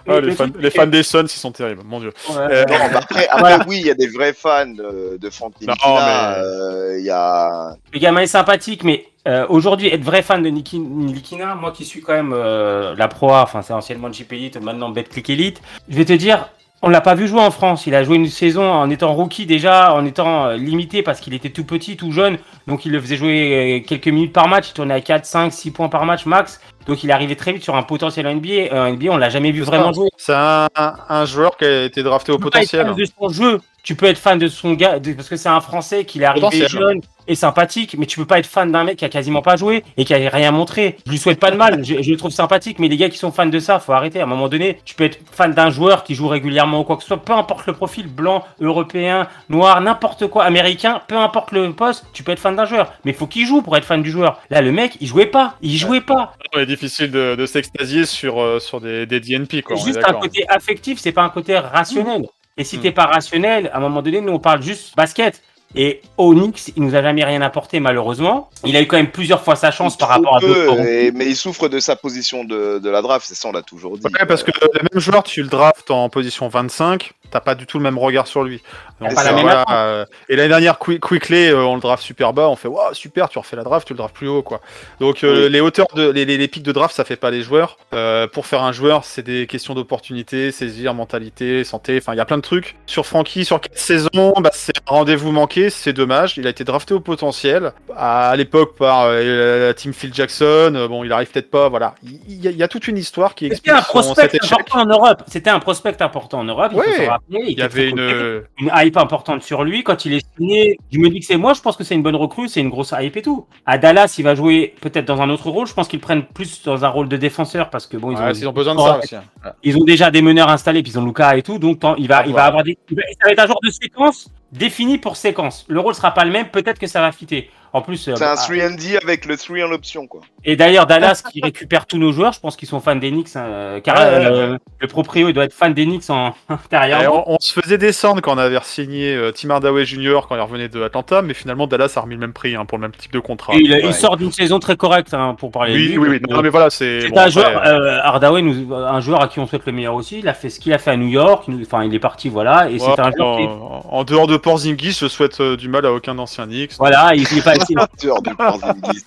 Ah, 0.09 0.21
les, 0.21 0.21
le 0.21 0.33
fans, 0.33 0.47
les 0.59 0.87
des 0.87 1.03
Suns, 1.03 1.25
ils 1.25 1.29
sont 1.29 1.53
terribles. 1.53 1.83
Mon 1.85 2.01
dieu. 2.01 2.13
ouais. 2.31 2.37
Euh, 2.39 2.65
Non, 2.69 2.75
bah 2.93 3.01
après, 3.03 3.27
après, 3.29 3.39
Voilà. 3.41 3.65
oui, 3.69 3.79
il 3.81 3.87
y 3.87 3.91
a 3.91 3.95
des 3.95 4.07
vrais 4.09 4.33
fans 4.33 4.67
de, 4.67 5.19
de 5.19 5.31
Non, 5.41 5.49
Ntilikina, 5.49 6.37
mais- 6.37 6.43
euh, 6.45 6.99
Il 6.99 7.05
y 7.05 7.11
a. 7.11 7.77
Le 7.93 7.99
gamin 7.99 8.21
est 8.21 8.27
sympathique, 8.27 8.85
mais 8.85 9.07
euh, 9.29 9.45
aujourd'hui, 9.49 9.89
être 9.89 10.03
vrai 10.05 10.23
fan 10.23 10.43
de 10.43 10.49
Niki- 10.51 10.79
Nilikina, 10.81 11.55
moi 11.55 11.73
qui 11.73 11.85
suis 11.85 12.01
quand 12.01 12.13
même 12.15 12.33
euh, 12.35 12.95
la 12.97 13.09
proie, 13.09 13.43
enfin 13.43 13.63
c'est 13.63 13.73
anciennement 13.73 14.13
Jeep 14.13 14.33
Elite, 14.33 14.61
maintenant 14.63 14.91
BetClick 14.91 15.29
Elite, 15.31 15.61
je 15.89 15.97
vais 15.97 16.05
te 16.05 16.13
dire, 16.13 16.49
on 16.83 16.89
l'a 16.89 17.01
pas 17.01 17.15
vu 17.17 17.27
jouer 17.27 17.41
en 17.41 17.51
France. 17.51 17.87
Il 17.89 17.95
a 17.97 18.05
joué 18.05 18.17
une 18.17 18.29
saison 18.29 18.71
en 18.71 18.89
étant 18.91 19.13
rookie 19.15 19.45
déjà, 19.47 19.93
en 19.95 20.05
étant 20.05 20.47
euh, 20.47 20.57
limité 20.57 21.03
parce 21.03 21.21
qu'il 21.21 21.35
était 21.35 21.51
tout 21.51 21.65
petit, 21.65 21.97
tout 21.97 22.13
jeune, 22.13 22.39
donc 22.69 22.85
il 22.87 22.93
le 22.93 23.01
faisait 23.01 23.17
jouer 23.17 23.81
euh, 23.83 23.87
quelques 23.87 24.07
minutes 24.09 24.33
par 24.33 24.47
match, 24.47 24.69
il 24.71 24.75
tournait 24.75 24.95
à 24.95 25.01
4, 25.01 25.25
5, 25.27 25.53
6 25.53 25.71
points 25.73 25.89
par 25.89 26.05
match 26.05 26.25
max, 26.27 26.61
donc 26.87 27.03
il 27.05 27.11
arrivait 27.11 27.35
très 27.37 27.53
vite 27.53 27.63
sur 27.65 27.75
un 27.77 27.83
potentiel 27.83 28.27
en 28.27 28.35
NBA. 28.35 28.73
Euh, 28.73 28.91
NBA, 28.93 29.11
on 29.11 29.17
l'a 29.17 29.29
jamais 29.31 29.51
vu 29.53 29.63
vraiment 29.63 29.93
jouer. 29.93 30.09
C'est 30.17 30.35
un, 30.35 30.69
un 30.77 31.25
joueur 31.25 31.57
qui 31.57 31.65
a 31.65 31.85
été 31.85 32.03
drafté 32.03 32.33
au 32.33 32.39
pas 32.39 32.47
être 32.47 32.53
potentiel. 32.55 32.87
fan 32.87 32.95
de 32.97 33.05
son 33.05 33.29
jeu. 33.29 33.61
Tu 33.83 33.95
peux 33.95 34.07
être 34.07 34.19
fan 34.19 34.39
de 34.39 34.49
son 34.49 34.73
gars 34.75 34.99
de- 34.99 35.13
parce 35.13 35.29
que 35.29 35.37
c'est 35.37 35.49
un 35.49 35.61
Français 35.61 36.05
qui 36.05 36.21
est 36.21 36.25
arrivé 36.25 36.47
Potentiel. 36.47 36.69
jeune 36.69 37.01
et 37.29 37.35
sympathique, 37.35 37.97
mais 37.99 38.07
tu 38.07 38.19
peux 38.19 38.27
pas 38.27 38.39
être 38.39 38.47
fan 38.47 38.71
d'un 38.71 38.85
mec 38.85 38.97
qui 38.97 39.05
a 39.05 39.09
quasiment 39.09 39.43
pas 39.43 39.57
joué 39.57 39.85
et 39.97 40.05
qui 40.05 40.15
a 40.15 40.31
rien 40.31 40.51
montré. 40.51 40.97
Je 41.07 41.11
lui 41.11 41.19
souhaite 41.19 41.41
pas 41.41 41.51
de 41.51 41.57
mal, 41.57 41.85
je, 41.85 42.03
je 42.03 42.11
le 42.11 42.17
trouve 42.17 42.31
sympathique, 42.31 42.79
mais 42.79 42.89
les 42.89 42.97
gars 42.97 43.09
qui 43.09 43.19
sont 43.19 43.33
fans 43.33 43.47
de 43.47 43.59
ça, 43.59 43.79
faut 43.79 43.93
arrêter. 43.93 44.21
À 44.21 44.25
un 44.25 44.27
moment 44.27 44.49
donné, 44.49 44.79
tu 44.85 44.95
peux 44.95 45.05
être 45.05 45.19
fan 45.31 45.53
d'un 45.53 45.71
joueur 45.71 46.05
qui 46.05 46.15
joue 46.15 46.29
régulièrement 46.29 46.81
ou 46.81 46.85
quoi 46.85 46.97
que 46.97 47.03
ce 47.03 47.09
soit, 47.09 47.23
peu 47.23 47.33
importe 47.33 47.67
le 47.67 47.73
profil, 47.73 48.09
blanc, 48.09 48.45
européen, 48.61 49.29
noir, 49.49 49.81
n'importe 49.81 50.27
quoi, 50.29 50.45
américain, 50.45 51.03
peu 51.07 51.17
importe 51.17 51.53
le 51.53 51.73
poste, 51.73 52.07
tu 52.13 52.23
peux 52.23 52.33
être 52.33 52.41
fan 52.41 52.57
d'un 52.57 52.65
joueur. 52.65 52.93
Mais 53.05 53.13
faut 53.13 53.27
qu'il 53.27 53.47
joue 53.47 53.63
pour 53.63 53.77
être 53.77 53.85
fan 53.85 54.03
du 54.03 54.11
joueur. 54.11 54.41
Là, 54.51 54.61
le 54.63 54.73
mec, 54.73 54.97
il 55.01 55.07
jouait 55.07 55.27
pas, 55.27 55.57
il 55.63 55.77
jouait 55.77 56.01
pas. 56.01 56.35
C'est 56.55 56.67
difficile 56.67 57.11
de, 57.11 57.35
de 57.35 57.47
s'extasier 57.47 58.07
sur, 58.07 58.41
euh, 58.41 58.59
sur 58.59 58.81
des, 58.81 59.07
des 59.07 59.21
DNP. 59.21 59.63
Quoi, 59.63 59.77
est 59.77 59.85
juste 59.85 60.01
un 60.07 60.13
côté 60.15 60.45
affectif, 60.49 60.99
c'est 60.99 61.13
pas 61.13 61.23
un 61.23 61.29
côté 61.29 61.59
rationnel. 61.59 62.27
Et 62.59 62.65
si 62.65 62.79
t'es 62.79 62.93
pas 62.93 63.05
rationnel, 63.05 63.71
à 63.73 63.77
un 63.77 63.81
moment 63.81 64.01
donné, 64.01 64.21
nous 64.21 64.33
on 64.33 64.39
parle 64.39 64.63
juste 64.63 64.97
basket. 64.97 65.43
Et 65.75 66.01
Onyx, 66.17 66.69
il 66.77 66.83
nous 66.83 66.95
a 66.95 67.03
jamais 67.03 67.25
rien 67.25 67.43
apporté 67.43 67.81
malheureusement. 67.81 68.49
Il 68.65 68.77
a 68.77 68.81
eu 68.83 68.87
quand 68.87 68.97
même 68.97 69.11
plusieurs 69.11 69.43
fois 69.43 69.57
sa 69.57 69.71
chance 69.71 69.97
par 69.99 70.09
rapport 70.09 70.37
à 70.37 70.41
peu, 70.41 70.47
d'autres. 70.67 70.81
et- 70.81 71.11
mais 71.13 71.27
il 71.27 71.37
souffre 71.37 71.69
de 71.69 71.81
sa 71.81 71.97
position 71.97 72.45
de, 72.45 72.79
de 72.79 72.89
la 72.91 73.03
draft, 73.03 73.27
c'est 73.29 73.35
ça, 73.35 73.49
on 73.49 73.53
l'a 73.53 73.63
toujours 73.63 73.99
dit. 73.99 74.05
Ouais, 74.05 74.27
parce 74.27 74.43
que 74.43 74.51
le 74.53 74.69
même 74.91 75.01
joueur, 75.03 75.23
tu 75.23 75.43
le 75.43 75.49
drafts 75.49 75.91
en 75.91 76.09
position 76.09 76.49
25, 76.49 77.13
t'as 77.31 77.41
pas 77.41 77.55
du 77.55 77.67
tout 77.67 77.77
le 77.79 77.85
même 77.85 77.99
regard 77.99 78.27
sur 78.27 78.43
lui. 78.45 78.63
Donc, 79.01 79.15
pas 79.15 79.25
la 79.25 79.33
euh, 79.33 79.35
même 79.35 79.43
voilà, 79.43 79.61
attente. 79.63 79.75
euh, 79.75 80.05
et 80.31 80.37
l'année 80.37 80.49
dernière, 80.49 80.79
Qui- 80.79 80.99
Quickley, 81.01 81.49
euh, 81.51 81.65
on 81.67 81.75
le 81.75 81.81
draft 81.83 82.03
super 82.03 82.33
bas, 82.33 82.49
on 82.49 82.57
fait 82.57 82.69
waouh 82.69 82.95
super, 82.95 83.29
tu 83.29 83.39
refais 83.39 83.57
la 83.57 83.65
draft, 83.65 83.87
tu 83.87 83.93
le 83.93 83.99
drafts 83.99 84.15
plus 84.17 84.29
haut 84.29 84.43
quoi. 84.43 84.61
Donc 85.01 85.25
euh, 85.25 85.45
Oui. 85.47 85.53
les 85.53 85.61
hauteurs 85.61 85.89
de 85.95 86.09
les, 86.11 86.25
les, 86.25 86.39
les 86.39 86.49
pics 86.49 86.63
de 86.63 86.73
draft, 86.73 86.95
ça 86.97 87.05
fait 87.05 87.17
pas 87.17 87.31
les 87.31 87.43
joueurs. 87.43 87.77
Euh, 87.93 88.27
pour 88.27 88.47
faire 88.47 88.63
un 88.63 88.73
joueur, 88.73 89.05
c'est 89.05 89.23
des 89.23 89.47
questions 89.47 89.75
d'opportunité, 89.75 90.53
saisir, 90.53 90.95
mentalité, 90.95 91.65
santé, 91.65 91.99
enfin 92.01 92.15
il 92.15 92.17
y 92.17 92.21
a 92.21 92.25
plein 92.25 92.39
de 92.39 92.43
trucs. 92.43 92.77
Sur 92.87 93.05
Frankie, 93.05 93.45
sur 93.45 93.61
4 93.61 93.77
saisons, 93.77 94.33
bah, 94.39 94.51
c'est 94.55 94.73
un 94.87 94.91
rendez-vous 94.95 95.33
manqué, 95.33 95.56
c'est 95.71 95.93
dommage. 95.93 96.37
Il 96.37 96.47
a 96.47 96.51
été 96.51 96.65
drafté 96.65 96.95
au 96.95 97.01
potentiel 97.01 97.73
à, 97.97 98.31
à 98.31 98.37
l'époque 98.37 98.77
par 98.77 99.03
euh, 99.07 99.69
la 99.69 99.75
team 99.75 99.93
Phil 99.93 100.13
Jackson. 100.15 100.73
Euh, 100.75 100.89
bon, 100.89 101.05
il 101.05 101.13
arrive 101.13 101.31
peut-être 101.31 101.51
pas, 101.51 101.69
voilà. 101.69 101.95
Il 102.03 102.43
y, 102.43 102.49
a, 102.49 102.51
il 102.51 102.57
y 102.57 102.63
a 102.63 102.69
toute 102.69 102.89
une 102.89 102.97
histoire 102.99 103.35
qui 103.35 103.47
C'était 103.47 103.55
explique 103.55 103.75
un 103.77 103.83
prospect 103.83 104.27
échec. 104.37 104.53
important 104.53 104.81
en 104.81 104.87
Europe. 104.87 105.23
C'était 105.27 105.51
un 105.51 105.59
prospect 105.61 106.01
important 106.03 106.41
en 106.41 106.45
Europe. 106.45 106.73
Il 106.73 106.75
faut 106.83 106.89
Ouais. 106.89 107.05
se 107.05 107.11
rappeler. 107.11 107.45
Il 107.49 107.59
y 107.59 107.63
avait 107.63 107.89
une, 107.91 108.43
hype 108.61 108.97
importante 108.97 109.43
sur 109.43 109.65
lui. 109.65 109.83
Quand 109.83 110.05
il 110.05 110.15
est 110.15 110.27
signé, 110.37 110.79
je 110.93 110.99
me 110.99 111.09
dis 111.09 111.21
que 111.21 111.27
c'est 111.27 111.37
moi, 111.37 111.53
je 111.55 111.61
pense 111.61 111.77
que 111.77 111.85
c'est 111.85 111.95
une 111.95 112.03
bonne 112.03 112.17
recrue, 112.17 112.49
c'est 112.49 112.61
une 112.61 112.71
grosse 112.71 112.93
hype 112.99 113.17
et 113.17 113.23
tout. 113.23 113.47
À 113.67 113.79
Dallas, 113.79 114.15
il 114.19 114.23
va 114.25 114.35
jouer 114.35 114.75
peut-être 114.81 115.05
dans 115.07 115.21
un 115.21 115.31
autre 115.31 115.49
rôle. 115.51 115.67
Je 115.67 115.75
pense 115.75 115.89
qu'ils 115.89 116.01
prennent 116.01 116.25
plus 116.25 116.63
dans 116.65 116.85
un 116.85 116.89
rôle 116.89 117.09
de 117.09 117.17
défenseur 117.17 117.71
parce 117.71 117.87
que 117.87 117.97
bon, 117.97 118.11
ils, 118.13 118.17
Ouais, 118.19 118.25
ont, 118.25 118.33
ils 118.33 118.49
ont 118.49 118.53
besoin 118.53 118.75
de 118.75 118.81
ça 118.81 118.99
aussi. 118.99 119.17
hein. 119.17 119.23
ils 119.63 119.77
ont 119.77 119.85
déjà 119.85 120.11
des 120.11 120.23
meneurs 120.23 120.49
installés, 120.49 120.83
puis 120.83 120.93
ils 120.93 120.99
ont 120.99 121.05
Luca 121.05 121.37
et 121.37 121.43
tout. 121.43 121.59
Donc 121.59 121.81
tant- 121.81 121.97
il 121.97 122.09
va, 122.09 122.19
Ah, 122.19 122.25
il 122.27 122.33
va 122.35 122.45
avoir 122.45 122.63
des. 122.63 122.77
Ça 122.91 122.95
va 123.27 123.33
être 123.33 123.41
un 123.41 123.47
genre 123.47 123.61
de 123.63 123.71
séquence 123.71 124.29
défini 124.53 124.99
pour 124.99 125.17
séquence. 125.17 125.65
Le 125.69 125.81
rôle 125.81 125.95
sera 125.95 126.13
pas 126.13 126.25
le 126.25 126.31
même. 126.31 126.49
Peut-être 126.49 126.79
que 126.79 126.87
ça 126.87 127.01
va 127.01 127.13
fitter. 127.13 127.51
En 127.77 127.83
plus, 127.83 128.09
euh, 128.09 128.15
C'est 128.17 128.25
un 128.25 128.35
bah, 128.35 128.41
3D 128.41 128.97
avec 129.03 129.27
le 129.27 129.37
3 129.37 129.59
en 129.69 129.73
option, 129.73 130.07
quoi. 130.07 130.23
et 130.47 130.57
d'ailleurs, 130.57 130.87
Dallas 130.87 131.23
qui 131.31 131.43
récupère 131.43 131.85
tous 131.85 131.99
nos 131.99 132.11
joueurs, 132.11 132.33
je 132.33 132.41
pense 132.41 132.57
qu'ils 132.57 132.69
sont 132.69 132.81
fans 132.81 132.97
d'Enix. 132.97 133.37
hein, 133.37 133.45
euh, 133.45 133.81
car 133.81 133.97
Ouais, 133.97 134.03
euh, 134.03 134.53
ouais, 134.53 134.59
le 134.81 134.89
proprio, 134.89 135.29
il 135.29 135.35
doit 135.35 135.45
être 135.45 135.53
fan 135.53 135.75
d'Enix 135.75 136.09
en 136.09 136.35
derrière. 136.71 137.03
Et 137.03 137.07
on, 137.07 137.33
on 137.33 137.37
se 137.39 137.53
faisait 137.53 137.77
descendre 137.77 138.23
quand 138.23 138.35
on 138.35 138.39
avait 138.39 138.59
signé 138.63 139.15
euh, 139.15 139.31
Tim 139.31 139.51
Hardaway 139.51 139.85
Jr. 139.85 140.21
quand 140.27 140.37
il 140.37 140.41
revenait 140.41 140.71
de 140.71 140.83
Atlanta, 140.83 141.21
mais 141.21 141.35
finalement 141.35 141.67
Dallas 141.67 141.93
a 141.97 142.01
remis 142.01 142.15
le 142.15 142.21
même 142.21 142.33
prix 142.33 142.55
hein, 142.57 142.65
pour 142.65 142.79
le 142.79 142.83
même 142.83 142.93
type 142.93 143.13
de 143.13 143.19
contrat. 143.19 143.55
Et 143.55 143.59
il, 143.59 143.93
sort 143.93 144.17
d'une 144.17 144.33
saison 144.33 144.59
très 144.59 144.77
correcte 144.77 145.13
hein, 145.13 145.37
pour 145.39 145.51
parler 145.51 145.73
de 145.73 145.77
oui, 145.77 145.89
lui. 145.89 145.99
oui, 145.99 146.09
oui. 146.13 146.21
Non, 146.31 146.41
mais 146.41 146.49
voilà, 146.49 146.71
c'est. 146.71 147.09
Bon, 147.11 147.17
un 147.17 147.21
après, 147.21 147.31
joueur, 147.31 147.67
euh, 147.67 147.99
Hardaway, 148.03 148.41
nous, 148.41 148.73
un 148.75 149.01
joueur 149.01 149.21
à 149.23 149.29
qui 149.29 149.39
on 149.39 149.47
souhaite 149.47 149.67
le 149.67 149.73
meilleur 149.73 149.95
aussi. 149.95 150.21
Il 150.21 150.29
a 150.29 150.35
fait 150.35 150.49
ce 150.49 150.59
qu'il 150.61 150.73
a 150.73 150.79
fait 150.79 150.93
à 150.93 150.97
New 150.97 151.09
York. 151.09 151.45
Enfin, 151.63 151.85
il 151.85 151.95
est 151.95 151.99
parti, 151.99 152.31
voilà. 152.31 152.71
Et 152.71 152.75
ouais, 152.75 152.79
c'est 152.79 153.01
un 153.01 153.11
joueur 153.13 153.37
qui, 153.37 153.45
en, 153.45 153.83
en 153.91 154.05
dehors 154.05 154.27
de 154.27 154.39
Porzingis, 154.39 154.97
je 155.01 155.09
souhaite 155.09 155.41
euh, 155.41 155.57
du 155.57 155.69
mal 155.69 155.85
à 155.85 155.93
aucun 155.93 156.17
ancien 156.19 156.47
Knicks. 156.47 156.73
voilà, 156.79 157.13
il 157.15 157.23
est 157.23 157.43
pas 157.45 157.55
Porzingis. 158.39 159.05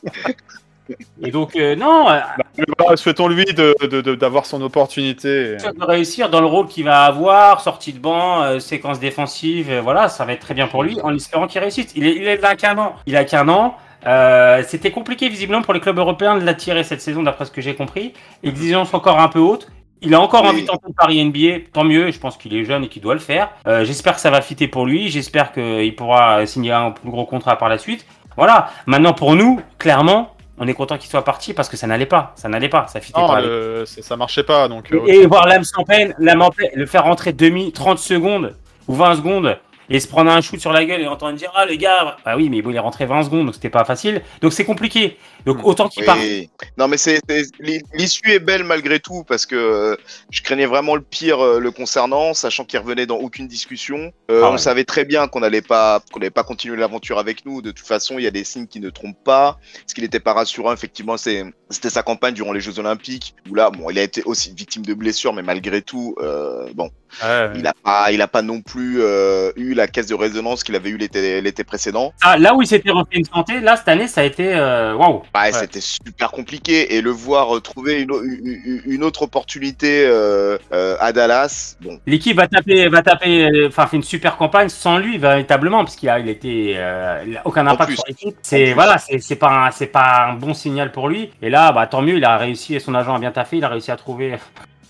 Et 1.22 1.30
donc, 1.30 1.56
euh, 1.56 1.76
non, 1.76 2.10
euh, 2.10 2.20
Mais 2.58 2.64
voilà, 2.80 2.98
Souhaitons-lui 2.98 3.46
de- 3.46 3.76
de- 3.88 4.02
de- 4.02 4.16
d'avoir 4.16 4.48
son 4.48 4.60
opportunité. 4.64 5.56
de 5.58 5.86
réussir 5.86 6.32
dans 6.32 6.40
le 6.42 6.48
rôle 6.48 6.68
qu'il 6.68 6.86
va 6.86 7.04
avoir, 7.04 7.62
sortie 7.62 7.94
de 7.94 8.00
banc, 8.00 8.42
euh, 8.42 8.60
séquence 8.60 9.00
défensive, 9.00 9.70
euh, 9.70 9.82
voilà, 9.82 10.10
ça 10.10 10.26
va 10.26 10.34
être 10.34 10.40
très 10.42 10.56
bien 10.56 10.68
pour 10.68 10.82
lui, 10.82 10.98
en 11.04 11.14
espérant 11.14 11.46
qu'il 11.46 11.62
réussisse. 11.62 11.92
Il 11.96 12.08
est, 12.08 12.16
il 12.16 12.28
est 12.28 12.42
là 12.42 12.56
qu'un 12.56 12.76
an. 12.80 12.96
Il 13.06 13.16
a 13.18 13.24
qu'un 13.24 13.48
an. 13.50 13.76
Euh, 14.08 14.64
C'était 14.68 14.90
compliqué 14.92 15.30
visiblement 15.30 15.62
pour 15.62 15.76
les 15.76 15.80
clubs 15.80 15.98
européens 16.00 16.36
de 16.40 16.44
l'attirer 16.44 16.84
cette 16.84 17.02
saison, 17.02 17.22
d'après 17.22 17.46
ce 17.46 17.52
que 17.52 17.62
j'ai 17.62 17.76
compris. 17.76 18.14
Exigence 18.42 18.92
encore 18.96 19.20
un 19.20 19.28
peu 19.28 19.40
haute. 19.40 19.68
Il 20.02 20.16
a 20.16 20.22
encore 20.22 20.44
Oui. 20.44 20.50
envie 20.50 20.62
de 20.62 20.68
tenter 20.68 20.86
le 20.88 20.94
pari 20.94 21.20
NBA, 21.20 21.66
tant 21.74 21.84
mieux. 21.84 22.10
Je 22.10 22.18
pense 22.20 22.38
qu'il 22.38 22.56
est 22.56 22.64
jeune 22.64 22.86
et 22.86 22.88
qu'il 22.88 23.02
doit 23.02 23.14
le 23.14 23.20
faire. 23.20 23.50
Euh, 23.68 23.84
J'espère 23.84 24.16
que 24.16 24.22
ça 24.22 24.32
va 24.32 24.40
fitter 24.42 24.70
pour 24.70 24.86
lui. 24.88 25.10
J'espère 25.10 25.52
qu'il 25.52 25.94
pourra 25.96 26.46
signer 26.46 26.72
un 26.72 26.92
plus 26.92 27.12
gros 27.12 27.26
contrat 27.26 27.58
par 27.58 27.68
la 27.70 27.78
suite. 27.78 28.06
Voilà. 28.40 28.70
Maintenant 28.88 29.14
pour 29.14 29.36
nous, 29.36 29.62
clairement, 29.78 30.36
on 30.58 30.68
est 30.68 30.74
content 30.74 30.98
qu'il 30.98 31.10
soit 31.10 31.24
parti 31.24 31.54
parce 31.54 31.70
que 31.70 31.78
ça 31.78 31.88
n'allait 31.88 32.06
pas. 32.06 32.34
Ça 32.36 32.50
n'allait 32.50 32.70
pas. 32.70 32.88
Ça 32.88 33.00
fitait 33.00 33.20
Non, 33.22 33.28
pas. 33.28 33.42
le- 33.42 33.84
ça, 33.86 34.02
ça 34.02 34.16
marchait 34.18 34.44
pas. 34.44 34.68
Donc, 34.68 34.92
euh, 34.92 35.00
Et 35.06 35.26
voir 35.28 35.48
l'âme 35.48 35.64
sans 35.64 35.84
peine, 35.84 36.16
l'âme 36.20 36.42
en 36.42 36.50
peine, 36.50 36.70
le 36.74 36.86
faire 36.86 37.04
rentrer 37.04 37.32
demi, 37.34 37.72
30 37.72 38.00
secondes 38.00 38.56
ou 38.88 38.96
20 38.96 39.16
secondes 39.18 39.58
et 39.92 40.00
se 40.00 40.08
prendre 40.08 40.30
un 40.32 40.40
shoot 40.42 40.60
sur 40.60 40.72
la 40.72 40.86
gueule 40.86 41.02
et 41.02 41.08
entendre 41.08 41.36
dire 41.38 41.52
Ah, 41.56 41.66
le 41.66 41.76
gars, 41.76 42.18
bah 42.26 42.34
oui, 42.38 42.50
mais 42.50 42.62
bon, 42.62 42.70
il 42.72 42.76
est 42.76 42.80
rentré 42.80 43.06
20 43.06 43.24
secondes 43.24 43.46
donc 43.46 43.56
c'était 43.56 43.70
pas 43.70 43.84
facile. 43.86 44.22
Donc 44.42 44.54
c'est 44.54 44.66
compliqué. 44.66 45.18
Donc 45.46 45.60
autant 45.64 45.88
qu'il 45.88 46.04
parte. 46.06 46.20
Oui. 46.20 46.50
Non, 46.78 46.88
mais 46.88 46.98
c'est 46.98 47.20
c'est- 47.30 47.50
l'i- 47.60 47.82
l'issue 47.94 48.32
est 48.32 48.40
belle 48.40 48.64
malgré 48.64 49.00
tout 49.00 49.24
parce 49.24 49.46
que 49.46 49.56
euh, 49.56 49.96
je 50.32 50.42
craignais 50.42 50.66
vraiment 50.66 50.96
le 50.96 51.02
pire 51.02 51.40
euh, 51.44 51.60
le 51.60 51.72
concernant, 51.72 52.34
sachant 52.34 52.66
qu'il 52.66 52.80
revenait 52.80 53.06
dans 53.06 53.18
aucune 53.18 53.48
discussion. 53.48 54.12
Euh, 54.30 54.42
Ah 54.44 54.50
on 54.50 54.52
ouais. 54.54 54.58
savait 54.58 54.84
très 54.84 55.06
bien 55.06 55.28
qu'on 55.28 55.40
n'allait 55.40 55.62
pas 55.62 56.02
qu'on 56.12 56.20
n'allait 56.20 56.30
pas 56.30 56.44
continuer 56.44 56.76
l'aventure 56.78 57.20
avec 57.20 57.46
nous. 57.46 57.62
De 57.62 57.72
toute 57.72 57.88
façon, 57.88 58.18
il 58.20 58.24
y 58.24 58.28
a 58.28 58.32
des 58.32 58.44
signes 58.44 58.68
qui 58.68 58.80
ne 58.80 58.90
trompent 58.90 59.24
pas. 59.24 59.58
Ce 59.88 59.94
qui 59.96 60.02
n'était 60.02 60.20
pas 60.20 60.34
rassurant, 60.34 60.74
effectivement, 60.74 61.18
c'est 61.18 61.44
c'était 61.70 61.90
sa 61.90 62.04
campagne 62.04 62.34
durant 62.34 62.52
les 62.52 62.62
Jeux 62.62 62.80
Olympiques 62.80 63.36
où 63.50 63.56
là, 63.56 63.70
bon, 63.70 63.90
il 63.90 64.00
a 64.00 64.04
été 64.04 64.24
aussi 64.24 64.54
victime 64.54 64.84
de 64.86 64.94
blessures, 64.94 65.34
mais 65.34 65.44
malgré 65.44 65.82
tout, 65.84 66.16
euh, 66.20 66.68
bon, 66.74 66.90
ouais. 67.24 67.50
il 67.56 67.66
a 67.68 67.74
pas 67.84 68.12
il 68.12 68.22
a 68.22 68.28
pas 68.28 68.42
non 68.42 68.62
plus 68.62 68.98
euh, 69.02 69.52
eu 69.56 69.74
la 69.74 69.88
caisse 69.88 70.08
de 70.08 70.16
résonance 70.16 70.64
qu'il 70.64 70.76
avait 70.76 70.90
eu 70.90 70.98
l'été 70.98 71.42
l'été 71.42 71.64
précédent. 71.64 72.12
Ah, 72.24 72.38
là 72.38 72.56
où 72.56 72.62
il 72.62 72.68
s'était 72.68 72.92
refait 72.92 73.18
une 73.18 73.26
santé, 73.26 73.60
là 73.62 73.78
cette 73.78 73.88
année 73.88 74.08
ça 74.08 74.22
a 74.22 74.24
été 74.26 74.56
waouh. 74.98 75.24
Ouais. 75.36 75.52
C'était 75.54 75.82
super 75.82 76.32
compliqué 76.32 76.96
et 76.96 77.02
le 77.02 77.12
voir 77.12 77.62
trouver 77.62 78.02
une, 78.02 78.12
o- 78.12 78.24
une- 78.24 78.82
une 78.86 79.04
autre 79.04 79.22
opportunité 79.24 80.06
euh, 80.06 80.58
euh, 80.74 80.96
à 81.00 81.12
Dallas, 81.14 81.76
bon, 81.82 82.00
L'équipe 82.08 82.36
va 82.38 82.48
taper, 82.48 82.88
va 82.90 83.02
taper, 83.02 83.46
euh, 83.46 83.68
enfin 83.68 83.88
fait 83.88 83.98
une 83.98 84.04
super 84.04 84.38
campagne 84.38 84.70
sans 84.70 84.98
lui 84.98 85.18
véritablement 85.18 85.84
parce 85.84 85.96
qu'il 85.96 86.10
a, 86.10 86.20
il 86.20 86.30
était, 86.30 86.74
euh, 86.78 87.24
il 87.28 87.38
a 87.38 87.42
aucun 87.46 87.66
impact 87.68 87.92
sur 87.94 88.04
l'équipe. 88.08 88.36
C'est 88.42 88.74
voilà, 88.74 88.98
c'est 88.98 89.20
c'est 89.20 89.36
pas, 89.36 89.68
un- 89.68 89.72
c'est 89.72 89.88
pas 89.88 90.28
un 90.30 90.34
bon 90.34 90.54
signal 90.54 90.92
pour 90.92 91.08
lui. 91.10 91.32
Et 91.42 91.50
là, 91.50 91.72
bah 91.72 91.88
tant 91.88 92.02
mieux, 92.02 92.18
il 92.18 92.26
a 92.26 92.38
réussi 92.38 92.76
et 92.76 92.80
son 92.80 92.96
agent 92.96 93.14
a 93.16 93.20
bien 93.20 93.32
taffé, 93.32 93.58
il 93.58 93.64
a 93.64 93.70
réussi 93.70 93.92
à 93.92 93.96
trouver 93.98 94.36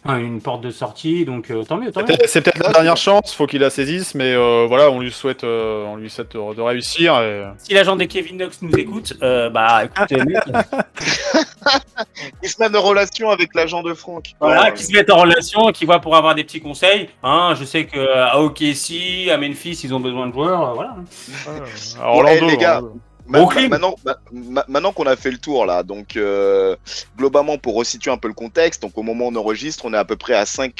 une 0.05 0.39
porte 0.41 0.61
de 0.61 0.71
sortie, 0.71 1.25
donc 1.25 1.51
euh, 1.51 1.63
tant 1.63 1.75
mieux, 1.77 1.91
tant 1.91 1.99
C'est 1.99 2.03
mieux. 2.11 2.17
peut-être- 2.17 2.29
C'est 2.29 2.41
peut-être 2.41 2.63
la 2.63 2.71
dernière 2.71 2.95
chance, 2.97 3.33
faut 3.33 3.45
qu'il 3.47 3.59
la 3.61 3.69
saisisse, 3.69 4.15
mais 4.15 4.33
euh, 4.33 4.65
voilà, 4.67 4.89
on 4.91 4.99
lui 5.01 5.11
souhaite, 5.11 5.43
euh, 5.43 5.83
on 5.85 5.97
lui 5.97 6.09
souhaite 6.09 6.33
de, 6.35 6.53
de 6.55 6.61
réussir. 6.61 7.19
et- 7.21 7.43
Si 7.57 7.73
l'agent 7.73 7.95
de 7.97 8.05
Kevin 8.05 8.37
Knox 8.37 8.61
nous 8.61 8.71
écoute, 8.77 9.13
euh, 9.21 9.49
bah 9.49 9.83
écoutez, 9.85 10.15
il 12.43 12.49
se 12.49 12.61
met 12.63 12.75
en 12.77 12.81
relation 12.81 13.29
avec 13.29 13.53
l'agent 13.55 13.83
de 13.83 13.93
Franck. 13.93 14.35
voilà, 14.39 14.67
Euh, 14.67 14.71
qui 14.71 14.83
se 14.83 14.93
mettent 14.93 15.11
en 15.11 15.17
relation, 15.17 15.71
qui 15.71 15.85
voient 15.85 15.99
pour 15.99 16.15
avoir 16.15 16.35
des 16.35 16.43
petits 16.43 16.61
conseils. 16.61 17.09
Hein, 17.23 17.53
je 17.59 17.65
sais 17.65 17.85
que 17.85 17.99
à 17.99 18.39
OKC, 18.39 19.29
à 19.29 19.37
Memphis, 19.37 19.81
ils 19.83 19.93
ont 19.93 19.99
besoin 19.99 20.27
de 20.27 20.33
joueurs, 20.33 20.73
voilà. 20.75 20.95
Alors, 21.47 21.67
Bon, 21.97 22.03
Orlando, 22.19 22.47
les 22.47 22.57
gars, 22.57 22.75
Orlando. 22.77 22.99
Ma- 23.29 23.39
maintenant, 23.69 23.95
ma- 24.03 24.17
ma- 24.31 24.65
maintenant 24.67 24.91
qu'on 24.91 25.05
a 25.05 25.15
fait 25.15 25.29
le 25.31 25.37
tour 25.37 25.65
là, 25.65 25.83
donc 25.83 26.17
euh, 26.17 26.75
globalement 27.17 27.57
pour 27.57 27.75
resituer 27.75 28.09
un 28.11 28.17
peu 28.17 28.27
le 28.27 28.33
contexte, 28.33 28.81
donc 28.81 28.97
au 28.97 29.03
moment 29.03 29.25
où 29.27 29.31
on 29.31 29.35
enregistre, 29.35 29.85
on 29.85 29.93
est 29.93 29.97
à 29.97 30.03
peu 30.05 30.15
près 30.15 30.33
à 30.33 30.45
5 30.45 30.73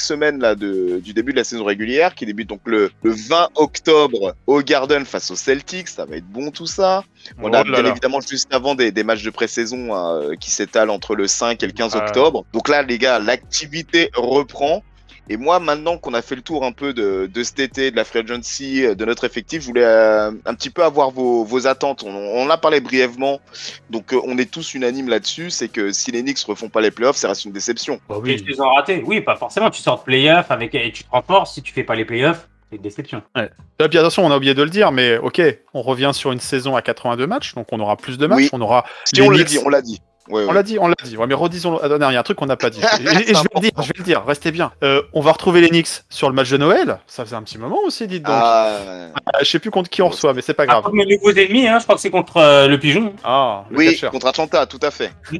semaines 0.00 0.40
là 0.40 0.54
de, 0.56 0.98
du 0.98 1.12
début 1.14 1.32
de 1.32 1.38
la 1.38 1.44
saison 1.44 1.64
régulière 1.64 2.14
qui 2.14 2.26
débute 2.26 2.48
donc 2.48 2.60
le, 2.64 2.90
le 3.02 3.10
20 3.12 3.48
octobre 3.54 4.34
au 4.46 4.60
Garden 4.62 5.04
face 5.04 5.30
aux 5.30 5.36
Celtics, 5.36 5.88
ça 5.88 6.04
va 6.04 6.16
être 6.16 6.26
bon 6.28 6.50
tout 6.50 6.66
ça. 6.66 7.04
On 7.40 7.50
Oh 7.50 7.54
a 7.54 7.62
bien 7.64 7.82
là. 7.82 7.88
évidemment 7.90 8.20
juste 8.20 8.52
avant 8.52 8.74
des, 8.74 8.90
des 8.92 9.04
matchs 9.04 9.22
de 9.22 9.30
pré-saison 9.30 9.94
hein, 9.94 10.20
euh, 10.22 10.36
qui 10.36 10.50
s'étalent 10.50 10.90
entre 10.90 11.14
le 11.14 11.26
5 11.28 11.62
et 11.62 11.66
le 11.66 11.72
15 11.72 11.94
Ouais. 11.94 12.00
octobre. 12.02 12.44
Donc 12.52 12.68
là 12.68 12.82
les 12.82 12.98
gars, 12.98 13.18
l'activité 13.18 14.10
reprend. 14.14 14.82
Et 15.30 15.36
moi, 15.38 15.58
maintenant 15.58 15.96
qu'on 15.96 16.12
a 16.12 16.20
fait 16.20 16.34
le 16.34 16.42
tour 16.42 16.64
un 16.64 16.72
peu 16.72 16.92
de, 16.92 17.30
de 17.32 17.42
cet 17.42 17.58
été, 17.58 17.90
de 17.90 17.96
la 17.96 18.04
free 18.04 18.18
agency, 18.18 18.84
euh, 18.84 18.94
de 18.94 19.04
notre 19.06 19.24
effectif, 19.24 19.62
je 19.62 19.66
voulais 19.66 19.82
euh, 19.84 20.30
un 20.44 20.54
petit 20.54 20.68
peu 20.68 20.84
avoir 20.84 21.10
vos, 21.10 21.44
vos 21.44 21.66
attentes. 21.66 22.02
On, 22.04 22.10
on 22.14 22.42
en 22.44 22.50
a 22.50 22.58
parlé 22.58 22.80
brièvement, 22.80 23.40
donc 23.88 24.12
euh, 24.12 24.20
on 24.26 24.36
est 24.36 24.50
tous 24.50 24.74
unanimes 24.74 25.08
là-dessus. 25.08 25.48
C'est 25.50 25.68
que 25.68 25.92
si 25.92 26.10
les 26.12 26.22
Knicks 26.22 26.40
refont 26.46 26.68
pas 26.68 26.82
les 26.82 26.90
playoffs, 26.90 27.16
ça 27.16 27.28
reste 27.28 27.46
une 27.46 27.52
déception. 27.52 28.00
Bah 28.08 28.16
Et 28.18 28.20
oui. 28.22 28.42
tu 28.42 28.50
les 28.52 28.60
as 28.60 28.66
ratés. 28.66 29.02
Oui, 29.06 29.22
pas 29.22 29.36
forcément. 29.36 29.70
Tu 29.70 29.80
sors 29.80 29.98
de 30.00 30.04
playoff 30.04 30.50
avec 30.50 30.74
et 30.74 30.92
tu 30.92 31.04
te 31.04 31.10
renforces. 31.10 31.54
Si 31.54 31.62
tu 31.62 31.72
fais 31.72 31.84
pas 31.84 31.94
les 31.94 32.04
playoffs, 32.04 32.46
c'est 32.70 32.76
une 32.76 32.82
déception. 32.82 33.22
Et 33.36 33.88
puis 33.88 33.98
attention, 33.98 34.26
on 34.26 34.30
a 34.30 34.36
oublié 34.36 34.52
de 34.52 34.62
le 34.62 34.68
dire, 34.70 34.92
mais 34.92 35.16
ok, 35.16 35.40
on 35.72 35.80
revient 35.80 36.10
sur 36.12 36.32
une 36.32 36.40
saison 36.40 36.76
à 36.76 36.82
82 36.82 37.26
matchs, 37.26 37.54
donc 37.54 37.68
on 37.72 37.80
aura 37.80 37.96
plus 37.96 38.18
de 38.18 38.26
matchs, 38.26 38.38
Oui. 38.40 38.50
on 38.52 38.60
aura. 38.60 38.84
Si 39.06 39.16
les 39.16 39.22
on 39.22 39.30
l'a 39.30 39.38
Knicks- 39.38 39.48
dit, 39.48 39.58
on 39.64 39.68
l'a 39.70 39.80
dit. 39.80 40.00
Ouais, 40.28 40.42
On 40.44 40.48
ouais. 40.48 40.54
l'a 40.54 40.62
dit, 40.62 40.78
on 40.78 40.88
l'a 40.88 40.94
dit. 41.04 41.16
Ouais, 41.16 41.26
mais 41.26 41.34
redisons. 41.34 41.78
Ah, 41.82 41.88
non, 41.88 42.08
il 42.10 42.14
y 42.14 42.16
a 42.16 42.20
un 42.20 42.22
truc 42.22 42.38
qu'on 42.38 42.46
n'a 42.46 42.56
pas 42.56 42.70
dit. 42.70 42.80
Et, 42.80 43.02
et- 43.02 43.30
et 43.30 43.34
je 43.34 43.42
vais 43.42 43.48
le 43.54 43.60
dire, 43.60 43.70
je 43.78 43.82
vais 43.88 43.94
le 43.98 44.04
dire. 44.04 44.24
Restez 44.26 44.52
bien. 44.52 44.72
Euh, 44.82 45.02
on 45.12 45.20
va 45.20 45.32
retrouver 45.32 45.60
les 45.60 45.68
Knicks 45.68 45.88
sur 46.08 46.28
le 46.28 46.34
match 46.34 46.50
de 46.50 46.56
Noël. 46.56 46.98
Ça 47.06 47.24
faisait 47.24 47.36
un 47.36 47.42
petit 47.42 47.58
moment 47.58 47.78
aussi, 47.86 48.06
dites 48.06 48.22
donc. 48.22 48.34
Ah, 48.34 48.68
Euh, 48.80 49.08
je 49.40 49.44
sais 49.44 49.58
plus 49.58 49.70
contre 49.70 49.90
qui 49.90 50.00
on 50.02 50.08
reçoit, 50.08 50.32
mais 50.32 50.40
c'est 50.42 50.54
pas 50.54 50.64
grave. 50.66 50.78
Après, 50.86 50.92
mes 50.92 51.04
nouveaux 51.06 51.30
ennemis, 51.32 51.68
hein, 51.68 51.78
je 51.78 51.84
crois 51.84 51.94
que 51.96 52.00
c'est 52.00 52.10
contre 52.10 52.38
euh, 52.38 52.68
le 52.68 52.78
pigeon. 52.78 53.12
Ah, 53.24 53.64
le 53.70 53.76
oui, 53.78 54.00
contre 54.10 54.26
Atlanta, 54.26 54.64
tout 54.66 54.80
à 54.82 54.90
fait. 54.90 55.10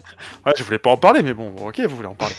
Ouais, 0.47 0.53
je 0.57 0.63
voulais 0.63 0.79
pas 0.79 0.91
en 0.91 0.97
parler, 0.99 1.23
mais 1.23 1.33
bon, 1.33 1.53
ok, 1.67 1.81
vous 1.89 1.97
voulez 1.97 2.09
en 2.09 2.15
parler. 2.15 2.35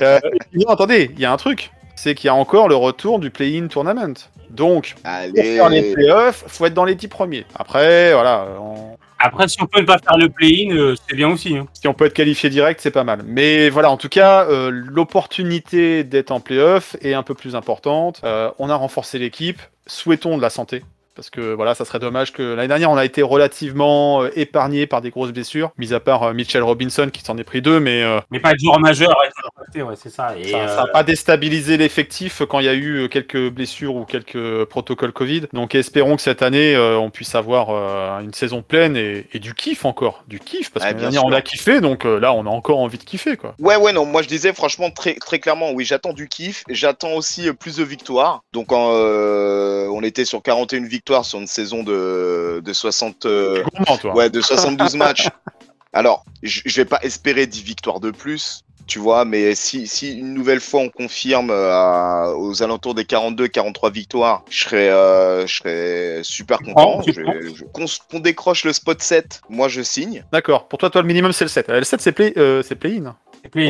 Euh, 0.00 0.20
non, 0.54 0.68
attendez, 0.68 1.10
il 1.14 1.20
y 1.20 1.24
a 1.24 1.32
un 1.32 1.36
truc. 1.36 1.70
C'est 1.96 2.14
qu'il 2.14 2.26
y 2.26 2.30
a 2.30 2.34
encore 2.34 2.68
le 2.68 2.76
retour 2.76 3.18
du 3.18 3.30
play-in 3.30 3.66
tournament. 3.66 4.14
Donc, 4.48 4.94
pour 5.02 5.44
faire 5.44 5.68
les 5.68 5.92
playoffs, 5.92 6.44
faut 6.46 6.64
être 6.66 6.74
dans 6.74 6.84
les 6.84 6.94
10 6.94 7.08
premiers. 7.08 7.44
Après, 7.58 8.12
voilà, 8.14 8.46
on- 8.60 8.96
Après, 9.22 9.48
si 9.48 9.62
on 9.62 9.66
peut 9.66 9.80
ne 9.80 9.86
pas 9.86 9.98
faire 9.98 10.16
le 10.16 10.30
play-in, 10.30 10.74
euh, 10.74 10.94
c'est 11.08 11.14
bien 11.14 11.28
aussi. 11.28 11.54
hein. 11.56 11.66
si 11.74 11.86
on 11.86 11.92
peut 11.94 12.06
être 12.06 12.14
qualifié 12.14 12.48
direct, 12.48 12.80
c'est 12.80 12.90
pas 12.90 13.04
mal. 13.04 13.22
Mais 13.26 13.68
voilà, 13.68 13.90
en 13.90 13.98
tout 13.98 14.08
cas, 14.08 14.46
euh, 14.48 14.70
l'opportunité 14.72 16.04
d'être 16.04 16.30
en 16.30 16.40
playoff 16.40 16.96
est 17.02 17.12
un 17.12 17.22
peu 17.22 17.34
plus 17.34 17.54
importante. 17.54 18.20
Euh, 18.24 18.50
on 18.58 18.70
a 18.70 18.74
renforcé 18.74 19.18
l'équipe. 19.18 19.60
Souhaitons 19.86 20.36
de 20.38 20.42
la 20.42 20.48
santé. 20.50 20.84
Parce 21.14 21.28
que 21.30 21.52
voilà, 21.54 21.74
ça 21.74 21.84
serait 21.84 21.98
dommage 21.98 22.32
que 22.32 22.42
l'année 22.54 22.68
dernière 22.68 22.90
on 22.90 22.96
a 22.96 23.04
été 23.04 23.22
relativement 23.22 24.22
euh, 24.22 24.30
épargné 24.36 24.86
par 24.86 25.00
des 25.00 25.10
grosses 25.10 25.32
blessures, 25.32 25.70
mis 25.76 25.92
à 25.92 26.00
part 26.00 26.22
euh, 26.22 26.32
Mitchell 26.32 26.62
Robinson 26.62 27.10
qui 27.12 27.22
s'en 27.22 27.36
est 27.36 27.44
pris 27.44 27.60
deux, 27.62 27.80
mais 27.80 28.02
euh, 28.02 28.20
Mais 28.30 28.40
pas 28.40 28.52
être 28.52 28.60
joueur 28.60 28.80
majeur, 28.80 29.10
être 29.26 29.34
impacté, 29.56 29.82
ouais, 29.82 29.94
c'est 29.96 30.08
ça. 30.10 30.36
Et, 30.38 30.48
ça 30.48 30.56
euh, 30.58 30.76
n'a 30.76 30.86
pas 30.86 31.02
déstabilisé 31.02 31.76
l'effectif 31.76 32.42
quand 32.48 32.60
il 32.60 32.66
y 32.66 32.68
a 32.68 32.74
eu 32.74 33.04
euh, 33.04 33.08
quelques 33.08 33.50
blessures 33.50 33.96
ou 33.96 34.04
quelques 34.04 34.64
protocoles 34.66 35.12
Covid. 35.12 35.42
Donc 35.52 35.74
espérons 35.74 36.16
que 36.16 36.22
cette 36.22 36.42
année 36.42 36.74
euh, 36.74 36.96
on 36.98 37.10
puisse 37.10 37.34
avoir 37.34 37.68
euh, 37.70 38.20
une 38.20 38.32
saison 38.32 38.62
pleine 38.62 38.96
et, 38.96 39.26
et 39.32 39.38
du 39.40 39.52
kiff 39.54 39.84
encore, 39.84 40.24
du 40.28 40.38
kiff 40.40 40.70
parce 40.70 40.86
Ouais, 40.86 40.92
que 40.92 40.94
bien 40.96 41.10
l'année 41.10 41.16
dernière 41.16 41.24
on 41.24 41.28
sûr. 41.28 41.36
a 41.36 41.42
kiffé, 41.42 41.80
donc 41.80 42.06
euh, 42.06 42.18
là 42.20 42.32
on 42.32 42.46
a 42.46 42.50
encore 42.50 42.78
envie 42.78 42.98
de 42.98 43.04
kiffer 43.04 43.36
quoi. 43.36 43.54
Ouais, 43.58 43.76
ouais, 43.76 43.92
non, 43.92 44.06
moi 44.06 44.22
je 44.22 44.28
disais 44.28 44.52
franchement 44.52 44.90
très, 44.90 45.14
très 45.14 45.38
clairement, 45.40 45.72
oui, 45.72 45.84
j'attends 45.84 46.12
du 46.12 46.28
kiff, 46.28 46.62
j'attends 46.68 47.12
aussi 47.14 47.48
euh, 47.48 47.52
plus 47.52 47.76
de 47.76 47.84
victoires. 47.84 48.42
Donc 48.52 48.72
en, 48.72 48.90
euh, 48.92 49.88
on 49.92 50.02
était 50.02 50.24
sur 50.24 50.42
41 50.42 50.84
victoires 50.86 51.09
sur 51.24 51.38
une 51.40 51.46
saison 51.46 51.82
de, 51.82 52.60
de 52.64 52.72
60, 52.72 53.26
euh, 53.26 53.62
ouais, 54.14 54.30
de 54.30 54.40
72 54.40 54.96
matchs. 54.96 55.28
Alors, 55.92 56.24
je 56.42 56.62
vais 56.76 56.84
pas 56.84 57.00
espérer 57.02 57.46
10 57.46 57.62
victoires 57.64 57.98
de 57.98 58.10
plus, 58.12 58.62
tu 58.86 58.98
vois, 59.00 59.24
mais 59.24 59.54
si, 59.56 59.88
si 59.88 60.12
une 60.18 60.34
nouvelle 60.34 60.60
fois 60.60 60.80
on 60.82 60.88
confirme 60.88 61.50
euh, 61.50 61.70
à- 61.72 62.32
aux 62.36 62.62
alentours 62.62 62.94
des 62.94 63.02
42-43 63.04 63.90
victoires, 63.92 64.44
je 64.50 64.64
serais, 64.64 64.88
euh, 64.88 65.46
je 65.48 65.54
serais 65.56 66.20
super 66.22 66.58
content. 66.60 67.02
Je- 67.06 67.12
je- 67.12 67.64
Qu'on 67.72 67.86
qu'on 68.10 68.20
décroche 68.20 68.64
le 68.64 68.72
spot 68.72 69.02
7, 69.02 69.40
moi 69.48 69.66
je 69.68 69.82
signe. 69.82 70.24
D'accord. 70.32 70.68
Pour 70.68 70.78
toi, 70.78 70.90
toi 70.90 71.02
le 71.02 71.08
minimum 71.08 71.32
c'est 71.32 71.44
le 71.44 71.48
7. 71.50 71.68
Euh, 71.70 71.78
Le 71.80 71.84
7 71.84 72.00
c'est 72.00 72.12
play, 72.12 72.32
euh, 72.36 72.62
c'est 72.62 72.76
play-in. 72.76 73.16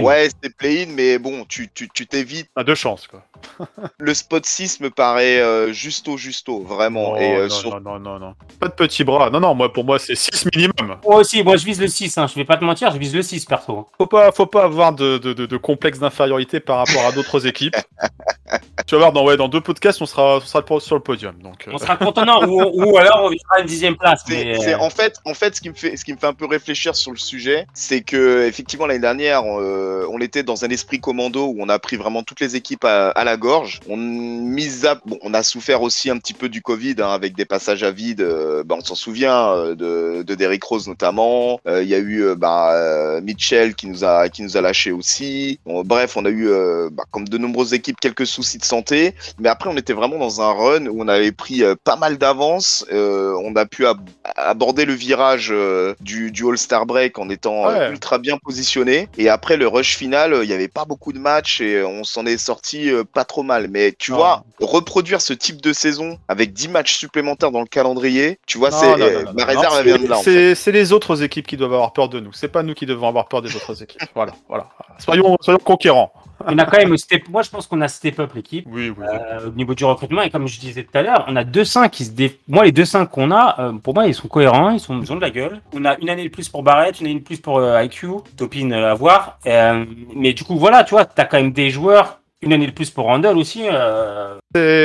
Ouais, 0.03 0.29
c'est 0.43 0.55
play-in, 0.57 0.91
mais 0.95 1.19
bon, 1.19 1.45
tu 1.49 1.69
tu- 1.73 1.89
tu 1.93 2.07
t'évites. 2.07 2.49
À 2.57 2.65
deux 2.65 2.75
chances 2.75 3.07
quoi. 3.07 3.23
Le 3.99 4.13
spot 4.15 4.45
6 4.45 4.81
me 4.81 4.91
paraît 4.91 5.41
euh, 5.41 5.73
justo, 5.73 6.17
justo, 6.17 6.61
vraiment. 6.63 7.13
Oh, 7.13 7.17
et 7.17 7.37
euh, 7.37 7.49
non, 7.49 7.55
sur- 7.55 7.81
non, 7.81 7.99
non, 7.99 7.99
non, 7.99 8.19
non. 8.19 8.35
Pas 8.59 8.69
de 8.69 8.75
petits 8.75 9.05
bras. 9.05 9.31
Non, 9.31 9.41
non, 9.41 9.55
moi 9.55 9.73
pour 9.73 9.85
moi 9.85 9.99
c'est 9.99 10.15
6 10.15 10.47
minimum. 10.55 10.99
Moi 11.05 11.17
aussi, 11.17 11.43
moi 11.43 11.57
je 11.57 11.65
vise 11.65 11.81
le 11.81 11.89
6, 11.89 12.19
hein. 12.19 12.27
je 12.27 12.35
vais 12.35 12.45
pas 12.45 12.57
te 12.57 12.65
mentir, 12.65 12.91
je 12.93 12.99
vise 12.99 13.15
le 13.15 13.23
6 13.23 13.47
perso. 13.47 13.87
Faut 13.97 14.07
pas, 14.07 14.33
faut 14.33 14.47
pas 14.47 14.65
avoir 14.65 14.93
de, 14.93 15.19
de, 15.19 15.33
de, 15.33 15.47
de 15.47 15.57
complexe 15.57 15.99
d'infériorité 15.99 16.61
par 16.61 16.79
rapport 16.79 17.05
à 17.07 17.13
d'autres 17.13 17.47
équipes. 17.47 17.77
tu 18.87 18.95
vas 18.95 18.99
voir, 18.99 19.13
dans, 19.13 19.25
ouais, 19.25 19.37
dans 19.37 19.49
deux 19.49 19.61
podcasts, 19.61 20.03
on 20.03 20.07
sera, 20.07 20.37
on 20.37 20.41
sera 20.41 20.65
sur 20.81 20.97
le 20.97 21.03
podium. 21.03 21.35
Donc, 21.43 21.67
euh, 21.69 21.73
On 21.75 21.79
sera 21.79 21.97
content, 21.97 22.25
non, 22.25 22.45
ou, 22.47 22.63
ou 22.93 22.99
alors 22.99 23.21
on 23.25 23.29
visera 23.31 23.61
une 23.61 23.67
dixième 23.67 23.97
place. 23.97 24.23
C'est, 24.27 24.45
mais, 24.45 24.59
c'est- 24.61 24.75
euh, 24.75 24.79
en 24.79 24.91
fait, 24.91 25.17
en 25.25 25.35
fait, 25.35 25.55
ce 25.57 25.61
qui 25.61 25.71
me 25.71 25.75
fait, 25.75 25.97
ce 25.97 26.05
qui 26.05 26.13
me 26.13 26.19
fait 26.19 26.27
un 26.27 26.33
peu 26.33 26.47
réfléchir 26.47 26.95
sur 26.97 27.13
le 27.13 27.17
sujet, 27.19 27.67
c'est 27.75 28.01
que 28.03 28.45
effectivement 28.47 28.87
l'année 28.87 29.01
dernière, 29.01 29.43
euh, 29.61 30.07
on 30.11 30.21
était 30.21 30.43
dans 30.43 30.65
un 30.65 30.69
esprit 30.69 31.01
commando 31.01 31.47
où 31.47 31.57
on 31.61 31.69
a 31.69 31.79
pris 31.79 31.97
vraiment 31.97 32.23
toutes 32.23 32.41
les 32.41 32.57
équipes 32.57 32.85
à, 32.85 33.11
à 33.11 33.25
la 33.25 33.37
gorge. 33.37 33.81
On 33.89 33.97
mise 33.97 34.87
à, 34.87 34.97
bon, 35.05 35.19
on 35.23 35.35
a 35.35 35.43
souffert 35.43 35.83
aussi 35.83 36.11
un 36.11 36.19
petit 36.19 36.35
peu 36.35 36.49
du 36.49 36.63
Covid 36.63 36.97
hein, 36.99 37.11
avec 37.11 37.35
des 37.37 37.45
passages 37.45 37.83
à 37.83 37.91
vide. 37.91 38.21
euh, 38.23 38.63
bah, 38.65 38.77
on 38.79 38.85
s'en 38.85 38.95
souvient 38.95 39.51
euh, 39.53 39.75
de, 39.75 40.23
de 40.23 40.35
Derrick 40.35 40.65
Rose 40.65 40.89
notamment. 40.89 41.61
Euh, 41.67 41.83
Il 41.83 41.89
y 41.89 41.95
a 41.95 41.99
eu 41.99 42.35
bah, 42.37 43.21
Mitchell 43.23 43.75
qui 43.75 43.87
nous 43.87 44.05
a, 44.05 44.29
qui 44.29 44.43
nous 44.43 44.57
a 44.57 44.61
lâché 44.61 44.93
aussi. 44.93 45.61
Bon, 45.67 45.83
bref, 45.83 46.17
on 46.17 46.25
a 46.25 46.31
eu, 46.31 46.49
bah, 46.91 47.05
comme 47.11 47.29
de 47.29 47.39
nombreuses 47.39 47.75
équipes, 47.75 47.99
quelques 48.01 48.27
soucis 48.27 48.59
de 48.59 48.65
santé. 48.65 49.15
Mais 49.39 49.49
après, 49.49 49.71
on 49.71 49.77
était 49.77 49.93
vraiment 49.93 50.19
dans 50.19 50.41
un 50.41 50.53
run 50.53 50.87
où 50.87 51.03
on 51.03 51.09
avait 51.09 51.33
pris 51.33 51.63
pas 51.85 51.97
mal 51.97 52.19
d'avance. 52.19 52.85
On 52.93 53.55
a 53.57 53.67
pu 53.67 53.87
ab- 53.87 54.09
aborder 54.37 54.85
le 54.85 54.95
virage 54.95 55.53
du, 56.01 56.31
du 56.31 56.47
All-Star 56.49 56.87
Break 56.87 57.19
en 57.19 57.29
étant 57.29 57.51
Ouais. 57.61 57.91
ultra 57.91 58.19
bien 58.19 58.39
positionné. 58.39 59.09
Et 59.19 59.29
après 59.29 59.50
le 59.57 59.67
rush 59.69 59.97
final, 59.97 60.33
euh, 60.33 60.45
il 60.45 60.49
n'y 60.49 60.53
avait 60.55 60.69
pas 60.69 60.85
beaucoup 60.85 61.13
de 61.13 61.19
matchs 61.19 61.61
et 61.61 61.83
on 61.83 62.05
s'en 62.05 62.27
est 62.27 62.37
sorti 62.39 62.91
euh, 62.91 63.05
pas 63.05 63.25
trop 63.25 63.43
mal. 63.43 63.69
Mais 63.69 63.93
tu 63.99 64.11
Non. 64.11 64.17
vois, 64.19 64.45
reproduire 64.61 65.21
ce 65.21 65.33
type 65.33 65.61
de 65.61 65.73
saison 65.73 66.19
avec 66.29 66.53
10 66.53 66.69
matchs 66.69 66.97
supplémentaires 66.97 67.51
dans 67.51 67.61
le 67.61 67.67
calendrier, 67.67 68.39
tu 68.47 68.59
vois, 68.59 68.71
c'est 68.71 68.87
euh, 69.01 69.25
ma 69.35 69.45
réserve 69.45 69.73
non, 69.75 69.79
elle 69.81 69.87
vient 69.87 69.99
de 69.99 70.07
là. 70.07 70.19
en 70.19 70.23
fait. 70.23 70.55
C'est 70.55 70.73
les 70.73 70.93
autres 70.93 71.23
équipes 71.23 71.47
qui 71.47 71.57
doivent 71.57 71.75
avoir 71.75 71.93
peur 71.93 72.09
de 72.09 72.21
nous. 72.21 72.33
C'est 72.33 72.49
pas 72.49 72.63
nous 72.63 72.75
qui 72.75 72.87
devons 72.87 73.09
avoir 73.09 73.29
peur 73.29 73.43
des 73.43 73.55
autres 73.57 73.83
équipes. 73.83 74.01
Voilà, 74.15 74.33
voilà. 74.49 74.69
Soyons, 74.99 75.37
soyons 75.41 75.59
conquérants. 75.59 76.13
On 76.47 76.59
a 76.59 76.65
quand 76.65 76.79
même 76.79 76.97
step. 76.97 77.29
Moi 77.29 77.43
je 77.43 77.51
pense 77.51 77.67
qu'on 77.67 77.81
a 77.81 77.89
step 77.89 78.19
up 78.21 78.33
l'équipe. 78.35 78.67
Oui, 78.71 78.91
oui. 78.91 78.95
oui. 78.99 79.07
euh, 79.09 79.49
au 79.49 79.51
niveau 79.53 79.75
du 79.75 79.85
recrutement 79.85 80.23
et 80.23 80.31
comme 80.31 80.47
je 80.49 80.59
disais 80.61 80.85
tout 80.85 80.97
à 80.97 81.03
l'heure 81.03 81.25
on 81.29 81.37
a 81.37 81.45
deux 81.45 81.65
5 81.65 81.91
qui 81.91 82.05
se 82.05 82.11
dé... 82.11 82.39
moi 82.49 82.65
les 82.65 82.73
deux 82.73 82.85
5 82.85 83.07
qu'on 83.07 83.31
a 83.31 83.57
euh, 83.61 83.73
pour 83.73 83.95
moi 83.95 84.07
ils 84.07 84.15
sont 84.15 84.29
cohérents 84.29 84.71
ils, 84.71 84.81
sont... 84.81 85.01
ils 85.01 85.13
ont 85.13 85.17
de 85.17 85.21
la 85.21 85.31
gueule 85.31 85.61
on 85.73 85.85
a 85.85 85.97
une 85.99 86.09
année 86.09 86.25
de 86.25 86.29
plus 86.29 86.49
pour 86.49 86.63
Barrett 86.63 87.01
une 87.01 87.07
année 87.07 87.19
de 87.21 87.25
plus 87.25 87.41
pour 87.41 87.59
euh, 87.59 87.83
IQ 87.83 88.07
Topin 88.37 88.71
euh, 88.71 88.91
à 88.91 88.95
voir 88.95 89.39
Euh, 89.47 89.85
mais 90.15 90.33
du 90.33 90.45
coup 90.45 90.57
voilà 90.59 90.85
tu 90.85 90.91
vois 90.95 91.05
t'as 91.05 91.25
quand 91.25 91.39
même 91.39 91.53
des 91.53 91.71
joueurs 91.71 92.20
une 92.43 92.53
année 92.53 92.67
de 92.67 92.73
plus 92.73 92.91
pour 92.91 93.05
Randall 93.07 93.37
aussi 93.37 93.65
euh, 93.71 94.39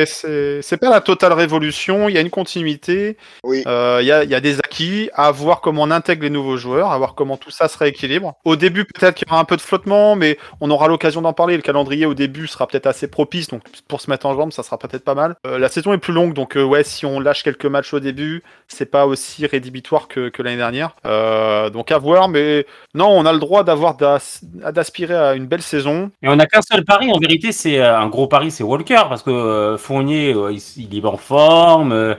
C'est- 0.05 0.77
pas 0.77 0.89
la 0.89 1.01
totale 1.01 1.33
révolution. 1.33 2.09
Il 2.09 2.15
y 2.15 2.17
a 2.17 2.21
une 2.21 2.29
continuité. 2.29 3.17
Oui. 3.43 3.63
Euh, 3.65 3.99
Il 4.01 4.07
y, 4.07 4.11
a, 4.11 4.23
il 4.23 4.29
y 4.29 4.35
a 4.35 4.41
des 4.41 4.55
rookies, 4.55 5.09
à 5.13 5.31
voir 5.31 5.61
comment 5.61 5.83
on 5.83 5.91
intègre 5.91 6.23
les 6.23 6.29
nouveaux 6.29 6.57
joueurs, 6.57 6.91
à 6.91 6.97
voir 6.97 7.15
comment 7.15 7.37
tout 7.37 7.49
ça 7.51 7.67
se 7.69 7.77
rééquilibre. 7.77 8.33
Au 8.43 8.55
début, 8.57 8.83
peut-être 8.85 9.15
qu'il 9.15 9.27
y 9.27 9.31
aura 9.31 9.39
un 9.39 9.45
peu 9.45 9.55
de 9.55 9.61
flottement, 9.61 10.15
mais 10.15 10.37
on 10.59 10.69
aura 10.69 10.87
l'occasion 10.87 11.21
d'en 11.21 11.31
parler. 11.33 11.55
Le 11.55 11.61
calendrier 11.61 12.05
au 12.05 12.13
début 12.13 12.47
sera 12.47 12.67
peut-être 12.67 12.87
assez 12.87 13.07
propice, 13.07 13.47
donc 13.47 13.61
pour 13.87 14.01
se 14.01 14.09
mettre 14.09 14.25
en 14.25 14.35
jambe, 14.35 14.51
ça 14.51 14.61
sera 14.63 14.77
peut-être 14.77 15.03
pas 15.05 15.15
mal. 15.15 15.35
Euh, 15.47 15.57
la 15.57 15.69
saison 15.69 15.93
est 15.93 15.97
plus 15.97 16.13
longue, 16.13 16.33
donc 16.33 16.57
euh, 16.57 16.63
ouais, 16.63 16.83
si 16.83 17.05
on 17.05 17.19
lâche 17.21 17.43
quelques 17.43 17.65
matchs 17.65 17.93
au 17.93 17.99
début, 18.01 18.43
c'est 18.67 18.85
pas 18.91 19.05
aussi 19.05 19.45
rédhibitoire 19.47 20.07
que, 20.09 20.27
que 20.29 20.43
l'année 20.43 20.57
dernière. 20.57 20.95
Euh, 21.05 21.69
donc 21.69 21.91
à 21.91 21.97
voir, 21.97 22.27
mais 22.27 22.65
non, 22.93 23.07
on 23.07 23.25
a 23.25 23.31
le 23.33 23.39
droit 23.39 23.63
d'avoir 23.63 23.95
d'as- 23.95 24.41
d'aspirer 24.43 25.15
à 25.15 25.33
une 25.35 25.45
belle 25.47 25.61
saison. 25.61 26.11
Et 26.21 26.27
on 26.27 26.35
n'a 26.35 26.45
qu'un 26.47 26.61
seul 26.61 26.83
pari, 26.83 27.09
en 27.11 27.19
vérité, 27.19 27.44
c'est 27.51 27.79
euh, 27.79 27.97
un 27.97 28.07
gros 28.07 28.27
pari, 28.27 28.51
c'est 28.51 28.63
Walker, 28.63 29.03
parce 29.09 29.23
que 29.23 29.29
euh, 29.31 29.77
Fournier, 29.77 30.33
euh, 30.33 30.51
il, 30.51 30.61
il 30.91 30.97
est 30.97 31.05
en 31.05 31.17
forme. 31.17 31.91
euh, 31.91 32.15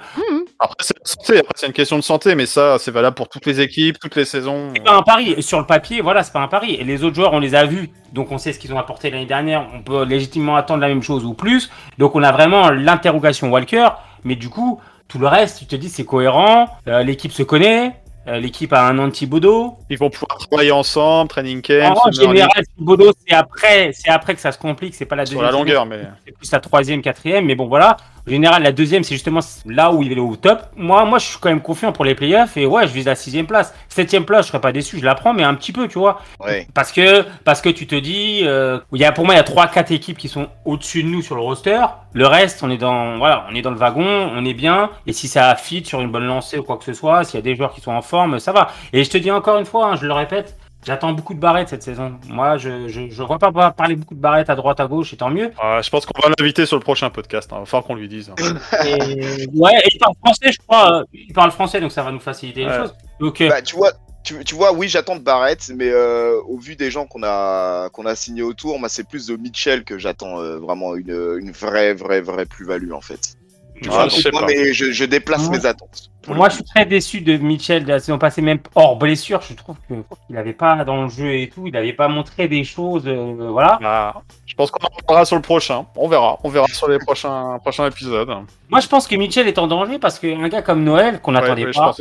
Après, 0.59 0.77
c'est 0.81 0.97
la 0.99 1.05
santé, 1.05 1.39
après, 1.39 1.53
c'est 1.57 1.67
une 1.67 1.73
question 1.73 1.97
de 1.97 2.03
santé, 2.03 2.35
mais 2.35 2.47
ça, 2.47 2.79
c'est 2.79 2.91
valable 2.91 3.15
pour 3.15 3.29
toutes 3.29 3.47
les 3.47 3.61
équipes, 3.61 3.99
toutes 3.99 4.17
les 4.17 4.25
saisons. 4.25 4.71
C'est 4.75 4.83
pas 4.85 4.95
un 4.97 5.03
pari. 5.03 5.33
Et 5.37 5.43
Sur 5.43 5.59
le 5.61 5.67
papier, 5.67 6.01
voilà, 6.01 6.23
c'est 6.23 6.33
pas 6.33 6.41
un 6.41 6.49
pari. 6.49 6.75
Et 6.75 6.85
les 6.85 7.05
autres 7.05 7.17
joueurs, 7.17 7.33
on 7.33 7.41
les 7.41 7.55
a 7.55 7.65
vus. 7.67 7.91
Donc 8.13 8.33
on 8.33 8.39
sait 8.39 8.53
ce 8.53 8.59
qu'ils 8.59 8.73
ont 8.73 8.79
apporté 8.79 9.11
l'année 9.11 9.27
dernière. 9.27 9.67
On 9.75 9.83
peut 9.83 10.05
légitimement 10.05 10.57
attendre 10.57 10.81
la 10.81 10.89
même 10.89 11.03
chose 11.03 11.25
ou 11.25 11.35
plus. 11.35 11.71
Donc 11.99 12.15
on 12.17 12.23
a 12.23 12.33
vraiment 12.33 12.71
l'interrogation 12.71 13.51
Walker. 13.51 13.89
Mais 14.25 14.37
du 14.37 14.49
coup, 14.49 14.81
tout 15.09 15.19
le 15.19 15.27
reste, 15.29 15.59
tu 15.59 15.67
te 15.67 15.77
dis, 15.77 15.89
c'est 15.89 16.05
cohérent. 16.05 16.69
Euh, 16.89 17.03
L'équipe 17.03 17.33
se 17.33 17.43
connaît. 17.43 18.01
Euh, 18.29 18.41
L'équipe 18.41 18.73
a 18.73 18.83
un 18.89 18.99
anti-Bodo. 18.99 19.77
Ils 19.89 19.99
vont 19.99 20.11
pouvoir 20.11 20.39
travailler 20.39 20.73
ensemble, 20.73 21.29
training 21.29 21.63
camp, 21.63 21.95
En 22.05 22.11
général, 22.11 22.63
Bodo, 22.77 23.13
c'est 23.27 23.35
après, 23.35 23.91
c'est 23.93 24.11
après 24.11 24.35
que 24.35 24.41
ça 24.41 24.51
se 24.51 24.59
complique. 24.59 24.95
C'est 24.95 25.05
pas 25.07 25.15
la 25.17 25.25
sur 25.27 25.39
deuxième. 25.39 25.53
la 25.53 25.59
longueur, 25.59 25.87
mais. 25.87 26.01
c'est 26.25 26.33
plus 26.33 26.51
la 26.51 26.61
troisième, 26.61 27.03
quatrième, 27.03 27.45
mais 27.47 27.55
bon 27.55 27.67
voilà. 27.67 27.97
En 28.27 28.31
général, 28.31 28.65
la 28.65 28.73
deuxième, 28.73 29.05
c'est 29.05 29.15
justement 29.15 29.39
là 29.67 29.93
où 29.93 30.03
il 30.03 30.13
est 30.13 30.19
au 30.19 30.35
top. 30.35 30.63
Moi, 30.77 31.05
moi, 31.05 31.19
je 31.19 31.27
suis 31.27 31.39
quand 31.39 31.49
même 31.49 31.61
confiant 31.61 31.93
pour 31.93 32.05
les 32.05 32.17
playoffs 32.17 32.57
et 32.57 32.67
ouais, 32.67 32.89
je 32.89 32.93
vise 32.93 33.07
la 33.07 33.15
sixième 33.15 33.47
place. 33.47 33.73
Septième 33.89 34.25
place, 34.25 34.47
je 34.47 34.49
serais 34.49 34.61
pas 34.61 34.73
déçu, 34.73 34.99
je 34.99 35.05
la 35.05 35.15
prends, 35.15 35.33
mais 35.33 35.45
un 35.45 35.55
petit 35.55 35.71
peu, 35.71 35.87
tu 35.87 35.99
vois. 35.99 36.21
Ouais. 36.41 36.67
Parce 36.75 36.91
que, 36.91 37.25
parce 37.45 37.61
que 37.61 37.69
tu 37.69 37.87
te 37.87 37.95
dis, 37.95 38.41
euh, 38.43 38.81
il 38.93 39.01
y 39.01 39.05
a, 39.05 39.13
pour 39.13 39.25
moi, 39.25 39.35
il 39.35 39.37
y 39.37 39.41
a 39.41 39.45
trois, 39.45 39.69
quatre 39.69 39.93
équipes 39.93 40.19
qui 40.19 40.29
sont 40.29 40.49
au-dessus 40.65 41.05
de 41.05 41.09
nous 41.09 41.23
sur 41.23 41.37
le 41.37 41.41
roster. 41.41 41.81
Le 42.15 42.27
reste, 42.27 42.65
on 42.65 42.71
est 42.71 42.79
dans, 42.79 43.17
voilà, 43.19 43.47
on 43.49 43.55
est 43.55 43.63
dans 43.63 43.71
le 43.71 43.77
wagon, 43.77 44.31
on 44.35 44.45
est 44.45 44.55
bien. 44.55 44.91
Et 45.07 45.13
si 45.13 45.29
ça 45.29 45.55
fit 45.55 45.85
sur 45.85 46.01
une 46.01 46.11
bonne 46.11 46.27
lancée 46.27 46.59
ou 46.59 46.65
quoi 46.65 46.79
que 46.79 46.85
ce 46.85 46.95
soit, 46.95 47.23
s'il 47.23 47.37
y 47.37 47.39
a 47.39 47.43
des 47.43 47.55
joueurs 47.55 47.73
qui 47.73 47.81
sont 47.81 47.93
en 47.93 48.03
forme, 48.03 48.41
ça 48.41 48.51
va. 48.51 48.73
Et 48.93 49.05
je 49.05 49.11
te 49.11 49.19
dis 49.19 49.31
encore 49.31 49.57
une 49.59 49.67
fois, 49.67 49.87
hein, 49.87 49.97
je 49.97 50.05
le 50.05 50.13
répète, 50.13 50.57
j'attends 50.85 51.13
beaucoup 51.13 51.35
de 51.35 51.41
barrettes 51.41 51.69
cette 51.69 51.83
saison. 51.83 52.19
Moi, 52.29 52.57
je, 52.59 52.89
je, 52.89 53.09
je 53.11 53.23
vois 53.23 53.39
pas 53.39 53.51
parler 53.73 53.97
beaucoup 53.97 54.15
de 54.15 54.21
barrettes 54.21 54.51
à 54.51 54.55
droite, 54.55 54.81
à 54.81 54.87
gauche, 54.87 55.13
et 55.13 55.17
tant 55.17 55.31
mieux. 55.31 55.51
Euh, 55.65 55.83
je 55.83 55.91
pense 55.91 56.07
qu'on 56.07 56.21
va 56.21 56.33
l'inviter 56.39 56.67
sur 56.67 56.77
le 56.77 56.83
prochain 56.83 57.11
podcast. 57.11 57.49
Il 57.53 57.59
va 57.59 57.65
falloir 57.67 57.85
qu'on 57.85 57.95
lui 57.95 58.09
dise. 58.09 58.31
hein. 58.31 58.35
Et... 58.87 59.47
Ouais, 59.55 59.73
et 59.75 59.89
il 59.95 59.99
parle 59.99 60.15
français, 60.25 60.53
je 60.53 60.59
crois. 60.67 61.03
Il 61.13 61.33
parle 61.33 61.51
français, 61.51 61.81
donc 61.81 61.93
ça 61.93 62.03
va 62.03 62.13
nous 62.13 62.21
faciliter 62.21 62.65
les 62.65 62.73
choses. 62.73 62.95
Donc, 63.21 63.41
euh, 63.41 63.49
Bah, 63.49 63.63
tu 63.63 63.77
vois, 63.77 63.93
tu, 64.25 64.43
tu 64.45 64.55
vois, 64.57 64.73
oui, 64.73 64.89
j'attends 64.89 65.17
de 65.17 65.23
Barrett, 65.23 65.71
mais 65.75 65.89
euh, 65.91 66.41
au 66.49 66.59
vu 66.59 66.75
des 66.77 66.91
gens 66.91 67.07
qu'on 67.07 67.23
a 67.23 67.89
qu'on 67.91 68.07
a 68.07 68.15
signés 68.17 68.43
autour, 68.43 68.79
moi, 68.81 68.89
c'est 68.89 69.07
plus 69.09 69.27
de 69.27 69.37
Mitchell 69.37 69.85
que 69.85 69.99
j'attends 69.99 70.41
euh, 70.41 70.59
vraiment 70.59 70.97
une, 70.97 71.37
une 71.41 71.53
vraie, 71.53 71.95
vraie, 71.95 72.21
vraie 72.21 72.45
plus-value 72.47 72.93
en 72.93 73.01
fait. 73.01 73.35
Tu 73.81 73.89
Ah, 73.91 73.93
vois, 73.93 74.09
je 74.09 74.17
sais 74.23 74.31
moi, 74.33 74.41
pas. 74.41 74.47
mais 74.49 74.73
je, 74.73 74.91
je 74.91 75.05
déplace 75.05 75.47
Ouais. 75.49 75.59
mes 75.59 75.67
attentes. 75.67 76.11
Moi, 76.29 76.49
je 76.49 76.57
suis 76.57 76.65
très 76.65 76.85
déçu 76.85 77.21
de 77.21 77.37
Mitchell 77.37 77.85
de 77.85 77.89
la 77.89 78.01
saison 78.01 78.19
passée, 78.19 78.43
même 78.43 78.59
hors 78.75 78.97
blessure. 78.97 79.41
Je 79.43 79.55
trouve 79.55 79.77
qu'il 79.87 80.03
n'avait 80.31 80.53
pas 80.53 80.85
dans 80.85 81.03
le 81.03 81.09
jeu 81.09 81.35
et 81.35 81.49
tout, 81.49 81.67
il 81.67 81.73
n'avait 81.73 81.93
pas 81.93 82.09
montré 82.09 82.49
des 82.49 82.65
choses. 82.65 83.07
euh, 83.07 83.49
voilà. 83.51 83.79
Ah, 83.83 84.15
je 84.47 84.55
pense 84.55 84.71
qu'on 84.71 84.85
en 84.85 84.91
parlera 85.07 85.25
sur 85.25 85.37
le 85.37 85.43
prochain. 85.43 85.87
On 85.97 86.09
verra. 86.09 86.39
On 86.43 86.49
verra 86.49 86.67
sur 86.69 86.89
les 86.89 86.99
prochains, 86.99 87.59
prochains 87.63 87.87
épisodes. 87.87 88.29
Moi, 88.71 88.81
je 88.81 88.89
pense 88.89 89.07
que 89.07 89.17
Mitchell 89.17 89.47
est 89.47 89.59
en 89.59 89.67
danger 89.67 89.99
parce 89.99 90.19
qu'un 90.19 90.49
gars 90.49 90.63
comme 90.63 90.83
Noël, 90.83 91.21
qu'on 91.21 91.33
n'attendait 91.33 91.67
ouais, 91.67 91.73
pas, 91.73 91.95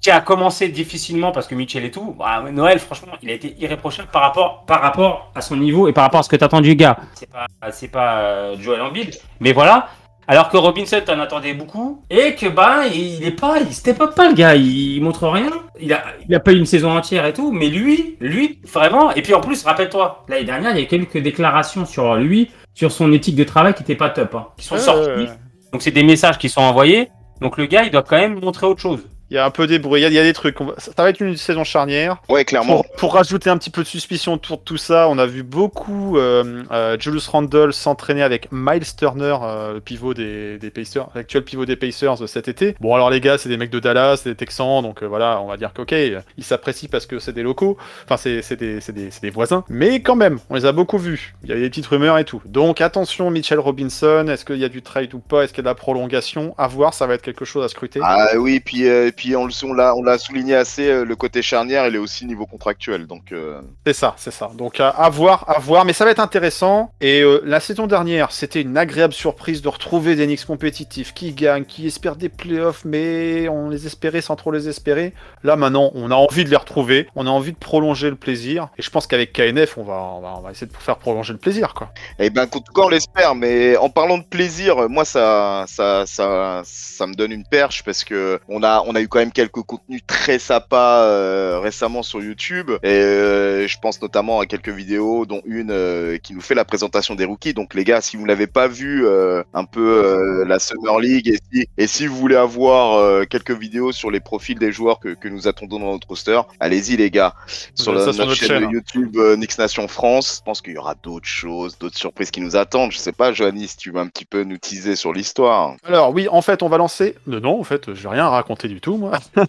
qui 0.00 0.10
a 0.10 0.20
commencé 0.20 0.68
difficilement 0.68 1.32
parce 1.32 1.46
que 1.46 1.54
Mitchell 1.54 1.84
et 1.84 1.90
tout, 1.90 2.14
bah, 2.18 2.44
Noël, 2.52 2.78
franchement, 2.78 3.14
il 3.22 3.30
a 3.30 3.32
été 3.32 3.56
irréprochable 3.58 4.08
par 4.12 4.22
rapport, 4.22 4.64
par 4.64 4.80
rapport 4.80 5.32
à 5.34 5.40
son 5.40 5.56
niveau 5.56 5.88
et 5.88 5.92
par 5.92 6.04
rapport 6.04 6.20
à 6.20 6.22
ce 6.22 6.28
que 6.28 6.36
t'attends 6.36 6.60
du 6.60 6.76
gars. 6.76 6.96
C'est 7.14 7.28
pas, 7.28 7.46
pas 7.92 8.18
euh, 8.18 8.56
Joel 8.60 8.82
Embiid, 8.82 9.18
mais 9.40 9.52
voilà. 9.52 9.88
Alors 10.28 10.48
que 10.48 10.56
Robinson, 10.56 11.00
t'en 11.04 11.20
attendais 11.20 11.54
beaucoup 11.54 12.02
et 12.10 12.34
que 12.34 12.46
bah 12.46 12.86
il 12.92 13.24
est 13.24 13.30
pas, 13.30 13.60
il 13.60 13.72
step 13.72 14.00
up 14.00 14.14
pas 14.16 14.28
le 14.28 14.34
gars, 14.34 14.56
il, 14.56 15.00
montre 15.00 15.28
rien. 15.28 15.50
Il 15.80 15.92
a, 15.92 16.02
il 16.28 16.34
a 16.34 16.40
pas 16.40 16.52
eu 16.52 16.56
une 16.56 16.66
saison 16.66 16.90
entière 16.96 17.24
et 17.26 17.32
tout, 17.32 17.52
mais 17.52 17.68
lui, 17.68 18.16
lui, 18.20 18.58
vraiment. 18.72 19.12
Et 19.12 19.22
puis 19.22 19.34
en 19.34 19.40
plus, 19.40 19.62
rappelle-toi, 19.62 20.24
l'année 20.28 20.44
dernière, 20.44 20.72
il 20.76 20.80
y 20.80 20.82
a 20.82 20.86
quelques 20.86 21.18
déclarations 21.18 21.86
sur 21.86 22.16
lui, 22.16 22.50
sur 22.74 22.90
son 22.90 23.12
éthique 23.12 23.36
de 23.36 23.44
travail 23.44 23.74
qui 23.74 23.82
était 23.82 23.94
pas 23.94 24.10
top, 24.10 24.34
hein, 24.34 24.48
qui 24.56 24.64
sont 24.64 24.74
Ouais, 24.74 24.80
sorties. 24.80 25.28
Donc 25.72 25.82
c'est 25.82 25.92
des 25.92 26.02
messages 26.02 26.38
qui 26.38 26.48
sont 26.48 26.62
envoyés. 26.62 27.08
Donc 27.40 27.56
le 27.56 27.66
gars, 27.66 27.84
il 27.84 27.90
doit 27.90 28.02
quand 28.02 28.16
même 28.16 28.40
montrer 28.40 28.66
autre 28.66 28.80
chose. 28.80 29.06
Il 29.30 29.34
y 29.34 29.38
a 29.38 29.44
un 29.44 29.50
peu 29.50 29.66
des 29.66 29.78
bruits, 29.78 30.00
il 30.00 30.04
y 30.04 30.06
a- 30.06 30.08
il 30.08 30.14
y, 30.14 30.18
a 30.18 30.22
des 30.22 30.32
trucs. 30.32 30.60
Va- 30.60 30.74
Ça 30.78 30.92
va 30.96 31.10
être 31.10 31.20
une 31.20 31.36
saison 31.36 31.64
charnière. 31.64 32.18
Ouais, 32.28 32.44
clairement. 32.44 32.82
Pour, 32.82 32.92
pour 32.96 33.14
rajouter 33.14 33.50
un 33.50 33.58
petit 33.58 33.70
peu 33.70 33.82
de 33.82 33.88
suspicion 33.88 34.34
autour 34.34 34.58
de 34.58 34.62
tout 34.62 34.76
ça, 34.76 35.08
on 35.08 35.18
a 35.18 35.26
vu 35.26 35.42
beaucoup 35.42 36.16
euh, 36.16 36.62
euh, 36.70 36.96
Julius 36.98 37.26
Randle 37.28 37.72
s'entraîner 37.72 38.22
avec 38.22 38.48
Miles 38.52 38.84
Turner, 38.96 39.36
euh, 39.42 39.74
le 39.74 39.80
pivot 39.80 40.14
des, 40.14 40.58
des 40.58 40.70
Pacers, 40.70 41.08
l'actuel 41.14 41.42
pivot 41.44 41.64
des 41.64 41.76
Pacers 41.76 42.22
euh, 42.22 42.26
cet 42.26 42.46
été. 42.48 42.76
Bon, 42.80 42.94
alors 42.94 43.10
les 43.10 43.20
gars, 43.20 43.36
c'est 43.38 43.48
des 43.48 43.56
mecs 43.56 43.70
de 43.70 43.80
Dallas, 43.80 44.18
c'est 44.22 44.30
des 44.30 44.36
Texans, 44.36 44.82
donc 44.82 45.02
euh, 45.02 45.06
voilà, 45.06 45.40
on 45.40 45.46
va 45.48 45.56
dire 45.56 45.72
qu'ok, 45.74 45.90
ils 45.92 46.44
s'apprécient 46.44 46.88
parce 46.90 47.06
que 47.06 47.18
c'est 47.18 47.32
des 47.32 47.42
locaux, 47.42 47.76
enfin, 48.04 48.16
c'est 48.16 48.56
des, 48.56 48.78
des, 49.22 49.30
voisins. 49.30 49.64
Mais 49.68 50.00
quand 50.02 50.16
même, 50.16 50.38
on 50.50 50.54
les 50.54 50.66
a 50.66 50.72
beaucoup 50.72 50.98
vus. 50.98 51.34
Il 51.42 51.48
y 51.50 51.52
a 51.52 51.56
des 51.56 51.68
petites 51.68 51.86
rumeurs 51.86 52.18
et 52.18 52.24
tout. 52.24 52.40
Donc 52.44 52.80
attention, 52.80 53.30
Mitchell 53.30 53.58
Robinson, 53.58 54.26
est-ce 54.28 54.44
qu'il 54.44 54.58
y 54.58 54.64
a 54.64 54.68
du 54.68 54.82
trade 54.82 55.12
ou 55.14 55.18
pas? 55.18 55.42
Est-ce 55.42 55.52
qu'il 55.52 55.58
y 55.58 55.60
a 55.62 55.64
de 55.64 55.68
la 55.68 55.74
prolongation? 55.74 56.54
À 56.58 56.68
voir, 56.68 56.94
ça 56.94 57.06
va 57.06 57.14
être 57.14 57.22
quelque 57.22 57.44
chose 57.44 57.64
à 57.64 57.68
scruter. 57.68 58.00
Ah 58.04 58.28
oui, 58.36 58.60
puis, 58.60 58.86
puis 59.16 59.34
on, 59.34 59.48
l'a 59.72 59.96
on 59.96 60.02
l'a 60.02 60.18
souligné 60.18 60.54
assez, 60.54 60.88
euh, 60.88 61.04
le 61.04 61.16
côté 61.16 61.42
charnière, 61.42 61.86
il 61.86 61.94
est 61.94 61.98
aussi 61.98 62.26
niveau 62.26 62.46
contractuel. 62.46 63.06
Donc, 63.06 63.32
euh, 63.32 63.60
C'est 63.86 63.94
ça, 63.94 64.14
c'est 64.18 64.30
ça. 64.30 64.50
Donc 64.54 64.78
à, 64.78 64.90
à 64.90 65.08
voir, 65.08 65.44
à 65.48 65.58
voir, 65.58 65.84
mais 65.84 65.92
ça 65.92 66.04
va 66.04 66.10
être 66.10 66.20
intéressant. 66.20 66.92
Et 67.00 67.22
euh, 67.22 67.40
la 67.44 67.60
saison 67.60 67.86
dernière, 67.86 68.30
c'était 68.30 68.60
une 68.60 68.76
agréable 68.76 69.14
surprise 69.14 69.62
de 69.62 69.68
retrouver 69.68 70.14
des 70.14 70.26
Knicks 70.26 70.44
compétitifs 70.44 71.14
qui 71.14 71.32
gagnent, 71.32 71.64
qui 71.64 71.86
espèrent 71.86 72.16
des 72.16 72.28
playoffs, 72.28 72.84
mais 72.84 73.48
on 73.48 73.70
les 73.70 73.86
espérait 73.86 74.20
sans 74.20 74.36
trop 74.36 74.52
les 74.52 74.68
espérer. 74.68 75.14
Là 75.42 75.56
maintenant, 75.56 75.90
on 75.94 76.10
a 76.10 76.14
envie 76.14 76.44
de 76.44 76.50
les 76.50 76.56
retrouver, 76.56 77.08
on 77.16 77.26
a 77.26 77.30
envie 77.30 77.52
de 77.52 77.58
prolonger 77.58 78.10
le 78.10 78.16
plaisir. 78.16 78.68
Et 78.76 78.82
je 78.82 78.90
pense 78.90 79.06
qu'avec 79.06 79.32
KNF, 79.32 79.78
on 79.78 79.84
va, 79.84 79.94
on 79.94 80.20
va, 80.20 80.34
on 80.36 80.40
va 80.42 80.50
essayer 80.50 80.66
de 80.66 80.76
faire 80.76 80.98
prolonger 80.98 81.32
le 81.32 81.38
plaisir, 81.38 81.72
quoi. 81.74 81.90
Eh 82.18 82.28
ben, 82.30 82.44
en 82.44 82.46
tout 82.46 82.60
cas, 82.60 82.82
on 82.82 82.88
l'espère, 82.88 83.34
mais 83.34 83.76
en 83.78 83.88
parlant 83.88 84.18
de 84.18 84.24
plaisir, 84.24 84.88
moi, 84.90 85.04
ça, 85.06 85.64
ça, 85.66 86.04
ça, 86.06 86.62
ça 86.64 87.06
me 87.06 87.14
donne 87.14 87.32
une 87.32 87.44
perche 87.44 87.82
parce 87.82 88.04
que 88.04 88.38
on 88.48 88.62
a, 88.62 88.82
on 88.86 88.94
a 88.94 89.00
eu 89.00 89.05
quand 89.08 89.18
même 89.18 89.32
quelques 89.32 89.62
contenus 89.62 90.02
très 90.06 90.38
sympas 90.38 91.04
euh, 91.04 91.60
récemment 91.60 92.02
sur 92.02 92.22
YouTube. 92.22 92.70
Et 92.82 92.88
euh, 92.88 93.66
je 93.66 93.78
pense 93.78 94.00
notamment 94.02 94.40
à 94.40 94.46
quelques 94.46 94.68
vidéos, 94.68 95.26
dont 95.26 95.42
une 95.46 95.70
euh, 95.70 96.18
qui 96.18 96.34
nous 96.34 96.40
fait 96.40 96.54
la 96.54 96.64
présentation 96.64 97.14
des 97.14 97.24
rookies. 97.24 97.54
Donc, 97.54 97.74
les 97.74 97.84
gars, 97.84 98.00
si 98.00 98.16
vous 98.16 98.24
ne 98.24 98.28
l'avez 98.28 98.46
pas 98.46 98.68
vu, 98.68 99.06
euh, 99.06 99.42
un 99.54 99.64
peu 99.64 100.04
euh, 100.04 100.44
la 100.46 100.58
Summer 100.58 100.98
League, 101.00 101.28
et 101.28 101.38
si, 101.52 101.66
et 101.76 101.86
si 101.86 102.06
vous 102.06 102.16
voulez 102.16 102.36
avoir 102.36 102.94
euh, 102.94 103.24
quelques 103.24 103.50
vidéos 103.50 103.92
sur 103.92 104.10
les 104.10 104.20
profils 104.20 104.58
des 104.58 104.72
joueurs 104.72 104.98
que, 105.00 105.14
que 105.14 105.28
nous 105.28 105.48
attendons 105.48 105.78
dans 105.78 105.92
notre 105.92 106.08
roster, 106.08 106.40
allez-y, 106.60 106.96
les 106.96 107.10
gars. 107.10 107.34
Sur, 107.74 107.92
la- 107.92 108.06
notre 108.06 108.18
notre 108.18 108.34
chaîne, 108.34 108.48
chaîne, 108.48 108.60
de 108.62 108.66
hein. 108.66 108.70
YouTube 108.72 109.16
euh, 109.16 109.36
Knicks 109.36 109.58
Nation 109.58 109.88
France. 109.88 110.36
Je 110.38 110.44
pense 110.44 110.60
qu'il 110.60 110.74
y 110.74 110.78
aura 110.78 110.94
d'autres 110.94 111.26
choses, 111.26 111.78
d'autres 111.78 111.98
surprises 111.98 112.30
qui 112.30 112.40
nous 112.40 112.56
attendent. 112.56 112.92
Je 112.92 112.98
sais 112.98 113.12
pas, 113.12 113.32
Johanny, 113.32 113.68
si 113.68 113.76
tu 113.76 113.90
veux 113.90 114.00
un 114.00 114.08
petit 114.08 114.24
peu 114.24 114.42
nous 114.44 114.58
teaser 114.58 114.96
sur 114.96 115.12
l'histoire. 115.12 115.74
Alors 115.84 116.12
oui, 116.12 116.28
en 116.28 116.42
fait, 116.42 116.62
on 116.62 116.68
va 116.68 116.78
lancer. 116.78 117.14
Non, 117.26 117.60
en 117.60 117.64
fait, 117.64 117.94
je 117.94 118.02
vais 118.02 118.08
rien 118.08 118.28
raconter 118.28 118.68
du 118.68 118.80
tout, 118.80 118.95
moi. 118.96 119.18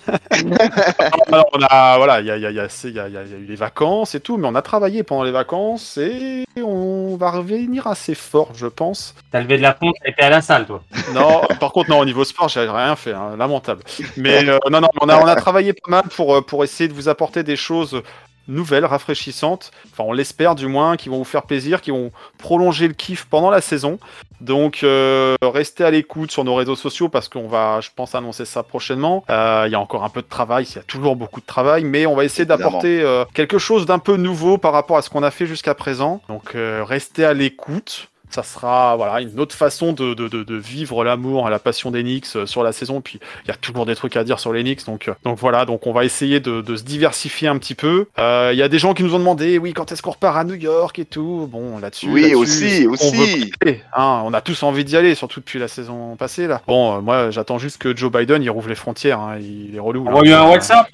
Alors, 1.31 1.45
on 1.53 1.59
a, 1.69 1.97
voilà, 1.97 2.19
il 2.21 2.27
y 2.27 2.31
a, 2.31 2.37
il 2.37 2.41
y, 2.41 2.45
a, 2.45 2.49
il 2.49 2.55
y, 2.55 2.59
a, 2.59 2.67
il 2.87 2.93
y 2.95 2.99
a- 2.99 3.07
il 3.07 3.13
y 3.13 3.17
a 3.17 3.37
eu 3.37 3.45
les 3.45 3.55
vacances 3.55 4.15
et 4.15 4.19
tout, 4.19 4.37
mais 4.37 4.47
on 4.47 4.55
a 4.55 4.61
travaillé 4.61 5.03
pendant 5.03 5.23
les 5.23 5.31
vacances 5.31 5.97
et 5.97 6.45
on 6.61 7.15
va 7.17 7.31
revenir 7.31 7.87
assez 7.87 8.15
fort, 8.15 8.51
je 8.55 8.67
pense. 8.67 9.15
T'as 9.31 9.41
levé 9.41 9.57
de 9.57 9.61
la 9.63 9.73
pompe, 9.73 9.95
t'as 10.03 10.09
été 10.11 10.21
à 10.23 10.29
la 10.29 10.41
salle, 10.41 10.65
toi. 10.65 10.83
Non, 11.13 11.41
par 11.59 11.71
contre, 11.71 11.89
non, 11.89 11.99
au 11.99 12.05
niveau 12.05 12.23
sport, 12.23 12.49
j'ai 12.49 12.61
rien 12.61 12.95
fait, 12.95 13.13
hein, 13.13 13.35
lamentable. 13.37 13.83
Mais 14.17 14.47
euh, 14.47 14.57
non, 14.69 14.81
non, 14.81 14.87
on 15.01 15.09
a, 15.09 15.17
on 15.21 15.25
a 15.27 15.35
travaillé 15.35 15.73
pas 15.73 15.89
mal 15.89 16.03
pour, 16.15 16.35
euh, 16.35 16.41
pour 16.41 16.63
essayer 16.63 16.87
de 16.87 16.93
vous 16.93 17.09
apporter 17.09 17.43
des 17.43 17.55
choses 17.55 18.01
nouvelles, 18.47 18.85
rafraîchissantes. 18.85 19.71
Enfin, 19.91 20.03
on 20.07 20.13
l'espère 20.13 20.55
du 20.55 20.67
moins, 20.67 20.97
qui 20.97 21.09
vont 21.09 21.17
vous 21.17 21.23
faire 21.23 21.43
plaisir, 21.43 21.81
qui 21.81 21.91
vont 21.91 22.11
prolonger 22.37 22.87
le 22.87 22.93
kiff 22.93 23.25
pendant 23.25 23.49
la 23.49 23.61
saison. 23.61 23.99
Donc, 24.41 24.81
euh, 24.83 25.35
restez 25.41 25.83
à 25.83 25.91
l'écoute 25.91 26.31
sur 26.31 26.43
nos 26.43 26.55
réseaux 26.55 26.75
sociaux 26.75 27.09
parce 27.09 27.27
qu'on 27.27 27.47
va, 27.47 27.81
je 27.81 27.89
pense, 27.95 28.13
annoncer 28.15 28.45
ça 28.45 28.63
prochainement. 28.63 29.23
Euh, 29.29 29.63
Il 29.67 29.71
y 29.71 29.75
a 29.75 29.79
encore 29.79 30.03
un 30.03 30.09
peu 30.09 30.21
de 30.21 30.27
travail, 30.27 30.65
il 30.69 30.75
y 30.75 30.79
a 30.79 30.83
toujours 30.83 31.15
beaucoup 31.15 31.41
de 31.41 31.45
travail, 31.45 31.83
mais 31.83 32.05
on 32.05 32.15
va 32.15 32.23
essayer 32.23 32.45
d'apporter 32.45 33.01
euh, 33.01 33.25
quelque 33.33 33.57
chose 33.57 33.85
d'un 33.85 33.99
peu 33.99 34.15
nouveau 34.15 34.57
par 34.57 34.73
rapport 34.73 34.97
à 34.97 35.01
ce 35.01 35.09
qu'on 35.09 35.23
a 35.23 35.31
fait 35.31 35.47
jusqu'à 35.47 35.73
présent. 35.73 36.21
Donc, 36.29 36.55
euh, 36.55 36.83
restez 36.85 37.25
à 37.25 37.33
l'écoute. 37.33 38.09
Ça 38.29 38.43
sera 38.43 38.95
voilà 38.97 39.21
une 39.21 39.39
autre 39.39 39.55
façon 39.55 39.93
de, 39.93 40.13
de, 40.13 40.27
de, 40.27 40.43
de 40.43 40.55
vivre 40.55 41.03
l'amour 41.03 41.47
et 41.47 41.51
la 41.51 41.59
passion 41.59 41.91
des 41.91 42.03
Knicks 42.03 42.27
euh, 42.35 42.45
sur 42.45 42.63
la 42.63 42.71
saison. 42.71 43.01
Puis 43.01 43.19
il 43.45 43.47
y 43.47 43.51
a 43.51 43.55
toujours 43.55 43.85
des 43.85 43.95
trucs 43.95 44.15
à 44.17 44.23
dire 44.23 44.39
sur 44.39 44.51
les 44.53 44.63
Knicks, 44.63 44.85
donc 44.85 45.07
euh, 45.07 45.13
donc 45.23 45.37
voilà, 45.39 45.65
donc 45.65 45.87
on 45.87 45.93
va 45.93 46.03
essayer 46.05 46.39
de, 46.39 46.61
de 46.61 46.75
se 46.75 46.83
diversifier 46.83 47.47
un 47.47 47.57
petit 47.57 47.75
peu. 47.75 48.07
Euh, 48.19 48.51
Il 48.53 48.59
y 48.59 48.63
a 48.63 48.67
des 48.69 48.79
gens 48.79 48.93
qui 48.93 49.03
nous 49.03 49.15
ont 49.15 49.19
demandé, 49.19 49.57
oui, 49.57 49.73
quand 49.73 49.91
est-ce 49.91 50.01
qu'on 50.01 50.11
repart 50.11 50.37
à 50.37 50.43
New 50.43 50.55
York 50.55 50.99
et 50.99 51.05
tout? 51.05 51.47
Bon, 51.51 51.77
là-dessus. 51.79 52.09
Oui, 52.09 52.21
là-dessus, 52.23 52.35
aussi, 52.35 52.87
on 52.87 52.91
aussi. 52.93 53.51
veut 53.65 53.77
hein. 53.93 54.21
on 54.25 54.33
a 54.33 54.41
tous 54.41 54.61
envie 54.63 54.83
d'y 54.83 54.97
aller, 54.97 55.15
surtout 55.15 55.39
depuis 55.39 55.59
la 55.59 55.67
saison 55.67 56.15
passée 56.15 56.47
là. 56.47 56.61
Bon, 56.67 56.97
euh, 56.97 57.01
moi 57.01 57.31
j'attends 57.31 57.57
juste 57.57 57.77
que 57.77 57.95
Joe 57.95 58.11
Biden 58.11 58.43
il 58.43 58.49
rouvre 58.49 58.69
les 58.69 58.75
frontières, 58.75 59.19
hein. 59.19 59.37
il 59.39 59.75
est 59.75 59.79
relou. 59.79 60.03
là. 60.03 60.11
Envoie-lui 60.11 60.33
un 60.33 60.47
WhatsApp. 60.49 60.87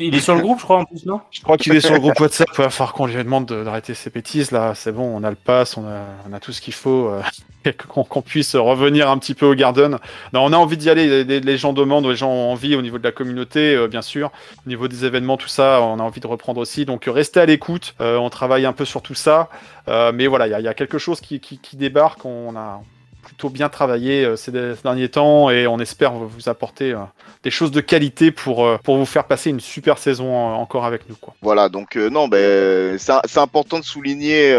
Il 0.00 0.14
est 0.14 0.20
sur 0.20 0.34
le 0.34 0.40
groupe, 0.40 0.58
je 0.58 0.64
crois, 0.64 0.78
en 0.78 0.84
plus, 0.84 1.06
non? 1.06 1.20
Je 1.30 1.40
crois 1.40 1.56
qu'il 1.56 1.74
est 1.74 1.80
sur 1.80 1.94
le 1.94 2.00
groupe 2.00 2.18
WhatsApp. 2.18 2.48
Il 2.52 2.62
va 2.62 2.68
falloir 2.70 2.92
qu'on 2.92 3.06
lui 3.06 3.14
demande 3.14 3.46
de- 3.46 3.62
d'arrêter 3.62 3.94
ses 3.94 4.10
bêtises 4.10 4.50
là. 4.50 4.74
C'est 4.74 4.90
bon, 4.90 5.04
on 5.04 5.22
a 5.22 5.30
le 5.30 5.36
pass, 5.36 5.76
on 5.76 5.84
a, 5.86 6.40
tout 6.40 6.52
ce 6.52 6.60
qu'il 6.60 6.74
faut. 6.74 7.08
euh, 7.08 7.22
qu'on 7.88 8.22
puisse 8.22 8.56
revenir 8.56 9.08
un 9.08 9.18
petit 9.18 9.34
peu 9.34 9.46
au 9.46 9.54
Garden. 9.54 9.98
Non, 10.32 10.44
on 10.44 10.52
a 10.52 10.56
envie 10.56 10.76
d'y 10.76 10.90
aller. 10.90 11.22
Les, 11.24 11.56
gens 11.58 11.72
demandent, 11.72 12.06
les 12.06 12.16
gens 12.16 12.30
ont 12.30 12.50
envie 12.50 12.74
au 12.74 12.82
niveau 12.82 12.98
de 12.98 13.04
la 13.04 13.12
communauté, 13.12 13.74
euh, 13.76 13.86
bien 13.88 14.02
sûr. 14.02 14.30
Au 14.66 14.68
niveau 14.68 14.88
des 14.88 15.04
événements, 15.04 15.36
tout 15.36 15.48
ça, 15.48 15.80
on 15.82 16.00
a 16.00 16.02
envie 16.02 16.20
de 16.20 16.26
reprendre 16.26 16.60
aussi. 16.60 16.84
Donc 16.84 17.04
restez 17.06 17.38
à 17.40 17.46
l'écoute. 17.46 17.94
Euh, 18.00 18.16
on 18.16 18.30
travaille 18.30 18.66
un 18.66 18.72
peu 18.72 18.84
sur 18.84 19.00
tout 19.02 19.14
ça. 19.14 19.48
Mais 19.86 20.26
voilà, 20.26 20.46
il 20.48 20.64
y, 20.64 20.68
a- 20.68 20.74
quelque 20.74 20.98
chose 20.98 21.20
qui- 21.20 21.40
qui 21.40 21.76
débarque. 21.76 22.24
On 22.24 22.54
a 22.56 22.80
plutôt 23.28 23.50
bien 23.50 23.68
travaillé 23.68 24.24
euh, 24.24 24.36
ces, 24.36 24.50
derniers 24.50 25.10
temps 25.10 25.50
et 25.50 25.66
on 25.66 25.78
espère 25.78 26.12
vous 26.14 26.48
apporter 26.48 26.92
euh, 26.92 27.00
des 27.42 27.50
choses 27.50 27.70
de 27.70 27.82
qualité 27.82 28.30
pour, 28.30 28.64
euh, 28.64 28.78
pour 28.82 28.96
vous 28.96 29.04
faire 29.04 29.24
passer 29.24 29.50
une 29.50 29.60
super 29.60 29.98
saison 29.98 30.34
encore 30.34 30.86
avec 30.86 31.08
nous. 31.10 31.16
Quoi. 31.16 31.34
Voilà, 31.42 31.68
donc 31.68 31.96
non, 31.96 32.26
ben 32.26 32.98
c'est 32.98 33.38
important 33.38 33.78
de 33.78 33.84
souligner 33.84 34.52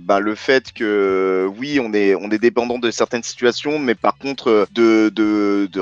ben, 0.00 0.18
le 0.18 0.34
fait 0.34 0.72
que 0.72 1.48
oui, 1.58 1.78
on 1.80 1.92
est 1.92 2.14
on 2.14 2.30
est 2.30 2.38
dépendant 2.38 2.78
de 2.78 2.90
certaines 2.90 3.22
situations, 3.22 3.78
mais 3.78 3.94
par 3.94 4.16
contre 4.16 4.66
de 4.72 5.10
de 5.14 5.68
de, 5.68 5.80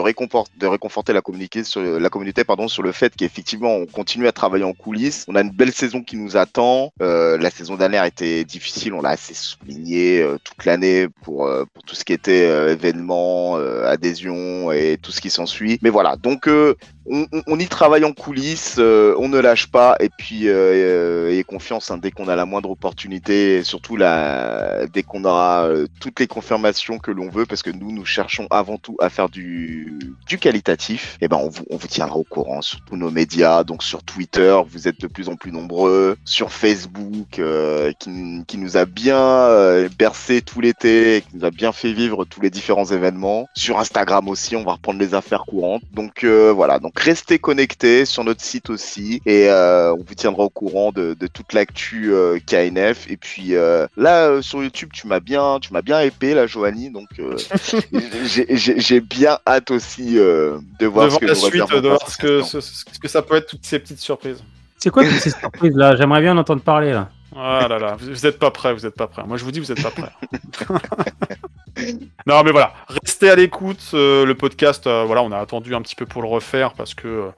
de 0.59 0.67
réconforter 0.67 1.13
la 1.13 1.21
communauté 1.21 1.65
sur 1.65 1.81
la 1.83 2.09
communauté 2.09 2.45
pardon 2.45 2.69
sur 2.69 2.83
le 2.83 2.93
fait 2.93 3.15
qu'effectivement 3.17 3.75
on 3.75 3.87
continue 3.87 4.27
à 4.27 4.33
travailler 4.33 4.65
en 4.65 4.73
coulisses. 4.73 5.25
On 5.29 5.37
a 5.37 5.41
une 5.41 5.51
belle 5.51 5.73
saison 5.73 6.03
qui 6.03 6.17
nous 6.17 6.37
attend. 6.37 6.93
La 7.01 7.51
saison 7.51 7.77
dernière 7.77 8.05
était 8.05 8.45
difficile, 8.45 8.95
on 8.95 9.03
l'a 9.03 9.11
assez 9.11 9.35
souligné 9.35 10.27
toute 10.45 10.65
l'année 10.65 11.07
pour 11.23 11.49
pour 11.73 11.83
tout 11.85 11.92
ce 11.95 12.05
qui 12.05 12.13
était 12.13 12.47
euh, 12.47 12.73
événements, 12.73 13.59
euh, 13.59 13.87
adhésion 13.87 14.73
et 14.73 14.99
tout 15.01 15.13
ce 15.13 15.21
qui 15.21 15.31
s'ensuit. 15.31 15.79
Mais 15.83 15.91
voilà, 15.91 16.17
donc 16.17 16.49
euh, 16.49 16.75
on, 17.07 17.59
y 17.59 17.67
travaille 17.67 18.05
en 18.05 18.13
coulisses, 18.13 18.79
on 18.79 19.29
ne 19.29 19.39
lâche 19.39 19.67
pas 19.67 19.97
et 19.99 20.09
puis 20.09 20.47
ayez 20.47 21.43
confiance 21.43 21.91
hein, 21.91 21.99
dès 21.99 22.13
qu'on 22.13 22.29
a 22.29 22.37
la 22.37 22.47
moindre 22.47 22.71
opportunité, 22.71 23.57
et 23.57 23.65
surtout 23.65 23.97
la, 23.97 24.87
dès 24.87 25.03
qu'on 25.03 25.25
aura 25.25 25.69
toutes 26.01 26.21
les 26.21 26.29
confirmations 26.29 26.99
que 26.99 27.11
l'on 27.11 27.29
veut, 27.29 27.45
parce 27.45 27.63
que 27.63 27.71
nous 27.71 27.91
nous 27.91 28.05
cherchons 28.05 28.47
avant 28.51 28.79
tout 28.79 28.97
à 29.01 29.11
faire 29.11 29.29
du, 29.29 29.99
du 30.29 30.39
qualitatif. 30.39 31.19
Et 31.21 31.27
ben 31.27 31.39
on 31.39 31.49
vous, 31.49 31.65
on 31.71 31.77
vous 31.77 31.89
tiendra 31.89 32.17
au 32.17 32.23
courant 32.23 32.63
sur 32.63 32.81
tous 32.85 32.97
nos 32.97 33.11
médias, 33.11 33.65
donc 33.65 33.83
sur 33.83 34.05
Twitter, 34.05 34.57
vous 34.69 34.87
êtes 34.87 35.01
de 35.01 35.09
plus 35.09 35.29
en 35.29 35.35
plus 35.35 35.51
nombreux, 35.51 36.17
sur 36.25 36.53
Facebook 36.53 37.43
qui, 37.99 38.45
qui 38.47 38.59
nous 38.59 38.77
a 38.77 38.85
bien 38.85 39.89
bercé 39.99 40.41
tout 40.41 40.61
l'été, 40.61 41.25
qui 41.29 41.37
nous 41.37 41.45
a 41.45 41.51
bien 41.51 41.73
fait 41.73 41.82
vivre 41.91 42.25
tous 42.25 42.41
les 42.41 42.51
différents 42.51 42.85
événements, 42.85 43.49
sur 43.57 43.79
Instagram 43.81 44.29
aussi, 44.29 44.55
on 44.57 44.63
va 44.65 44.73
reprendre 44.73 45.01
les 45.01 45.15
affaires 45.15 45.45
courantes. 45.47 45.83
Donc 45.93 46.23
euh, 46.25 46.53
voilà, 46.53 46.79
donc 46.79 46.99
restez 47.01 47.39
connectés 47.39 48.05
sur 48.05 48.25
notre 48.25 48.43
site 48.43 48.71
aussi 48.71 49.21
et 49.27 49.49
euh, 49.49 49.93
on 49.95 50.05
vous 50.07 50.15
tiendra 50.15 50.45
au 50.45 50.51
courant 50.51 50.93
de, 50.93 51.15
de 51.19 51.27
toute 51.27 51.53
l'actu 51.55 52.13
euh, 52.13 52.39
KNF. 52.47 53.11
Et 53.11 53.17
puis 53.17 53.55
euh, 53.57 53.87
là 53.97 54.29
euh, 54.29 54.43
sur 54.43 54.63
YouTube, 54.63 54.91
tu 54.93 55.07
m'as 55.07 55.21
bien, 55.21 55.59
tu 55.61 55.73
m'as 55.73 55.83
bien 55.83 56.01
épée 56.01 56.35
là, 56.35 56.47
Joanie. 56.47 56.91
Donc 56.91 57.09
euh, 57.19 57.37
j'ai- 58.25 59.01
bien 59.01 59.39
hâte 59.47 59.71
aussi 59.71 60.19
euh, 60.19 60.59
de 60.79 60.87
voir 60.87 61.07
de 61.07 61.11
ce 61.13 61.19
que 61.19 61.27
la 61.27 61.35
suite, 61.35 61.55
de 61.55 61.89
voir 61.89 62.09
ce 62.11 62.17
que, 62.19 62.43
saison. 62.43 62.61
ce, 62.61 62.85
ce 62.93 62.99
que 62.99 63.09
ça 63.09 63.23
peut 63.23 63.37
être, 63.37 63.47
toutes 63.47 63.65
ces 63.65 63.79
petites 63.79 63.99
surprises. 64.01 64.45
C'est 64.79 64.91
quoi 64.91 65.05
toutes 65.05 65.15
ces 65.21 65.31
surprises 65.31 65.75
là? 65.77 65.97
J'aimerais 65.97 66.21
bien 66.21 66.35
en 66.35 66.39
entendre 66.39 66.63
parler 66.63 66.93
là. 66.93 67.09
Ah 67.35 67.67
là 67.69 67.79
là, 67.79 67.97
vous, 67.99 68.09
vous 68.11 68.27
êtes 68.27 68.39
pas 68.39 68.51
prêts, 68.51 68.75
vous 68.75 68.85
êtes 68.85 68.95
pas 68.95 69.07
prêts. 69.07 69.23
Moi 69.27 69.37
je 69.39 69.45
vous 69.45 69.51
dis, 69.53 69.61
vous 69.61 69.73
êtes 69.73 69.83
pas 69.83 69.91
prêts. 69.91 70.13
non 72.27 72.43
mais 72.45 72.53
voilà, 72.53 72.75
restez 72.89 73.31
à 73.31 73.37
l'écoute. 73.37 73.91
euh, 73.95 74.25
le 74.25 74.35
podcast, 74.35 74.87
euh, 74.87 75.05
voilà, 75.05 75.23
on 75.23 75.33
a 75.33 75.39
attendu 75.39 75.75
un 75.75 75.83
petit 75.83 75.97
peu 75.97 76.07
pour 76.07 76.23
le 76.23 76.29
refaire 76.29 76.75
parce 76.75 76.95
que 76.95 77.09
euh, 77.09 77.31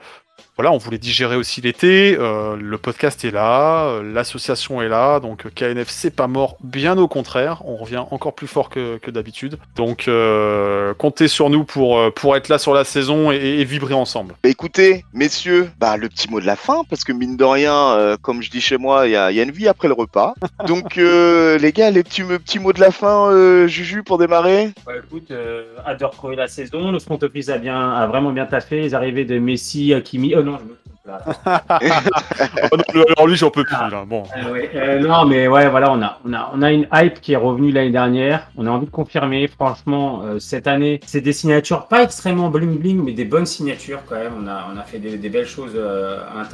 voilà, 0.57 0.71
on 0.73 0.79
voulait 0.79 0.99
digérer 0.99 1.37
aussi 1.37 1.61
l'été. 1.61 2.17
euh, 2.19 2.57
le 2.57 2.79
podcast 2.79 3.25
est 3.25 3.31
là, 3.31 3.87
euh, 3.87 4.13
l'association 4.15 4.81
est 4.83 4.89
là, 4.89 5.19
donc 5.21 5.47
euh, 5.47 5.51
KNF 5.55 5.89
c'est 5.89 6.15
pas 6.15 6.27
mort, 6.29 6.57
bien 6.63 6.97
au 6.99 7.09
contraire, 7.09 7.63
on 7.67 7.77
revient 7.77 8.03
encore 8.11 8.35
plus 8.35 8.47
fort 8.47 8.71
que, 8.71 8.99
que 8.99 9.11
d'habitude. 9.11 9.59
Donc 9.77 10.07
euh, 10.09 10.95
comptez 10.95 11.29
sur 11.29 11.51
nous 11.51 11.65
pour 11.65 12.01
pour 12.15 12.37
être 12.37 12.49
là 12.49 12.59
sur 12.59 12.73
la 12.75 12.85
saison 12.85 13.33
et, 13.33 13.37
et 13.37 13.65
vibrer 13.65 13.95
ensemble. 13.95 14.35
Bah, 14.43 14.49
écoutez, 14.49 15.05
messieurs, 15.13 15.71
bah 15.79 15.97
le 15.97 16.09
petit 16.09 16.31
mot 16.31 16.41
de 16.41 16.47
la 16.47 16.57
fin, 16.57 16.83
parce 16.89 17.05
que 17.05 17.13
mine 17.13 17.37
de 17.37 17.45
rien, 17.45 17.75
euh, 17.75 18.17
comme 18.21 18.43
je 18.43 18.51
dis 18.51 18.61
chez 18.61 18.77
moi, 18.79 19.07
il 19.07 19.13
y 19.13 19.17
a, 19.17 19.31
il 19.33 19.37
y 19.37 19.41
a 19.41 19.43
une 19.43 19.51
vie 19.51 19.67
après 19.69 19.89
le 19.89 19.95
repas. 19.95 20.35
Donc 20.67 20.99
euh, 20.99 21.59
les 21.59 21.73
gars, 21.73 21.91
les 21.91 22.03
petits, 22.05 22.23
petits 22.23 22.59
mots 22.61 22.73
de 22.73 22.81
la 22.81 22.91
fin, 22.91 23.31
euh, 23.33 23.67
Juju, 23.67 24.03
pour 24.03 24.19
démarrer. 24.19 24.71
Ouais, 24.87 25.01
écoute, 25.05 25.31
euh, 25.31 25.65
hâte 25.87 26.01
de 26.01 26.05
retrouver 26.05 26.37
la 26.37 26.47
saison. 26.49 26.93
Le 26.93 26.99
front 26.99 27.19
office 27.23 27.49
a, 27.49 27.59
bien, 27.59 27.91
a 27.93 28.07
vraiment 28.07 28.31
bien 28.33 28.47
taffé. 28.47 28.81
Les 28.83 28.95
arrivées 28.95 29.25
de 29.25 29.39
Messi, 29.39 29.93
Hakimi. 29.95 30.35
Non. 30.45 30.84
Oh 31.07 32.77
non, 33.19 33.27
lui 33.27 33.37
j'en 33.37 33.51
peux 33.51 33.65
plus 33.65 33.75
là. 33.75 34.05
Bon. 34.07 34.23
Ouais, 34.51 34.71
euh, 34.75 35.01
non, 35.01 35.27
mais 35.27 35.49
ouais, 35.49 35.69
voilà, 35.69 35.93
on 35.93 36.01
a, 36.03 36.19
on 36.25 36.33
a, 36.33 36.51
on 36.55 36.63
a 36.63 36.73
une 36.73 36.89
hype 36.93 37.21
qui 37.21 37.33
est 37.33 37.37
revenue 37.37 37.73
l'année 37.73 37.91
dernière. 37.91 38.49
On 38.57 38.67
a 38.67 38.71
envie 38.71 38.87
de 38.87 38.91
confirmer. 38.91 39.47
Franchement, 39.49 40.23
euh, 40.25 40.39
cette 40.39 40.67
année, 40.67 41.01
c'est 41.05 41.21
des 41.21 41.33
signatures 41.33 41.89
pas 41.89 42.03
extrêmement 42.03 42.49
bling 42.49 42.79
bling, 42.79 43.03
mais 43.03 43.13
des 43.13 43.25
bonnes 43.27 43.47
signatures 43.47 44.01
quand 44.09 44.17
même. 44.17 44.33
On 44.43 44.47
a, 44.47 44.67
on 44.73 44.79
a 44.79 44.83
fait 44.83 44.99
des, 44.99 45.29
belles 45.29 45.47
choses 45.47 45.77
à. 45.77 46.45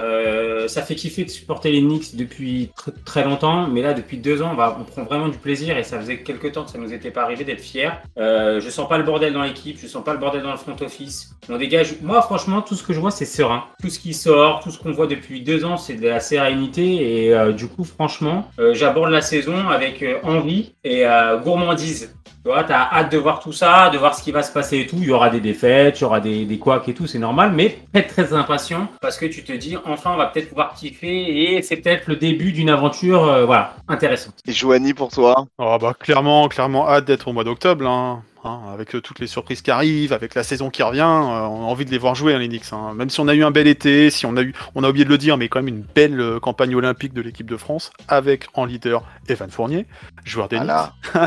Euh, 0.00 0.68
ça 0.68 0.82
fait 0.82 0.94
kiffer 0.94 1.24
de 1.24 1.30
supporter 1.30 1.70
les 1.70 1.80
Knicks 1.80 2.16
depuis 2.16 2.70
tr- 2.78 2.92
très 3.04 3.24
longtemps, 3.24 3.66
mais 3.68 3.82
là, 3.82 3.92
depuis 3.92 4.16
deux 4.16 4.42
ans, 4.42 4.50
on, 4.52 4.56
va, 4.56 4.78
on 4.80 4.84
prend 4.84 5.02
vraiment 5.02 5.28
du 5.28 5.38
plaisir 5.38 5.76
et 5.76 5.82
ça 5.82 5.98
faisait 5.98 6.18
quelques 6.22 6.52
temps 6.52 6.64
que 6.64 6.70
ça 6.70 6.78
nous 6.78 6.92
était 6.92 7.10
pas 7.10 7.22
arrivé 7.22 7.44
d'être 7.44 7.60
fiers. 7.60 7.90
Je 8.16 8.68
sens 8.70 8.88
pas 8.88 8.96
le 8.98 9.04
bordel 9.04 9.32
dans 9.32 9.42
l'équipe, 9.42 9.78
je 9.78 9.86
sens 9.86 10.04
pas 10.04 10.12
le 10.12 10.18
bordel 10.18 10.42
dans 10.42 10.52
le 10.52 10.56
front 10.56 10.76
office. 10.80 11.34
On 11.50 11.58
dégage. 11.58 11.96
Moi, 12.00 12.22
franchement, 12.22 12.62
tout 12.62 12.74
ce 12.74 12.82
que 12.82 12.92
je 12.92 13.00
vois, 13.00 13.10
c'est 13.10 13.26
serein. 13.26 13.64
Tout 13.80 13.90
ce 13.90 13.98
qui 13.98 14.14
sort, 14.14 14.60
tout 14.60 14.70
ce 14.70 14.78
qu'on 14.78 14.92
voit 14.92 15.06
depuis 15.06 15.42
deux 15.42 15.64
ans, 15.64 15.76
c'est 15.76 15.94
de 15.94 16.08
la 16.08 16.20
sérénité. 16.20 17.26
Et 17.26 17.34
euh, 17.34 17.52
du 17.52 17.68
coup, 17.68 17.84
franchement, 17.84 18.48
euh, 18.58 18.74
j'aborde 18.74 19.10
la 19.10 19.22
saison 19.22 19.68
avec 19.68 20.02
euh, 20.02 20.18
envie 20.22 20.74
et 20.84 21.06
euh, 21.06 21.38
gourmandise. 21.38 22.14
Tu 22.44 22.50
vois, 22.50 22.62
t'as 22.62 22.90
hâte 22.92 23.10
de 23.10 23.16
voir 23.16 23.40
tout 23.40 23.52
ça, 23.52 23.88
de 23.88 23.96
voir 23.96 24.14
ce 24.14 24.22
qui 24.22 24.30
va 24.30 24.42
se 24.42 24.52
passer 24.52 24.80
et 24.80 24.86
tout. 24.86 24.96
Il 24.98 25.06
y 25.06 25.10
aura 25.10 25.30
des 25.30 25.40
défaites, 25.40 25.98
il 25.98 26.02
y 26.02 26.04
aura 26.04 26.20
des, 26.20 26.44
des 26.44 26.58
couacs 26.58 26.86
et 26.88 26.92
tout, 26.92 27.06
c'est 27.06 27.18
normal. 27.18 27.52
Mais 27.52 27.78
très 27.92 28.06
très 28.06 28.32
impatient 28.34 28.88
parce 29.00 29.16
que 29.16 29.24
tu 29.24 29.42
te 29.44 29.52
dis, 29.52 29.78
enfin, 29.86 30.10
on 30.12 30.16
va 30.18 30.26
peut-être 30.26 30.50
pouvoir 30.50 30.74
kiffer 30.74 31.54
et 31.56 31.62
c'est 31.62 31.76
peut-être 31.76 32.06
le 32.06 32.16
début 32.16 32.52
d'une 32.52 32.68
aventure, 32.68 33.24
euh, 33.24 33.46
voilà, 33.46 33.74
intéressante. 33.88 34.34
Et 34.46 34.52
Joanie, 34.52 34.92
pour 34.92 35.10
toi? 35.10 35.46
Ah 35.58 35.78
bah 35.80 35.94
clairement, 35.98 36.46
clairement 36.48 36.86
hâte 36.86 37.06
d'être 37.06 37.28
au 37.28 37.32
mois 37.32 37.44
d'octobre, 37.44 37.86
hein, 37.86 38.22
hein, 38.44 38.60
avec 38.72 38.94
euh, 38.94 39.00
toutes 39.00 39.18
les 39.20 39.26
surprises 39.26 39.62
qui 39.62 39.70
arrivent, 39.70 40.12
avec 40.12 40.34
la 40.34 40.42
saison 40.42 40.70
qui 40.70 40.82
revient, 40.82 41.00
euh, 41.00 41.04
on 41.46 41.62
a 41.62 41.66
envie 41.66 41.84
de 41.84 41.90
les 41.90 41.98
voir 41.98 42.14
jouer 42.14 42.34
hein, 42.34 42.38
les 42.38 42.48
Knicks. 42.48 42.72
hein. 42.72 42.92
Même 42.94 43.10
si 43.10 43.20
on 43.20 43.28
a 43.28 43.34
eu 43.34 43.42
un 43.44 43.50
bel 43.50 43.66
été, 43.66 44.10
si 44.10 44.26
on 44.26 44.36
a 44.36 44.42
eu, 44.42 44.52
on 44.74 44.84
a 44.84 44.88
oublié 44.88 45.04
de 45.04 45.10
le 45.10 45.18
dire, 45.18 45.36
mais 45.36 45.48
quand 45.48 45.60
même 45.60 45.68
une 45.74 45.82
belle 45.94 46.20
euh, 46.20 46.38
campagne 46.40 46.74
olympique 46.74 47.12
de 47.14 47.20
l'équipe 47.22 47.48
de 47.50 47.56
France, 47.56 47.92
avec 48.08 48.46
en 48.54 48.64
leader 48.64 49.02
Evan 49.28 49.50
Fournier, 49.50 49.86
joueur 50.24 50.48
des 50.48 50.56
Voilà. 50.56 50.92
Knicks. 51.14 51.22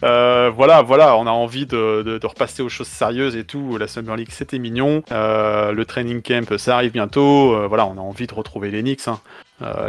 Voilà, 0.02 0.82
voilà, 0.82 1.16
on 1.16 1.26
a 1.26 1.30
envie 1.30 1.66
de, 1.66 2.02
de- 2.02 2.18
de 2.18 2.26
repasser 2.26 2.62
aux 2.62 2.68
choses 2.68 2.88
sérieuses 2.88 3.36
et 3.36 3.44
tout. 3.44 3.76
La 3.78 3.86
Summer 3.88 4.16
League, 4.16 4.28
c'était 4.30 4.58
mignon. 4.58 5.02
Le 5.10 5.82
training 5.84 6.20
camp, 6.22 6.58
ça 6.58 6.76
arrive 6.76 6.92
bientôt. 6.92 7.66
Voilà, 7.68 7.86
on 7.86 7.92
a 7.96 8.00
envie 8.00 8.26
de 8.26 8.34
retrouver 8.34 8.70
les 8.70 8.82
Knicks. 8.82 9.06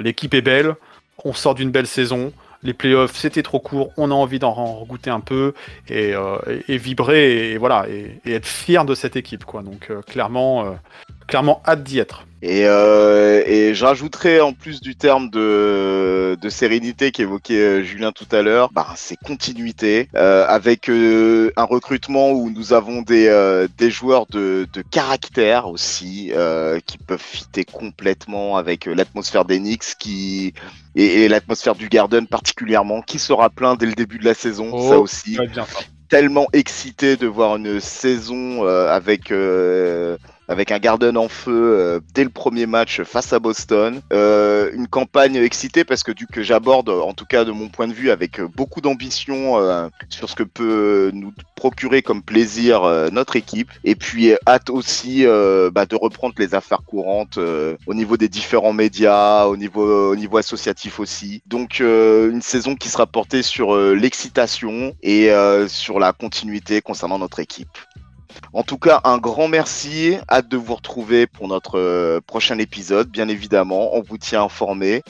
L'équipe 0.01 0.33
est 0.33 0.41
belle. 0.41 0.75
On 1.23 1.33
sort 1.33 1.55
d'une 1.55 1.71
belle 1.71 1.87
saison. 1.87 2.31
Les 2.65 2.73
playoffs, 2.73 3.15
c'était 3.15 3.43
trop 3.43 3.59
court. 3.59 3.91
On 3.95 4.09
a 4.09 4.13
envie 4.15 4.39
d'en 4.39 4.53
en 4.57 4.83
goûter 4.85 5.11
un 5.11 5.19
peu 5.19 5.53
et, 5.87 6.15
euh, 6.15 6.37
vibrer 6.67 7.51
et, 7.51 7.57
voilà 7.57 7.85
et, 7.87 8.19
et 8.25 8.33
être 8.33 8.47
fier 8.47 8.85
de 8.85 8.95
cette 8.95 9.15
équipe, 9.15 9.45
quoi. 9.45 9.61
Donc 9.61 9.91
euh, 9.91 10.01
clairement, 10.01 10.65
euh, 10.65 10.71
clairement 11.27 11.61
hâte 11.65 11.83
d'y 11.83 11.99
être. 11.99 12.25
Et, 12.41 12.67
euh, 12.67 13.41
et 13.47 13.73
je 13.73 13.83
rajouterais 13.83 14.39
en 14.39 14.53
plus 14.53 14.79
du 14.79 14.95
terme 14.95 15.31
de, 15.31 16.37
de 16.39 16.49
sérénité 16.49 17.11
qu'évoquait 17.11 17.59
euh, 17.59 17.81
Julien 17.83 18.11
tout 18.11 18.27
à 18.31 18.43
l'heure, 18.43 18.69
bah, 18.71 18.89
c'est 18.95 19.15
continuité 19.17 20.09
euh, 20.15 20.45
avec 20.47 20.87
euh, 20.89 21.51
un 21.55 21.63
recrutement 21.63 22.31
où 22.33 22.51
nous 22.51 22.73
avons 22.73 23.01
des, 23.01 23.27
euh, 23.29 23.67
des 23.79 23.89
joueurs 23.89 24.27
de, 24.27 24.67
de 24.71 24.83
caractère 24.83 25.67
aussi 25.67 26.31
euh, 26.35 26.79
qui 26.85 26.99
peuvent 26.99 27.19
fitter 27.19 27.65
complètement 27.65 28.57
avec 28.57 28.85
l'atmosphère 28.85 29.45
d'Enix 29.45 29.95
qui 29.95 30.53
et, 30.95 31.23
et 31.23 31.27
l'atmosphère 31.27 31.73
du 31.73 31.89
Garden 31.89 32.27
particulièrement 32.27 33.01
qui 33.01 33.17
sera 33.17 33.49
plein 33.49 33.75
dès 33.75 33.87
le 33.87 33.93
début 33.93 34.19
de 34.19 34.25
la 34.25 34.35
saison 34.35 34.69
Oh, 34.71 34.87
ça 34.89 34.99
aussi 34.99 35.37
bien 35.51 35.65
ça. 35.65 35.79
tellement 36.09 36.47
excité 36.53 37.15
de 37.17 37.25
voir 37.25 37.55
une 37.55 37.79
saison 37.79 38.67
euh, 38.67 38.87
avec 38.89 39.31
euh, 39.31 40.17
avec 40.47 40.71
un 40.71 40.79
Garden 40.79 41.17
en 41.17 41.27
feu 41.27 41.51
euh, 41.53 41.99
dès 42.13 42.23
le 42.23 42.29
premier 42.29 42.65
match 42.65 43.01
face 43.03 43.33
à 43.33 43.39
Boston. 43.39 44.01
Euh, 44.13 44.71
une 44.73 44.87
campagne 44.87 45.35
excitée 45.35 45.83
parce 45.83 46.03
que 46.03 46.11
du 46.11 46.27
que 46.27 46.43
j'aborde, 46.43 46.89
en 46.89 47.13
tout 47.13 47.25
cas 47.25 47.45
de 47.45 47.51
mon 47.51 47.69
point 47.69 47.87
de 47.87 47.93
vue, 47.93 48.11
avec 48.11 48.41
beaucoup 48.41 48.81
d'ambition 48.81 49.59
euh, 49.59 49.87
sur 50.09 50.29
ce 50.29 50.35
que 50.35 50.43
peut 50.43 51.11
nous 51.13 51.33
procurer 51.55 52.01
comme 52.01 52.21
plaisir 52.21 52.83
euh, 52.83 53.09
notre 53.11 53.35
équipe. 53.35 53.71
Et 53.83 53.95
puis 53.95 54.33
hâte 54.47 54.69
aussi 54.69 55.25
euh, 55.25 55.69
bah, 55.71 55.85
de 55.85 55.95
reprendre 55.95 56.35
les 56.37 56.55
affaires 56.55 56.83
courantes 56.83 57.37
euh, 57.37 57.75
au 57.87 57.93
niveau 57.93 58.17
des 58.17 58.29
différents 58.29 58.73
médias, 58.73 59.45
au 59.45 59.57
niveau, 59.57 60.11
au 60.11 60.15
niveau 60.15 60.37
associatif 60.37 60.99
aussi. 60.99 61.41
Donc 61.45 61.81
euh, 61.81 62.31
une 62.31 62.41
saison 62.41 62.75
qui 62.75 62.89
sera 62.89 63.05
portée 63.05 63.41
sur 63.41 63.75
euh, 63.75 63.93
l'excitation 63.93 64.93
et 65.01 65.31
euh, 65.31 65.67
sur 65.67 65.99
la 65.99 66.13
continuité 66.13 66.81
concernant 66.81 67.19
notre 67.19 67.39
équipe. 67.39 67.77
En 68.53 68.63
tout 68.63 68.77
cas, 68.77 69.01
un 69.03 69.17
grand 69.17 69.47
merci. 69.47 70.17
Hâte 70.29 70.47
de 70.47 70.57
vous 70.57 70.75
retrouver 70.75 71.27
pour 71.27 71.47
notre 71.47 71.77
euh, 71.77 72.21
prochain 72.25 72.57
épisode, 72.57 73.09
bien 73.09 73.27
évidemment. 73.27 73.95
On 73.95 74.01
vous 74.01 74.17
tient 74.17 74.43
informé. 74.43 75.03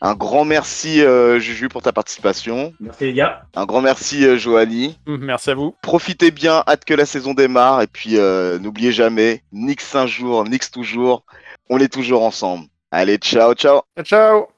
Un 0.00 0.14
grand 0.14 0.44
merci, 0.44 1.02
euh, 1.02 1.38
Juju, 1.38 1.68
pour 1.68 1.82
ta 1.82 1.92
participation. 1.92 2.72
Merci 2.80 3.04
les 3.04 3.14
gars. 3.14 3.42
Un 3.54 3.66
grand 3.66 3.80
merci, 3.80 4.24
euh, 4.24 4.36
Joanie. 4.36 4.98
Merci 5.06 5.50
à 5.50 5.54
vous. 5.54 5.74
Profitez 5.82 6.30
bien, 6.30 6.62
hâte 6.66 6.84
que 6.84 6.94
la 6.94 7.06
saison 7.06 7.34
démarre. 7.34 7.82
Et 7.82 7.86
puis, 7.86 8.16
euh, 8.16 8.58
n'oubliez 8.58 8.92
jamais, 8.92 9.42
Nix 9.52 9.94
un 9.94 10.06
jour, 10.06 10.44
Nix 10.44 10.70
toujours. 10.70 11.24
On 11.68 11.78
est 11.78 11.92
toujours 11.92 12.22
ensemble. 12.22 12.66
Allez, 12.90 13.18
ciao, 13.18 13.54
ciao. 13.54 13.82
Ciao. 14.04 14.48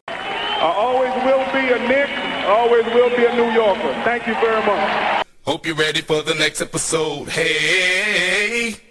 I 0.61 0.75
always 0.77 1.13
will 1.25 1.45
be 1.53 1.73
a 1.73 1.79
Knick, 1.79 2.11
always 2.47 2.85
will 2.93 3.11
be 3.17 3.25
a 3.25 3.35
New 3.35 3.53
Yorker. 3.53 3.95
Thank 4.05 4.27
you 4.27 4.35
very 4.35 4.65
much. 4.67 5.25
Hope 5.49 5.65
you're 5.65 5.75
ready 5.77 6.03
for 6.03 6.21
the 6.21 6.35
next 6.35 6.61
episode. 6.61 7.31
Hey. 7.31 8.88